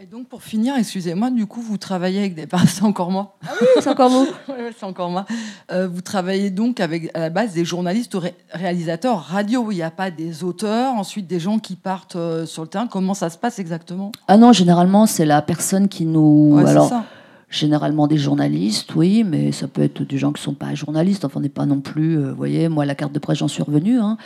Et 0.00 0.06
donc, 0.06 0.26
pour 0.26 0.42
finir, 0.42 0.74
excusez-moi, 0.76 1.30
du 1.30 1.46
coup, 1.46 1.60
vous 1.60 1.76
travaillez 1.76 2.18
avec 2.18 2.34
des 2.34 2.46
personnes, 2.48 2.86
encore 2.88 3.12
moi. 3.12 3.36
Ah 3.46 3.52
oui, 3.60 3.66
c'est 3.80 3.88
encore 3.88 4.10
vous. 4.10 4.26
C'est 4.76 4.84
encore 4.84 5.10
moi. 5.10 5.26
Euh, 5.70 5.86
vous 5.86 6.00
travaillez 6.00 6.50
donc 6.50 6.80
avec, 6.80 7.08
à 7.14 7.20
la 7.20 7.30
base, 7.30 7.52
des 7.52 7.64
journalistes 7.64 8.12
ou 8.16 8.18
ré- 8.18 8.34
réalisateurs 8.52 9.20
radio. 9.22 9.70
Il 9.70 9.76
n'y 9.76 9.82
a 9.82 9.92
pas 9.92 10.10
des 10.10 10.42
auteurs, 10.42 10.94
ensuite 10.94 11.28
des 11.28 11.38
gens 11.38 11.60
qui 11.60 11.76
partent 11.76 12.16
euh, 12.16 12.46
sur 12.46 12.62
le 12.62 12.68
terrain. 12.68 12.88
Comment 12.88 13.14
ça 13.14 13.30
se 13.30 13.38
passe 13.38 13.60
exactement? 13.60 14.10
Ah 14.26 14.36
non, 14.36 14.52
généralement, 14.52 15.06
c'est 15.06 15.24
la 15.26 15.40
personne 15.40 15.86
qui 15.86 16.04
nous. 16.04 16.54
Ouais, 16.56 16.64
c'est 16.64 16.70
alors, 16.70 16.88
ça. 16.88 17.04
Généralement 17.52 18.06
des 18.08 18.16
journalistes, 18.16 18.94
oui, 18.96 19.24
mais 19.24 19.52
ça 19.52 19.68
peut 19.68 19.82
être 19.82 20.02
des 20.02 20.16
gens 20.18 20.32
qui 20.32 20.40
ne 20.40 20.44
sont 20.44 20.54
pas 20.54 20.74
journalistes. 20.74 21.24
Enfin, 21.24 21.38
on 21.38 21.42
n'est 21.42 21.48
pas 21.50 21.66
non 21.66 21.80
plus. 21.80 22.16
euh, 22.18 22.30
Vous 22.30 22.36
voyez, 22.36 22.68
moi, 22.70 22.84
la 22.86 22.94
carte 22.94 23.12
de 23.12 23.18
presse, 23.18 23.38
j'en 23.38 23.46
suis 23.46 23.62
revenue. 23.62 23.98
hein. 24.00 24.16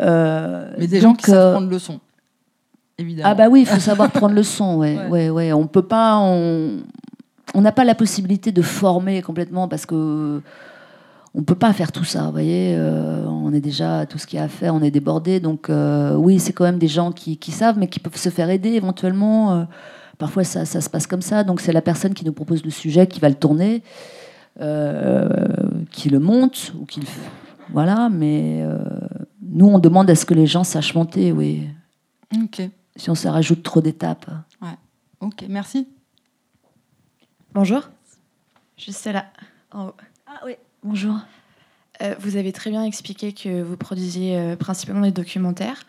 Euh, 0.00 0.72
Mais 0.78 0.86
des 0.86 1.00
gens 1.00 1.14
qui 1.14 1.26
savent 1.26 1.36
euh, 1.36 1.52
prendre 1.52 1.68
le 1.70 1.78
son, 1.78 2.00
évidemment. 2.98 3.28
Ah 3.30 3.34
bah 3.34 3.48
oui, 3.50 3.60
il 3.60 3.66
faut 3.66 3.78
savoir 3.90 4.10
prendre 4.10 4.34
le 4.34 4.42
son, 4.42 4.78
ouais, 4.78 4.98
ouais. 5.10 5.28
ouais, 5.30 5.52
On 5.52 5.66
peut 5.66 5.82
pas, 5.82 6.16
on 6.18 6.78
on 7.54 7.60
n'a 7.60 7.72
pas 7.72 7.84
la 7.84 7.94
possibilité 7.94 8.50
de 8.52 8.62
former 8.62 9.20
complètement 9.20 9.68
parce 9.68 9.84
que 9.84 10.40
on 11.34 11.42
peut 11.42 11.54
pas 11.54 11.72
faire 11.74 11.92
tout 11.92 12.04
ça, 12.04 12.22
vous 12.24 12.32
voyez. 12.32 12.74
euh, 12.78 13.26
on 13.26 13.52
est 13.52 13.60
déjà 13.60 14.06
tout 14.06 14.16
ce 14.16 14.26
qu'il 14.26 14.38
y 14.38 14.40
a 14.40 14.44
à 14.44 14.48
faire, 14.48 14.74
on 14.74 14.80
est 14.82 14.90
débordé, 14.90 15.40
donc 15.40 15.68
euh, 15.68 16.14
oui, 16.14 16.38
c'est 16.38 16.54
quand 16.54 16.64
même 16.64 16.78
des 16.78 16.88
gens 16.88 17.12
qui, 17.12 17.36
qui 17.36 17.50
savent, 17.50 17.76
mais 17.78 17.88
qui 17.88 18.00
peuvent 18.00 18.16
se 18.16 18.30
faire 18.30 18.48
aider 18.48 18.70
éventuellement. 18.70 19.52
euh, 19.52 19.64
parfois, 20.22 20.44
ça, 20.44 20.64
ça 20.64 20.80
se 20.80 20.88
passe 20.88 21.08
comme 21.08 21.20
ça, 21.20 21.42
donc 21.42 21.60
c'est 21.60 21.72
la 21.72 21.82
personne 21.82 22.14
qui 22.14 22.24
nous 22.24 22.32
propose 22.32 22.64
le 22.64 22.70
sujet 22.70 23.08
qui 23.08 23.18
va 23.18 23.28
le 23.28 23.34
tourner, 23.34 23.82
euh, 24.60 25.28
qui 25.90 26.10
le 26.10 26.20
monte 26.20 26.72
ou 26.78 26.84
qui 26.86 27.00
le 27.00 27.06
voilà. 27.70 28.08
Mais 28.08 28.62
euh, 28.62 28.78
nous, 29.40 29.66
on 29.66 29.80
demande 29.80 30.08
à 30.08 30.14
ce 30.14 30.24
que 30.24 30.34
les 30.34 30.46
gens 30.46 30.62
sachent 30.62 30.94
monter, 30.94 31.32
oui. 31.32 31.68
Ok. 32.40 32.62
Si 32.94 33.10
on 33.10 33.16
se 33.16 33.26
rajoute 33.26 33.64
trop 33.64 33.80
d'étapes. 33.80 34.30
Ouais. 34.60 34.76
Ok, 35.18 35.44
merci. 35.48 35.88
Bonjour. 37.52 37.82
Juste 38.76 39.04
là, 39.06 39.26
en 39.72 39.86
haut. 39.86 39.94
Ah 40.28 40.40
oui, 40.46 40.52
bonjour. 40.84 41.16
Euh, 42.00 42.14
vous 42.20 42.36
avez 42.36 42.52
très 42.52 42.70
bien 42.70 42.84
expliqué 42.84 43.32
que 43.32 43.60
vous 43.60 43.76
produisiez 43.76 44.38
euh, 44.38 44.54
principalement 44.54 45.02
des 45.02 45.10
documentaires. 45.10 45.82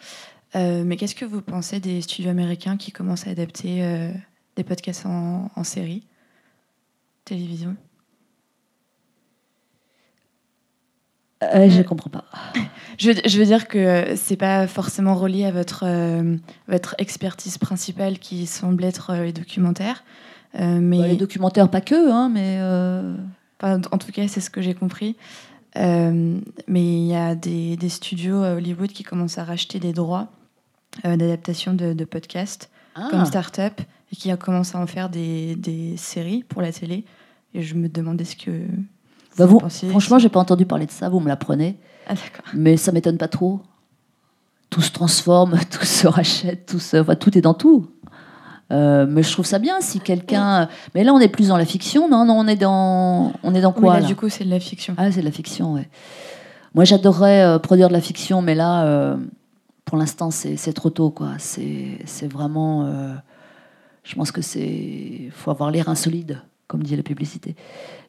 Euh, 0.55 0.83
mais 0.85 0.97
qu'est-ce 0.97 1.15
que 1.15 1.25
vous 1.25 1.41
pensez 1.41 1.79
des 1.79 2.01
studios 2.01 2.29
américains 2.29 2.77
qui 2.77 2.91
commencent 2.91 3.27
à 3.27 3.31
adapter 3.31 3.83
euh, 3.83 4.11
des 4.55 4.63
podcasts 4.63 5.05
en, 5.05 5.49
en 5.55 5.63
série? 5.63 6.05
Télévision? 7.25 7.75
Euh, 11.43 11.69
je 11.69 11.81
comprends 11.81 12.09
pas. 12.09 12.25
Je, 12.99 13.09
veux- 13.11 13.21
je 13.25 13.39
veux 13.39 13.45
dire 13.45 13.67
que 13.67 14.13
c'est 14.15 14.37
pas 14.37 14.67
forcément 14.67 15.15
relié 15.15 15.45
à 15.45 15.51
votre, 15.51 15.83
votre 16.67 16.93
expertise 16.99 17.57
principale 17.57 18.19
qui 18.19 18.45
semble 18.45 18.83
être 18.83 19.15
les 19.15 19.33
documentaires. 19.33 20.03
Mais 20.53 20.99
Bah, 20.99 21.07
les 21.07 21.15
documentaires, 21.15 21.69
pas 21.71 21.81
que, 21.81 22.11
hein, 22.11 22.29
mais. 22.29 22.59
Enfin, 23.59 23.81
en 23.91 23.97
tout 23.97 24.11
cas, 24.11 24.27
c'est 24.27 24.41
ce 24.41 24.51
que 24.51 24.61
j'ai 24.61 24.75
compris. 24.75 25.15
Mais 25.75 26.41
il 26.67 27.07
y 27.07 27.15
a 27.15 27.33
des, 27.33 27.75
des 27.77 27.89
studios 27.89 28.43
à 28.43 28.51
Hollywood 28.53 28.91
qui 28.91 29.01
commencent 29.03 29.39
à 29.39 29.43
racheter 29.43 29.79
des 29.79 29.91
droits 29.91 30.29
d'adaptation 31.03 31.73
de, 31.73 31.93
de 31.93 32.05
podcasts 32.05 32.69
Ah. 32.95 33.07
comme 33.11 33.25
Startup 33.25 33.73
et 34.11 34.15
qui 34.15 34.35
commencent 34.37 34.75
à 34.75 34.79
en 34.79 34.87
faire 34.87 35.09
des, 35.09 35.55
des 35.55 35.97
séries 35.97 36.43
pour 36.47 36.61
la 36.61 36.71
télé. 36.71 37.03
Et 37.53 37.61
je 37.63 37.75
me 37.75 37.87
demandais 37.89 38.25
ce 38.25 38.35
que. 38.35 38.51
Bah, 39.37 39.45
vous 39.47 39.59
pensiez. 39.59 39.89
franchement, 39.89 40.19
j'ai 40.19 40.29
pas 40.29 40.39
entendu 40.39 40.65
parler 40.65 40.85
de 40.85 40.91
ça, 40.91 41.09
vous 41.09 41.19
me 41.19 41.27
l'apprenez. 41.27 41.77
Ah. 42.07 42.13
Mais 42.53 42.77
ça 42.77 42.91
m'étonne 42.91 43.17
pas 43.17 43.27
trop. 43.27 43.61
Tout 44.69 44.81
se 44.81 44.91
transforme, 44.91 45.57
tout 45.71 45.85
se 45.85 46.07
rachète, 46.07 46.65
tout, 46.67 46.79
se... 46.79 46.97
enfin, 46.97 47.15
tout 47.15 47.35
est 47.37 47.41
dans 47.41 47.53
tout. 47.53 47.87
Euh, 48.71 49.05
mais 49.07 49.21
je 49.23 49.31
trouve 49.31 49.45
ça 49.45 49.59
bien 49.59 49.81
si 49.81 49.99
quelqu'un. 49.99 50.67
Mais 50.95 51.03
là, 51.03 51.13
on 51.13 51.19
est 51.19 51.27
plus 51.29 51.49
dans 51.49 51.57
la 51.57 51.65
fiction, 51.65 52.09
non 52.09 52.25
Non, 52.25 52.35
on 52.39 52.47
est 52.47 52.55
dans. 52.55 53.33
On 53.43 53.53
est 53.53 53.61
dans 53.61 53.73
Oui, 53.73 53.81
quoi 53.81 53.93
là, 53.95 53.99
là? 54.01 54.07
du 54.07 54.15
coup, 54.15 54.29
c'est 54.29 54.45
de 54.45 54.49
la 54.49 54.59
fiction. 54.59 54.95
Ah, 54.97 55.11
c'est 55.11 55.19
de 55.19 55.25
la 55.25 55.31
fiction, 55.31 55.73
ouais. 55.73 55.87
Moi, 56.73 56.83
j'adorerais 56.85 57.43
euh, 57.43 57.59
produire 57.59 57.87
de 57.89 57.93
la 57.93 58.01
fiction, 58.01 58.41
mais 58.41 58.55
là, 58.55 58.85
euh, 58.85 59.17
pour 59.85 59.97
l'instant, 59.97 60.31
c'est 60.31 60.73
trop 60.73 60.89
tôt, 60.89 61.11
quoi. 61.11 61.31
C'est 61.39 61.99
c'est 62.05 62.27
vraiment. 62.27 62.85
euh, 62.85 63.13
je 64.03 64.15
pense 64.15 64.31
que 64.31 64.41
c'est. 64.41 65.29
faut 65.31 65.51
avoir 65.51 65.71
l'air 65.71 65.89
insolide, 65.89 66.41
comme 66.67 66.83
dit 66.83 66.95
la 66.95 67.03
publicité. 67.03 67.55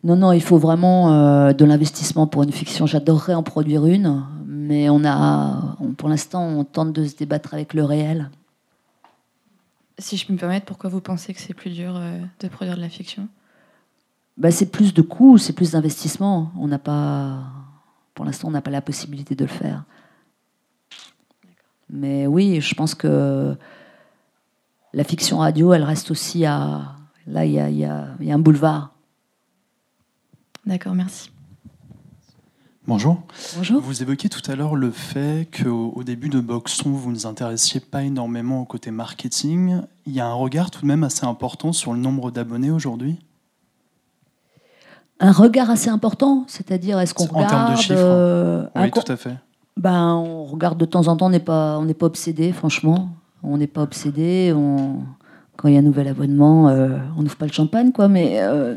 Non, 0.02 0.16
non, 0.16 0.32
il 0.32 0.42
faut 0.42 0.58
vraiment 0.58 1.12
euh, 1.12 1.52
de 1.52 1.64
l'investissement 1.64 2.26
pour 2.26 2.42
une 2.42 2.52
fiction. 2.52 2.86
J'adorerais 2.86 3.34
en 3.34 3.42
produire 3.42 3.86
une, 3.86 4.24
mais 4.46 4.88
on 4.88 5.04
a. 5.04 5.76
on- 5.80 5.92
pour 5.92 6.08
l'instant, 6.08 6.42
on 6.46 6.64
tente 6.64 6.92
de 6.92 7.04
se 7.06 7.16
débattre 7.16 7.54
avec 7.54 7.74
le 7.74 7.84
réel. 7.84 8.30
Si 9.98 10.16
je 10.16 10.26
peux 10.26 10.32
me 10.32 10.38
permettre, 10.38 10.66
pourquoi 10.66 10.90
vous 10.90 11.00
pensez 11.00 11.32
que 11.34 11.40
c'est 11.40 11.54
plus 11.54 11.70
dur 11.70 11.94
euh, 11.96 12.18
de 12.40 12.48
produire 12.48 12.76
de 12.76 12.80
la 12.80 12.88
fiction? 12.88 13.28
Bah, 14.36 14.50
c'est 14.50 14.66
plus 14.66 14.92
de 14.92 15.02
coûts, 15.02 15.38
c'est 15.38 15.52
plus 15.52 15.72
d'investissement. 15.72 16.50
On 16.58 16.66
n'a 16.66 16.80
pas, 16.80 17.44
pour 18.14 18.24
l'instant, 18.24 18.48
on 18.48 18.50
n'a 18.50 18.60
pas 18.62 18.72
la 18.72 18.80
possibilité 18.82 19.36
de 19.36 19.44
le 19.44 19.48
faire. 19.50 19.84
Mais 21.90 22.26
oui, 22.26 22.60
je 22.60 22.74
pense 22.74 22.94
que 22.94 23.56
la 24.92 25.04
fiction 25.04 25.38
radio, 25.38 25.72
elle 25.72 25.82
reste 25.84 26.10
aussi 26.10 26.44
à. 26.44 26.92
là, 27.26 27.44
il 27.44 27.52
y 27.52 27.60
a, 27.60 27.68
y 27.70 27.84
a- 27.84 28.08
y 28.20 28.30
a 28.30 28.34
un 28.34 28.38
boulevard. 28.38 28.92
D'accord, 30.66 30.94
merci. 30.94 31.30
Bonjour. 32.86 33.22
Bonjour. 33.56 33.80
Vous 33.80 34.02
évoquiez 34.02 34.28
tout 34.28 34.42
à 34.50 34.56
l'heure 34.56 34.76
le 34.76 34.90
fait 34.90 35.48
qu'au 35.50 35.92
au 35.96 36.04
début 36.04 36.28
de 36.28 36.38
Boxon, 36.40 36.90
vous 36.90 37.10
ne 37.10 37.14
vous 37.16 37.26
intéressiez 37.26 37.80
pas 37.80 38.02
énormément 38.02 38.60
au 38.60 38.64
côté 38.66 38.90
marketing. 38.90 39.80
Il 40.06 40.12
y 40.12 40.20
a 40.20 40.26
un 40.26 40.34
regard 40.34 40.70
tout 40.70 40.82
de 40.82 40.86
même 40.86 41.02
assez 41.02 41.24
important 41.24 41.72
sur 41.72 41.94
le 41.94 41.98
nombre 41.98 42.30
d'abonnés 42.30 42.70
aujourd'hui? 42.70 43.18
Un 45.20 45.32
regard 45.32 45.70
assez 45.70 45.88
important, 45.88 46.44
c'est-à-dire 46.46 46.98
est-ce 47.00 47.14
qu'on 47.14 47.24
En 47.24 47.28
termes 47.28 47.40
de 47.46 47.46
regarde 47.54 47.76
chiffres. 47.80 47.94
euh, 47.98 48.66
oui, 48.76 48.90
tout 48.90 49.10
à 49.12 49.16
fait. 49.16 49.36
Ben, 49.76 50.14
on 50.14 50.44
regarde 50.44 50.78
de 50.78 50.84
temps 50.84 51.08
en 51.08 51.16
temps, 51.16 51.26
on 51.26 51.30
n'est 51.30 51.40
pas, 51.40 51.80
pas 51.98 52.06
obsédé, 52.06 52.52
franchement. 52.52 53.08
On 53.42 53.58
n'est 53.58 53.66
pas 53.66 53.82
obsédé. 53.82 54.54
Quand 55.56 55.68
il 55.68 55.74
y 55.74 55.76
a 55.76 55.80
un 55.80 55.82
nouvel 55.82 56.08
abonnement, 56.08 56.68
euh, 56.68 56.98
on 57.16 57.22
n'ouvre 57.22 57.36
pas 57.36 57.46
le 57.46 57.52
champagne, 57.52 57.92
quoi. 57.92 58.08
Mais, 58.08 58.38
euh, 58.40 58.74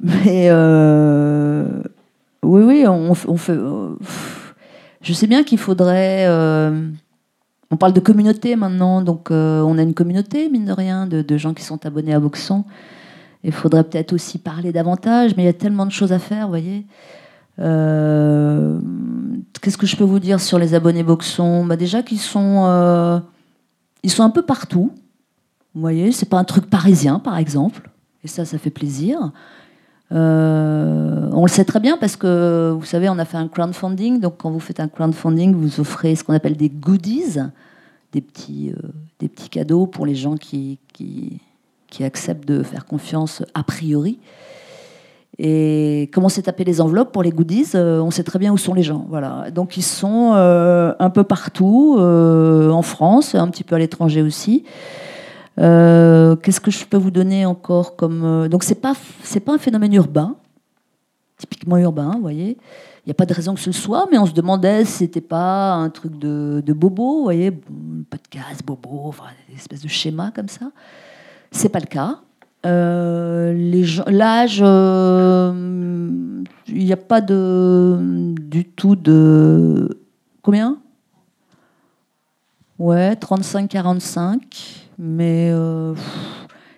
mais 0.00 0.48
euh, 0.50 1.82
oui, 2.42 2.62
oui, 2.62 2.86
on, 2.86 3.14
fait. 3.14 3.58
je 5.02 5.12
sais 5.12 5.26
bien 5.26 5.44
qu'il 5.44 5.58
faudrait. 5.58 6.26
on 7.70 7.76
parle 7.76 7.92
de 7.92 8.00
communauté 8.00 8.56
maintenant, 8.56 9.02
donc 9.02 9.30
on 9.30 9.78
a 9.78 9.82
une 9.82 9.94
communauté, 9.94 10.48
mine 10.48 10.64
de 10.64 10.72
rien, 10.72 11.06
de, 11.06 11.22
de 11.22 11.36
gens 11.36 11.52
qui 11.52 11.62
sont 11.62 11.84
abonnés 11.86 12.14
à 12.14 12.20
Boxon. 12.20 12.64
Il 13.44 13.52
faudrait 13.52 13.84
peut-être 13.84 14.12
aussi 14.12 14.38
parler 14.38 14.72
davantage, 14.72 15.36
mais 15.36 15.42
il 15.42 15.46
y 15.46 15.50
a 15.50 15.52
tellement 15.52 15.84
de 15.84 15.90
choses 15.92 16.12
à 16.12 16.18
faire, 16.18 16.44
vous 16.44 16.52
voyez. 16.52 16.86
Euh, 17.58 18.78
Qu'est-ce 19.60 19.78
que 19.78 19.86
je 19.86 19.96
peux 19.96 20.04
vous 20.04 20.18
dire 20.18 20.40
sur 20.40 20.58
les 20.58 20.74
abonnés 20.74 21.02
Boxon 21.02 21.64
bah 21.64 21.76
Déjà 21.76 22.02
qu'ils 22.02 22.18
sont, 22.18 22.64
euh, 22.66 23.20
sont 24.06 24.22
un 24.24 24.30
peu 24.30 24.42
partout. 24.42 24.92
Vous 25.74 25.80
voyez, 25.80 26.10
c'est 26.12 26.28
pas 26.28 26.38
un 26.38 26.44
truc 26.44 26.68
parisien, 26.68 27.18
par 27.18 27.38
exemple. 27.38 27.90
Et 28.24 28.28
ça, 28.28 28.44
ça 28.44 28.58
fait 28.58 28.70
plaisir. 28.70 29.30
Euh, 30.10 31.30
on 31.32 31.42
le 31.42 31.50
sait 31.50 31.64
très 31.64 31.80
bien 31.80 31.96
parce 31.96 32.16
que, 32.16 32.74
vous 32.76 32.84
savez, 32.84 33.08
on 33.08 33.18
a 33.18 33.24
fait 33.24 33.36
un 33.36 33.48
crowdfunding. 33.48 34.20
Donc, 34.20 34.38
quand 34.38 34.50
vous 34.50 34.60
faites 34.60 34.80
un 34.80 34.88
crowdfunding, 34.88 35.54
vous 35.54 35.80
offrez 35.80 36.16
ce 36.16 36.24
qu'on 36.24 36.34
appelle 36.34 36.56
des 36.56 36.68
goodies, 36.68 37.38
des 38.12 38.20
petits, 38.20 38.72
des 39.20 39.28
petits 39.28 39.48
cadeaux 39.48 39.86
pour 39.86 40.06
les 40.06 40.14
gens 40.14 40.36
qui, 40.36 40.78
qui 40.92 42.04
acceptent 42.04 42.48
de 42.48 42.62
faire 42.62 42.84
confiance 42.84 43.44
a 43.54 43.62
priori. 43.62 44.18
Et 45.38 46.10
comment 46.12 46.28
s'est 46.28 46.42
tapé 46.42 46.64
les 46.64 46.80
enveloppes 46.80 47.12
pour 47.12 47.22
les 47.22 47.30
goodies 47.30 47.70
euh, 47.74 48.00
On 48.00 48.10
sait 48.10 48.22
très 48.22 48.38
bien 48.38 48.52
où 48.52 48.58
sont 48.58 48.74
les 48.74 48.82
gens. 48.82 49.06
Voilà. 49.08 49.50
Donc 49.50 49.76
ils 49.76 49.82
sont 49.82 50.32
euh, 50.34 50.94
un 50.98 51.10
peu 51.10 51.24
partout, 51.24 51.96
euh, 51.98 52.70
en 52.70 52.82
France, 52.82 53.34
un 53.34 53.48
petit 53.48 53.64
peu 53.64 53.74
à 53.74 53.78
l'étranger 53.78 54.22
aussi. 54.22 54.64
Qu'est-ce 55.56 56.60
que 56.60 56.70
je 56.70 56.84
peux 56.86 56.96
vous 56.96 57.10
donner 57.10 57.46
encore 57.46 57.96
comme 57.96 58.48
donc 58.48 58.64
c'est 58.64 58.80
pas 58.80 58.94
pas 59.44 59.54
un 59.54 59.58
phénomène 59.58 59.92
urbain, 59.94 60.34
typiquement 61.38 61.76
urbain, 61.76 62.12
vous 62.14 62.22
voyez. 62.22 62.56
Il 63.04 63.08
n'y 63.08 63.10
a 63.10 63.14
pas 63.14 63.26
de 63.26 63.34
raison 63.34 63.54
que 63.54 63.60
ce 63.60 63.72
soit, 63.72 64.06
mais 64.10 64.18
on 64.18 64.26
se 64.26 64.32
demandait 64.32 64.84
si 64.84 64.98
c'était 64.98 65.20
pas 65.20 65.74
un 65.74 65.90
truc 65.90 66.18
de, 66.18 66.72
bobo, 66.72 67.18
vous 67.18 67.22
voyez, 67.24 67.50
podcast 67.50 68.64
bobo, 68.64 69.02
enfin 69.04 69.24
des 69.48 69.56
espèces 69.56 69.82
de 69.82 69.88
schémas 69.88 70.30
comme 70.30 70.48
ça. 70.48 70.70
C'est 71.50 71.68
pas 71.68 71.80
le 71.80 71.86
cas. 71.86 72.20
Euh, 72.64 73.52
L'âge, 74.06 74.60
euh, 74.62 75.52
il 76.68 76.84
n'y 76.84 76.92
a 76.92 76.96
pas 76.96 77.20
de, 77.20 77.98
du 78.40 78.64
tout 78.64 78.96
de. 78.96 80.00
Combien? 80.42 80.78
Ouais, 82.78 83.14
35-45. 83.14 84.40
Mais 84.98 85.50
euh, 85.52 85.94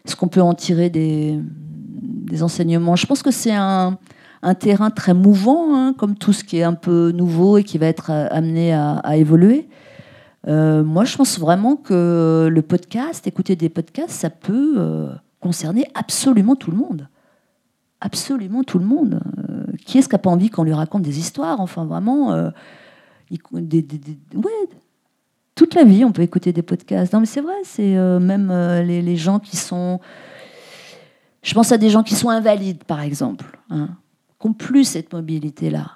est-ce 0.04 0.16
qu'on 0.16 0.28
peut 0.28 0.40
en 0.40 0.54
tirer 0.54 0.88
des, 0.90 1.38
des 1.40 2.42
enseignements? 2.42 2.96
Je 2.96 3.06
pense 3.06 3.22
que 3.22 3.30
c'est 3.30 3.54
un, 3.54 3.98
un 4.42 4.54
terrain 4.54 4.90
très 4.90 5.14
mouvant, 5.14 5.76
hein, 5.76 5.94
comme 5.96 6.14
tout 6.14 6.32
ce 6.32 6.44
qui 6.44 6.58
est 6.58 6.62
un 6.62 6.74
peu 6.74 7.10
nouveau 7.12 7.58
et 7.58 7.64
qui 7.64 7.76
va 7.76 7.86
être 7.86 8.10
amené 8.10 8.72
à, 8.72 9.16
évoluer. 9.16 9.68
Moi, 10.46 11.04
je 11.04 11.16
pense 11.16 11.38
vraiment 11.38 11.76
que 11.76 12.48
le 12.50 12.62
podcast, 12.62 13.26
écouter 13.26 13.56
des 13.56 13.70
podcasts, 13.70 14.10
ça 14.10 14.30
peut 14.30 15.08
concerner 15.44 15.86
absolument 15.94 16.56
tout 16.56 16.70
le 16.70 16.78
monde. 16.78 17.08
Absolument 18.00 18.64
tout 18.64 18.78
le 18.78 18.86
monde. 18.86 19.20
Euh, 19.38 19.76
qui 19.84 19.98
est-ce 19.98 20.08
qui 20.08 20.14
n'a 20.14 20.18
pas 20.18 20.30
envie 20.30 20.48
qu'on 20.48 20.64
lui 20.64 20.72
raconte 20.72 21.02
des 21.02 21.18
histoires? 21.18 21.60
Enfin, 21.60 21.84
vraiment, 21.84 22.32
euh, 22.32 22.50
ouais, 23.30 24.68
toute 25.54 25.74
la 25.74 25.84
vie, 25.84 26.02
on 26.04 26.12
peut 26.12 26.22
écouter 26.22 26.52
des 26.54 26.62
podcasts. 26.62 27.12
Non, 27.12 27.20
mais 27.20 27.26
c'est 27.26 27.42
vrai, 27.42 27.54
c'est 27.62 27.96
euh, 27.96 28.18
même 28.20 28.50
euh, 28.50 28.82
les, 28.82 29.16
gens 29.16 29.38
qui 29.38 29.58
sont. 29.58 30.00
Je 31.42 31.52
pense 31.52 31.72
à 31.72 31.78
des 31.78 31.90
gens 31.90 32.02
qui 32.02 32.14
sont 32.14 32.30
invalides, 32.30 32.84
par 32.84 33.02
exemple, 33.02 33.58
hein, 33.68 33.90
qui 34.40 34.48
n'ont 34.48 34.54
plus 34.54 34.84
cette 34.84 35.12
mobilité-là. 35.12 35.90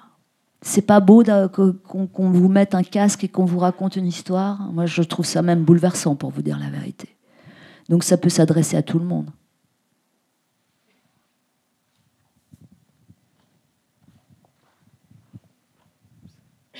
C'est 0.61 0.83
pas 0.83 0.99
beau 0.99 1.23
qu'on 1.23 2.29
vous 2.29 2.49
mette 2.49 2.75
un 2.75 2.83
casque 2.83 3.23
et 3.23 3.29
qu'on 3.29 3.45
vous 3.45 3.59
raconte 3.59 3.95
une 3.95 4.05
histoire? 4.05 4.71
Moi, 4.73 4.85
je 4.85 5.01
trouve 5.01 5.25
ça 5.25 5.41
même 5.41 5.63
bouleversant, 5.63 6.15
pour 6.15 6.29
vous 6.31 6.41
dire 6.41 6.59
la 6.59 6.69
vérité. 6.69 7.15
Donc, 7.87 8.03
ça 8.03 8.17
peut 8.17 8.29
s'adresser 8.29 8.77
à 8.77 8.83
tout 8.83 8.99
le 8.99 9.05
monde. 9.05 9.29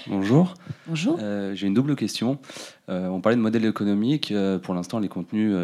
Bonjour. 0.08 0.54
Bonjour. 0.88 1.18
Euh, 1.22 1.54
J'ai 1.56 1.68
une 1.68 1.74
double 1.74 1.96
question. 1.96 2.40
Euh, 2.90 3.08
on 3.08 3.22
parlait 3.22 3.36
de 3.36 3.42
modèle 3.42 3.66
économique. 3.66 4.32
Euh, 4.32 4.60
pour 4.60 4.74
l'instant, 4.74 5.00
les 5.00 5.10
contenus 5.10 5.56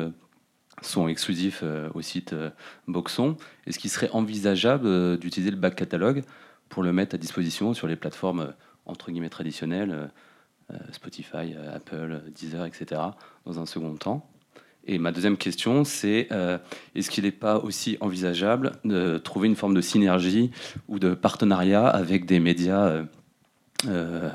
sont 0.81 1.07
exclusifs 1.07 1.63
au 1.93 2.01
site 2.01 2.35
Boxon. 2.87 3.37
Est-ce 3.65 3.79
qu'il 3.79 3.89
serait 3.89 4.09
envisageable 4.11 5.17
d'utiliser 5.17 5.51
le 5.51 5.57
back 5.57 5.75
catalogue 5.75 6.23
pour 6.69 6.83
le 6.83 6.91
mettre 6.91 7.15
à 7.15 7.17
disposition 7.17 7.73
sur 7.73 7.87
les 7.87 7.95
plateformes 7.95 8.53
entre 8.85 9.11
guillemets 9.11 9.29
traditionnelles, 9.29 10.11
Spotify, 10.91 11.55
Apple, 11.73 12.21
Deezer, 12.35 12.65
etc., 12.65 13.01
dans 13.45 13.59
un 13.59 13.65
second 13.65 13.95
temps? 13.95 14.29
Et 14.85 14.99
ma 14.99 15.11
deuxième 15.11 15.37
question, 15.37 15.85
c'est 15.85 16.27
est-ce 16.93 17.09
qu'il 17.09 17.23
n'est 17.23 17.31
pas 17.31 17.57
aussi 17.59 17.97
envisageable 18.01 18.73
de 18.83 19.17
trouver 19.17 19.47
une 19.47 19.55
forme 19.55 19.73
de 19.73 19.81
synergie 19.81 20.51
ou 20.89 20.99
de 20.99 21.13
partenariat 21.13 21.87
avec 21.87 22.25
des 22.25 22.41
médias 22.41 23.05
euh, 23.87 24.29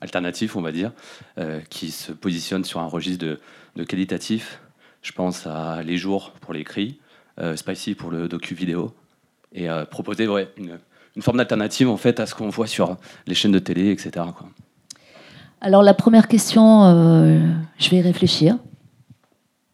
alternatifs, 0.00 0.56
on 0.56 0.60
va 0.60 0.72
dire, 0.72 0.92
euh, 1.38 1.60
qui 1.70 1.90
se 1.90 2.12
positionnent 2.12 2.64
sur 2.64 2.80
un 2.80 2.86
registre 2.86 3.24
de, 3.76 3.84
qualitatif 3.84 4.60
Je 5.02 5.12
pense 5.12 5.46
à 5.46 5.82
Les 5.82 5.96
Jours 5.96 6.32
pour 6.40 6.52
l'écrit, 6.52 6.98
euh, 7.40 7.56
Spicy 7.56 7.94
pour 7.94 8.10
le 8.10 8.28
docu-vidéo, 8.28 8.92
et 9.52 9.70
euh, 9.70 9.84
proposer 9.84 10.26
une, 10.56 10.78
forme 11.20 11.38
d'alternative 11.38 11.88
en 11.88 11.96
fait 11.96 12.20
à 12.20 12.26
ce 12.26 12.34
qu'on 12.34 12.48
voit 12.48 12.66
sur 12.66 12.96
les 13.26 13.34
chaînes 13.34 13.52
de 13.52 13.58
télé, 13.58 13.90
etc. 13.90 14.26
Alors, 15.60 15.82
la 15.82 15.94
première 15.94 16.28
question, 16.28 16.84
je 17.76 17.90
vais 17.90 17.96
y 17.96 18.00
réfléchir. 18.00 18.56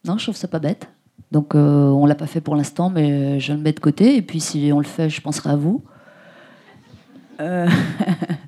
Non, 0.06 0.16
je 0.16 0.24
trouve 0.24 0.36
ça 0.36 0.48
pas 0.48 0.58
bête. 0.58 0.88
Donc, 1.32 1.54
on 1.54 2.06
l'a 2.06 2.14
pas 2.14 2.26
fait 2.26 2.40
pour 2.40 2.56
l'instant, 2.56 2.88
mais 2.88 3.40
je 3.40 3.52
le 3.52 3.58
mets 3.58 3.72
de 3.72 3.80
côté. 3.80 4.16
Et 4.16 4.22
puis, 4.22 4.40
si 4.40 4.70
on 4.72 4.78
le 4.78 4.86
fait, 4.86 5.10
je 5.10 5.20
penserai 5.20 5.50
à 5.50 5.56
vous. 5.56 5.84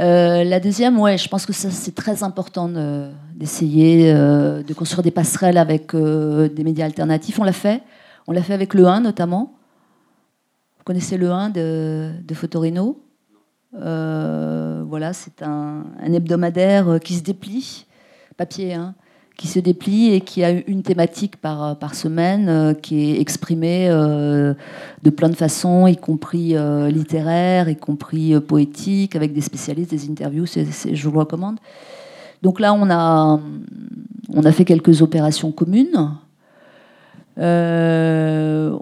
Euh, 0.00 0.44
la 0.44 0.60
deuxième, 0.60 0.98
ouais, 0.98 1.18
je 1.18 1.28
pense 1.28 1.44
que 1.44 1.52
c'est 1.52 1.94
très 1.94 2.22
important 2.22 2.68
de- 2.68 3.10
d'essayer 3.34 4.10
euh, 4.12 4.62
de 4.62 4.72
construire 4.72 5.02
des 5.02 5.10
passerelles 5.10 5.58
avec 5.58 5.94
euh, 5.94 6.48
des 6.48 6.64
médias 6.64 6.86
alternatifs. 6.86 7.38
On 7.38 7.44
l'a 7.44 7.52
fait. 7.52 7.82
On 8.26 8.32
l'a 8.32 8.42
fait 8.42 8.54
avec 8.54 8.72
le 8.72 8.86
1 8.86 9.00
notamment. 9.00 9.52
Vous 10.78 10.84
connaissez 10.84 11.18
le 11.18 11.30
1 11.30 11.50
de, 11.50 12.12
de 12.24 12.34
Fotorino? 12.34 13.02
Voilà, 13.72 15.12
c'est 15.12 15.42
un, 15.42 15.84
hebdomadaire 16.02 16.98
qui 17.00 17.14
se 17.14 17.22
déplie, 17.22 17.86
papier, 18.36 18.74
hein, 18.74 18.94
qui 19.40 19.48
se 19.48 19.58
déplie 19.58 20.12
et 20.12 20.20
qui 20.20 20.44
a 20.44 20.50
une 20.50 20.82
thématique 20.82 21.38
par, 21.38 21.78
par 21.78 21.94
semaine, 21.94 22.50
euh, 22.50 22.74
qui 22.74 23.10
est 23.10 23.20
exprimée 23.22 23.88
euh, 23.88 24.52
de 25.02 25.08
plein 25.08 25.30
de 25.30 25.34
façons, 25.34 25.86
y 25.86 25.96
compris 25.96 26.54
euh, 26.54 26.90
littéraires, 26.90 27.70
y 27.70 27.76
compris 27.76 28.34
euh, 28.34 28.40
poétiques, 28.40 29.16
avec 29.16 29.32
des 29.32 29.40
spécialistes, 29.40 29.92
des 29.92 30.10
interviews, 30.10 30.44
je 30.44 31.08
vous 31.08 31.14
le 31.14 31.20
recommande. 31.20 31.56
Donc 32.42 32.60
là, 32.60 32.74
on 32.74 32.90
a, 32.90 33.40
on 34.28 34.44
a 34.44 34.52
fait 34.52 34.66
quelques 34.66 35.00
opérations 35.00 35.52
communes. 35.52 36.10
Euh, 37.38 38.76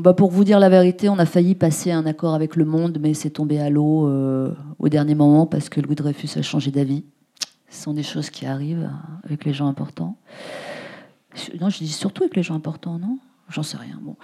bah 0.00 0.12
pour 0.12 0.30
vous 0.30 0.44
dire 0.44 0.60
la 0.60 0.68
vérité, 0.68 1.08
on 1.08 1.18
a 1.18 1.24
failli 1.24 1.54
passer 1.54 1.92
un 1.92 2.04
accord 2.04 2.34
avec 2.34 2.56
Le 2.56 2.66
Monde, 2.66 2.98
mais 3.00 3.14
c'est 3.14 3.30
tombé 3.30 3.58
à 3.58 3.70
l'eau 3.70 4.06
euh, 4.06 4.52
au 4.78 4.90
dernier 4.90 5.14
moment 5.14 5.46
parce 5.46 5.70
que 5.70 5.80
Louis 5.80 5.94
Dreyfus 5.94 6.38
a 6.38 6.42
changé 6.42 6.70
d'avis. 6.70 7.04
Ce 7.72 7.84
sont 7.84 7.94
des 7.94 8.02
choses 8.02 8.28
qui 8.28 8.44
arrivent 8.44 8.90
avec 9.24 9.46
les 9.46 9.54
gens 9.54 9.66
importants. 9.66 10.16
Non, 11.58 11.70
je 11.70 11.78
dis 11.78 11.88
surtout 11.88 12.22
avec 12.22 12.36
les 12.36 12.42
gens 12.42 12.54
importants, 12.54 12.98
non? 12.98 13.18
J'en 13.48 13.62
sais 13.62 13.78
rien. 13.78 13.98
Bon. 14.00 14.16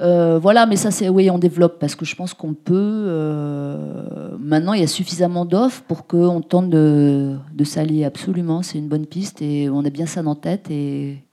Euh, 0.00 0.40
voilà, 0.40 0.66
mais 0.66 0.74
ça, 0.74 0.90
c'est 0.90 1.08
oui, 1.08 1.30
on 1.30 1.38
développe 1.38 1.78
parce 1.78 1.94
que 1.94 2.04
je 2.04 2.16
pense 2.16 2.34
qu'on 2.34 2.52
peut. 2.52 2.74
euh, 2.74 4.36
maintenant, 4.40 4.72
il 4.72 4.80
y 4.80 4.84
a 4.84 4.88
suffisamment 4.88 5.44
d'offres 5.44 5.82
pour 5.86 6.08
qu'on 6.08 6.40
tente 6.40 6.68
de, 6.68 7.38
s'allier 7.64 8.04
absolument. 8.04 8.62
C'est 8.62 8.78
une 8.78 8.88
bonne 8.88 9.06
piste 9.06 9.40
et 9.40 9.70
on 9.70 9.84
a 9.84 9.90
bien 9.90 10.06
ça 10.06 10.24
en 10.24 10.34
tête 10.34 10.68
et 10.68 11.24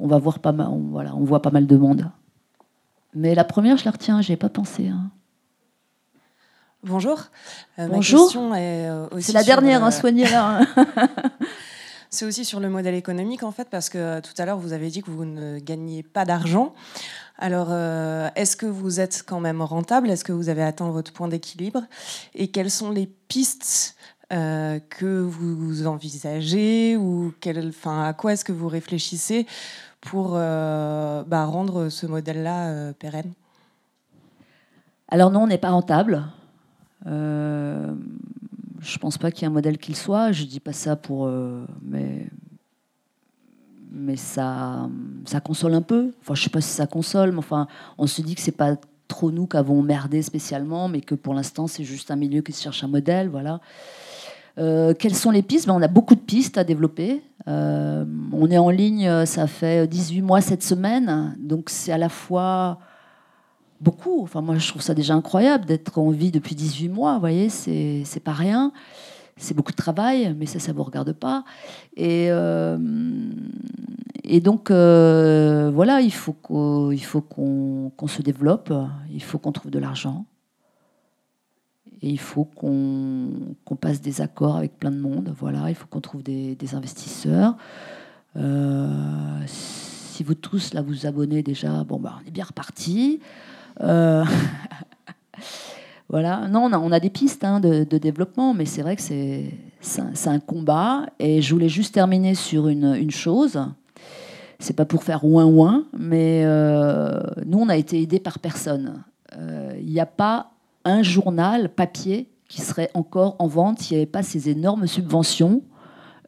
on 0.00 0.08
va 0.08 0.18
voir 0.18 0.40
pas 0.40 0.52
mal, 0.52 0.68
voilà, 0.90 1.14
on 1.14 1.24
voit 1.24 1.40
pas 1.40 1.50
mal 1.50 1.68
de 1.68 1.76
monde. 1.76 2.10
Mais 3.14 3.36
la 3.36 3.44
première, 3.44 3.76
je 3.76 3.84
la 3.84 3.92
retiens, 3.92 4.20
j'ai 4.22 4.36
pas 4.36 4.48
pensé. 4.48 4.88
hein. 4.88 5.10
Bonjour. 6.82 7.18
Euh, 7.78 7.88
ma 7.88 7.96
Bonjour. 7.96 8.26
question 8.26 8.54
est, 8.54 8.88
euh, 8.88 9.08
aussi 9.10 9.24
C'est 9.28 9.32
la 9.32 9.42
dernière, 9.42 9.80
le- 9.80 9.86
hein, 9.86 9.90
soignez-la. 9.90 10.60
hein. 10.60 10.66
C'est 12.10 12.24
aussi 12.24 12.44
sur 12.44 12.60
le 12.60 12.68
modèle 12.70 12.94
économique, 12.94 13.42
en 13.42 13.50
fait, 13.50 13.68
parce 13.68 13.88
que 13.88 13.98
euh, 13.98 14.20
tout 14.20 14.32
à 14.40 14.46
l'heure, 14.46 14.58
vous 14.58 14.72
avez 14.72 14.88
dit 14.88 15.02
que 15.02 15.10
vous 15.10 15.24
ne 15.24 15.58
gagniez 15.58 16.02
pas 16.04 16.24
d'argent. 16.24 16.72
Alors, 17.38 17.68
euh, 17.70 18.28
est-ce 18.36 18.56
que 18.56 18.66
vous 18.66 19.00
êtes 19.00 19.24
quand 19.26 19.40
même 19.40 19.60
rentable? 19.60 20.08
Est-ce 20.10 20.24
que 20.24 20.32
vous 20.32 20.48
avez 20.48 20.62
atteint 20.62 20.88
votre 20.90 21.12
point 21.12 21.28
d'équilibre? 21.28 21.82
Et 22.34 22.48
quelles 22.48 22.70
sont 22.70 22.90
les 22.90 23.06
pistes 23.06 23.96
euh, 24.32 24.78
que 24.88 25.20
vous 25.20 25.86
envisagez 25.86 26.96
ou 26.96 27.34
quel- 27.40 27.68
enfin, 27.68 28.04
à 28.04 28.12
quoi 28.12 28.32
est-ce 28.32 28.44
que 28.44 28.52
vous 28.52 28.68
réfléchissez 28.68 29.46
pour 30.00 30.32
euh, 30.34 31.24
bah, 31.26 31.44
rendre 31.44 31.88
ce 31.88 32.06
modèle-là 32.06 32.68
euh, 32.68 32.92
pérenne? 32.92 33.32
Alors 35.08 35.30
non, 35.30 35.42
on 35.42 35.46
n'est 35.48 35.58
pas 35.58 35.70
rentable. 35.70 36.24
Euh, 37.06 37.94
je 38.80 38.98
pense 38.98 39.18
pas 39.18 39.30
qu'il 39.30 39.42
y 39.42 39.44
ait 39.44 39.48
un 39.48 39.54
modèle 39.54 39.78
qu'il 39.78 39.96
soit. 39.96 40.32
Je 40.32 40.44
dis 40.44 40.60
pas 40.60 40.72
ça 40.72 40.96
pour, 40.96 41.26
euh, 41.26 41.64
mais 41.82 42.26
mais 43.90 44.16
ça 44.16 44.88
ça 45.24 45.40
console 45.40 45.74
un 45.74 45.82
peu. 45.82 46.12
Enfin, 46.20 46.34
je 46.34 46.42
sais 46.42 46.50
pas 46.50 46.60
si 46.60 46.70
ça 46.70 46.86
console, 46.86 47.32
mais 47.32 47.38
enfin, 47.38 47.66
on 47.98 48.06
se 48.06 48.22
dit 48.22 48.34
que 48.34 48.40
c'est 48.40 48.52
pas 48.52 48.76
trop 49.08 49.30
nous 49.30 49.46
qui 49.46 49.56
avons 49.56 49.82
merdé 49.82 50.22
spécialement, 50.22 50.88
mais 50.88 51.00
que 51.00 51.14
pour 51.14 51.34
l'instant 51.34 51.66
c'est 51.66 51.84
juste 51.84 52.10
un 52.10 52.16
milieu 52.16 52.42
qui 52.42 52.52
cherche 52.52 52.82
un 52.84 52.88
modèle, 52.88 53.28
voilà. 53.28 53.60
Euh, 54.58 54.94
quelles 54.94 55.14
sont 55.14 55.30
les 55.30 55.42
pistes? 55.42 55.66
Ben, 55.66 55.74
On 55.74 55.82
a 55.82 55.88
beaucoup 55.88 56.14
de 56.14 56.20
pistes 56.20 56.56
à 56.56 56.64
développer. 56.64 57.22
Euh, 57.46 58.04
on 58.32 58.50
est 58.50 58.58
en 58.58 58.70
ligne, 58.70 59.26
ça 59.26 59.46
fait 59.46 59.86
18 59.86 60.22
mois 60.22 60.40
cette 60.40 60.62
semaine, 60.62 61.36
donc 61.38 61.70
c'est 61.70 61.92
à 61.92 61.98
la 61.98 62.08
fois 62.08 62.78
beaucoup. 63.80 64.22
Enfin, 64.22 64.40
moi, 64.40 64.56
je 64.58 64.68
trouve 64.68 64.82
ça 64.82 64.94
déjà 64.94 65.14
incroyable 65.14 65.66
d'être 65.66 65.98
en 65.98 66.10
vie 66.10 66.30
depuis 66.30 66.54
18 66.54 66.88
mois. 66.88 67.14
Vous 67.14 67.20
voyez, 67.20 67.48
c'est 67.48 68.22
pas 68.22 68.32
rien. 68.32 68.72
C'est 69.38 69.54
beaucoup 69.54 69.72
de 69.72 69.76
travail, 69.76 70.34
mais 70.38 70.46
ça, 70.46 70.58
ça 70.58 70.72
vous 70.72 70.82
regarde 70.82 71.12
pas. 71.12 71.44
Et, 71.94 72.28
euh, 72.30 72.78
et 74.24 74.40
donc, 74.40 74.70
euh, 74.70 75.70
voilà, 75.74 76.00
il 76.00 76.12
faut 76.12 76.32
qu'on 76.32 76.90
se 78.08 78.22
développe, 78.22 78.72
il 79.10 79.22
faut 79.22 79.38
qu'on 79.38 79.52
trouve 79.52 79.70
de 79.70 79.78
l'argent. 79.78 80.24
Et 82.02 82.10
il 82.10 82.20
faut 82.20 82.44
qu'on 82.44 83.76
passe 83.80 84.00
des 84.00 84.20
accords 84.20 84.56
avec 84.56 84.78
plein 84.78 84.90
de 84.90 84.98
monde. 84.98 85.34
Voilà, 85.38 85.68
il 85.70 85.74
faut 85.74 85.86
qu'on 85.86 86.00
trouve 86.00 86.22
des, 86.22 86.54
des 86.54 86.74
investisseurs. 86.74 87.56
Euh, 88.36 89.40
si 89.46 90.22
vous 90.22 90.34
tous 90.34 90.74
là 90.74 90.82
vous 90.82 91.06
abonnez 91.06 91.42
déjà, 91.42 91.84
bon 91.84 91.98
bah 91.98 92.18
on 92.22 92.26
est 92.26 92.30
bien 92.30 92.44
reparti. 92.44 93.20
Euh, 93.82 94.24
voilà, 96.08 96.48
non, 96.48 96.64
on 96.64 96.72
a, 96.72 96.78
on 96.78 96.92
a 96.92 97.00
des 97.00 97.10
pistes 97.10 97.44
hein, 97.44 97.60
de, 97.60 97.84
développement, 97.98 98.54
mais 98.54 98.64
c'est 98.64 98.82
vrai 98.82 98.96
que 98.96 99.02
c'est 99.02 99.52
un, 99.98 100.32
un 100.32 100.38
combat. 100.40 101.06
Et 101.18 101.42
je 101.42 101.52
voulais 101.52 101.68
juste 101.68 101.94
terminer 101.94 102.34
sur 102.34 102.68
une, 102.68 102.94
une 102.94 103.10
chose. 103.10 103.60
C'est 104.58 104.74
pas 104.74 104.86
pour 104.86 105.04
faire 105.04 105.24
ouin 105.24 105.44
ouin, 105.44 105.84
mais 105.96 106.42
euh, 106.44 107.20
nous 107.44 107.58
on 107.58 107.68
a 107.68 107.76
été 107.76 108.00
aidés 108.00 108.20
par 108.20 108.38
personne. 108.38 109.02
Euh, 109.36 109.74
Il 109.80 109.90
n'y 109.90 110.00
a 110.00 110.06
pas 110.06 110.52
un 110.84 111.02
journal 111.02 111.68
papier 111.68 112.28
qui 112.48 112.62
serait 112.62 112.90
encore 112.94 113.36
en 113.38 113.48
vente 113.48 113.80
s'il 113.80 113.96
n'y 113.96 114.02
avait 114.02 114.10
pas 114.10 114.22
ces 114.22 114.48
énormes 114.48 114.86
subventions 114.86 115.62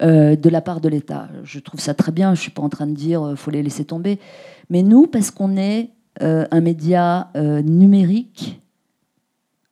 euh, 0.03 0.37
de 0.37 0.51
la 0.51 0.61
part 0.61 0.81
de 0.81 0.89
l'État. 0.89 1.29
Je 1.45 1.59
trouve 1.59 1.81
ça 1.81 1.95
très 1.95 2.13
bien, 2.13 2.35
je 2.35 2.41
suis 2.41 2.51
pas 2.51 2.63
en 2.63 2.69
train 2.69 2.87
de 2.87 2.95
dire 2.95 3.33
faut 3.37 3.51
les 3.51 3.63
laisser 3.63 3.85
tomber. 3.85 4.19
Mais 4.69 4.83
nous, 4.83 5.07
parce 5.07 5.31
qu'on 5.31 5.57
est 5.57 5.91
euh, 6.21 6.47
un 6.51 6.61
média 6.61 7.31
euh, 7.37 7.63
numérique, 7.63 8.61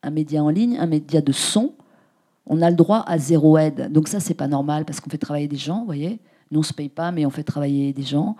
un 0.03 0.11
média 0.11 0.43
en 0.43 0.49
ligne, 0.49 0.77
un 0.77 0.87
média 0.87 1.21
de 1.21 1.31
son, 1.31 1.73
on 2.45 2.61
a 2.61 2.69
le 2.69 2.75
droit 2.75 3.03
à 3.07 3.17
zéro 3.17 3.57
aide. 3.57 3.91
Donc 3.91 4.07
ça, 4.07 4.19
c'est 4.19 4.33
pas 4.33 4.47
normal 4.47 4.85
parce 4.85 4.99
qu'on 4.99 5.09
fait 5.09 5.17
travailler 5.17 5.47
des 5.47 5.57
gens, 5.57 5.79
vous 5.79 5.85
voyez. 5.85 6.19
Nous, 6.51 6.59
on 6.59 6.63
se 6.63 6.73
paye 6.73 6.89
pas, 6.89 7.11
mais 7.11 7.25
on 7.25 7.29
fait 7.29 7.43
travailler 7.43 7.91
des 7.91 8.03
gens. 8.03 8.37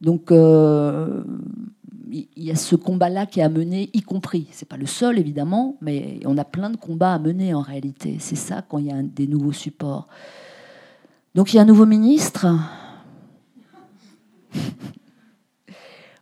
Donc, 0.00 0.30
euh, 0.30 1.24
il 2.10 2.28
y 2.36 2.50
a 2.50 2.54
ce 2.54 2.76
combat-là 2.76 3.26
qui 3.26 3.40
est 3.40 3.42
à 3.42 3.48
mener, 3.48 3.90
y 3.92 4.00
compris. 4.00 4.46
C'est 4.52 4.68
pas 4.68 4.76
le 4.76 4.86
seul, 4.86 5.18
évidemment, 5.18 5.76
mais 5.80 6.20
on 6.24 6.38
a 6.38 6.44
plein 6.44 6.70
de 6.70 6.76
combats 6.76 7.14
à 7.14 7.18
mener 7.18 7.52
en 7.52 7.60
réalité. 7.60 8.16
C'est 8.20 8.36
ça 8.36 8.62
quand 8.62 8.78
il 8.78 8.86
y 8.86 8.92
a 8.92 9.02
des 9.02 9.26
nouveaux 9.26 9.52
supports. 9.52 10.06
Donc, 11.34 11.52
il 11.52 11.56
y 11.56 11.58
a 11.58 11.62
un 11.62 11.66
nouveau 11.66 11.86
ministre. 11.86 12.46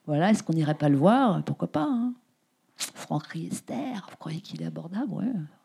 Voilà, 0.07 0.31
est-ce 0.31 0.43
qu'on 0.43 0.53
n'irait 0.53 0.74
pas 0.74 0.89
le 0.89 0.97
voir? 0.97 1.43
Pourquoi 1.43 1.69
pas 1.69 1.89
hein? 1.89 2.12
Franck 2.77 3.27
Riester, 3.28 3.95
vous 4.11 4.16
croyez 4.19 4.41
qu'il 4.41 4.62
est 4.62 4.66
abordable? 4.66 5.12
Ouais. 5.12 5.24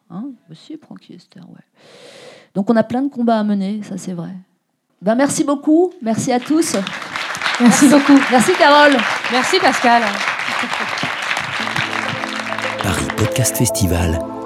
Hein 0.09 0.31
Monsieur 0.49 0.80
Franck 0.81 1.03
Riester, 1.05 1.39
ouais. 1.39 1.63
Donc, 2.55 2.69
on 2.69 2.76
a 2.76 2.84
plein 2.84 3.01
de 3.01 3.09
combats 3.09 3.39
à 3.39 3.43
mener, 3.43 3.81
ça 3.84 3.97
c'est 3.97 4.13
vrai. 4.13 4.35
Ben, 5.01 5.15
merci 5.15 5.43
beaucoup, 5.43 5.93
merci 6.01 6.31
à 6.31 6.39
tous. 6.39 6.76
Merci 7.59 7.88
beaucoup. 7.89 8.19
Merci 8.31 8.53
Carole. 8.57 8.97
Merci 9.31 9.59
Pascal. 9.59 10.03
Paris 12.84 13.07
Podcast 13.18 13.57
Festival 13.57 14.40